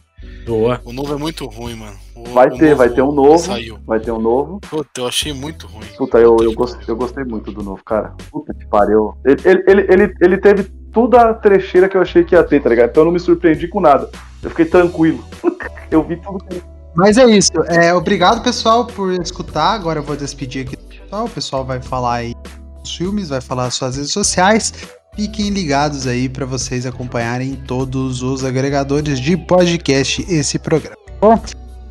Boa. 0.46 0.80
O 0.84 0.92
novo 0.92 1.12
é 1.12 1.16
muito 1.18 1.44
ruim, 1.46 1.74
mano. 1.74 1.96
O- 2.14 2.24
Vai 2.30 2.48
o 2.48 2.56
ter, 2.56 2.74
vai 2.74 2.88
ter 2.88 3.02
um 3.02 3.12
novo. 3.12 3.38
Saiu. 3.38 3.78
Vai 3.84 3.98
ter 3.98 4.12
um 4.12 4.20
novo. 4.20 4.60
Puta, 4.60 4.88
eu 5.00 5.06
achei 5.08 5.32
muito 5.32 5.66
ruim. 5.66 5.86
Puta, 5.98 6.18
eu, 6.18 6.36
eu, 6.40 6.52
gostei, 6.54 6.82
eu 6.86 6.96
gostei 6.96 7.24
muito 7.24 7.50
do 7.50 7.62
novo, 7.62 7.82
cara. 7.84 8.14
Puta 8.30 8.54
que 8.54 8.64
pariu. 8.66 9.14
Ele, 9.24 9.40
ele, 9.44 9.64
ele, 9.66 9.86
ele, 9.92 10.14
ele 10.20 10.38
teve 10.38 10.64
toda 10.92 11.20
a 11.20 11.34
trecheira 11.34 11.88
que 11.88 11.96
eu 11.96 12.00
achei 12.00 12.24
que 12.24 12.34
ia 12.34 12.44
ter, 12.44 12.62
tá 12.62 12.68
ligado? 12.70 12.90
Então 12.90 13.02
eu 13.02 13.06
não 13.06 13.12
me 13.12 13.20
surpreendi 13.20 13.66
com 13.68 13.80
nada. 13.80 14.08
Eu 14.42 14.50
fiquei 14.50 14.64
tranquilo. 14.66 15.22
eu 15.90 16.02
vi 16.02 16.16
tudo 16.16 16.38
que 16.44 16.62
Mas 16.94 17.18
é 17.18 17.24
isso. 17.26 17.52
É, 17.66 17.92
obrigado, 17.92 18.42
pessoal, 18.42 18.86
por 18.86 19.12
escutar. 19.20 19.72
Agora 19.74 19.98
eu 19.98 20.02
vou 20.04 20.16
despedir 20.16 20.64
aqui 20.66 20.76
do 20.76 20.84
pessoal. 20.84 21.24
O 21.26 21.30
pessoal 21.30 21.64
vai 21.64 21.82
falar 21.82 22.14
aí 22.14 22.34
os 22.82 22.94
filmes, 22.96 23.30
vai 23.30 23.40
falar 23.40 23.70
suas 23.70 23.96
redes 23.96 24.12
sociais. 24.12 24.72
Fiquem 25.16 25.48
ligados 25.48 26.06
aí 26.06 26.28
para 26.28 26.44
vocês 26.44 26.84
acompanharem 26.84 27.52
em 27.52 27.54
todos 27.54 28.22
os 28.22 28.44
agregadores 28.44 29.18
de 29.18 29.34
podcast 29.34 30.22
esse 30.28 30.58
programa. 30.58 30.94
Bom, 31.18 31.40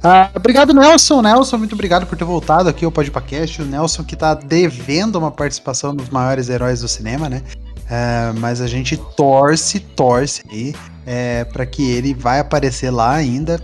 ah, 0.04 0.30
obrigado, 0.36 0.72
Nelson. 0.76 1.24
Nelson, 1.24 1.58
muito 1.58 1.74
obrigado 1.74 2.06
por 2.06 2.16
ter 2.16 2.24
voltado 2.24 2.70
aqui 2.70 2.86
ao 2.86 2.92
Podpacast. 2.92 3.64
O 3.64 3.66
Nelson 3.66 4.04
que 4.04 4.16
tá 4.16 4.36
devendo 4.36 5.16
uma 5.16 5.32
participação 5.32 5.92
nos 5.92 6.10
maiores 6.10 6.50
heróis 6.50 6.82
do 6.82 6.88
cinema, 6.88 7.28
né? 7.28 7.42
Ah, 7.90 8.32
mas 8.38 8.62
a 8.62 8.68
gente 8.68 8.96
torce, 9.18 9.80
torce 9.80 10.44
aí 10.52 10.76
é, 11.08 11.46
para 11.46 11.66
que 11.66 11.90
ele 11.90 12.14
vai 12.14 12.40
aparecer 12.40 12.92
lá 12.92 13.16
ainda. 13.16 13.60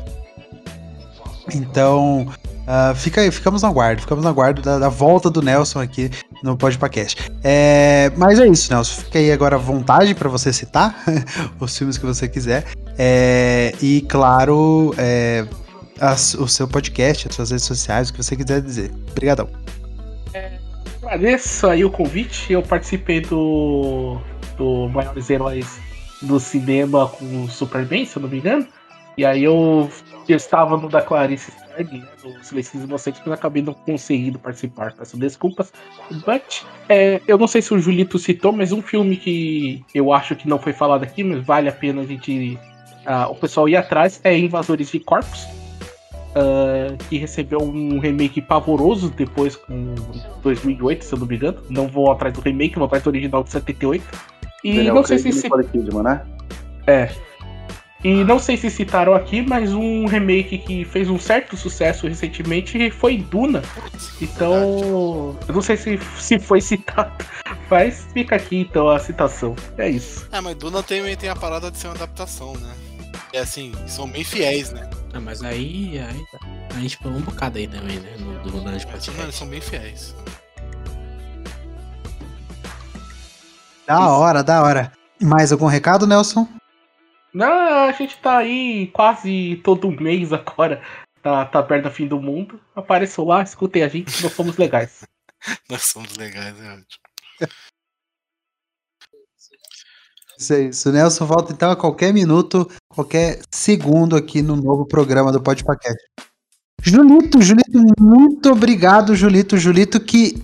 Então, 1.54 2.28
ah, 2.66 2.94
fica 2.96 3.22
aí, 3.22 3.30
ficamos 3.30 3.62
no 3.62 3.68
aguardo, 3.68 4.02
ficamos 4.02 4.24
no 4.24 4.30
aguardo 4.30 4.64
da, 4.64 4.80
da 4.80 4.90
volta 4.90 5.30
do 5.30 5.44
Nelson 5.44 5.80
aqui 5.80 6.10
no 6.44 6.58
Podpacast. 6.58 7.32
É, 7.44 8.12
mas 8.18 8.40
é 8.40 8.48
isso, 8.48 8.72
Nelson. 8.74 9.02
Fica 9.04 9.20
aí 9.20 9.32
agora 9.32 9.56
à 9.56 9.60
vontade 9.60 10.14
para 10.16 10.28
você 10.30 10.52
citar 10.52 10.96
os 11.60 11.78
filmes 11.78 11.98
que 11.98 12.06
você 12.06 12.28
quiser. 12.28 12.66
É, 12.98 13.74
e, 13.82 14.02
claro, 14.02 14.94
é, 14.98 15.46
as- 16.00 16.34
o 16.34 16.48
seu 16.48 16.68
podcast, 16.68 17.28
as 17.28 17.36
suas 17.36 17.52
redes 17.52 17.66
sociais, 17.66 18.10
o 18.10 18.14
que 18.14 18.24
você 18.24 18.36
quiser 18.36 18.62
dizer. 18.62 18.92
Obrigadão. 19.12 19.48
Agradeço 21.04 21.68
aí 21.68 21.84
o 21.84 21.90
convite. 21.92 22.54
Eu 22.54 22.62
participei 22.62 23.22
do, 23.22 24.18
do 24.58 24.88
Maiores 24.90 25.30
Heróis 25.30 25.80
do 26.22 26.40
Cinema 26.40 27.08
com 27.08 27.44
o 27.44 27.50
Superman, 27.50 28.06
se 28.06 28.16
eu 28.18 28.22
não 28.22 28.30
me 28.30 28.38
engano. 28.38 28.66
E 29.18 29.26
aí 29.26 29.44
eu, 29.44 29.90
eu 30.28 30.38
estava 30.38 30.78
no 30.78 30.88
da 30.88 31.02
Clarice 31.02 31.52
Starling, 31.52 32.00
né, 32.00 32.08
do 32.24 32.44
Silêncio 32.44 32.82
Inocentes, 32.82 33.22
mas 33.26 33.34
acabei 33.34 33.62
não 33.62 33.74
conseguindo 33.74 34.40
participar. 34.40 34.94
Peço 34.94 35.18
desculpas. 35.18 35.72
But, 36.26 36.64
é, 36.88 37.22
eu 37.28 37.38
não 37.38 37.48
sei 37.48 37.62
se 37.62 37.74
o 37.74 37.80
Julito 37.80 38.18
citou, 38.18 38.52
mas 38.52 38.72
um 38.72 38.82
filme 38.82 39.18
que 39.18 39.84
eu 39.94 40.14
acho 40.14 40.36
que 40.36 40.48
não 40.48 40.58
foi 40.60 40.74
falado 40.74 41.04
aqui, 41.04 41.24
mas 41.24 41.46
vale 41.46 41.70
a 41.70 41.72
pena 41.72 42.02
a 42.02 42.06
gente. 42.06 42.58
ah, 43.06 43.28
o 43.30 43.36
pessoal 43.36 43.68
ir 43.68 43.76
atrás 43.76 44.22
é 44.24 44.38
Invasores 44.38 44.90
de 44.90 45.00
Corpos. 45.00 45.46
ah, 46.36 46.96
que 47.10 47.18
recebeu 47.18 47.60
um 47.62 48.00
remake 48.00 48.42
pavoroso 48.42 49.10
depois 49.10 49.56
com 49.58 49.94
2008, 50.42 51.04
se 51.04 51.14
eu 51.14 51.20
não 51.20 51.28
me 51.28 51.36
engano. 51.36 51.62
Não 51.70 51.88
vou 51.88 52.12
atrás 52.12 52.34
do 52.34 52.42
remake, 52.42 52.76
vou 52.76 52.86
atrás 52.86 53.04
do 53.04 53.08
original 53.08 53.44
de 53.44 53.52
78. 53.52 54.04
E 54.64 54.76
Daniel 54.76 54.96
não 54.96 55.04
sei 55.04 55.18
se 55.18 55.24
Craig 55.24 55.36
e 55.36 55.40
se 55.40 55.44
Nicole 55.44 55.64
Kidman, 55.66 56.04
né? 56.04 56.22
é. 56.88 57.31
E 58.04 58.24
não 58.24 58.40
sei 58.40 58.58
se 58.58 58.70
citaram 58.72 59.14
aqui, 59.14 59.44
mas 59.44 59.74
um 59.74 60.08
remake 60.08 60.58
que 60.58 60.84
fez 60.86 61.08
um 61.08 61.20
certo 61.20 61.56
sucesso 61.56 62.08
recentemente 62.08 62.90
foi 62.90 63.18
Duna. 63.18 63.62
Então, 64.20 65.38
eu 65.48 65.54
não 65.54 65.62
sei 65.62 65.78
se, 65.78 66.00
se 66.18 66.40
foi 66.40 66.62
citado, 66.62 67.14
mas 67.70 68.08
fica 68.12 68.36
aqui 68.36 68.58
então 68.58 68.90
a 68.90 68.98
citação. 68.98 69.56
É 69.78 69.88
isso. 69.88 70.28
Ah, 70.32 70.42
mas 70.42 70.56
Duna 70.56 70.82
também 70.82 71.16
tem 71.16 71.30
a 71.30 71.36
parada 71.36 71.70
de 71.70 71.78
ser 71.78 71.88
uma 71.88 71.96
adaptação, 71.96 72.54
né? 72.54 72.74
É 73.34 73.40
assim, 73.40 73.72
são 73.88 74.10
bem 74.10 74.24
fiéis, 74.24 74.72
né? 74.72 74.90
Ah, 75.14 75.20
mas 75.20 75.44
aí, 75.44 76.00
aí 76.00 76.24
a 76.76 76.80
gente 76.80 76.98
pegou 76.98 77.18
um 77.18 77.22
bocado 77.22 77.60
aí 77.60 77.68
também, 77.68 78.00
né? 78.00 78.16
No, 78.18 78.40
do 78.40 78.62
Nerd 78.62 78.88
Mas, 78.92 79.08
mano, 79.08 79.24
eles 79.24 79.36
são 79.36 79.48
bem 79.48 79.62
fiéis. 79.62 80.16
Da 83.86 84.10
hora, 84.10 84.44
da 84.44 84.64
hora. 84.64 84.92
Mais 85.22 85.52
algum 85.52 85.68
recado, 85.68 86.08
Nelson? 86.08 86.48
Não, 87.34 87.86
a 87.86 87.92
gente 87.94 88.18
tá 88.18 88.38
aí 88.38 88.88
quase 88.88 89.62
todo 89.64 89.92
mês 89.92 90.34
agora. 90.34 90.82
Tá, 91.22 91.46
tá 91.46 91.62
perto 91.62 91.84
do 91.84 91.92
fim 91.92 92.08
do 92.08 92.20
mundo. 92.20 92.60
Apareçam 92.76 93.26
lá, 93.26 93.44
escutem 93.44 93.84
a 93.84 93.88
gente, 93.88 94.24
nós 94.24 94.34
somos 94.34 94.58
legais. 94.58 95.04
Nós 95.70 95.82
somos 95.84 96.16
legais, 96.18 96.56
né? 96.56 96.84
Isso 100.38 100.54
é 100.54 100.62
isso. 100.64 100.90
O 100.90 100.92
Nelson 100.92 101.26
volta 101.26 101.52
então 101.52 101.72
a 101.72 101.76
qualquer 101.76 102.14
minuto, 102.14 102.70
qualquer 102.90 103.42
segundo 103.52 104.16
aqui 104.16 104.42
no 104.42 104.56
novo 104.56 104.86
programa 104.86 105.32
do 105.32 105.42
Podpacast. 105.42 105.98
Julito, 106.84 107.42
Julito, 107.42 107.80
muito 108.00 108.52
obrigado, 108.52 109.16
Julito. 109.16 109.58
Julito 109.58 110.00
que, 110.00 110.44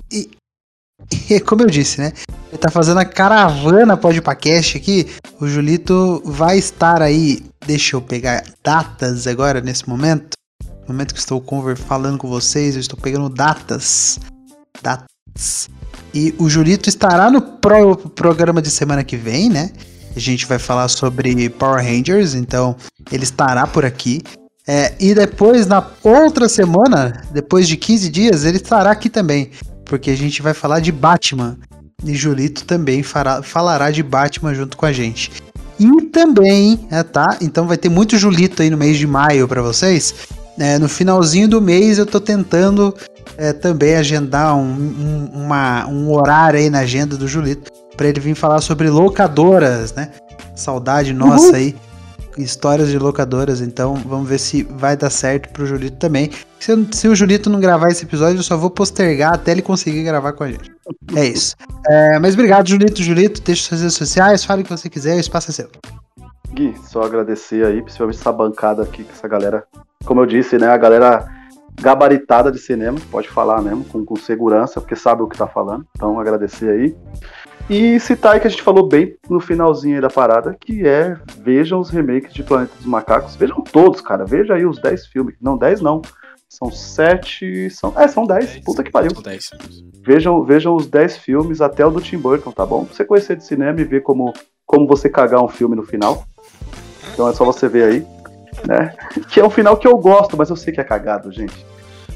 e- 1.30 1.40
como 1.42 1.64
eu 1.64 1.68
disse, 1.70 2.00
né? 2.00 2.14
Ele 2.50 2.58
tá 2.58 2.72
fazendo 2.72 3.00
a 3.00 3.06
caravana 3.06 3.98
Podpacast 3.98 4.78
aqui. 4.78 5.08
O 5.40 5.48
Julito 5.48 6.22
vai 6.26 6.58
estar 6.58 7.02
aí. 7.02 7.46
Deixa 7.66 7.96
eu 7.96 8.02
pegar 8.02 8.44
datas 8.64 9.28
agora 9.28 9.60
nesse 9.62 9.88
momento. 9.88 10.38
No 10.88 10.94
momento 10.94 11.14
que 11.14 11.20
estou 11.20 11.44
falando 11.76 12.18
com 12.18 12.30
vocês, 12.30 12.76
eu 12.76 12.82
estou 12.82 12.98
pegando 12.98 13.28
datas. 13.28 14.18
Datas. 14.82 15.70
E 16.14 16.34
o 16.40 16.50
Julito 16.50 16.88
estará 16.88 17.30
no 17.30 17.42
pro- 17.42 17.98
programa 17.98 18.62
de 18.62 18.72
semana 18.72 19.04
que 19.04 19.18
vem, 19.18 19.50
né? 19.50 19.72
A 20.16 20.20
gente 20.20 20.46
vai 20.46 20.58
falar 20.58 20.88
sobre 20.88 21.50
Power 21.50 21.84
Rangers, 21.84 22.34
então 22.34 22.76
ele 23.12 23.24
estará 23.24 23.68
por 23.68 23.86
aqui. 23.86 24.22
É, 24.66 24.94
e 25.00 25.14
depois, 25.14 25.68
na 25.68 25.86
outra 26.04 26.50
semana, 26.50 27.24
depois 27.32 27.68
de 27.68 27.78
15 27.78 28.10
dias, 28.10 28.44
ele 28.46 28.58
estará 28.58 28.90
aqui 28.92 29.10
também. 29.10 29.52
Porque 29.88 30.12
a 30.12 30.18
gente 30.18 30.42
vai 30.42 30.54
falar 30.54 30.80
de 30.80 30.92
Batman. 30.92 31.58
E 32.04 32.14
Julito 32.14 32.64
também 32.66 33.02
fará- 33.02 33.42
falará 33.42 33.90
de 33.90 34.04
Batman 34.04 34.54
junto 34.54 34.78
com 34.78 34.86
a 34.86 34.92
gente. 34.92 35.32
E 35.80 36.02
também, 36.04 36.88
é, 36.92 37.04
tá? 37.04 37.38
Então 37.42 37.68
vai 37.68 37.78
ter 37.78 37.90
muito 37.90 38.18
Julito 38.18 38.62
aí 38.62 38.70
no 38.70 38.78
mês 38.78 38.98
de 38.98 39.08
maio 39.08 39.48
pra 39.48 39.62
vocês. 39.62 40.14
É, 40.58 40.80
no 40.80 40.90
finalzinho 40.90 41.48
do 41.48 41.62
mês 41.62 41.98
eu 42.00 42.06
tô 42.06 42.20
tentando 42.20 42.96
é, 43.38 43.54
também 43.54 43.96
agendar 43.96 44.56
um, 44.56 44.64
um, 44.64 45.26
uma, 45.34 45.86
um 45.88 46.12
horário 46.12 46.60
aí 46.60 46.70
na 46.70 46.80
agenda 46.80 47.16
do 47.16 47.28
Julito 47.28 47.72
para 47.96 48.08
ele 48.08 48.20
vir 48.20 48.36
falar 48.36 48.62
sobre 48.62 48.90
locadoras, 48.90 49.94
né? 49.94 50.12
Saudade 50.56 51.14
nossa 51.14 51.50
uhum. 51.50 51.56
aí. 51.56 51.76
Histórias 52.38 52.90
de 52.90 53.00
locadoras, 53.00 53.62
então 53.62 53.96
vamos 53.96 54.30
ver 54.30 54.38
se 54.38 54.64
vai 54.64 54.96
dar 54.96 55.10
certo 55.10 55.50
pro 55.50 55.66
Julito 55.66 55.98
também. 55.98 56.32
Se, 56.60 56.88
se, 56.92 57.08
o 57.08 57.16
Julito 57.16 57.50
não 57.50 57.60
gravar 57.60 57.90
esse 57.90 58.06
episódio, 58.06 58.40
eu 58.40 58.44
só 58.44 58.56
vou 58.56 58.70
postergar 58.70 59.34
até 59.34 59.52
ele 59.52 59.62
conseguir 59.62 60.04
gravar 60.04 60.34
com 60.34 60.44
a 60.44 60.52
gente. 60.52 60.72
É 61.16 61.26
isso. 61.26 61.56
É, 61.90 62.20
mas 62.20 62.34
obrigado, 62.34 62.68
Julito. 62.68 63.02
Julito, 63.02 63.42
deixa 63.42 63.64
suas 63.64 63.82
redes 63.82 63.96
sociais, 63.96 64.44
fale 64.44 64.62
o 64.62 64.64
que 64.64 64.72
você 64.72 64.90
quiser, 64.90 65.16
o 65.16 65.20
espaço 65.20 65.52
é 65.52 65.54
seu. 65.54 65.70
Gui, 66.54 66.76
só 66.86 67.04
agradecer 67.04 67.66
aí, 67.66 67.82
principalmente 67.82 68.20
essa 68.20 68.32
bancada 68.32 68.84
aqui, 68.84 69.04
que 69.04 69.12
essa 69.12 69.28
galera, 69.28 69.64
como 70.06 70.22
eu 70.22 70.26
disse, 70.26 70.58
né, 70.58 70.68
a 70.68 70.78
galera 70.78 71.28
gabaritada 71.80 72.52
de 72.52 72.58
cinema, 72.58 72.98
pode 73.12 73.30
falar 73.30 73.62
mesmo, 73.62 73.84
com, 73.86 74.04
com 74.04 74.16
segurança, 74.16 74.82
porque 74.82 74.96
sabe 74.96 75.22
o 75.22 75.28
que 75.28 75.38
tá 75.38 75.48
falando. 75.48 75.86
Então, 75.96 76.20
agradecer 76.20 76.70
aí. 76.70 76.96
E 77.70 78.00
citar 78.00 78.34
aí 78.34 78.40
que 78.40 78.48
a 78.48 78.50
gente 78.50 78.64
falou 78.64 78.88
bem 78.88 79.18
no 79.30 79.42
finalzinho 79.42 79.96
aí 79.96 80.02
da 80.02 80.10
parada, 80.10 80.56
que 80.60 80.88
é 80.88 81.18
vejam 81.40 81.80
os 81.80 81.90
remakes 81.90 82.34
de 82.34 82.42
Planeta 82.42 82.74
dos 82.78 82.86
Macacos. 82.86 83.36
Vejam 83.36 83.62
todos, 83.62 84.00
cara. 84.00 84.24
Veja 84.26 84.54
aí 84.54 84.66
os 84.66 84.80
10 84.80 85.08
filmes. 85.08 85.36
Não, 85.42 85.58
10 85.58 85.82
não. 85.82 86.02
São 86.48 86.72
7. 86.72 87.70
São, 87.70 87.94
é, 87.98 88.08
são 88.08 88.26
10. 88.26 88.60
Puta 88.60 88.84
que 88.84 88.92
pariu. 88.92 89.12
São 89.14 89.22
10. 89.22 89.52
Vejam, 90.02 90.44
vejam 90.46 90.76
os 90.76 90.88
10 90.88 91.18
filmes, 91.18 91.60
até 91.60 91.86
o 91.86 91.92
do 91.92 92.00
Tim 92.00 92.18
Burton, 92.18 92.52
tá 92.52 92.66
bom? 92.66 92.86
Pra 92.86 92.96
você 92.96 93.04
conhecer 93.04 93.36
de 93.36 93.44
cinema 93.44 93.82
e 93.82 93.84
ver 93.84 94.02
como, 94.02 94.34
como 94.66 94.88
você 94.88 95.10
cagar 95.10 95.44
um 95.44 95.50
filme 95.50 95.76
no 95.76 95.84
final. 95.84 96.26
Então 97.14 97.28
é 97.28 97.34
só 97.34 97.44
você 97.44 97.68
ver 97.68 97.84
aí. 97.84 98.08
Né? 98.66 98.94
Que 99.28 99.42
é 99.42 99.46
um 99.46 99.50
final 99.50 99.76
que 99.76 99.88
eu 99.88 99.98
gosto, 99.98 100.38
mas 100.38 100.50
eu 100.50 100.56
sei 100.56 100.74
que 100.74 100.80
é 100.80 100.86
cagado, 100.86 101.34
gente. 101.34 101.66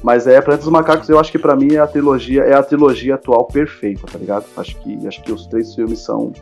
Mas 0.03 0.25
é, 0.25 0.41
Planeta 0.41 0.63
dos 0.63 0.71
Macacos, 0.71 1.09
eu 1.09 1.19
acho 1.19 1.31
que 1.31 1.37
para 1.37 1.55
mim 1.55 1.73
é 1.73 1.79
a 1.79 1.87
trilogia, 1.87 2.43
é 2.43 2.53
a 2.53 2.63
trilogia 2.63 3.15
atual 3.15 3.45
perfeita, 3.45 4.07
tá 4.11 4.17
ligado? 4.17 4.45
Acho 4.57 4.75
que, 4.81 5.07
acho 5.07 5.21
que 5.21 5.31
os 5.31 5.45
três 5.45 5.75
filmes 5.75 5.99
são, 5.99 6.33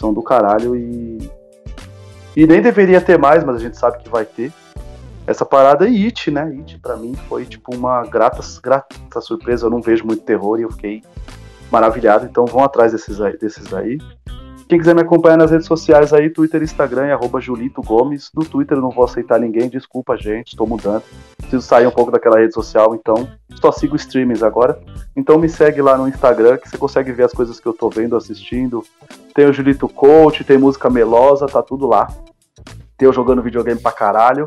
são 0.00 0.14
do 0.14 0.22
caralho 0.22 0.74
e. 0.74 1.30
E 2.34 2.46
nem 2.46 2.60
deveria 2.60 3.00
ter 3.00 3.18
mais, 3.18 3.44
mas 3.44 3.56
a 3.56 3.58
gente 3.58 3.76
sabe 3.76 3.98
que 3.98 4.08
vai 4.08 4.24
ter. 4.24 4.52
Essa 5.26 5.44
parada 5.44 5.88
e 5.88 6.04
It, 6.04 6.30
né? 6.30 6.44
It 6.58 6.78
pra 6.78 6.96
mim 6.96 7.14
foi 7.28 7.44
tipo 7.44 7.74
uma 7.74 8.02
grata, 8.04 8.40
grata 8.62 9.20
surpresa. 9.20 9.66
Eu 9.66 9.70
não 9.70 9.80
vejo 9.80 10.06
muito 10.06 10.22
terror 10.22 10.58
e 10.58 10.62
eu 10.62 10.70
fiquei 10.70 11.02
maravilhado. 11.70 12.26
Então 12.26 12.44
vão 12.46 12.62
atrás 12.62 12.92
desses 12.92 13.20
aí. 13.20 13.36
Desses 13.36 13.72
aí. 13.74 13.98
Quem 14.68 14.80
quiser 14.80 14.96
me 14.96 15.02
acompanhar 15.02 15.36
nas 15.36 15.52
redes 15.52 15.66
sociais 15.66 16.12
aí, 16.12 16.28
Twitter 16.28 16.60
e 16.60 16.64
Instagram, 16.64 17.06
é 17.06 17.12
arroba 17.12 17.40
Julito 17.40 17.80
Gomes. 17.80 18.32
No 18.34 18.44
Twitter 18.44 18.76
não 18.78 18.90
vou 18.90 19.04
aceitar 19.04 19.38
ninguém, 19.38 19.68
desculpa, 19.68 20.16
gente, 20.16 20.48
estou 20.48 20.66
mudando. 20.66 21.04
Preciso 21.36 21.62
sair 21.62 21.86
um 21.86 21.92
pouco 21.92 22.10
daquela 22.10 22.40
rede 22.40 22.52
social, 22.52 22.92
então 22.96 23.28
só 23.60 23.70
sigo 23.70 23.94
streamings 23.94 24.42
agora. 24.42 24.76
Então 25.14 25.38
me 25.38 25.48
segue 25.48 25.80
lá 25.80 25.96
no 25.96 26.08
Instagram, 26.08 26.58
que 26.58 26.68
você 26.68 26.76
consegue 26.76 27.12
ver 27.12 27.22
as 27.22 27.32
coisas 27.32 27.60
que 27.60 27.66
eu 27.66 27.72
tô 27.72 27.88
vendo, 27.88 28.16
assistindo. 28.16 28.82
Tem 29.32 29.46
o 29.46 29.52
Julito 29.52 29.88
Coach, 29.88 30.42
tem 30.42 30.58
música 30.58 30.90
melosa, 30.90 31.46
tá 31.46 31.62
tudo 31.62 31.86
lá. 31.86 32.08
Tem 32.98 33.06
eu 33.06 33.12
jogando 33.12 33.42
videogame 33.42 33.80
pra 33.80 33.92
caralho. 33.92 34.46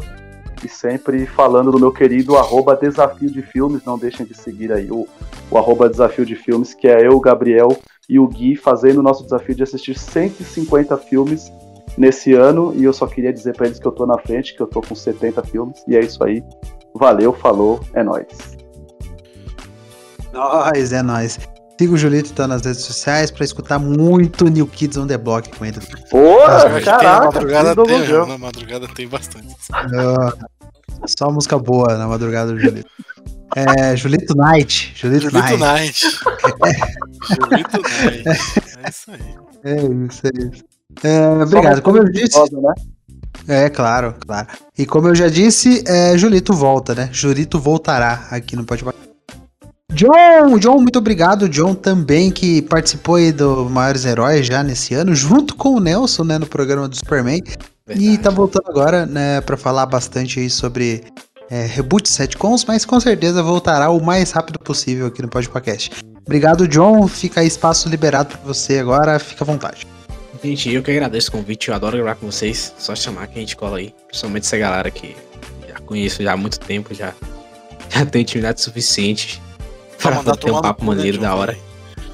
E 0.61 0.67
sempre 0.67 1.25
falando 1.25 1.71
do 1.71 1.79
meu 1.79 1.93
querido 1.93 2.35
arroba 2.35 2.75
Desafio 2.75 3.31
de 3.31 3.41
Filmes. 3.41 3.85
Não 3.85 3.97
deixem 3.97 4.25
de 4.25 4.35
seguir 4.35 4.73
aí 4.73 4.91
o, 4.91 5.07
o 5.49 5.57
arroba 5.57 5.87
Desafio 5.87 6.25
de 6.25 6.35
Filmes, 6.35 6.73
que 6.73 6.89
é 6.89 7.07
eu, 7.07 7.17
Gabriel, 7.21 7.69
e 8.10 8.19
o 8.19 8.27
Gui 8.27 8.56
fazendo 8.56 8.98
o 8.98 9.03
nosso 9.03 9.23
desafio 9.23 9.53
de 9.53 9.61
assistir 9.61 9.98
150 9.98 10.98
filmes 10.98 11.52
nesse 11.95 12.34
ano. 12.34 12.73
E 12.76 12.84
eu 12.84 12.91
só 12.91 13.06
queria 13.06 13.31
dizer 13.31 13.56
para 13.56 13.68
eles 13.68 13.80
que 13.80 13.88
eu 13.88 13.91
tô 13.91 14.07
na 14.07 14.18
frente, 14.18 14.56
que 14.56 14.61
eu 14.61 14.68
tô 14.68 14.81
com 14.81 14.95
70 14.95 15.44
filmes. 15.44 15.84
E 15.88 15.95
é 15.95 15.99
isso 15.99 16.23
aí. 16.23 16.44
Valeu, 16.95 17.31
falou, 17.31 17.80
é 17.94 18.03
nóis. 18.03 18.57
Nós, 20.34 20.91
é 20.91 21.03
nóis. 21.03 21.38
Siga 21.80 21.94
o 21.94 21.98
Julito 21.98 22.34
tá 22.34 22.45
nas 22.45 22.65
redes 22.65 22.81
sociais 22.81 23.31
pra 23.31 23.45
escutar 23.45 23.80
muito 23.80 24.49
New 24.49 24.68
Kids 24.68 24.98
on 24.98 25.07
the 25.07 25.18
Block 25.18 25.56
com 25.56 25.64
ele. 25.64 25.80
Porra, 26.10 26.81
caraca, 26.81 27.03
na 27.03 27.26
madrugada 27.26 27.86
tem, 27.86 28.27
na 28.27 28.38
madrugada 28.38 28.88
tem 28.90 29.07
bastante. 29.07 29.56
só 31.18 31.31
música 31.31 31.57
boa 31.57 31.95
na 31.98 32.07
madrugada 32.07 32.52
do 32.52 32.60
Julito. 32.60 32.90
É, 33.55 33.95
Julito 33.95 34.35
Night. 34.35 34.93
Julito, 34.95 35.30
Julito 35.30 35.57
Night. 35.57 36.01
Julito 37.30 37.81
Night. 37.81 38.23
É 38.84 38.89
isso 38.89 39.11
aí. 39.11 39.35
É 39.63 39.76
isso, 39.76 40.21
é 40.27 40.55
isso. 40.55 40.63
É, 41.03 41.30
obrigado. 41.30 41.81
Como 41.81 41.97
eu 41.97 42.05
disse. 42.05 42.38
né? 42.55 42.73
É, 43.47 43.69
claro, 43.69 44.15
claro. 44.19 44.47
E 44.77 44.85
como 44.85 45.07
eu 45.07 45.15
já 45.15 45.27
disse, 45.27 45.84
é, 45.88 46.17
Julito 46.17 46.53
volta, 46.53 46.93
né? 46.93 47.09
Julito 47.11 47.59
voltará 47.59 48.27
aqui 48.31 48.55
no 48.55 48.63
Pode 48.63 48.84
John, 49.91 50.59
John, 50.59 50.80
muito 50.80 50.99
obrigado. 50.99 51.49
John 51.49 51.73
também 51.73 52.30
que 52.30 52.61
participou 52.61 53.15
aí 53.15 53.31
do 53.31 53.67
Maiores 53.69 54.05
Heróis 54.05 54.45
já 54.45 54.63
nesse 54.63 54.93
ano, 54.93 55.15
junto 55.15 55.55
com 55.55 55.69
o 55.69 55.80
Nelson, 55.80 56.23
né, 56.23 56.38
no 56.38 56.45
programa 56.45 56.88
do 56.88 56.95
Superman. 56.95 57.41
Verdade. 57.88 58.11
E 58.11 58.17
tá 58.19 58.30
voltando 58.30 58.69
agora, 58.69 59.07
né, 59.07 59.41
para 59.41 59.57
falar 59.57 59.88
bastante 59.88 60.39
aí 60.39 60.49
sobre 60.49 61.03
é, 61.49 61.65
reboot 61.65 62.07
setcons, 62.07 62.63
mas 62.65 62.85
com 62.85 62.99
certeza 62.99 63.41
voltará 63.41 63.89
o 63.89 64.03
mais 64.03 64.31
rápido 64.31 64.59
possível 64.59 65.07
aqui 65.07 65.21
no 65.21 65.27
Podcast. 65.27 65.91
Obrigado, 66.26 66.67
John. 66.67 67.07
Fica 67.07 67.43
espaço 67.43 67.89
liberado 67.89 68.38
para 68.38 68.47
você 68.47 68.77
agora. 68.77 69.17
Fica 69.17 69.43
à 69.43 69.47
vontade. 69.47 69.88
Gente, 70.43 70.71
eu 70.71 70.84
que 70.84 70.91
agradeço 70.91 71.30
o 71.30 71.31
convite. 71.31 71.69
Eu 71.69 71.76
adoro 71.76 71.97
gravar 71.97 72.15
com 72.15 72.31
vocês. 72.31 72.73
Só 72.77 72.95
chamar 72.95 73.27
que 73.27 73.39
a 73.39 73.41
gente 73.41 73.55
cola 73.55 73.80
aí. 73.80 73.93
Principalmente 74.07 74.43
essa 74.43 74.57
galera 74.57 74.91
que 74.91 75.15
já 75.67 75.80
conheço 75.80 76.21
já 76.21 76.34
há 76.34 76.38
muito 76.38 76.59
tempo, 76.59 76.93
já, 76.93 77.13
já 77.89 78.05
tem 78.05 78.21
intimidade 78.21 78.61
suficiente 78.61 79.41
para 80.01 80.35
ter 80.38 80.51
um 80.51 80.61
papo 80.61 80.85
maneiro 80.85 81.17
da 81.17 81.34
hora. 81.34 81.57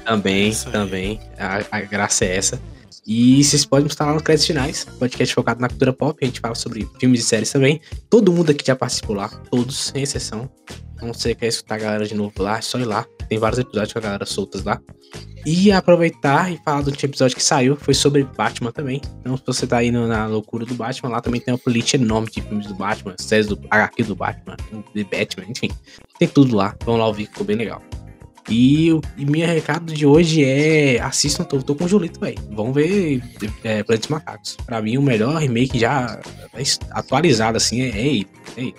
Também, 0.04 0.52
também. 0.72 1.20
A, 1.38 1.60
a 1.70 1.80
graça 1.82 2.24
é 2.24 2.36
essa. 2.36 2.60
E 3.06 3.44
vocês 3.44 3.64
podem 3.64 3.86
estar 3.86 4.06
lá 4.06 4.14
nos 4.14 4.22
créditos 4.22 4.48
finais, 4.48 4.84
podcast 4.98 5.32
focado 5.32 5.60
na 5.60 5.68
cultura 5.68 5.92
pop, 5.92 6.18
a 6.20 6.26
gente 6.26 6.40
fala 6.40 6.56
sobre 6.56 6.88
filmes 6.98 7.20
e 7.20 7.22
séries 7.22 7.52
também. 7.52 7.80
Todo 8.10 8.32
mundo 8.32 8.50
aqui 8.50 8.66
já 8.66 8.74
participou 8.74 9.14
lá, 9.14 9.28
todos, 9.28 9.76
sem 9.76 10.02
exceção. 10.02 10.50
Não 11.00 11.14
sei 11.14 11.34
quer 11.34 11.46
escutar 11.46 11.76
a 11.76 11.78
galera 11.78 12.06
de 12.06 12.14
novo 12.14 12.32
lá, 12.42 12.58
é 12.58 12.60
só 12.60 12.80
ir 12.80 12.84
lá. 12.84 13.06
Tem 13.28 13.38
vários 13.38 13.60
episódios 13.60 13.92
com 13.92 13.98
a 14.00 14.02
galera 14.02 14.26
soltas 14.26 14.64
lá. 14.64 14.80
E 15.44 15.70
aproveitar 15.70 16.52
e 16.52 16.58
falar 16.64 16.80
do 16.80 16.90
último 16.90 17.08
episódio 17.08 17.36
que 17.36 17.42
saiu, 17.42 17.76
foi 17.76 17.94
sobre 17.94 18.24
Batman 18.24 18.72
também. 18.72 19.00
Então, 19.20 19.36
se 19.36 19.44
você 19.46 19.66
tá 19.68 19.84
indo 19.84 20.08
na 20.08 20.26
loucura 20.26 20.66
do 20.66 20.74
Batman, 20.74 21.10
lá 21.10 21.20
também 21.20 21.40
tem 21.40 21.54
uma 21.54 21.58
playlist 21.58 21.94
enorme 21.94 22.28
de 22.28 22.42
filmes 22.42 22.66
do 22.66 22.74
Batman, 22.74 23.14
séries 23.18 23.46
do 23.46 23.56
HQ 23.70 24.02
do 24.02 24.16
Batman, 24.16 24.56
de 24.92 25.04
Batman, 25.04 25.44
enfim. 25.48 25.70
Tem 26.18 26.26
tudo 26.26 26.56
lá. 26.56 26.74
Vamos 26.84 27.00
lá 27.00 27.06
ouvir, 27.06 27.26
ficou 27.26 27.46
bem 27.46 27.56
legal. 27.56 27.80
E 28.48 28.92
o 28.92 29.00
e 29.16 29.26
meu 29.26 29.46
recado 29.46 29.92
de 29.92 30.06
hoje 30.06 30.44
é: 30.44 31.00
assistam, 31.00 31.44
tô, 31.44 31.60
tô 31.62 31.74
com 31.74 31.84
o 31.84 31.88
Julito, 31.88 32.20
velho. 32.20 32.38
Vamos 32.50 32.74
ver 32.74 33.22
é, 33.64 33.84
Macacos. 34.08 34.56
Pra 34.64 34.80
mim, 34.80 34.96
o 34.96 35.02
melhor 35.02 35.36
remake 35.36 35.78
já 35.78 36.20
atualizado, 36.90 37.56
assim, 37.56 37.82
é, 37.82 37.98
ele. 37.98 38.26
É 38.56 38.60
ele. 38.60 38.74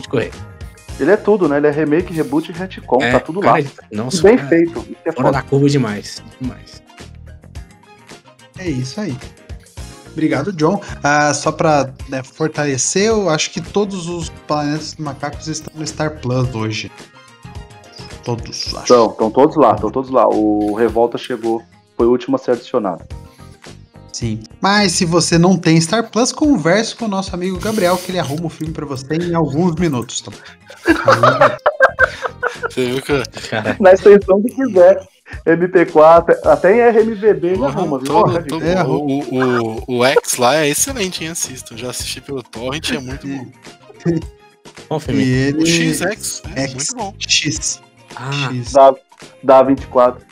De 0.00 0.08
correr. 0.08 0.32
Ele 0.98 1.10
é 1.10 1.16
tudo, 1.16 1.48
né? 1.48 1.56
Ele 1.56 1.66
é 1.66 1.70
remake, 1.70 2.12
reboot 2.12 2.50
e 2.50 2.52
retcon, 2.52 3.02
é, 3.02 3.12
tá 3.12 3.20
tudo 3.20 3.40
cara, 3.40 3.62
lá. 3.62 3.70
Nossa, 3.92 4.22
Bem 4.22 4.36
cara, 4.36 4.48
feito. 4.48 4.86
É 5.04 5.12
fora 5.12 5.32
da 5.32 5.42
curva 5.42 5.68
demais. 5.68 6.22
demais. 6.38 6.82
É 8.58 8.68
isso 8.68 9.00
aí. 9.00 9.16
Obrigado, 10.12 10.52
John. 10.52 10.82
Ah, 11.02 11.32
só 11.32 11.52
pra 11.52 11.90
né, 12.08 12.22
fortalecer, 12.22 13.06
eu 13.06 13.30
acho 13.30 13.50
que 13.50 13.60
todos 13.60 14.08
os 14.08 14.28
planetas 14.46 14.96
macacos 14.96 15.46
estão 15.46 15.72
no 15.74 15.86
Star 15.86 16.18
Plus 16.20 16.54
hoje. 16.54 16.90
Todos, 18.24 18.68
acho. 18.68 18.78
Estão, 18.80 19.10
estão 19.10 19.30
todos 19.30 19.56
lá, 19.56 19.74
estão 19.74 19.90
todos 19.90 20.10
lá. 20.10 20.28
O 20.28 20.74
Revolta 20.74 21.16
chegou, 21.16 21.62
foi 21.96 22.06
o 22.06 22.10
último 22.10 22.36
a 22.36 22.38
ser 22.38 22.52
adicionado. 22.52 23.04
Sim. 24.12 24.40
Mas 24.60 24.92
se 24.92 25.04
você 25.04 25.38
não 25.38 25.56
tem 25.56 25.80
Star 25.80 26.10
Plus, 26.10 26.32
converse 26.32 26.94
com 26.94 27.06
o 27.06 27.08
nosso 27.08 27.34
amigo 27.34 27.58
Gabriel, 27.58 27.96
que 27.96 28.10
ele 28.10 28.18
arruma 28.18 28.46
o 28.46 28.50
filme 28.50 28.72
para 28.72 28.84
você 28.84 29.14
em 29.14 29.34
alguns 29.34 29.76
minutos. 29.76 30.20
Tá? 30.20 30.30
você 32.68 32.86
viu 32.86 33.02
que... 33.02 33.12
Na 33.80 33.92
extensão 33.92 34.42
que 34.42 34.54
quiser. 34.54 35.08
MP4, 35.46 36.36
até 36.44 36.76
em 36.76 36.90
RMVB 36.90 37.46
ele 37.46 37.64
arruma, 37.64 37.98
viu? 37.98 38.12
Porra, 38.12 38.42
tô, 38.42 38.60
é, 38.60 38.82
o, 38.82 39.84
o, 39.86 39.98
o, 39.98 40.04
X 40.04 40.36
lá 40.36 40.56
é 40.56 40.68
excelente, 40.68 41.24
hein? 41.24 41.32
Já 41.76 41.90
assisti 41.90 42.20
pelo 42.20 42.42
Torrent, 42.42 42.90
é 42.90 42.98
muito 42.98 43.26
bom. 43.26 43.46
Qual 44.88 44.98
filme? 44.98 45.22
Ele... 45.22 45.62
O 45.62 45.66
XX, 45.66 46.02
é 46.56 46.62
X, 46.62 46.74
muito 46.74 46.96
bom. 46.96 47.14
X. 47.18 47.80
Ah. 48.16 48.50
X. 48.52 48.72
Da, 48.72 48.94
da 49.42 49.62
24. 49.62 50.24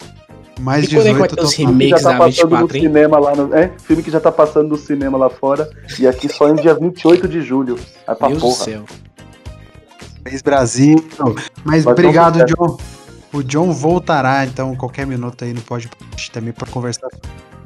Mais 0.60 0.84
e 0.84 0.88
18 0.88 1.24
é 1.24 1.28
que 1.28 1.40
os 1.40 1.54
remakes 1.54 2.02
já 2.02 2.10
tá 2.10 2.18
da 2.18 2.26
24, 2.26 2.66
no 2.66 2.72
cinema 2.72 3.18
lá 3.18 3.36
no, 3.36 3.54
é, 3.54 3.70
filme 3.78 4.02
que 4.02 4.10
já 4.10 4.20
tá 4.20 4.32
passando 4.32 4.68
no 4.68 4.76
cinema 4.76 5.16
lá 5.16 5.30
fora 5.30 5.70
e 5.98 6.06
aqui 6.06 6.28
só 6.28 6.48
em 6.48 6.56
dia 6.56 6.74
28 6.74 7.28
de 7.28 7.42
julho. 7.42 7.78
Vai 8.06 8.16
pra 8.16 8.28
Deus 8.28 8.40
porra. 8.40 8.56
do 8.56 8.64
céu. 8.64 8.84
Brasil. 10.44 11.08
Mas 11.64 11.84
Vai 11.84 11.92
obrigado, 11.92 12.44
John. 12.44 12.76
O 13.32 13.42
John 13.42 13.72
voltará, 13.72 14.44
então, 14.44 14.74
qualquer 14.74 15.06
minuto 15.06 15.44
aí 15.44 15.52
no 15.52 15.60
podcast 15.60 16.30
também 16.32 16.52
para 16.52 16.66
conversar. 16.70 17.08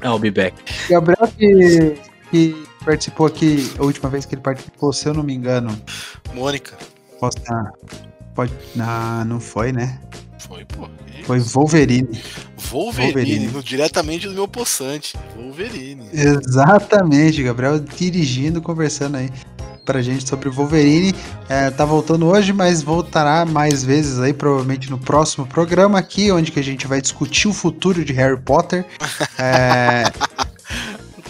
I'll 0.03 0.19
be 0.19 0.29
back. 0.29 0.55
Gabriel 0.89 1.27
que, 1.37 1.97
que 2.29 2.63
participou 2.83 3.25
aqui, 3.25 3.71
a 3.79 3.83
última 3.83 4.09
vez 4.09 4.25
que 4.25 4.35
ele 4.35 4.41
participou, 4.41 4.91
se 4.91 5.07
eu 5.07 5.13
não 5.13 5.23
me 5.23 5.33
engano. 5.33 5.75
Mônica. 6.33 6.77
Resposta. 7.11 7.73
Pode. 8.35 8.51
Não, 8.75 9.25
não 9.25 9.39
foi, 9.39 9.71
né? 9.71 9.99
Foi, 10.39 10.65
pô. 10.65 10.87
Foi 11.25 11.39
Wolverine. 11.39 12.09
Wolverine, 12.69 13.13
Wolverine. 13.47 13.63
diretamente 13.63 14.27
do 14.27 14.33
meu 14.33 14.47
poçante. 14.47 15.15
Wolverine. 15.35 16.03
Exatamente, 16.11 17.41
Gabriel 17.43 17.79
dirigindo, 17.79 18.61
conversando 18.61 19.17
aí 19.17 19.29
pra 19.85 20.01
gente 20.01 20.27
sobre 20.27 20.49
Wolverine. 20.49 21.13
É, 21.47 21.69
tá 21.69 21.85
voltando 21.85 22.25
hoje, 22.27 22.51
mas 22.51 22.81
voltará 22.81 23.45
mais 23.45 23.83
vezes 23.83 24.19
aí, 24.19 24.33
provavelmente 24.33 24.89
no 24.89 24.97
próximo 24.97 25.45
programa 25.45 25.99
aqui, 25.99 26.31
onde 26.31 26.51
que 26.51 26.59
a 26.59 26.63
gente 26.63 26.87
vai 26.87 27.01
discutir 27.01 27.47
o 27.47 27.53
futuro 27.53 28.03
de 28.03 28.11
Harry 28.13 28.39
Potter. 28.39 28.85
É, 29.37 30.03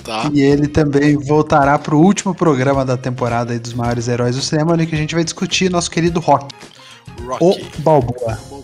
Tá. 0.04 0.30
e 0.34 0.42
ele 0.42 0.68
também 0.68 1.16
voltará 1.16 1.80
pro 1.80 1.98
último 1.98 2.36
programa 2.36 2.84
da 2.84 2.98
temporada 2.98 3.58
dos 3.58 3.74
maiores 3.74 4.10
heróis 4.10 4.36
do 4.36 4.42
cinema, 4.42 4.74
onde 4.74 4.86
que 4.86 4.94
a 4.94 4.98
gente 4.98 5.16
vai 5.16 5.24
discutir 5.24 5.70
nosso 5.72 5.90
querido 5.90 6.20
Rock, 6.20 6.54
o 7.22 7.26
Rocky. 7.28 7.72
Balboa. 7.80 8.40
Boa. 8.50 8.64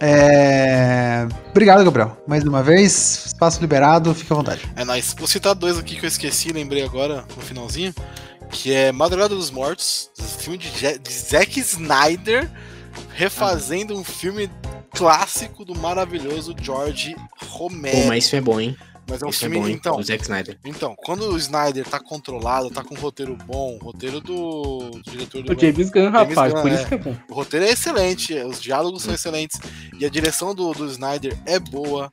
É... 0.00 1.26
Obrigado, 1.50 1.84
Gabriel. 1.84 2.16
Mais 2.26 2.42
uma 2.42 2.62
vez, 2.62 3.26
espaço 3.26 3.60
liberado, 3.60 4.12
fica 4.14 4.34
à 4.34 4.36
vontade. 4.36 4.62
É 4.74 4.84
nice. 4.84 5.14
Vou 5.16 5.28
citar 5.28 5.54
dois 5.54 5.78
aqui 5.78 5.96
que 5.96 6.04
eu 6.04 6.08
esqueci, 6.08 6.52
lembrei 6.52 6.82
agora 6.84 7.24
no 7.36 7.42
finalzinho. 7.42 7.94
Que 8.50 8.72
é 8.74 8.92
Madrugada 8.92 9.34
dos 9.34 9.50
Mortos, 9.50 10.10
filme 10.38 10.58
de, 10.58 10.68
Je- 10.76 10.98
de 10.98 11.12
Zack 11.12 11.58
Snyder, 11.60 12.50
refazendo 13.14 13.96
um 13.96 14.04
filme 14.04 14.50
clássico 14.90 15.64
do 15.64 15.74
maravilhoso 15.74 16.54
George 16.60 17.16
Romero. 17.48 17.96
Pô, 18.02 18.08
mas 18.08 18.24
isso 18.26 18.36
é 18.36 18.40
bom, 18.40 18.60
hein? 18.60 18.76
Mas 19.08 19.20
é 19.20 19.26
um 19.26 19.30
Isso 19.30 19.44
é 19.44 19.48
filme. 19.48 19.60
bom, 19.60 19.68
hein? 19.68 19.74
então, 19.74 19.96
O 19.96 20.02
Zack 20.02 20.22
Snyder. 20.22 20.58
então, 20.64 20.94
quando 20.96 21.28
o 21.32 21.36
Snyder 21.36 21.84
tá 21.84 21.98
controlado, 21.98 22.70
tá 22.70 22.84
com 22.84 22.94
um 22.94 22.98
roteiro 22.98 23.36
bom, 23.44 23.78
roteiro 23.82 24.20
do, 24.20 24.90
do 24.90 25.02
diretor 25.02 25.42
do. 25.42 25.52
O 25.52 25.58
James 25.58 25.90
Gunn, 25.90 26.10
rapaz, 26.10 26.52
Gunn, 26.52 26.62
por 26.62 26.70
é. 26.70 26.74
isso 26.74 26.86
que 26.86 26.94
é 26.94 26.98
bom. 26.98 27.16
O 27.28 27.34
roteiro 27.34 27.66
é 27.66 27.70
excelente, 27.70 28.34
os 28.34 28.60
diálogos 28.60 29.02
são 29.02 29.12
excelentes 29.12 29.60
e 29.98 30.06
a 30.06 30.08
direção 30.08 30.54
do, 30.54 30.72
do 30.72 30.86
Snyder 30.86 31.36
é 31.46 31.58
boa. 31.58 32.10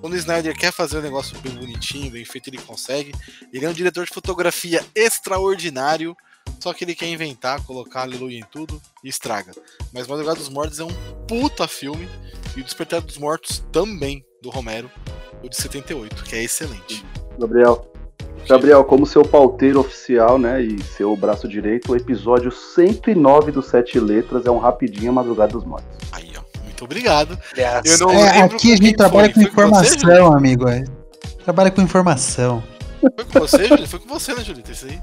Quando 0.00 0.14
o 0.14 0.16
Snyder 0.16 0.56
quer 0.56 0.72
fazer 0.72 0.98
um 0.98 1.02
negócio 1.02 1.38
bem 1.40 1.52
bonitinho, 1.52 2.10
bem 2.10 2.24
feito, 2.24 2.48
ele 2.48 2.56
consegue. 2.58 3.12
Ele 3.52 3.66
é 3.66 3.68
um 3.68 3.72
diretor 3.74 4.06
de 4.06 4.12
fotografia 4.12 4.82
extraordinário, 4.94 6.16
só 6.58 6.72
que 6.72 6.84
ele 6.84 6.94
quer 6.94 7.06
inventar, 7.08 7.62
colocar 7.64 8.00
aleluia 8.02 8.38
em 8.38 8.44
tudo 8.50 8.80
e 9.04 9.08
estraga. 9.10 9.52
Mas 9.92 10.06
Madrugada 10.06 10.38
dos 10.38 10.48
Mortos 10.48 10.80
é 10.80 10.84
um 10.84 10.94
puta 11.28 11.68
filme 11.68 12.08
e 12.56 12.60
o 12.62 12.64
Despertar 12.64 13.02
dos 13.02 13.18
Mortos 13.18 13.62
também, 13.70 14.24
do 14.42 14.48
Romero, 14.48 14.90
o 15.42 15.48
de 15.48 15.56
78, 15.56 16.22
que 16.24 16.36
é 16.36 16.42
excelente. 16.44 17.04
Gabriel. 17.38 17.86
Gabriel, 18.48 18.84
como 18.84 19.06
seu 19.06 19.22
pauteiro 19.22 19.80
oficial, 19.80 20.38
né, 20.38 20.62
e 20.62 20.82
seu 20.82 21.14
braço 21.16 21.46
direito, 21.46 21.92
o 21.92 21.96
episódio 21.96 22.50
109 22.50 23.52
do 23.52 23.62
Sete 23.62 24.00
Letras 24.00 24.46
é 24.46 24.50
um 24.50 24.58
rapidinho 24.58 25.12
Madrugada 25.12 25.52
dos 25.52 25.64
Mortos. 25.64 25.88
Aí, 26.12 26.30
ó. 26.36 26.40
Muito 26.64 26.84
obrigado. 26.84 27.38
Eu 27.84 27.98
não 27.98 28.10
É, 28.12 28.42
aqui 28.42 28.72
a 28.72 28.76
gente 28.76 28.96
trabalha 28.96 29.32
foi. 29.32 29.44
com 29.44 29.52
Foi 29.52 29.64
com 29.64 29.70
você, 29.74 29.94
informação, 29.96 30.36
amigo. 30.36 30.68
é. 30.68 30.84
Trabalha 31.44 31.70
com 31.70 31.82
informação. 31.82 32.62
Foi 33.00 33.10
com 33.26 33.40
você, 33.40 33.64
Julito? 33.66 33.88
Foi 33.88 33.98
com 34.00 34.08
você, 34.08 34.34
né, 34.34 34.42
Julito? 34.42 34.72
Isso 34.72 34.86
aí. 34.86 34.98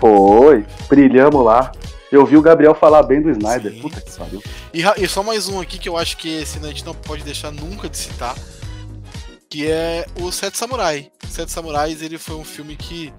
Foi, 0.00 0.64
brilhamos 0.88 1.44
lá. 1.44 1.70
Eu 2.10 2.24
vi 2.26 2.36
o 2.36 2.42
Gabriel 2.42 2.74
falar 2.74 3.02
bem 3.04 3.22
do 3.22 3.30
Snyder. 3.30 3.72
Sim. 3.72 3.80
Puta 3.80 4.00
que 4.00 4.10
pariu. 4.12 4.42
E, 4.72 4.82
e 5.02 5.08
só 5.08 5.22
mais 5.22 5.48
um 5.48 5.60
aqui 5.60 5.78
que 5.78 5.88
eu 5.88 5.96
acho 5.96 6.16
que 6.16 6.28
esse 6.28 6.58
a 6.58 6.68
gente 6.68 6.84
não 6.84 6.94
pode 6.94 7.22
deixar 7.24 7.50
nunca 7.50 7.88
de 7.88 7.96
citar, 7.96 8.34
que 9.54 9.70
é 9.70 10.04
o 10.20 10.32
Sete 10.32 10.58
Samurai. 10.58 11.12
Sete 11.30 11.52
Samurais 11.52 12.02
ele 12.02 12.18
foi 12.18 12.34
um 12.34 12.42
filme 12.42 12.74
que, 12.74 13.14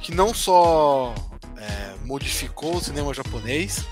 que 0.00 0.14
não 0.14 0.32
só 0.32 1.12
é, 1.56 1.94
modificou 2.04 2.76
o 2.76 2.80
cinema 2.80 3.12
japonês, 3.12 3.84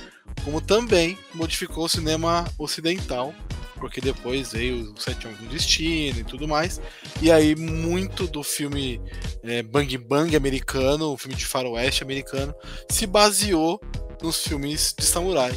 como 0.44 0.60
também 0.60 1.18
modificou 1.34 1.86
o 1.86 1.88
cinema 1.88 2.44
ocidental, 2.56 3.34
porque 3.74 4.00
depois 4.00 4.52
veio 4.52 4.92
o 4.92 5.00
Sete 5.00 5.26
Homens 5.26 5.42
no 5.42 5.48
Destino 5.48 6.20
e 6.20 6.22
tudo 6.22 6.46
mais. 6.46 6.80
E 7.20 7.28
aí 7.32 7.56
muito 7.56 8.28
do 8.28 8.44
filme 8.44 9.02
é, 9.42 9.60
Bang 9.60 9.98
Bang 9.98 10.36
americano, 10.36 11.12
o 11.12 11.18
filme 11.18 11.34
de 11.34 11.44
faroeste 11.44 12.04
americano, 12.04 12.54
se 12.88 13.04
baseou 13.04 13.80
nos 14.22 14.44
filmes 14.44 14.94
de 14.96 15.04
samurai 15.04 15.50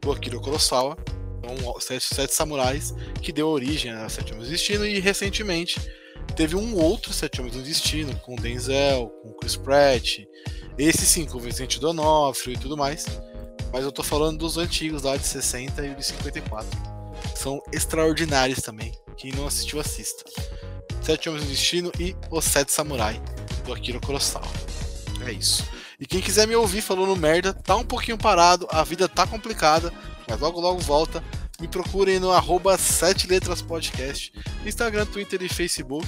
do 0.00 0.12
Akira 0.12 0.38
Kurosawa, 0.38 0.96
então, 1.42 1.80
Sete, 1.80 2.14
Sete 2.14 2.34
Samurais, 2.34 2.94
que 3.22 3.32
deu 3.32 3.48
origem 3.48 3.90
a 3.90 4.08
Sete 4.08 4.32
Homens 4.32 4.46
no 4.46 4.52
Destino, 4.52 4.86
e 4.86 5.00
recentemente 5.00 5.80
teve 6.36 6.54
um 6.54 6.76
outro 6.76 7.12
Sete 7.12 7.40
Homens 7.40 7.56
no 7.56 7.62
Destino, 7.62 8.14
com 8.16 8.36
Denzel, 8.36 9.08
com 9.22 9.32
Chris 9.32 9.56
Pratt, 9.56 10.20
esse 10.78 11.04
sim, 11.06 11.24
com 11.24 11.38
Vicente 11.38 11.80
D'Onofrio 11.80 12.54
e 12.54 12.58
tudo 12.58 12.76
mais, 12.76 13.06
mas 13.72 13.84
eu 13.84 13.92
tô 13.92 14.02
falando 14.02 14.38
dos 14.38 14.58
antigos 14.58 15.02
lá 15.02 15.16
de 15.16 15.26
60 15.26 15.86
e 15.86 15.94
de 15.94 16.04
54. 16.04 16.68
São 17.34 17.60
extraordinários 17.72 18.60
também, 18.60 18.92
quem 19.16 19.32
não 19.32 19.46
assistiu, 19.46 19.80
assista. 19.80 20.24
Sete 21.02 21.28
Homens 21.28 21.44
no 21.44 21.50
Destino 21.50 21.92
e 21.98 22.14
Os 22.30 22.44
Sete 22.44 22.72
Samurai, 22.72 23.20
do 23.64 23.72
Akira 23.72 23.98
Kurosawa. 23.98 24.46
É 25.26 25.32
isso. 25.32 25.64
E 25.98 26.06
quem 26.06 26.20
quiser 26.20 26.46
me 26.46 26.56
ouvir 26.56 26.80
falando 26.80 27.14
merda, 27.14 27.52
tá 27.52 27.76
um 27.76 27.84
pouquinho 27.84 28.16
parado, 28.16 28.66
a 28.70 28.82
vida 28.82 29.06
tá 29.08 29.26
complicada, 29.26 29.92
mas 30.30 30.40
logo 30.40 30.60
logo 30.60 30.78
volta. 30.80 31.22
Me 31.60 31.68
procurem 31.68 32.18
no 32.18 32.30
arroba 32.30 32.78
7 32.78 33.26
Letras 33.26 33.60
Podcast, 33.60 34.32
Instagram, 34.64 35.04
Twitter 35.04 35.42
e 35.42 35.48
Facebook. 35.48 36.06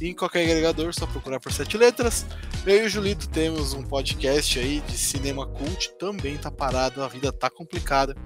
E 0.00 0.08
em 0.08 0.14
qualquer 0.14 0.42
agregador, 0.42 0.92
só 0.92 1.06
procurar 1.06 1.38
por 1.38 1.52
7 1.52 1.76
Letras. 1.76 2.26
Eu 2.66 2.82
e 2.82 2.86
o 2.86 2.88
Julito 2.88 3.28
temos 3.28 3.74
um 3.74 3.82
podcast 3.84 4.58
aí 4.58 4.80
de 4.88 4.98
cinema 4.98 5.46
cult, 5.46 5.92
também 6.00 6.36
tá 6.36 6.50
parado, 6.50 7.00
a 7.02 7.06
vida 7.08 7.30
tá 7.32 7.48
complicada. 7.48 8.16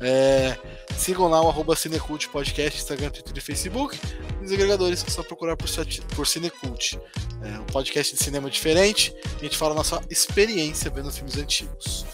É, 0.00 0.58
sigam 0.96 1.26
lá 1.28 1.40
o 1.40 1.48
arroba 1.48 1.74
Cinecult 1.74 2.28
Podcast, 2.28 2.78
Instagram, 2.80 3.08
Twitter 3.10 3.32
e 3.36 3.40
Facebook. 3.40 3.98
Nos 4.42 4.52
agregadores, 4.52 5.02
só 5.08 5.22
procurar 5.22 5.56
por, 5.56 5.68
sete- 5.68 6.02
por 6.14 6.26
Cinecult. 6.26 6.98
É 7.42 7.58
um 7.60 7.64
podcast 7.66 8.14
de 8.14 8.22
cinema 8.22 8.50
diferente. 8.50 9.14
A 9.40 9.44
gente 9.44 9.56
fala 9.56 9.72
a 9.72 9.76
nossa 9.76 10.02
experiência 10.10 10.90
vendo 10.90 11.10
filmes 11.10 11.36
antigos. 11.38 12.04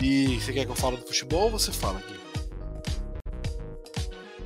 E 0.00 0.40
você 0.40 0.52
quer 0.52 0.64
que 0.64 0.70
eu 0.70 0.76
fale 0.76 0.96
do 0.96 1.06
futebol 1.06 1.42
ou 1.44 1.50
você 1.50 1.70
fala 1.72 1.98
aqui? 1.98 2.14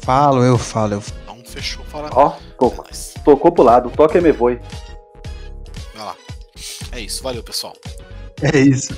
Falo, 0.01 0.43
eu 0.43 0.59
falo, 0.59 0.95
eu 0.95 1.03
Então 1.23 1.39
fechou, 1.47 1.85
fala. 1.87 2.11
Ó, 2.13 2.29
É 2.29 2.53
tocou, 2.59 2.85
nóis. 2.85 3.15
tocou 3.25 3.53
pro 3.53 3.63
lado. 3.65 3.91
Toque 3.91 4.21
me 4.21 4.33
voe. 4.33 4.61
Vai 5.95 6.05
lá. 6.07 6.17
É 6.93 7.01
isso, 7.01 7.23
valeu 7.23 7.43
pessoal. 7.43 7.75
É 8.43 8.59
isso. 8.59 8.95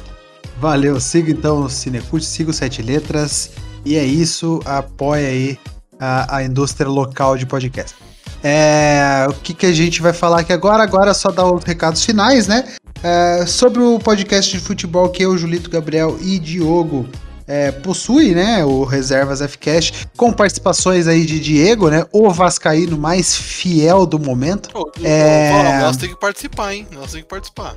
Valeu, 0.58 0.98
siga 0.98 1.30
então 1.30 1.60
o 1.64 1.68
Cinecult, 1.70 2.24
siga 2.24 2.50
o 2.50 2.54
Sete 2.54 2.80
Letras. 2.82 3.50
E 3.84 3.96
é 3.96 4.04
isso, 4.04 4.60
apoia 4.64 5.28
aí 5.28 5.58
a, 6.00 6.36
a 6.38 6.42
indústria 6.42 6.88
local 6.88 7.36
de 7.36 7.46
podcast. 7.46 7.94
É, 8.42 9.26
o 9.28 9.34
que, 9.34 9.54
que 9.54 9.66
a 9.66 9.72
gente 9.72 10.00
vai 10.02 10.12
falar 10.12 10.40
aqui 10.40 10.52
agora? 10.52 10.82
Agora 10.82 11.10
é 11.10 11.14
só 11.14 11.30
dar 11.30 11.46
os 11.52 11.62
recados 11.62 12.04
finais, 12.04 12.46
né? 12.48 12.74
É, 13.06 13.46
sobre 13.46 13.80
o 13.80 14.00
podcast 14.00 14.50
de 14.50 14.58
futebol 14.58 15.08
que 15.08 15.22
eu, 15.22 15.38
Julito 15.38 15.70
Gabriel 15.70 16.18
e 16.20 16.40
Diogo 16.40 17.06
é, 17.46 17.70
possui, 17.70 18.34
né? 18.34 18.64
O 18.64 18.82
Reservas 18.82 19.40
Fcast, 19.40 20.08
com 20.16 20.32
participações 20.32 21.06
aí 21.06 21.24
de 21.24 21.38
Diego, 21.38 21.88
né? 21.88 22.04
O 22.10 22.28
Vascaíno 22.30 22.98
mais 22.98 23.36
fiel 23.36 24.06
do 24.06 24.18
momento. 24.18 24.70
Ô, 24.74 24.90
É. 25.04 25.78
Nós 25.82 25.96
tem 25.96 26.08
que 26.08 26.18
participar, 26.18 26.74
hein? 26.74 26.84
Nós 26.92 27.12
tem 27.12 27.22
que 27.22 27.28
participar. 27.28 27.76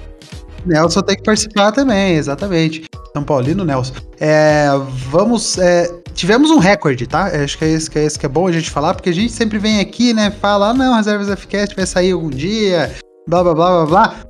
Nelson 0.65 1.03
tem 1.03 1.15
que 1.15 1.21
participar 1.21 1.73
também, 1.73 2.15
exatamente. 2.15 2.85
São 3.13 3.23
Paulino, 3.23 3.63
Nelson. 3.63 3.93
É, 4.19 4.69
vamos. 5.11 5.59
é, 5.59 5.91
tivemos 6.15 6.49
um 6.49 6.57
recorde, 6.57 7.05
tá? 7.05 7.25
Acho 7.25 7.55
que 7.55 7.65
é 7.65 7.69
isso 7.69 7.91
que 7.91 7.99
é, 7.99 8.05
isso 8.07 8.19
que 8.19 8.25
é 8.25 8.29
bom 8.29 8.47
a 8.47 8.51
gente 8.51 8.71
falar, 8.71 8.95
porque 8.95 9.11
a 9.11 9.13
gente 9.13 9.31
sempre 9.31 9.59
vem 9.59 9.79
aqui, 9.79 10.11
né? 10.11 10.31
Fala, 10.41 10.69
ah, 10.69 10.73
não, 10.73 10.95
Reservas 10.95 11.29
FCast 11.29 11.75
vai 11.75 11.85
sair 11.85 12.13
algum 12.13 12.31
dia, 12.31 12.95
blá 13.27 13.43
blá 13.43 13.53
blá 13.53 13.69
blá 13.69 13.85
blá. 13.85 14.28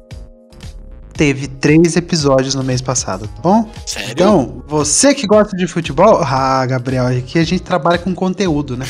Teve 1.19 1.47
três 1.49 1.97
episódios 1.97 2.55
no 2.55 2.63
mês 2.63 2.79
passado, 2.81 3.27
tá 3.27 3.41
bom? 3.41 3.69
Sério? 3.85 4.11
Então, 4.13 4.63
você 4.65 5.13
que 5.13 5.27
gosta 5.27 5.53
de 5.57 5.67
futebol, 5.67 6.21
ah, 6.23 6.65
Gabriel, 6.65 7.07
aqui 7.07 7.37
a 7.37 7.43
gente 7.43 7.61
trabalha 7.61 7.97
com 7.97 8.15
conteúdo, 8.15 8.77
né? 8.77 8.85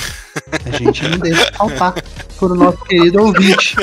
A 0.63 0.77
gente 0.77 1.07
não 1.07 1.17
deixa 1.17 1.51
faltar 1.53 1.95
pro 2.37 2.53
nosso 2.53 2.77
querido 2.85 3.23
ouvinte. 3.23 3.75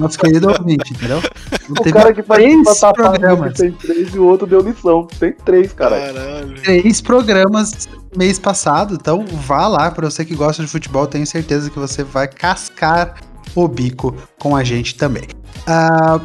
Nosso 0.00 0.18
querido 0.18 0.48
ouvinte, 0.48 0.92
entendeu? 0.92 1.22
Não 1.68 1.76
O 1.78 1.84
teve 1.84 1.92
cara 1.92 2.12
que 2.12 2.22
três 2.24 2.64
batata 2.64 2.94
programas. 2.94 3.54
tem 3.56 3.70
três 3.70 4.12
e 4.12 4.18
o 4.18 4.24
outro 4.24 4.44
deu 4.44 4.60
lição. 4.60 5.06
Tem 5.20 5.32
três, 5.32 5.72
cara. 5.72 6.12
Caralho. 6.12 6.62
três 6.62 7.00
programas 7.00 7.88
mês 8.16 8.40
passado, 8.40 8.94
então 8.94 9.24
vá 9.24 9.68
lá, 9.68 9.88
para 9.92 10.10
você 10.10 10.24
que 10.24 10.34
gosta 10.34 10.64
de 10.64 10.68
futebol, 10.68 11.06
tenho 11.06 11.26
certeza 11.28 11.70
que 11.70 11.78
você 11.78 12.02
vai 12.02 12.26
cascar 12.26 13.14
o 13.54 13.68
bico 13.68 14.16
com 14.40 14.56
a 14.56 14.64
gente 14.64 14.96
também. 14.96 15.28
Ah, 15.64 16.18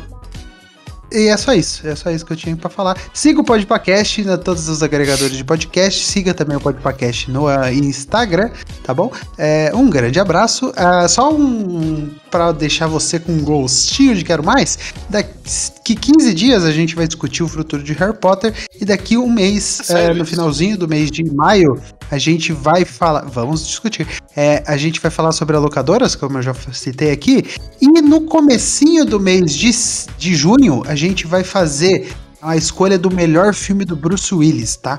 E 1.11 1.27
é 1.27 1.37
só 1.37 1.53
isso, 1.53 1.87
é 1.87 1.95
só 1.95 2.11
isso 2.11 2.25
que 2.25 2.33
eu 2.33 2.37
tinha 2.37 2.55
para 2.55 2.69
falar. 2.69 2.97
Siga 3.13 3.41
o 3.41 3.43
Podpacast 3.43 4.21
em 4.21 4.37
todos 4.37 4.69
os 4.69 4.83
agregadores 4.83 5.35
de 5.35 5.43
podcast, 5.43 6.05
siga 6.05 6.33
também 6.33 6.57
o 6.57 6.59
Podpacast 6.59 7.31
no 7.31 7.47
uh, 7.47 7.67
Instagram, 7.71 8.51
tá 8.83 8.93
bom? 8.93 9.11
É, 9.37 9.71
um 9.73 9.89
grande 9.89 10.19
abraço. 10.19 10.69
Uh, 10.69 11.09
só 11.09 11.33
um 11.33 12.09
para 12.29 12.51
deixar 12.51 12.87
você 12.87 13.19
com 13.19 13.31
um 13.31 13.43
gostinho 13.43 14.15
de 14.15 14.23
quero 14.23 14.43
mais. 14.43 14.77
Daqui 15.09 15.95
15 15.95 16.33
dias 16.33 16.63
a 16.63 16.71
gente 16.71 16.95
vai 16.95 17.07
discutir 17.07 17.41
o 17.41 17.47
futuro 17.47 17.81
de 17.81 17.93
Harry 17.93 18.15
Potter 18.15 18.53
e 18.79 18.85
daqui 18.85 19.17
um 19.17 19.31
mês, 19.31 19.81
uh, 19.89 20.13
no 20.13 20.25
finalzinho 20.25 20.77
do 20.77 20.87
mês 20.87 21.09
de 21.09 21.23
maio, 21.23 21.81
a 22.11 22.17
gente 22.17 22.51
vai 22.51 22.85
falar, 22.85 23.25
vamos 23.25 23.65
discutir. 23.67 24.07
É, 24.35 24.63
a 24.65 24.77
gente 24.77 24.99
vai 24.99 25.11
falar 25.11 25.31
sobre 25.31 25.55
alocadoras, 25.55 26.15
como 26.15 26.37
eu 26.37 26.41
já 26.41 26.53
citei 26.73 27.11
aqui, 27.11 27.45
e 27.81 27.87
no 28.01 28.21
comecinho 28.21 29.05
do 29.05 29.19
mês 29.19 29.53
de, 29.55 29.71
de 30.17 30.35
junho 30.35 30.83
a 30.87 30.95
gente 30.95 31.27
vai 31.27 31.43
fazer 31.43 32.11
a 32.41 32.55
escolha 32.55 32.97
do 32.97 33.11
melhor 33.11 33.53
filme 33.53 33.85
do 33.85 33.95
Bruce 33.95 34.33
Willis, 34.33 34.77
tá? 34.77 34.97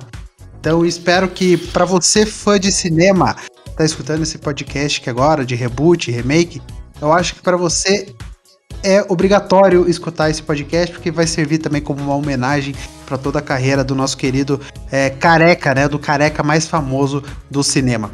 Então 0.61 0.85
espero 0.85 1.28
que 1.28 1.57
para 1.57 1.85
você 1.85 2.27
fã 2.27 2.61
de 2.61 2.70
cinema, 2.70 3.35
tá 3.77 3.85
escutando 3.85 4.23
esse 4.23 4.37
podcast 4.37 5.01
que 5.01 5.09
agora 5.09 5.45
de 5.45 5.55
reboot, 5.55 6.11
remake, 6.11 6.61
eu 7.01 7.12
acho 7.12 7.35
que 7.35 7.41
para 7.41 7.57
você 7.57 8.15
é 8.82 9.05
obrigatório 9.09 9.89
escutar 9.89 10.31
esse 10.31 10.43
podcast 10.43 10.94
porque 10.94 11.11
vai 11.11 11.27
servir 11.27 11.59
também 11.59 11.81
como 11.81 12.02
uma 12.02 12.15
homenagem 12.15 12.74
para 13.07 13.19
toda 13.19 13.39
a 13.39 13.43
carreira 13.43 13.85
do 13.85 13.94
nosso 13.94 14.16
querido 14.16 14.61
é, 14.90 15.11
careca, 15.11 15.74
né, 15.74 15.89
do 15.89 15.98
careca 15.98 16.43
mais 16.43 16.66
famoso 16.66 17.23
do 17.51 17.62
cinema. 17.62 18.11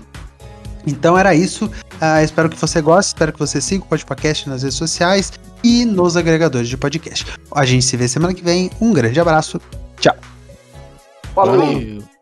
Então 0.86 1.18
era 1.18 1.34
isso. 1.34 1.66
Uh, 1.66 2.22
espero 2.22 2.48
que 2.48 2.56
você 2.56 2.80
goste, 2.80 3.08
espero 3.08 3.32
que 3.32 3.38
você 3.38 3.60
siga 3.60 3.84
o 3.84 3.88
podcast 3.88 4.48
nas 4.48 4.62
redes 4.62 4.78
sociais 4.78 5.32
e 5.64 5.84
nos 5.84 6.16
agregadores 6.16 6.68
de 6.68 6.76
podcast. 6.76 7.26
A 7.52 7.64
gente 7.64 7.84
se 7.84 7.96
vê 7.96 8.06
semana 8.06 8.32
que 8.32 8.44
vem. 8.44 8.70
Um 8.80 8.92
grande 8.92 9.18
abraço. 9.18 9.60
Tchau. 9.98 10.14
Falou. 11.34 11.56
Valeu. 11.56 12.15